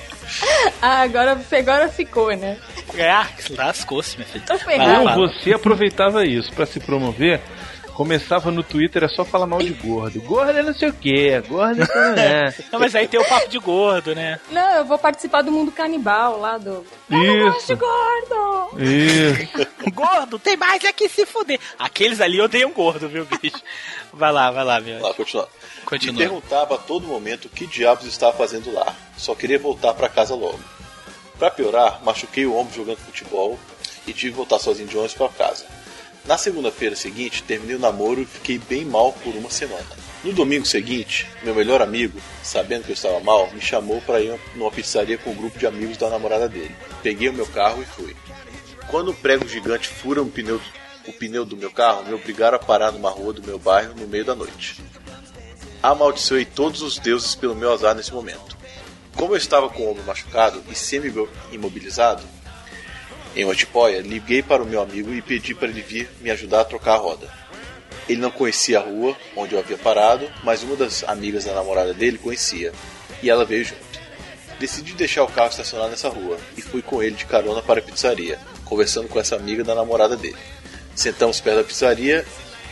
Ah, 0.81 1.03
agora, 1.03 1.41
agora 1.53 1.89
ficou, 1.89 2.35
né? 2.37 2.59
Ah, 2.99 3.27
lascou-se, 3.51 4.16
minha 4.16 4.29
filha. 4.29 4.45
Lá. 5.03 5.14
você 5.16 5.53
aproveitava 5.53 6.27
isso 6.27 6.53
pra 6.53 6.66
se 6.66 6.79
promover, 6.81 7.41
começava 7.95 8.51
no 8.51 8.63
Twitter, 8.63 9.05
é 9.05 9.09
só 9.09 9.25
falar 9.25 9.47
mal 9.47 9.61
de 9.61 9.73
gordo. 9.73 10.21
Gordo 10.23 10.59
é 10.59 10.63
não 10.63 10.75
sei 10.75 10.89
o 10.89 10.93
que, 10.93 11.41
gordo 11.43 11.79
não 11.79 12.23
é. 12.23 12.55
Não, 12.71 12.81
mas 12.81 12.95
aí 12.95 13.07
tem 13.07 13.21
o 13.21 13.25
papo 13.25 13.49
de 13.49 13.59
gordo, 13.59 14.15
né? 14.15 14.41
Não, 14.51 14.77
eu 14.77 14.85
vou 14.85 14.99
participar 14.99 15.43
do 15.43 15.53
mundo 15.53 15.71
canibal 15.71 16.39
lá 16.41 16.59
do. 16.59 16.85
Eu 17.11 17.19
não 17.19 17.51
gosto 17.51 17.67
de 17.67 17.73
Isso, 17.73 17.77
gordo! 17.77 18.81
isso. 18.83 19.67
gordo, 19.95 20.39
tem 20.39 20.57
mais 20.57 20.83
é 20.85 20.93
que 20.93 21.09
se 21.09 21.25
fuder. 21.25 21.59
Aqueles 21.79 22.21
ali 22.21 22.41
odeiam 22.41 22.71
gordo, 22.73 23.09
viu, 23.09 23.25
bicho? 23.27 23.63
Vai 24.13 24.33
lá, 24.33 24.51
vai 24.51 24.65
lá, 24.65 24.81
meu. 24.81 25.01
Lá, 25.01 25.15
continuando. 25.15 25.49
Me 25.79 25.85
Continua. 25.85 26.19
perguntava 26.19 26.75
a 26.75 26.79
todo 26.79 27.07
momento 27.07 27.45
o 27.45 27.49
que 27.49 27.67
diabos 27.67 28.07
estava 28.07 28.37
fazendo 28.37 28.73
lá. 28.73 28.95
Só 29.17 29.35
queria 29.35 29.59
voltar 29.59 29.95
para 29.95 30.09
casa 30.09 30.35
logo. 30.35 30.59
Para 31.39 31.51
piorar, 31.51 32.01
machuquei 32.03 32.47
o 32.47 32.57
ombro 32.57 32.75
jogando 32.75 32.99
futebol 32.99 33.59
e 34.07 34.13
tive 34.13 34.33
que 34.33 34.37
voltar 34.37 34.59
sozinho 34.59 34.89
de 34.89 34.97
ônibus 34.97 35.15
para 35.15 35.29
casa. 35.29 35.65
Na 36.27 36.39
segunda-feira 36.39 36.97
seguinte, 36.97 37.43
terminei 37.43 37.77
o 37.77 37.79
namoro 37.79 38.22
e 38.22 38.25
fiquei 38.25 38.59
bem 38.59 38.85
mal 38.85 39.12
por 39.12 39.35
uma 39.35 39.51
semana. 39.51 39.85
No 40.22 40.33
domingo 40.33 40.64
seguinte, 40.64 41.27
meu 41.43 41.55
melhor 41.55 41.83
amigo, 41.83 42.18
sabendo 42.43 42.85
que 42.85 42.93
eu 42.93 42.95
estava 42.95 43.20
mal, 43.20 43.51
me 43.53 43.61
chamou 43.61 44.01
para 44.01 44.22
ir 44.22 44.41
numa 44.55 44.70
pizzaria 44.70 45.18
com 45.18 45.31
um 45.31 45.35
grupo 45.35 45.59
de 45.59 45.66
amigos 45.66 45.99
da 45.99 46.09
namorada 46.09 46.49
dele. 46.49 46.75
Peguei 47.03 47.29
o 47.29 47.33
meu 47.35 47.47
carro 47.47 47.83
e 47.83 47.85
fui. 47.85 48.16
Quando 48.89 49.11
um 49.11 49.14
prego 49.14 49.47
gigante 49.47 49.87
fura 49.87 50.22
um 50.22 50.31
pneu, 50.31 50.59
o 51.07 51.12
pneu 51.12 51.45
do 51.45 51.59
meu 51.59 51.70
carro, 51.70 52.05
me 52.05 52.14
obrigaram 52.14 52.57
a 52.57 52.59
parar 52.59 52.91
numa 52.91 53.11
rua 53.11 53.35
do 53.35 53.43
meu 53.43 53.59
bairro 53.59 53.95
no 53.95 54.09
meio 54.09 54.25
da 54.25 54.35
noite. 54.35 54.83
Amaldiçoei 55.83 56.47
todos 56.47 56.81
os 56.81 56.99
deuses 56.99 57.35
pelo 57.35 57.55
meu 57.55 57.70
azar 57.70 57.95
nesse 57.95 58.14
momento. 58.14 58.57
Como 59.14 59.35
eu 59.35 59.37
estava 59.37 59.68
com 59.68 59.83
o 59.83 59.91
ombro 59.91 60.03
machucado 60.05 60.64
e 60.70 60.75
semi-imobilizado, 60.75 62.22
em 63.37 63.45
uma 63.45 63.55
tipóia, 63.55 64.01
liguei 64.01 64.43
para 64.43 64.62
o 64.62 64.66
meu 64.66 64.80
amigo 64.80 65.12
e 65.12 65.20
pedi 65.20 65.55
para 65.55 65.68
ele 65.68 65.82
vir 65.82 66.09
me 66.20 66.30
ajudar 66.30 66.61
a 66.61 66.64
trocar 66.64 66.95
a 66.95 66.99
roda. 66.99 67.28
Ele 68.09 68.20
não 68.20 68.30
conhecia 68.30 68.78
a 68.78 68.82
rua 68.82 69.16
onde 69.35 69.55
eu 69.55 69.59
havia 69.59 69.78
parado, 69.78 70.30
mas 70.43 70.62
uma 70.62 70.76
das 70.76 71.03
amigas 71.05 71.45
da 71.45 71.55
namorada 71.55 71.93
dele 71.95 72.18
conhecia, 72.18 72.72
e 73.22 73.30
ela 73.30 73.45
veio 73.45 73.64
junto. 73.64 73.82
Decidi 74.61 74.93
deixar 74.93 75.24
o 75.24 75.28
carro 75.28 75.51
estacionado 75.51 75.91
nessa 75.91 76.09
rua 76.09 76.39
e 76.57 76.62
fui 76.62 76.80
com 76.80 77.03
ele 77.03 77.16
de 77.16 77.24
carona 77.24 77.61
para 77.61 77.80
a 77.80 77.82
pizzaria, 77.82 78.39
conversando 78.64 79.09
com 79.09 79.18
essa 79.18 79.35
amiga 79.35 79.64
da 79.64 79.74
namorada 79.74 80.16
dele. 80.16 80.37
Sentamos 80.95 81.41
perto 81.41 81.57
da 81.59 81.64
pizzaria 81.64 82.24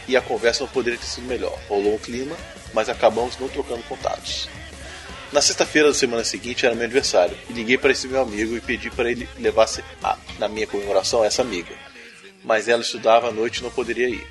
e 0.07 0.17
a 0.17 0.23
conversa 0.23 0.63
não 0.63 0.71
poderia 0.71 0.99
ter 0.99 1.07
sido 1.07 1.27
melhor. 1.27 1.59
Rolou 1.69 1.95
um 1.95 1.99
clima, 1.99 2.37
mas 2.73 2.89
acabamos 2.89 3.37
não 3.39 3.49
trocando 3.49 3.83
contatos. 3.85 4.49
Na 5.33 5.41
sexta-feira 5.41 5.89
da 5.89 5.95
semana 5.95 6.23
seguinte 6.25 6.67
era 6.67 6.75
meu 6.75 6.85
aniversário 6.85 7.37
e 7.49 7.53
liguei 7.53 7.79
para 7.79 7.91
esse 7.93 8.07
meu 8.07 8.21
amigo 8.21 8.55
e 8.57 8.61
pedi 8.61 8.91
para 8.91 9.11
ele 9.11 9.27
levar 9.39 9.67
a- 10.03 10.17
na 10.39 10.47
minha 10.49 10.67
comemoração 10.67 11.25
essa 11.25 11.41
amiga. 11.43 11.75
Mas 12.45 12.69
ela 12.69 12.83
estudava 12.83 13.29
à 13.29 13.33
noite 13.33 13.59
e 13.59 13.63
não 13.63 13.71
poderia 13.71 14.09
ir. 14.09 14.27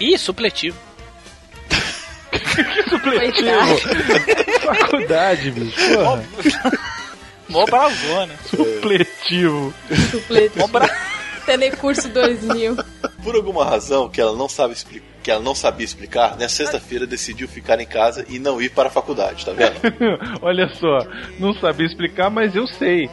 Ih, 0.00 0.16
supletivo. 0.16 0.78
Supletivo. 2.88 3.78
Faculdade, 4.64 5.50
bicho. 5.50 5.76
Porra. 5.94 6.24
Mó 7.48 7.64
bravona. 7.66 8.34
Supletivo. 8.48 9.74
Supletivo. 10.10 10.58
Mó 10.60 10.66
bra... 10.68 10.88
Telecurso 11.44 12.08
2000. 12.08 12.76
Por 13.22 13.36
alguma 13.36 13.64
razão 13.64 14.08
que 14.08 14.20
ela 14.20 14.34
não 14.36 14.48
sabe 14.48 14.72
expli- 14.74 15.02
que 15.26 15.30
ela 15.32 15.42
não 15.42 15.56
sabia 15.56 15.84
explicar, 15.84 16.36
nessa 16.36 16.54
sexta-feira 16.54 17.04
decidiu 17.04 17.48
ficar 17.48 17.80
em 17.80 17.86
casa 17.86 18.24
e 18.28 18.38
não 18.38 18.62
ir 18.62 18.70
para 18.70 18.86
a 18.86 18.92
faculdade, 18.92 19.44
tá 19.44 19.52
vendo? 19.52 19.74
Olha 20.40 20.68
só, 20.68 20.98
não 21.40 21.52
sabia 21.52 21.84
explicar, 21.84 22.30
mas 22.30 22.54
eu 22.54 22.64
sei. 22.68 23.10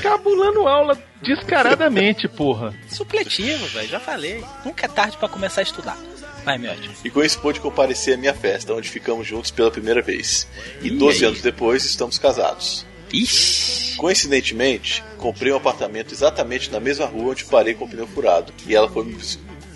Cabulando 0.00 0.68
aula 0.68 0.96
descaradamente, 1.20 2.28
porra. 2.28 2.72
Supletivo, 2.86 3.66
velho, 3.66 3.88
já 3.88 3.98
falei. 3.98 4.44
Nunca 4.64 4.86
é 4.86 4.88
tarde 4.88 5.16
pra 5.16 5.28
começar 5.28 5.62
a 5.62 5.64
estudar. 5.64 5.98
Vai, 6.44 6.56
meu 6.56 6.70
ótimo. 6.70 6.94
E 7.04 7.10
com 7.10 7.20
isso 7.20 7.40
pôde 7.40 7.58
comparecer 7.58 8.14
à 8.14 8.16
minha 8.16 8.32
festa, 8.32 8.72
onde 8.72 8.88
ficamos 8.88 9.26
juntos 9.26 9.50
pela 9.50 9.72
primeira 9.72 10.00
vez. 10.00 10.46
E 10.80 10.86
Ih, 10.86 10.98
12 10.98 11.18
aí. 11.18 11.24
anos 11.24 11.42
depois 11.42 11.84
estamos 11.84 12.16
casados. 12.16 12.86
Ixi. 13.12 13.96
Coincidentemente, 13.96 15.02
comprei 15.18 15.52
um 15.52 15.56
apartamento 15.56 16.14
exatamente 16.14 16.70
na 16.70 16.78
mesma 16.78 17.06
rua 17.06 17.32
onde 17.32 17.44
parei 17.44 17.74
com 17.74 17.86
o 17.86 17.88
pneu 17.88 18.06
furado. 18.06 18.52
E 18.68 18.76
ela 18.76 18.88
foi 18.88 19.04
me, 19.04 19.16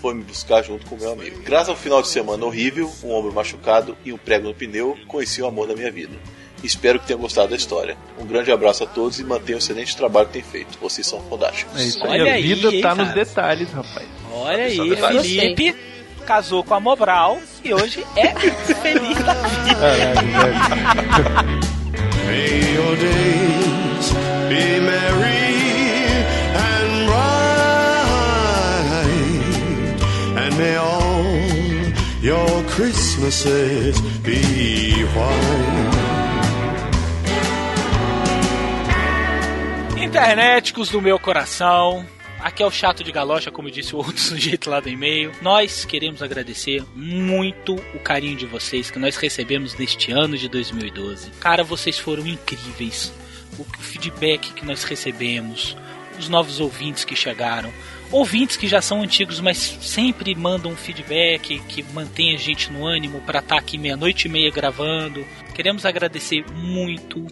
foi 0.01 0.13
me 0.13 0.23
buscar 0.23 0.61
junto 0.63 0.85
com 0.85 0.95
meu 0.95 1.11
amigo. 1.11 1.41
Graças 1.43 1.69
ao 1.69 1.75
final 1.75 2.01
de 2.01 2.07
semana 2.07 2.45
horrível, 2.45 2.91
um 3.03 3.11
ombro 3.11 3.33
machucado 3.33 3.97
e 4.05 4.11
um 4.13 4.17
prego 4.17 4.47
no 4.47 4.53
pneu, 4.53 4.97
conheci 5.07 5.41
o 5.41 5.47
amor 5.47 5.67
da 5.67 5.75
minha 5.75 5.91
vida. 5.91 6.15
Espero 6.63 6.99
que 6.99 7.05
tenham 7.07 7.19
gostado 7.19 7.49
da 7.49 7.55
história. 7.55 7.95
Um 8.19 8.25
grande 8.25 8.51
abraço 8.51 8.83
a 8.83 8.87
todos 8.87 9.19
e 9.19 9.23
mantenham 9.23 9.57
o 9.57 9.59
excelente 9.59 9.95
trabalho 9.95 10.27
que 10.27 10.33
têm 10.33 10.41
feito. 10.41 10.79
Vocês 10.79 11.05
são 11.05 11.21
fantásticos. 11.29 11.79
É 11.79 11.83
isso 11.83 12.03
aí, 12.05 12.21
Olha 12.21 12.31
a 12.31 12.35
aí, 12.35 12.41
vida 12.41 12.67
hein, 12.73 12.81
tá 12.81 12.89
cara. 12.89 13.03
nos 13.05 13.13
detalhes, 13.13 13.71
rapaz. 13.71 14.07
Olha 14.33 14.63
aí. 14.63 14.95
Felipe 15.21 15.75
casou 16.25 16.63
com 16.63 16.73
a 16.73 16.79
Mobral 16.79 17.39
e 17.63 17.71
hoje 17.73 18.03
é 18.15 18.33
feliz 18.81 19.17
da 19.23 19.33
vida. 19.33 19.75
Caralho, 19.75 20.27
velho. 20.27 21.75
May 22.25 22.73
your 22.73 22.95
days 22.97 24.11
be 24.49 24.79
merry 24.81 25.64
may 30.57 30.75
all 30.77 31.23
your 32.21 32.63
Christmases 32.69 33.99
be 34.21 35.03
white. 35.13 36.15
Internéticos 40.01 40.89
do 40.89 41.01
meu 41.01 41.19
coração. 41.19 42.05
Aqui 42.39 42.61
é 42.61 42.65
o 42.65 42.71
chato 42.71 43.03
de 43.03 43.11
galocha, 43.11 43.51
como 43.51 43.71
disse 43.71 43.95
o 43.95 43.97
outro 43.97 44.19
sujeito 44.21 44.69
lá 44.69 44.79
do 44.79 44.87
e-mail. 44.87 45.31
Nós 45.41 45.83
queremos 45.83 46.21
agradecer 46.21 46.83
muito 46.95 47.75
o 47.93 47.99
carinho 47.99 48.37
de 48.37 48.45
vocês 48.45 48.91
que 48.91 48.99
nós 48.99 49.17
recebemos 49.17 49.75
neste 49.75 50.11
ano 50.11 50.37
de 50.37 50.47
2012. 50.47 51.31
Cara, 51.39 51.63
vocês 51.63 51.97
foram 51.97 52.25
incríveis. 52.25 53.11
O 53.57 53.63
feedback 53.79 54.53
que 54.53 54.65
nós 54.65 54.83
recebemos, 54.83 55.75
os 56.19 56.29
novos 56.29 56.59
ouvintes 56.59 57.03
que 57.03 57.15
chegaram, 57.15 57.73
ouvintes 58.15 58.55
que 58.55 58.65
já 58.65 58.81
são 58.81 59.01
antigos, 59.01 59.41
mas 59.41 59.57
sempre 59.57 60.33
mandam 60.33 60.71
um 60.71 60.75
feedback 60.75 61.59
que 61.67 61.83
mantém 61.83 62.33
a 62.33 62.37
gente 62.37 62.71
no 62.71 62.85
ânimo 62.85 63.19
para 63.21 63.39
estar 63.39 63.57
aqui 63.57 63.77
meia-noite 63.77 64.27
e 64.27 64.31
meia 64.31 64.49
gravando. 64.49 65.25
Queremos 65.53 65.85
agradecer 65.85 66.45
muito, 66.53 67.27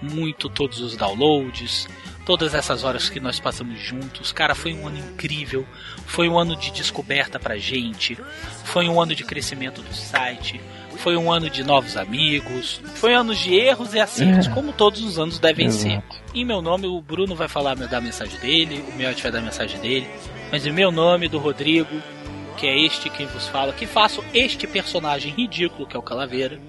muito 0.00 0.48
todos 0.48 0.78
os 0.78 0.96
downloads, 0.96 1.88
todas 2.24 2.54
essas 2.54 2.84
horas 2.84 3.08
que 3.08 3.18
nós 3.18 3.40
passamos 3.40 3.80
juntos. 3.80 4.30
Cara, 4.30 4.54
foi 4.54 4.72
um 4.72 4.86
ano 4.86 4.98
incrível. 4.98 5.66
Foi 6.06 6.28
um 6.28 6.38
ano 6.38 6.54
de 6.54 6.70
descoberta 6.70 7.40
pra 7.40 7.58
gente. 7.58 8.16
Foi 8.64 8.88
um 8.88 9.00
ano 9.00 9.16
de 9.16 9.24
crescimento 9.24 9.82
do 9.82 9.92
site. 9.92 10.60
Foi 11.02 11.16
um 11.16 11.32
ano 11.32 11.48
de 11.48 11.64
novos 11.64 11.96
amigos. 11.96 12.80
Foi 12.94 13.14
anos 13.14 13.38
de 13.38 13.54
erros 13.54 13.94
e 13.94 14.00
acertos, 14.00 14.46
É. 14.46 14.50
como 14.50 14.72
todos 14.72 15.02
os 15.02 15.18
anos 15.18 15.38
devem 15.38 15.66
Exato. 15.66 16.14
ser. 16.14 16.20
Em 16.34 16.44
meu 16.44 16.60
nome, 16.60 16.86
o 16.86 17.00
Bruno 17.00 17.34
vai 17.34 17.48
falar 17.48 17.74
dar 17.74 17.96
a 17.98 18.00
mensagem 18.00 18.38
dele, 18.38 18.84
o 18.92 18.96
Miotti 18.96 19.22
vai 19.22 19.32
dar 19.32 19.38
a 19.38 19.42
mensagem 19.42 19.80
dele. 19.80 20.06
Mas 20.52 20.66
em 20.66 20.72
meu 20.72 20.90
nome, 20.92 21.28
do 21.28 21.38
Rodrigo, 21.38 21.88
que 22.56 22.66
é 22.66 22.78
este 22.84 23.08
quem 23.08 23.26
vos 23.26 23.46
fala, 23.48 23.72
que 23.72 23.86
faço 23.86 24.22
este 24.34 24.66
personagem 24.66 25.32
ridículo 25.32 25.86
que 25.86 25.96
é 25.96 25.98
o 25.98 26.02
Calaveira. 26.02 26.60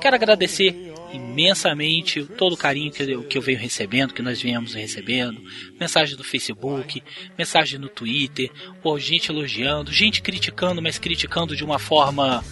Quero 0.00 0.14
agradecer 0.16 0.92
imensamente 1.12 2.24
todo 2.24 2.52
o 2.52 2.56
carinho 2.56 2.90
que 2.92 3.02
eu, 3.02 3.22
que 3.24 3.38
eu 3.38 3.42
venho 3.42 3.58
recebendo, 3.58 4.12
que 4.14 4.22
nós 4.22 4.40
viemos 4.40 4.74
recebendo, 4.74 5.40
mensagem 5.78 6.16
do 6.16 6.24
Facebook, 6.24 7.02
mensagem 7.38 7.78
no 7.78 7.88
Twitter, 7.88 8.50
pô, 8.82 8.98
gente 8.98 9.30
elogiando, 9.30 9.92
gente 9.92 10.20
criticando, 10.22 10.82
mas 10.82 10.98
criticando 10.98 11.54
de 11.56 11.64
uma 11.64 11.78
forma 11.78 12.44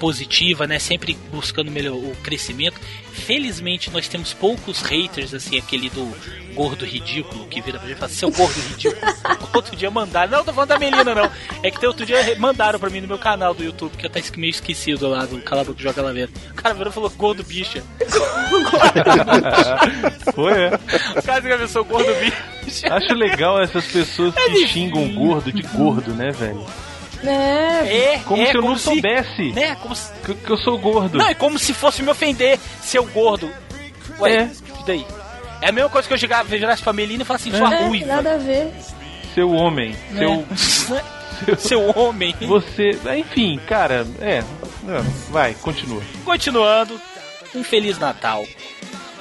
positiva, 0.00 0.66
né? 0.66 0.78
Sempre 0.78 1.16
buscando 1.30 1.70
melhor 1.70 1.94
o 1.94 2.16
crescimento. 2.22 2.80
Felizmente 3.12 3.90
nós 3.90 4.08
temos 4.08 4.32
poucos 4.32 4.80
haters, 4.80 5.34
assim, 5.34 5.58
aquele 5.58 5.90
do 5.90 6.10
gordo 6.54 6.84
ridículo 6.84 7.46
que 7.46 7.60
vira 7.60 7.78
pra 7.78 7.86
gente 7.86 7.96
e 7.96 8.00
fala, 8.00 8.10
seu 8.10 8.30
gordo 8.30 8.58
ridículo. 8.60 9.00
outro 9.54 9.76
dia 9.76 9.90
mandaram, 9.90 10.32
não, 10.32 10.44
tô 10.44 10.52
falando 10.52 10.70
da 10.70 10.78
Melina, 10.78 11.14
não. 11.14 11.30
É 11.62 11.70
que 11.70 11.78
tem 11.78 11.88
outro 11.88 12.06
dia 12.06 12.18
mandaram 12.38 12.80
pra 12.80 12.88
mim 12.88 13.02
no 13.02 13.08
meu 13.08 13.18
canal 13.18 13.52
do 13.52 13.62
YouTube, 13.62 13.96
que 13.96 14.06
eu 14.06 14.10
tá 14.10 14.20
meio 14.36 14.50
esquecido 14.50 15.08
lá 15.08 15.26
do 15.26 15.40
Calabro 15.42 15.74
que 15.74 15.82
joga 15.82 16.00
laveira. 16.00 16.30
O 16.50 16.54
cara 16.54 16.74
virou 16.74 16.90
e 16.90 16.94
falou, 16.94 17.10
gordo 17.10 17.44
bicha. 17.44 17.82
Foi, 20.34 20.52
é. 20.52 20.74
O 21.16 21.22
cara 21.22 21.38
escreveu, 21.38 21.68
sou 21.68 21.84
gordo 21.84 22.12
bicha. 22.14 22.94
Acho 22.94 23.14
legal 23.14 23.60
essas 23.60 23.86
pessoas 23.86 24.34
que 24.34 24.66
xingam 24.66 25.12
gordo 25.14 25.52
de 25.52 25.62
gordo, 25.62 26.14
né, 26.14 26.30
velho? 26.30 26.64
É. 27.24 28.14
É, 28.14 28.18
Como 28.24 28.42
é, 28.42 28.46
se 28.50 28.56
eu 28.56 28.62
não 28.62 28.76
se- 28.76 28.84
soubesse 28.84 29.52
Né, 29.52 29.74
como 29.76 29.94
se, 29.94 30.10
que, 30.24 30.34
que 30.34 30.50
eu 30.50 30.56
sou 30.58 30.78
gordo. 30.78 31.18
Não, 31.18 31.26
é 31.28 31.34
como 31.34 31.58
se 31.58 31.72
fosse 31.74 32.02
me 32.02 32.10
ofender, 32.10 32.58
seu 32.82 33.04
gordo. 33.04 33.50
Ué, 34.18 34.32
É. 34.34 34.50
e 34.80 34.86
daí? 34.86 35.06
É 35.62 35.68
a 35.68 35.72
mesma 35.72 35.90
coisa 35.90 36.08
que 36.08 36.14
eu 36.14 36.18
chegar, 36.18 36.42
virasse 36.44 36.82
pra 36.82 36.92
Melina 36.92 37.22
e 37.22 37.26
falar 37.26 37.36
assim, 37.36 37.50
sua 37.50 37.74
É, 37.74 37.86
ruiva. 37.86 38.06
nada 38.06 38.34
a 38.34 38.38
ver. 38.38 38.72
Seu 39.34 39.50
homem, 39.50 39.94
seu, 40.16 40.46
É. 40.96 41.56
Seu 41.56 41.98
homem. 41.98 42.34
Você. 42.42 42.98
Enfim, 43.16 43.58
cara, 43.66 44.06
é. 44.20 44.38
é, 44.38 44.44
Vai, 45.30 45.54
continua. 45.54 46.02
Continuando, 46.24 47.00
um 47.54 47.62
Feliz 47.64 47.98
Natal. 47.98 48.44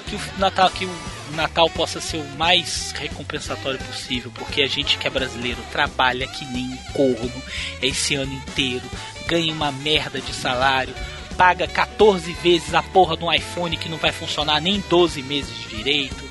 Que 0.08 0.16
o 0.16 0.20
Natal, 0.38 0.70
que 0.70 0.86
o 0.86 0.92
Natal 1.36 1.70
possa 1.70 2.02
ser 2.02 2.18
o 2.18 2.38
mais 2.38 2.92
recompensatório 2.92 3.80
possível, 3.80 4.32
porque 4.36 4.62
a 4.62 4.68
gente 4.68 4.98
que 4.98 5.08
é 5.08 5.10
brasileiro 5.10 5.62
trabalha 5.72 6.28
que 6.28 6.46
nem 6.46 6.66
um 6.66 6.78
corno 6.94 7.44
esse 7.82 8.16
ano 8.16 8.34
inteiro, 8.34 8.86
ganha 9.28 9.54
uma 9.54 9.72
merda 9.72 10.20
de 10.20 10.34
salário, 10.34 10.94
paga 11.38 11.68
14 11.68 12.34
vezes 12.34 12.74
a 12.74 12.84
porra 12.84 13.16
de 13.16 13.24
um 13.24 13.32
iPhone 13.32 13.78
que 13.78 13.88
não 13.88 13.98
vai 13.98 14.12
funcionar 14.12 14.60
nem 14.60 14.84
12 14.90 15.22
meses 15.24 15.70
direito. 15.70 16.30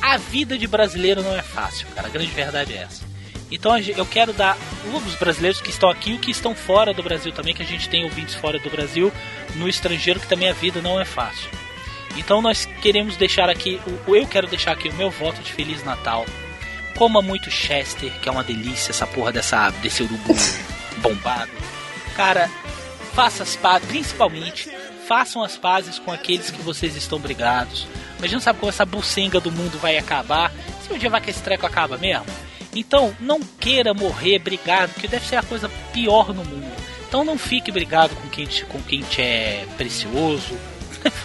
A 0.00 0.16
vida 0.16 0.56
de 0.56 0.66
brasileiro 0.66 1.22
não 1.22 1.34
é 1.34 1.42
fácil, 1.42 1.86
cara. 1.94 2.08
A 2.08 2.10
grande 2.10 2.30
verdade 2.30 2.74
é 2.74 2.82
essa. 2.82 3.02
Então 3.50 3.76
eu 3.78 4.06
quero 4.06 4.32
dar 4.32 4.56
os 4.92 5.14
brasileiros 5.14 5.60
que 5.60 5.70
estão 5.70 5.88
aqui 5.88 6.14
e 6.14 6.18
que 6.18 6.30
estão 6.30 6.54
fora 6.54 6.92
do 6.92 7.02
Brasil 7.02 7.32
também, 7.32 7.54
que 7.54 7.62
a 7.62 7.66
gente 7.66 7.88
tem 7.88 8.04
ouvintes 8.04 8.34
fora 8.34 8.58
do 8.58 8.70
Brasil, 8.70 9.12
no 9.54 9.68
estrangeiro, 9.68 10.20
que 10.20 10.28
também 10.28 10.48
a 10.48 10.52
vida 10.52 10.80
não 10.82 11.00
é 11.00 11.04
fácil. 11.04 11.48
Então 12.16 12.40
nós 12.40 12.66
queremos 12.80 13.16
deixar 13.16 13.48
aqui, 13.50 13.80
o- 14.06 14.14
eu 14.14 14.26
quero 14.26 14.46
deixar 14.46 14.72
aqui 14.72 14.88
o 14.88 14.94
meu 14.94 15.10
voto 15.10 15.40
de 15.42 15.52
Feliz 15.52 15.84
Natal. 15.84 16.24
Coma 16.96 17.20
muito 17.20 17.50
Chester, 17.50 18.12
que 18.20 18.28
é 18.28 18.32
uma 18.32 18.44
delícia 18.44 18.92
essa 18.92 19.06
porra 19.06 19.32
dessa, 19.32 19.70
desse 19.82 20.02
urubu 20.02 20.34
bombado. 21.02 21.50
Cara, 22.16 22.48
faça 23.14 23.42
as 23.42 23.56
pazes, 23.56 23.88
principalmente, 23.88 24.70
façam 25.08 25.42
as 25.42 25.56
pazes 25.56 25.98
com 25.98 26.12
aqueles 26.12 26.50
que 26.50 26.62
vocês 26.62 26.94
estão 26.96 27.18
brigados. 27.18 27.86
Gente 28.20 28.32
não 28.34 28.40
sabe 28.40 28.58
como 28.60 28.70
essa 28.70 28.86
bucenga 28.86 29.38
do 29.40 29.50
mundo 29.52 29.78
vai 29.78 29.98
acabar. 29.98 30.50
Se 30.86 30.92
um 30.92 30.96
dia 30.96 31.10
vai 31.10 31.20
que 31.20 31.28
esse 31.30 31.42
treco 31.42 31.66
acaba 31.66 31.98
mesmo. 31.98 32.24
Então, 32.74 33.14
não 33.20 33.38
queira 33.60 33.92
morrer 33.92 34.38
brigado, 34.38 34.94
que 34.94 35.06
deve 35.06 35.26
ser 35.26 35.36
a 35.36 35.42
coisa 35.42 35.68
pior 35.92 36.28
no 36.32 36.44
mundo. 36.44 36.72
Então 37.06 37.22
não 37.24 37.36
fique 37.38 37.70
brigado 37.70 38.14
com 38.16 38.28
quem 38.28 38.46
te, 38.46 38.64
com 38.64 38.80
quem 38.82 39.02
te 39.02 39.20
é 39.20 39.66
precioso. 39.76 40.56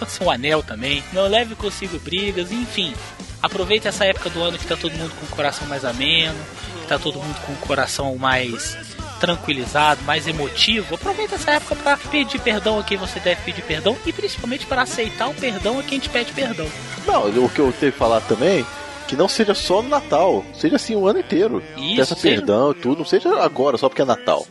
Fosse 0.06 0.22
um 0.24 0.30
anel 0.30 0.62
também. 0.62 1.02
Não 1.12 1.26
leve 1.28 1.54
consigo 1.54 1.98
brigas, 1.98 2.50
enfim. 2.50 2.94
Aproveite 3.42 3.88
essa 3.88 4.04
época 4.04 4.28
do 4.30 4.42
ano 4.42 4.58
que 4.58 4.66
tá 4.66 4.76
todo 4.76 4.92
mundo 4.92 5.12
com 5.18 5.26
o 5.26 5.28
coração 5.30 5.66
mais 5.66 5.84
ameno, 5.84 6.38
que 6.82 6.86
tá 6.86 6.98
todo 6.98 7.18
mundo 7.18 7.36
com 7.46 7.52
o 7.52 7.56
coração 7.56 8.14
mais 8.16 8.76
tranquilizado, 9.20 10.02
mais 10.04 10.26
emotivo. 10.26 10.94
Aproveita 10.94 11.34
essa 11.36 11.52
época 11.52 11.76
para 11.76 11.96
pedir 11.96 12.38
perdão 12.40 12.78
a 12.78 12.82
quem 12.84 12.96
você 12.96 13.20
deve 13.20 13.40
pedir 13.42 13.62
perdão 13.62 13.96
e 14.06 14.12
principalmente 14.12 14.66
para 14.66 14.82
aceitar 14.82 15.28
o 15.28 15.34
perdão 15.34 15.78
a 15.78 15.82
quem 15.82 15.98
te 15.98 16.08
pede 16.08 16.32
perdão. 16.32 16.66
Não, 17.06 17.28
o 17.44 17.48
que 17.48 17.60
eu 17.60 17.72
tenho 17.72 17.92
que 17.92 17.98
falar 17.98 18.20
também, 18.22 18.64
que 19.06 19.16
não 19.16 19.28
seja 19.28 19.54
só 19.54 19.82
no 19.82 19.88
Natal, 19.88 20.44
seja 20.54 20.76
assim 20.76 20.94
o 20.96 21.06
ano 21.06 21.20
inteiro. 21.20 21.62
Isso, 21.76 21.96
Peça 21.96 22.14
seja- 22.14 22.36
perdão 22.36 22.72
e 22.72 22.74
tudo, 22.74 22.98
não 22.98 23.04
seja 23.06 23.42
agora, 23.42 23.76
só 23.78 23.88
porque 23.88 24.02
é 24.02 24.04
Natal. 24.06 24.46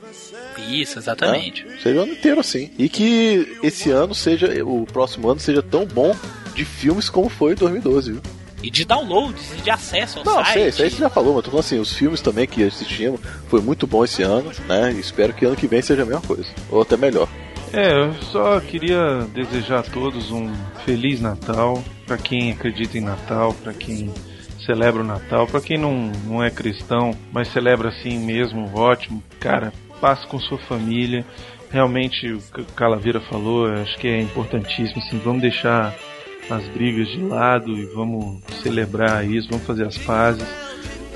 Isso, 0.69 0.99
exatamente. 0.99 1.63
né? 1.65 1.77
Seja 1.81 1.99
o 1.99 2.03
ano 2.03 2.13
inteiro 2.13 2.39
assim. 2.39 2.71
E 2.77 2.87
que 2.89 3.57
esse 3.63 3.89
ano 3.91 4.13
seja, 4.13 4.47
o 4.65 4.85
próximo 4.85 5.29
ano 5.29 5.39
seja 5.39 5.61
tão 5.61 5.85
bom 5.85 6.15
de 6.55 6.65
filmes 6.65 7.09
como 7.09 7.29
foi 7.29 7.53
em 7.53 7.55
2012, 7.55 8.11
viu? 8.13 8.21
E 8.61 8.69
de 8.69 8.83
downloads 8.83 9.53
e 9.57 9.61
de 9.61 9.69
acesso 9.69 10.19
ao 10.19 10.25
Não, 10.25 10.33
site. 10.43 10.53
sei, 10.53 10.67
isso 10.67 10.83
aí 10.83 10.89
você 10.89 10.97
já 10.97 11.09
falou, 11.09 11.33
mas 11.35 11.45
tô 11.45 11.51
falando 11.51 11.65
assim, 11.65 11.79
os 11.79 11.93
filmes 11.93 12.19
também 12.19 12.45
que 12.45 12.61
assistimos 12.63 13.21
foi 13.47 13.61
muito 13.61 13.87
bom 13.87 14.03
esse 14.03 14.21
ano, 14.21 14.51
né? 14.67 14.91
E 14.93 14.99
espero 14.99 15.33
que 15.33 15.45
ano 15.45 15.55
que 15.55 15.65
vem 15.67 15.81
seja 15.81 16.01
a 16.03 16.05
mesma 16.05 16.21
coisa. 16.21 16.45
Ou 16.69 16.81
até 16.81 16.97
melhor. 16.97 17.27
É, 17.71 17.93
eu 17.93 18.13
só 18.23 18.59
queria 18.59 19.25
desejar 19.33 19.79
a 19.79 19.83
todos 19.83 20.31
um 20.31 20.51
feliz 20.85 21.21
Natal, 21.21 21.81
pra 22.05 22.17
quem 22.17 22.51
acredita 22.51 22.97
em 22.97 23.01
Natal, 23.01 23.53
pra 23.63 23.71
quem 23.73 24.11
celebra 24.65 25.01
o 25.01 25.05
Natal, 25.05 25.47
pra 25.47 25.61
quem 25.61 25.77
não, 25.77 26.11
não 26.25 26.43
é 26.43 26.49
cristão, 26.49 27.15
mas 27.31 27.47
celebra 27.47 27.89
assim 27.89 28.17
mesmo, 28.19 28.69
ótimo. 28.75 29.23
Cara, 29.39 29.71
passe 29.99 30.25
com 30.27 30.39
sua 30.39 30.57
família. 30.57 31.25
Realmente 31.69 32.31
o 32.31 32.39
que 32.39 32.61
o 32.61 32.65
Calaveira 32.65 33.19
falou, 33.19 33.67
acho 33.67 33.97
que 33.97 34.07
é 34.07 34.21
importantíssimo, 34.21 35.01
assim, 35.01 35.19
vamos 35.19 35.41
deixar 35.41 35.93
as 36.49 36.67
brigas 36.69 37.07
de 37.09 37.21
lado 37.21 37.71
e 37.77 37.85
vamos 37.85 38.41
celebrar 38.63 39.23
isso, 39.23 39.49
vamos 39.49 39.65
fazer 39.65 39.85
as 39.85 39.97
pazes 39.99 40.47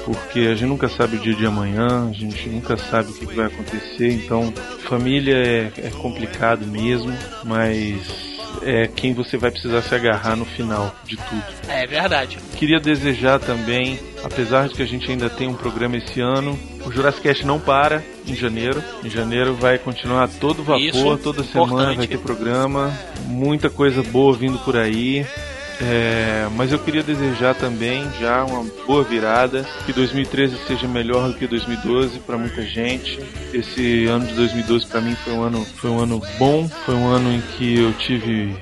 porque 0.06 0.40
a 0.40 0.56
gente 0.56 0.68
nunca 0.68 0.90
sabe 0.90 1.16
o 1.16 1.20
dia 1.20 1.34
de 1.34 1.46
amanhã, 1.46 2.10
a 2.10 2.14
gente 2.14 2.50
nunca 2.50 2.78
sabe 2.78 3.10
o 3.10 3.14
que 3.14 3.26
que 3.26 3.36
vai 3.36 3.46
acontecer, 3.46 4.12
então 4.12 4.54
família 4.80 5.36
é, 5.36 5.72
é 5.78 5.90
complicado 5.92 6.66
mesmo, 6.68 7.14
mas 7.46 8.33
é 8.62 8.88
quem 8.88 9.14
você 9.14 9.38
vai 9.38 9.52
precisar 9.52 9.82
se 9.82 9.94
agarrar 9.96 10.36
no 10.36 10.46
final 10.46 10.96
de 11.06 11.18
tudo. 11.18 11.44
É 11.68 11.86
verdade. 11.86 12.38
Queria 12.56 12.80
desejar 12.80 13.40
também, 13.40 14.00
apesar 14.24 14.68
de 14.68 14.76
que 14.76 14.82
a 14.82 14.86
gente 14.86 15.10
ainda 15.10 15.30
tem 15.30 15.48
um 15.48 15.54
programa 15.54 15.98
esse 15.98 16.22
ano, 16.22 16.58
o 16.86 16.92
Jurassic 16.92 17.24
Cast 17.24 17.46
não 17.46 17.60
para 17.60 18.04
em 18.28 18.36
janeiro. 18.36 18.84
Em 19.04 19.10
janeiro 19.10 19.54
vai 19.54 19.78
continuar 19.78 20.28
todo 20.28 20.64
vapor, 20.64 20.80
Isso, 20.82 21.18
toda 21.18 21.44
semana 21.44 21.74
importante. 21.74 21.98
vai 21.98 22.08
ter 22.08 22.18
programa, 22.20 22.94
muita 23.26 23.70
coisa 23.70 24.04
boa 24.04 24.36
vindo 24.36 24.60
por 24.60 24.78
aí. 24.78 25.26
É, 25.86 26.48
mas 26.56 26.72
eu 26.72 26.80
queria 26.80 27.04
desejar 27.04 27.56
também 27.56 28.10
já 28.20 28.44
uma 28.46 28.64
boa 28.88 29.04
virada, 29.04 29.66
que 29.86 29.92
2013 29.92 30.58
seja 30.66 30.88
melhor 30.88 31.28
do 31.28 31.34
que 31.34 31.46
2012 31.46 32.20
para 32.20 32.38
muita 32.38 32.62
gente. 32.62 33.20
Esse 33.54 34.06
ano 34.06 34.26
de 34.26 34.34
2012 34.34 34.88
para 34.88 35.02
mim 35.02 35.16
foi 35.16 35.34
um 35.34 35.44
ano 35.44 35.66
foi 35.76 35.90
um 35.90 36.00
ano 36.00 36.22
bom, 36.38 36.70
foi 36.86 36.96
um 36.96 37.08
ano 37.08 37.34
em 37.34 37.42
que 37.42 37.80
eu 37.80 37.92
tive 37.94 38.56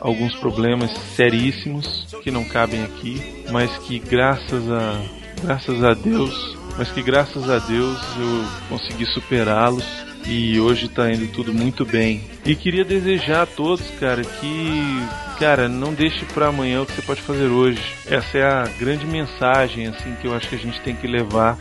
alguns 0.00 0.34
problemas 0.36 0.92
seríssimos 1.16 2.06
que 2.22 2.30
não 2.30 2.44
cabem 2.44 2.84
aqui, 2.84 3.44
mas 3.50 3.76
que 3.78 3.98
graças 3.98 4.70
a 4.70 5.02
graças 5.42 5.82
a 5.82 5.94
Deus, 5.94 6.56
mas 6.76 6.90
que 6.92 7.02
graças 7.02 7.50
a 7.50 7.58
Deus 7.58 7.98
eu 8.20 8.44
consegui 8.68 9.06
superá-los 9.06 9.84
e 10.26 10.58
hoje 10.60 10.88
tá 10.88 11.10
indo 11.10 11.26
tudo 11.32 11.52
muito 11.52 11.84
bem. 11.84 12.22
E 12.44 12.54
queria 12.54 12.84
desejar 12.84 13.42
a 13.42 13.46
todos, 13.46 13.82
cara, 13.98 14.22
que 14.22 15.02
cara, 15.38 15.68
não 15.68 15.94
deixe 15.94 16.24
para 16.26 16.48
amanhã 16.48 16.82
o 16.82 16.86
que 16.86 16.92
você 16.92 17.02
pode 17.02 17.22
fazer 17.22 17.46
hoje. 17.46 17.80
Essa 18.06 18.38
é 18.38 18.44
a 18.44 18.64
grande 18.78 19.06
mensagem 19.06 19.86
assim 19.86 20.14
que 20.20 20.26
eu 20.26 20.34
acho 20.34 20.48
que 20.48 20.56
a 20.56 20.58
gente 20.58 20.80
tem 20.80 20.96
que 20.96 21.06
levar 21.06 21.56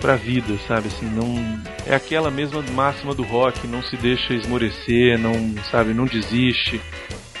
pra 0.00 0.16
vida, 0.16 0.56
sabe? 0.66 0.88
Assim, 0.88 1.06
não 1.06 1.60
é 1.86 1.94
aquela 1.94 2.30
mesma 2.30 2.62
máxima 2.72 3.14
do 3.14 3.22
rock, 3.22 3.66
não 3.66 3.82
se 3.82 3.96
deixa 3.96 4.32
esmorecer, 4.34 5.18
não, 5.18 5.54
sabe, 5.70 5.92
não 5.92 6.06
desiste. 6.06 6.80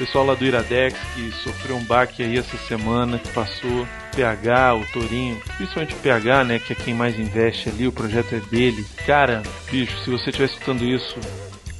Pessoal 0.00 0.24
lá 0.24 0.34
do 0.34 0.46
Iradex 0.46 0.98
que 1.14 1.30
sofreu 1.42 1.76
um 1.76 1.84
baque 1.84 2.22
aí 2.22 2.38
essa 2.38 2.56
semana, 2.66 3.18
que 3.18 3.28
passou 3.32 3.86
PH, 4.16 4.74
o 4.76 4.86
Torinho, 4.86 5.38
principalmente 5.58 5.94
o 5.94 5.98
PH, 5.98 6.44
né, 6.44 6.58
que 6.58 6.72
é 6.72 6.76
quem 6.76 6.94
mais 6.94 7.18
investe 7.18 7.68
ali, 7.68 7.86
o 7.86 7.92
projeto 7.92 8.34
é 8.34 8.40
dele. 8.40 8.82
Cara, 9.04 9.42
bicho, 9.70 9.94
se 10.02 10.08
você 10.08 10.30
estiver 10.30 10.46
escutando 10.46 10.86
isso, 10.86 11.18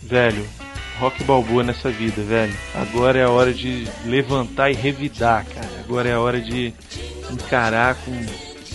velho, 0.03 0.47
rock 0.99 1.25
balboa 1.25 1.63
nessa 1.63 1.91
vida, 1.91 2.23
velho. 2.23 2.53
Agora 2.75 3.19
é 3.19 3.25
a 3.25 3.31
hora 3.31 3.55
de 3.55 3.89
levantar 4.05 4.71
e 4.71 4.75
revidar, 4.75 5.47
cara. 5.47 5.81
Agora 5.83 6.07
é 6.11 6.13
a 6.13 6.21
hora 6.21 6.43
de 6.43 6.75
encarar 7.31 7.95
com, 7.95 8.13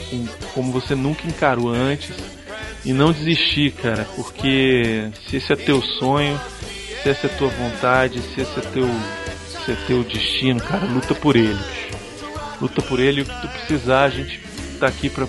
com 0.09 0.27
como 0.55 0.71
você 0.71 0.95
nunca 0.95 1.27
encarou 1.27 1.69
antes 1.69 2.15
e 2.83 2.91
não 2.91 3.11
desistir, 3.11 3.73
cara, 3.73 4.07
porque 4.15 5.07
se 5.29 5.37
esse 5.37 5.53
é 5.53 5.55
teu 5.55 5.83
sonho, 5.83 6.41
se 7.03 7.09
essa 7.09 7.27
é 7.27 7.29
tua 7.29 7.49
vontade, 7.49 8.19
se 8.19 8.41
esse 8.41 8.59
é 8.59 8.63
teu, 8.63 8.89
se 9.65 9.71
é 9.71 9.75
teu 9.87 10.03
destino, 10.03 10.61
cara, 10.61 10.85
luta 10.85 11.15
por 11.15 11.35
ele. 11.35 11.59
Luta 12.61 12.81
por 12.83 12.99
ele 12.99 13.21
o 13.21 13.25
que 13.25 13.41
tu 13.41 13.47
precisar, 13.47 14.03
a 14.03 14.09
gente 14.09 14.39
tá 14.79 14.87
aqui 14.87 15.09
pra 15.09 15.27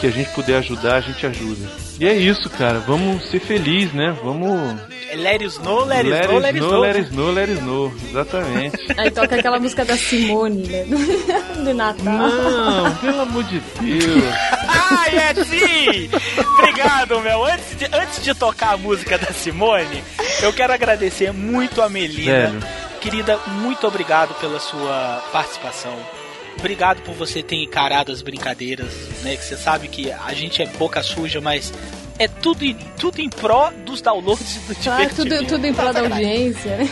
que 0.00 0.06
a 0.06 0.10
gente 0.10 0.30
puder 0.30 0.56
ajudar, 0.58 0.96
a 0.96 1.00
gente 1.00 1.26
ajuda. 1.26 1.68
E 1.98 2.06
é 2.06 2.14
isso, 2.14 2.50
cara. 2.50 2.78
Vamos 2.80 3.30
ser 3.30 3.40
felizes, 3.40 3.94
né? 3.94 4.14
Vamos. 4.22 4.78
Let 5.14 5.40
it 5.40 5.44
snow, 5.46 5.84
let 5.84 6.00
it 6.00 6.10
Let 6.10 6.24
snow, 6.24 6.38
let 6.38 6.54
it 6.54 6.58
snow, 6.58 6.80
let 6.80 6.96
it 6.96 7.08
snow, 7.08 7.30
let 7.32 7.48
it 7.48 7.58
snow. 7.60 7.92
Exatamente. 8.10 8.78
Aí 8.98 9.10
toca 9.10 9.36
aquela 9.36 9.58
música 9.58 9.84
da 9.84 9.96
Simone, 9.96 10.66
né? 10.66 10.84
Do, 11.56 11.64
do 11.64 11.74
Natal. 11.74 12.04
Não, 12.04 12.96
pelo 12.96 13.20
amor 13.20 13.44
de 13.44 13.60
Deus. 13.80 14.24
Ai, 14.68 15.16
é 15.16 15.44
sim! 15.44 16.10
Obrigado, 16.58 17.20
meu. 17.20 17.44
Antes 17.44 17.78
de, 17.78 17.84
antes 17.86 18.22
de 18.22 18.34
tocar 18.34 18.74
a 18.74 18.76
música 18.76 19.16
da 19.16 19.32
Simone, 19.32 20.04
eu 20.42 20.52
quero 20.52 20.74
agradecer 20.74 21.32
muito 21.32 21.80
a 21.80 21.88
Melina. 21.88 22.50
Velho. 22.50 22.85
Querida, 23.06 23.38
muito 23.62 23.86
obrigado 23.86 24.34
pela 24.40 24.58
sua 24.58 25.22
participação. 25.30 25.96
Obrigado 26.58 27.02
por 27.02 27.14
você 27.14 27.40
ter 27.40 27.54
encarado 27.54 28.10
as 28.10 28.20
brincadeiras, 28.20 28.92
né? 29.22 29.36
Que 29.36 29.44
você 29.44 29.56
sabe 29.56 29.86
que 29.86 30.10
a 30.10 30.34
gente 30.34 30.60
é 30.60 30.66
boca 30.66 31.00
suja, 31.04 31.40
mas 31.40 31.72
é 32.18 32.26
tudo 32.26 32.64
em, 32.64 32.74
tudo 32.98 33.20
em 33.20 33.30
pró 33.30 33.70
dos 33.84 34.00
downloads 34.00 34.56
e 34.56 34.58
do 34.58 34.74
divertimento. 34.74 35.14
tudo, 35.14 35.46
tudo 35.46 35.66
em 35.68 35.72
prol 35.72 35.92
da 35.92 36.00
audiência, 36.00 36.78
né? 36.78 36.88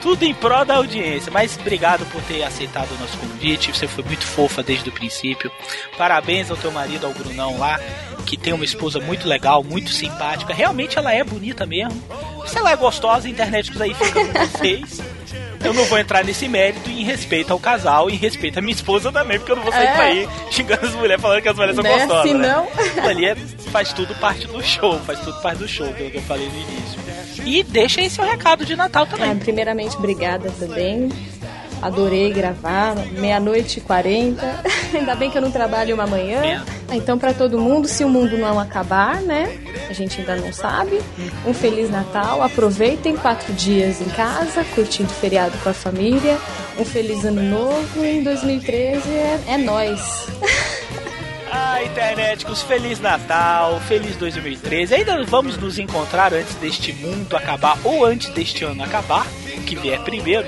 Tudo 0.00 0.22
em 0.24 0.34
prol 0.34 0.64
da 0.64 0.76
audiência. 0.76 1.30
Mas 1.32 1.56
obrigado 1.58 2.04
por 2.06 2.22
ter 2.22 2.42
aceitado 2.42 2.90
o 2.92 2.98
nosso 3.00 3.16
convite. 3.18 3.70
Você 3.72 3.86
foi 3.88 4.04
muito 4.04 4.24
fofa 4.24 4.62
desde 4.62 4.88
o 4.88 4.92
princípio. 4.92 5.50
Parabéns 5.96 6.50
ao 6.50 6.56
teu 6.56 6.70
marido, 6.70 7.06
ao 7.06 7.12
Brunão 7.12 7.58
lá, 7.58 7.80
que 8.26 8.36
tem 8.36 8.52
uma 8.52 8.64
esposa 8.64 9.00
muito 9.00 9.26
legal, 9.28 9.62
muito 9.64 9.90
simpática. 9.90 10.54
Realmente 10.54 10.98
ela 10.98 11.12
é 11.12 11.24
bonita 11.24 11.66
mesmo. 11.66 12.00
Se 12.46 12.56
ela 12.58 12.70
é 12.70 12.76
gostosa, 12.76 13.26
a 13.26 13.30
internet 13.30 13.70
aí 13.82 13.94
fica 13.94 14.24
com 14.24 14.32
vocês. 14.46 15.00
Eu 15.64 15.74
não 15.74 15.84
vou 15.86 15.98
entrar 15.98 16.24
nesse 16.24 16.48
mérito 16.48 16.88
em 16.88 17.02
respeito 17.02 17.52
ao 17.52 17.58
casal 17.58 18.08
e 18.08 18.14
em 18.14 18.16
respeito 18.16 18.60
à 18.60 18.62
minha 18.62 18.72
esposa 18.74 19.10
também, 19.10 19.38
porque 19.38 19.50
eu 19.50 19.56
não 19.56 19.64
vou 19.64 19.72
sair 19.72 19.86
É. 19.88 19.92
por 19.92 20.00
aí 20.02 20.28
xingando 20.52 20.86
as 20.86 20.94
mulheres 20.94 21.20
falando 21.20 21.42
que 21.42 21.48
as 21.48 21.56
mulheres 21.56 21.74
são 21.74 21.82
Né? 21.82 21.90
gostosas. 21.98 22.22
Se 22.30 22.34
né? 22.34 22.48
não- 22.48 23.04
ali 23.08 23.24
é- 23.26 23.36
faz 23.68 23.92
tudo 23.92 24.14
parte 24.16 24.46
do 24.46 24.62
show, 24.62 24.98
faz 25.00 25.20
tudo 25.20 25.40
parte 25.40 25.58
do 25.58 25.68
show, 25.68 25.86
pelo 25.92 26.10
que 26.10 26.16
eu 26.16 26.22
falei 26.22 26.48
no 26.48 26.56
início. 26.56 26.98
E 27.44 27.62
deixa 27.62 28.00
aí 28.00 28.10
seu 28.10 28.24
recado 28.24 28.64
de 28.64 28.74
Natal 28.76 29.06
também. 29.06 29.30
Ah, 29.30 29.34
primeiramente, 29.34 29.96
obrigada 29.96 30.50
também. 30.58 31.08
Adorei 31.80 32.32
gravar, 32.32 32.96
meia-noite 33.12 33.78
e 33.78 33.80
quarenta. 33.80 34.60
Ainda 34.92 35.14
bem 35.14 35.30
que 35.30 35.38
eu 35.38 35.42
não 35.42 35.50
trabalho 35.50 35.94
uma 35.94 36.06
manhã. 36.06 36.64
Então, 36.90 37.16
pra 37.16 37.32
todo 37.32 37.60
mundo, 37.60 37.86
se 37.86 38.04
o 38.04 38.08
mundo 38.08 38.36
não 38.36 38.58
acabar, 38.58 39.20
né? 39.20 39.58
A 39.88 39.92
gente 39.92 40.20
ainda 40.20 40.36
não 40.36 40.52
sabe. 40.52 41.00
Um 41.46 41.54
Feliz 41.54 41.88
Natal. 41.88 42.42
Aproveitem 42.42 43.16
quatro 43.16 43.52
dias 43.52 44.00
em 44.00 44.08
casa, 44.08 44.64
curtindo 44.74 45.10
o 45.10 45.14
feriado 45.14 45.56
com 45.58 45.68
a 45.68 45.74
família. 45.74 46.36
Um 46.78 46.84
Feliz 46.84 47.24
Ano 47.24 47.42
Novo. 47.42 48.04
Em 48.04 48.24
2013 48.24 49.08
é, 49.08 49.40
é 49.46 49.58
nós. 49.58 50.26
Ah, 51.78 51.84
internéticos, 51.84 52.60
Feliz 52.62 52.98
Natal, 52.98 53.78
Feliz 53.82 54.16
2013. 54.16 54.96
Ainda 54.96 55.24
vamos 55.24 55.56
nos 55.56 55.78
encontrar 55.78 56.34
antes 56.34 56.56
deste 56.56 56.92
mundo 56.92 57.36
acabar 57.36 57.78
ou 57.84 58.04
antes 58.04 58.30
deste 58.30 58.64
ano 58.64 58.82
acabar, 58.82 59.24
o 59.56 59.62
que 59.62 59.76
vier 59.76 60.00
primeiro. 60.00 60.44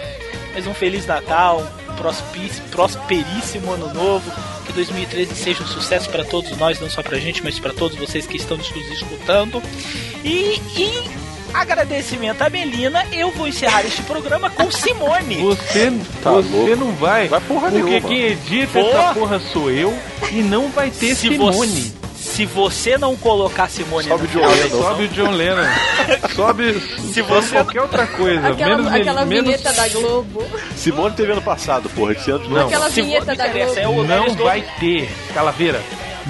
Mas 0.53 0.67
um 0.67 0.75
Feliz 0.75 1.07
Natal, 1.07 1.65
um 1.89 2.71
prosperíssimo 2.73 3.71
ano 3.71 3.95
novo. 3.95 4.29
Que 4.67 4.73
2013 4.73 5.33
seja 5.37 5.63
um 5.63 5.67
sucesso 5.69 6.11
para 6.11 6.25
todos 6.25 6.57
nós, 6.59 6.81
não 6.81 6.91
só 6.91 7.01
pra 7.01 7.17
gente, 7.21 7.45
mas 7.45 7.61
para 7.61 7.73
todos 7.73 7.97
vocês 7.97 8.27
que 8.27 8.37
estão 8.37 8.57
nos 8.57 8.69
escutando. 8.69 9.63
E, 10.25 10.61
e 10.77 11.30
agradecimento 11.53 12.43
à 12.43 12.49
Melina, 12.51 13.05
eu 13.13 13.31
vou 13.33 13.47
encerrar 13.49 13.85
este 13.85 14.03
programa 14.03 14.51
com 14.51 14.71
Simone. 14.71 15.37
Você, 15.43 15.93
Tá 16.23 16.31
você 16.33 16.49
louco. 16.49 16.77
não 16.77 16.93
vai. 16.93 17.29
Vai 17.29 17.41
porra 17.41 17.71
porque 17.71 17.83
nenhuma. 17.85 18.09
quem 18.09 18.23
edita 18.23 18.81
Vou. 18.81 18.91
essa 18.91 19.15
porra 19.15 19.41
sou 19.53 19.71
eu 19.71 19.97
e 20.31 20.37
não 20.43 20.69
vai 20.69 20.91
ter 20.91 21.15
Se 21.15 21.29
Simone. 21.29 21.53
você, 21.53 21.93
se 22.17 22.47
você 22.47 22.99
não 22.99 23.17
colocar 23.17 23.69
Simone 23.69 24.07
Sobe 24.09 24.23
no 24.25 24.29
o 24.29 24.33
John 24.33 24.49
final, 24.51 24.69
Lennon. 24.69 24.83
Sobe 24.83 25.05
o 25.05 25.09
John 25.09 25.31
Lennon. 25.31 25.67
Sobe, 26.37 26.81
Se 27.13 27.23
você- 27.23 27.55
qualquer 27.57 27.81
outra 27.83 28.07
coisa. 28.07 28.49
Aquela, 28.49 28.77
menos, 28.77 28.93
aquela 28.95 29.25
menos, 29.25 29.45
vinheta 29.47 29.73
da 29.73 29.89
Globo. 29.89 30.45
Simone 30.77 31.15
teve 31.15 31.33
ano 31.33 31.43
passado, 31.43 31.89
porra. 31.91 32.13
Esse 32.13 32.31
ano. 32.31 32.49
Não. 32.49 32.67
Aquela 32.67 32.89
vinheta 32.89 33.33
vo- 33.33 33.37
da 33.37 33.49
interessa, 33.49 33.81
Globo. 33.83 34.13
é 34.13 34.21
o 34.21 34.27
Não 34.27 34.35
vai 34.37 34.65
ter. 34.79 35.11
Calaveira. 35.35 35.83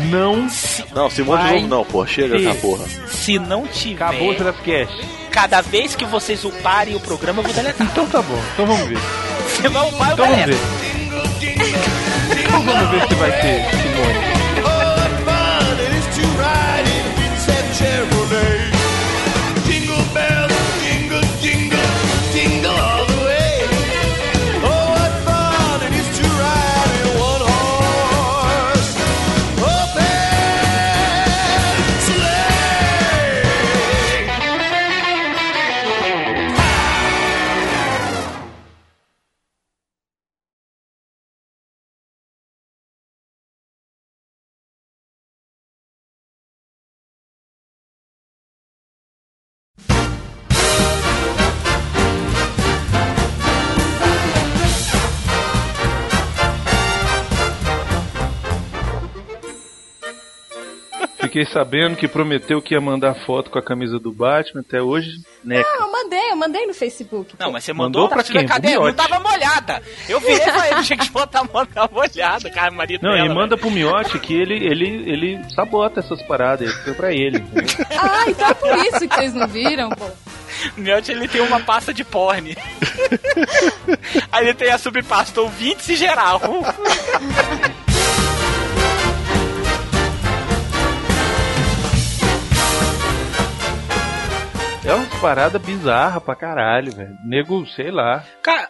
Não. 0.09 0.49
Não, 0.95 1.11
Simone 1.11 1.43
de 1.43 1.49
Vai 1.49 1.61
novo 1.63 1.69
não, 1.69 1.85
porra. 1.85 2.07
Chega 2.07 2.37
ter. 2.37 2.45
com 2.45 2.51
a 2.51 2.55
porra. 2.55 2.85
Se 3.09 3.39
não 3.39 3.67
tiver, 3.67 4.05
Acabou 4.05 4.31
o 4.31 4.35
Trascast. 4.35 5.07
cada 5.31 5.61
vez 5.61 5.95
que 5.95 6.05
vocês 6.05 6.45
uparem 6.45 6.95
o 6.97 7.01
programa, 7.01 7.41
eu 7.41 7.45
vou 7.45 7.53
deletar. 7.53 7.87
Então 7.87 8.07
tá 8.07 8.23
bom. 8.23 8.39
Então 8.55 8.67
vamos 8.67 8.89
ver. 8.89 8.99
Se 9.49 9.69
não 9.69 9.89
upar, 9.89 10.11
eu 10.11 10.15
Então 10.15 10.27
vamos 10.27 10.47
ver. 10.47 10.59
Então 12.39 12.63
vamos 12.63 12.91
ver 12.91 13.09
se 13.09 13.15
vai 13.15 13.31
ter 13.41 13.65
Simone. 13.71 14.40
Fiquei 61.31 61.47
sabendo 61.47 61.95
que 61.97 62.09
prometeu 62.09 62.61
que 62.61 62.75
ia 62.75 62.81
mandar 62.81 63.15
foto 63.25 63.51
com 63.53 63.59
a 63.61 63.63
camisa 63.63 64.01
do 64.01 64.11
Batman 64.11 64.63
até 64.67 64.83
hoje. 64.83 65.11
Neca. 65.45 65.65
Ah, 65.65 65.83
eu 65.83 65.93
mandei, 65.93 66.31
eu 66.33 66.37
mandei 66.37 66.67
no 66.67 66.75
Facebook. 66.75 67.35
Não, 67.39 67.53
mas 67.53 67.63
você 67.63 67.73
Mandou 67.73 68.03
mandou, 68.03 68.09
pra 68.09 68.17
Priscila, 68.17 68.41
quem? 68.41 68.49
Cadê? 68.49 68.75
Não 68.75 68.93
tava 68.93 69.21
molhada. 69.21 69.81
Eu 70.09 70.19
virei 70.19 70.41
pra 70.51 70.69
ele, 70.73 70.83
tinha 70.83 70.99
que 70.99 71.09
botar 71.13 71.43
a 71.43 71.45
mão 71.45 71.65
na 71.73 71.87
molhada, 71.87 72.51
cara, 72.51 72.73
marido 72.73 73.05
Não, 73.05 73.13
dela, 73.13 73.27
e 73.27 73.29
manda 73.29 73.55
velho. 73.55 73.61
pro 73.61 73.71
Miote 73.71 74.19
que 74.19 74.35
ele, 74.35 74.57
ele, 74.57 75.09
ele 75.09 75.51
sabota 75.55 76.01
essas 76.01 76.21
paradas. 76.23 76.69
Ele 76.69 76.77
fica 76.79 76.95
pra 76.95 77.13
ele. 77.13 77.45
Ah, 77.97 78.25
então 78.29 78.49
é 78.49 78.55
por 78.55 78.77
isso 78.79 79.09
que 79.09 79.15
vocês 79.15 79.35
não 79.35 79.47
viram, 79.47 79.91
pô. 79.91 80.07
Miotti, 80.77 81.13
ele 81.13 81.29
tem 81.29 81.41
uma 81.43 81.61
pasta 81.61 81.93
de 81.95 82.03
porn. 82.03 82.57
Aí 84.33 84.45
ele 84.45 84.55
tem 84.55 84.71
a 84.71 84.79
subpasta 84.79 85.41
ouvintes 85.41 85.89
e 85.89 85.97
geral. 85.97 86.41
É 95.21 95.23
umas 95.23 95.37
paradas 95.37 95.63
bizarras 95.63 96.23
pra 96.23 96.35
caralho, 96.35 96.93
velho. 96.95 97.17
Nego, 97.25 97.67
sei 97.67 97.91
lá. 97.91 98.25
Cara, 98.43 98.69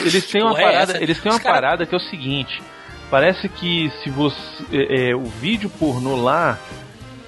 Eles 0.00 0.26
têm 0.26 0.42
uma 0.42 0.58
é 0.58 0.62
parada, 0.62 0.92
essa? 0.94 1.02
eles 1.02 1.20
têm 1.20 1.30
uma 1.32 1.40
cara- 1.40 1.54
parada 1.54 1.86
que 1.86 1.94
é 1.94 1.98
o 1.98 2.00
seguinte. 2.00 2.62
Parece 3.10 3.48
que 3.48 3.90
se 4.02 4.10
você 4.10 4.36
é, 4.72 5.10
é, 5.10 5.16
o 5.16 5.24
vídeo 5.24 5.70
pornô 5.70 6.14
lá 6.16 6.58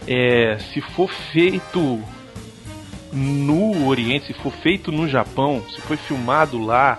é, 0.07 0.59
se 0.73 0.81
for 0.81 1.09
feito 1.11 2.03
no 3.13 3.87
Oriente, 3.89 4.27
se 4.27 4.35
for 4.35 4.53
feito 4.53 4.91
no 4.93 5.09
Japão, 5.09 5.63
se 5.71 5.81
foi 5.83 5.97
filmado 5.97 6.59
lá, 6.63 6.99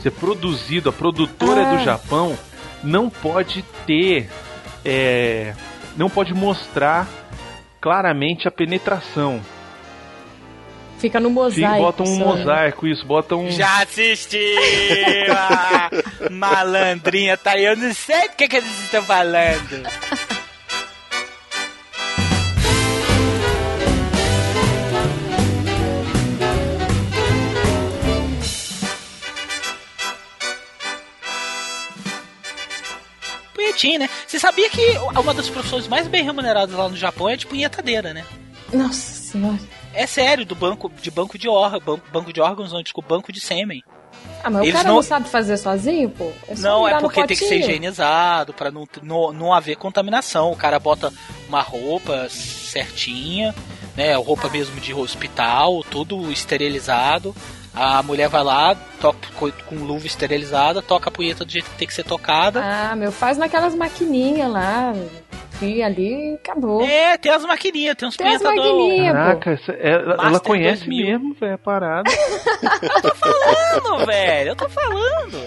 se 0.00 0.08
é 0.08 0.10
produzido, 0.10 0.88
a 0.88 0.92
produtora 0.92 1.60
é 1.62 1.64
Ah. 1.64 1.74
do 1.76 1.84
Japão, 1.84 2.36
não 2.82 3.08
pode 3.10 3.62
ter, 3.86 4.28
é, 4.84 5.54
não 5.96 6.08
pode 6.08 6.32
mostrar 6.34 7.08
claramente 7.80 8.46
a 8.48 8.50
penetração. 8.50 9.40
Fica 11.02 11.18
no 11.18 11.30
mosaico. 11.30 11.82
botam 11.82 12.06
um 12.06 12.16
só, 12.16 12.34
né? 12.36 12.38
mosaico, 12.38 12.86
isso, 12.86 13.04
botam 13.04 13.40
um. 13.40 13.50
já 13.50 13.82
assistiu! 13.82 14.38
ah, 15.36 15.90
malandrinha, 16.30 17.36
tá 17.36 17.54
aí. 17.54 17.64
Eu 17.64 17.76
não 17.76 17.92
sei 17.92 18.28
do 18.28 18.36
que, 18.36 18.46
que 18.46 18.56
eles 18.58 18.70
estão 18.84 19.02
falando. 19.02 19.82
Punhetinho, 33.52 33.98
né? 33.98 34.08
Você 34.24 34.38
sabia 34.38 34.70
que 34.70 34.80
uma 35.20 35.34
das 35.34 35.50
profissões 35.50 35.88
mais 35.88 36.06
bem 36.06 36.22
remuneradas 36.22 36.76
lá 36.76 36.88
no 36.88 36.96
Japão 36.96 37.28
é 37.28 37.34
de 37.34 37.44
punhetadeira, 37.44 38.14
né? 38.14 38.24
Nossa 38.72 39.32
senhora. 39.32 39.81
É 39.94 40.06
sério, 40.06 40.44
do 40.44 40.54
banco 40.54 40.90
de 41.00 41.10
banco 41.10 41.38
de 41.38 41.48
órgãos, 41.48 42.00
banco 42.12 42.32
de 42.32 42.40
órgãos, 42.40 42.72
não, 42.72 42.82
desculpa, 42.82 43.14
banco 43.14 43.32
de 43.32 43.40
sêmen. 43.40 43.82
Ah, 44.44 44.50
mas 44.50 44.62
Eles 44.62 44.74
o 44.74 44.76
cara 44.76 44.88
não- 44.88 44.96
não... 44.96 45.02
sabe 45.02 45.28
fazer 45.28 45.56
sozinho, 45.56 46.10
pô? 46.10 46.32
É 46.48 46.54
Não, 46.56 46.86
é 46.86 46.98
porque 47.00 47.26
tem 47.26 47.36
que 47.36 47.44
ser 47.46 47.60
higienizado 47.60 48.52
pra 48.52 48.70
não, 48.70 48.86
não, 49.02 49.32
não 49.32 49.52
haver 49.52 49.76
contaminação. 49.76 50.50
O 50.50 50.56
cara 50.56 50.78
bota 50.78 51.12
uma 51.48 51.60
roupa 51.62 52.28
certinha, 52.28 53.54
né? 53.96 54.14
Roupa 54.16 54.48
mesmo 54.48 54.80
de 54.80 54.92
hospital, 54.94 55.82
tudo 55.84 56.30
esterilizado. 56.32 57.34
A 57.74 58.02
mulher 58.02 58.28
vai 58.28 58.42
lá, 58.44 58.74
toca 59.00 59.18
co- 59.38 59.52
com 59.66 59.76
luva 59.76 60.06
esterilizada, 60.06 60.82
toca 60.82 61.08
a 61.08 61.12
punheta 61.12 61.44
do 61.44 61.50
jeito 61.50 61.70
que 61.70 61.76
tem 61.78 61.88
que 61.88 61.94
ser 61.94 62.04
tocada. 62.04 62.60
Ah, 62.62 62.94
meu, 62.94 63.10
faz 63.10 63.38
naquelas 63.38 63.74
maquininhas 63.74 64.50
lá. 64.50 64.92
E 65.62 65.82
ali 65.82 66.34
acabou. 66.34 66.82
É, 66.82 67.16
tem 67.16 67.30
as 67.32 67.44
maquininhas, 67.44 67.94
tem 67.96 68.08
uns 68.08 68.16
Tem 68.16 68.34
as 68.34 68.42
maquininhas. 68.42 69.14
Caraca, 69.14 69.50
essa- 69.52 69.72
é- 69.72 69.92
ela, 69.92 70.14
ela 70.26 70.40
conhece 70.40 70.84
2000. 70.86 71.06
mesmo, 71.06 71.34
velho, 71.34 71.54
a 71.54 71.58
parada. 71.58 72.10
falando, 73.14 74.06
velho, 74.06 74.48
eu 74.50 74.56
tô 74.56 74.68
falando. 74.68 75.38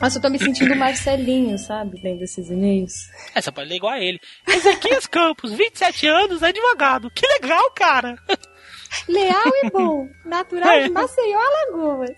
Nossa, 0.00 0.18
eu 0.18 0.22
tô 0.22 0.28
me 0.30 0.38
sentindo 0.38 0.76
Marcelinho, 0.76 1.58
sabe? 1.58 2.00
Lendo 2.02 2.22
esses 2.22 2.48
e-mails. 2.50 2.92
É, 3.34 3.40
você 3.40 3.50
pode 3.50 3.68
ler 3.68 3.76
igual 3.76 3.92
a 3.94 4.00
ele. 4.00 4.20
Ezequias 4.46 5.06
Campos, 5.06 5.52
27 5.52 6.06
anos, 6.06 6.42
advogado. 6.42 7.10
Que 7.10 7.26
legal, 7.26 7.70
cara. 7.72 8.16
Leal 9.08 9.52
e 9.64 9.70
bom. 9.70 10.08
Natural 10.24 10.70
É. 10.70 10.82
de 10.84 10.90
Maceió, 10.90 11.38
Alagoas. 11.40 12.16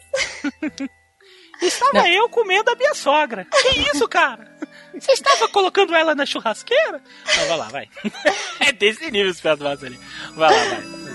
Estava 1.63 2.09
eu 2.09 2.29
comendo 2.29 2.71
a 2.71 2.75
minha 2.77 2.95
sogra. 2.95 3.47
Que 3.51 3.81
isso, 3.91 4.07
cara? 4.09 4.51
Você 4.95 5.13
estava 5.13 5.49
colocando 5.49 5.95
ela 5.95 6.15
na 6.15 6.25
churrasqueira? 6.27 7.03
Então, 7.23 7.49
vai 7.49 7.57
lá, 7.57 7.69
vai. 7.69 7.89
É 8.61 8.73
desse 8.73 9.11
nível 9.11 9.31
esse 9.31 9.41
Pedro 9.43 9.65
Marcelinho. 9.65 10.01
Vai 10.35 10.51
lá, 10.55 10.65
vai. 10.77 11.10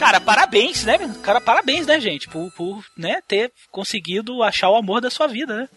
Cara, 0.00 0.18
parabéns, 0.18 0.82
né? 0.82 0.96
Cara, 1.22 1.42
parabéns, 1.42 1.86
né, 1.86 2.00
gente? 2.00 2.26
Por, 2.26 2.50
por 2.52 2.82
né, 2.96 3.20
ter 3.28 3.52
conseguido 3.70 4.42
achar 4.42 4.70
o 4.70 4.76
amor 4.76 4.98
da 4.98 5.10
sua 5.10 5.26
vida, 5.26 5.54
né? 5.54 5.68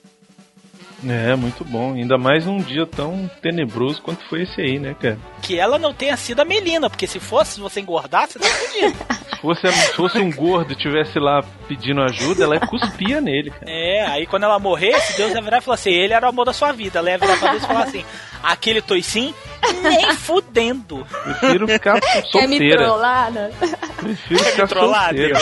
É, 1.07 1.35
muito 1.35 1.65
bom. 1.65 1.93
Ainda 1.93 2.17
mais 2.17 2.47
um 2.47 2.59
dia 2.59 2.85
tão 2.85 3.29
tenebroso 3.41 4.01
quanto 4.01 4.23
foi 4.29 4.43
esse 4.43 4.61
aí, 4.61 4.79
né, 4.79 4.95
cara? 4.99 5.17
Que 5.41 5.59
ela 5.59 5.77
não 5.77 5.93
tenha 5.93 6.15
sido 6.15 6.39
a 6.39 6.45
Melina, 6.45 6.89
porque 6.89 7.07
se 7.07 7.19
fosse, 7.19 7.55
se 7.55 7.59
você 7.59 7.81
engordar, 7.81 8.27
você 8.27 8.39
tá 8.39 8.47
fudido. 8.47 8.95
Se 9.33 9.41
fosse, 9.41 9.71
se 9.71 9.93
fosse 9.93 10.19
um 10.19 10.31
gordo 10.31 10.71
e 10.71 10.75
tivesse 10.75 11.19
lá 11.19 11.43
pedindo 11.67 12.01
ajuda, 12.01 12.45
ela 12.45 12.59
cuspia 12.65 13.19
nele, 13.19 13.51
cara. 13.51 13.65
É, 13.69 14.05
aí 14.07 14.25
quando 14.25 14.43
ela 14.43 14.57
morresse, 14.59 15.17
Deus 15.17 15.33
ia 15.33 15.41
virar 15.41 15.57
e 15.57 15.61
falar 15.61 15.75
assim: 15.75 15.91
ele 15.91 16.13
era 16.13 16.25
o 16.25 16.29
amor 16.29 16.45
da 16.45 16.53
sua 16.53 16.71
vida. 16.71 16.99
Ela 16.99 17.11
ia 17.11 17.17
virar 17.17 17.37
pra 17.37 17.51
Deus 17.51 17.63
e 17.63 17.67
falar 17.67 17.83
assim: 17.83 18.05
aquele 18.41 18.81
toicinho, 18.81 19.35
nem 19.81 20.13
fudendo. 20.15 21.05
Prefiro 21.23 21.67
ficar 21.67 21.99
Quer 21.99 22.15
me 22.47 22.57
solteira. 22.57 22.83
trollar, 22.85 23.31
né? 23.31 23.51
Prefiro 23.97 24.39
Quer 24.39 24.45
me 24.45 24.51
ficar 24.51 24.67
trollar, 24.67 25.03
solteira. 25.09 25.39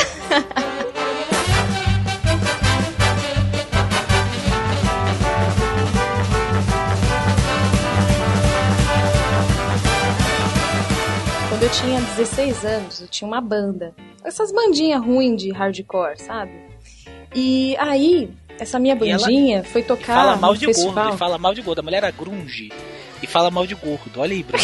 Quando 11.61 11.69
eu 11.73 11.79
tinha 11.79 12.01
16 12.01 12.65
anos, 12.65 13.01
eu 13.01 13.07
tinha 13.07 13.27
uma 13.27 13.39
banda. 13.39 13.93
Essas 14.25 14.51
bandinhas 14.51 14.99
ruins 15.05 15.39
de 15.39 15.51
hardcore, 15.51 16.17
sabe? 16.19 16.51
E 17.35 17.77
aí, 17.77 18.31
essa 18.59 18.79
minha 18.79 18.97
E 18.99 19.09
ela 19.11 19.21
bandinha 19.21 19.63
foi 19.63 19.83
tocar 19.83 20.15
Fala 20.15 20.35
mal 20.37 20.53
no 20.53 20.57
de 20.57 20.65
festival. 20.65 20.93
gordo, 20.95 21.09
ele 21.09 21.17
fala 21.17 21.37
mal 21.37 21.53
de 21.53 21.61
gordo. 21.61 21.79
A 21.79 21.83
mulher 21.83 21.97
era 21.97 22.09
grunge 22.09 22.71
e 23.21 23.27
fala 23.27 23.51
mal 23.51 23.67
de 23.67 23.75
gordo. 23.75 24.09
Olha 24.19 24.33
aí, 24.33 24.41
Bruno. 24.41 24.63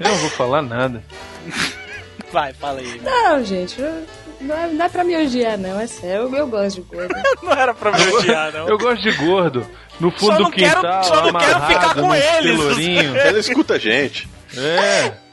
Eu 0.00 0.08
não 0.08 0.16
vou 0.16 0.30
falar 0.30 0.62
nada. 0.62 1.04
Vai, 2.32 2.54
fala 2.54 2.78
aí. 2.80 2.98
Não, 3.04 3.44
gente, 3.44 3.78
eu- 3.78 4.06
não 4.40 4.54
é, 4.56 4.68
não 4.68 4.84
é 4.86 4.88
pra 4.88 5.04
me 5.04 5.14
odiar, 5.22 5.58
não. 5.58 5.78
É 5.78 5.86
sério, 5.86 6.22
eu, 6.28 6.34
eu 6.34 6.46
gosto 6.46 6.76
de 6.76 6.82
gordo. 6.96 7.14
Não 7.42 7.52
era 7.52 7.74
pra 7.74 7.92
me 7.92 8.06
odiar, 8.14 8.50
não. 8.54 8.66
Eu 8.68 8.78
gosto 8.78 9.02
de 9.02 9.12
gordo. 9.12 9.66
No 10.00 10.10
fundo 10.12 10.32
Só 10.32 10.36
do 10.38 10.42
não 10.44 10.50
quero- 10.50 10.76
quintal, 10.76 11.04
só 11.04 11.14
não 11.16 11.38
quero 11.38 11.56
amarrado 11.56 11.66
ficar 11.74 11.94
com 11.94 12.14
eles. 12.14 12.40
pelourinho. 12.40 13.16
Ela 13.18 13.38
escuta 13.38 13.74
a 13.74 13.78
gente. 13.78 14.26
É. 14.56 15.12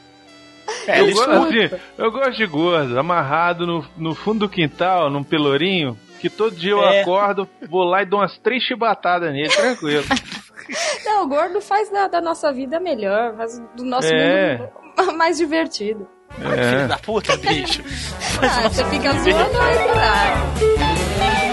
É, 0.86 1.00
eu, 1.00 1.10
gosto, 1.12 1.30
assim, 1.30 1.70
eu 1.96 2.12
gosto 2.12 2.36
de 2.36 2.46
gordo, 2.46 2.98
amarrado 2.98 3.66
no, 3.66 3.86
no 3.96 4.14
fundo 4.14 4.40
do 4.40 4.48
quintal, 4.50 5.08
num 5.08 5.24
pelourinho, 5.24 5.98
que 6.20 6.28
todo 6.28 6.54
dia 6.54 6.72
eu 6.72 6.82
É. 6.84 7.00
acordo, 7.00 7.48
vou 7.70 7.84
lá 7.84 8.02
e 8.02 8.06
dou 8.06 8.20
umas 8.20 8.36
três 8.38 8.62
chibatadas 8.64 9.32
nele, 9.32 9.48
tranquilo. 9.48 10.04
Não, 11.06 11.24
o 11.24 11.26
gordo 11.26 11.62
faz 11.62 11.90
da, 11.90 12.06
da 12.06 12.20
nossa 12.20 12.52
vida 12.52 12.78
melhor, 12.78 13.34
faz 13.34 13.58
do 13.74 13.82
nosso 13.82 14.08
É. 14.14 14.58
mundo 14.98 15.16
mais 15.16 15.38
divertido. 15.38 16.06
Filho 16.34 16.52
É. 16.54 16.86
da 16.86 16.98
puta, 16.98 17.34
bicho. 17.38 17.82
Ah, 18.42 18.68
você 18.68 18.84
fica 18.84 19.10
zoando 19.14 19.58
aí, 19.58 19.88
caralho. 19.88 21.48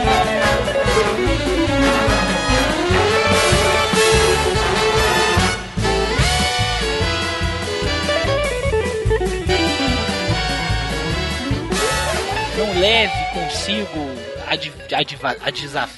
Leve 12.86 13.26
consigo 13.34 13.99
adv, 14.48 14.76
adva, 14.94 15.36
adva, 15.41 15.90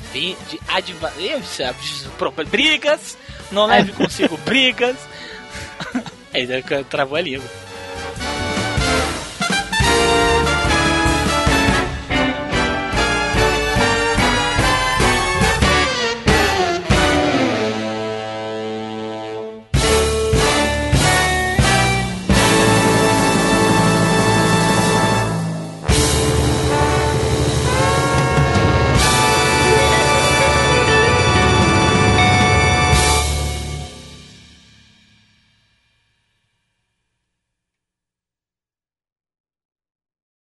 brigas. 2.47 3.18
Não 3.51 3.65
leve 3.65 3.91
consigo 3.91 4.38
brigas. 4.38 4.95
Aí 6.34 6.47
travou 6.89 7.18
a 7.18 7.22
língua. 7.22 7.49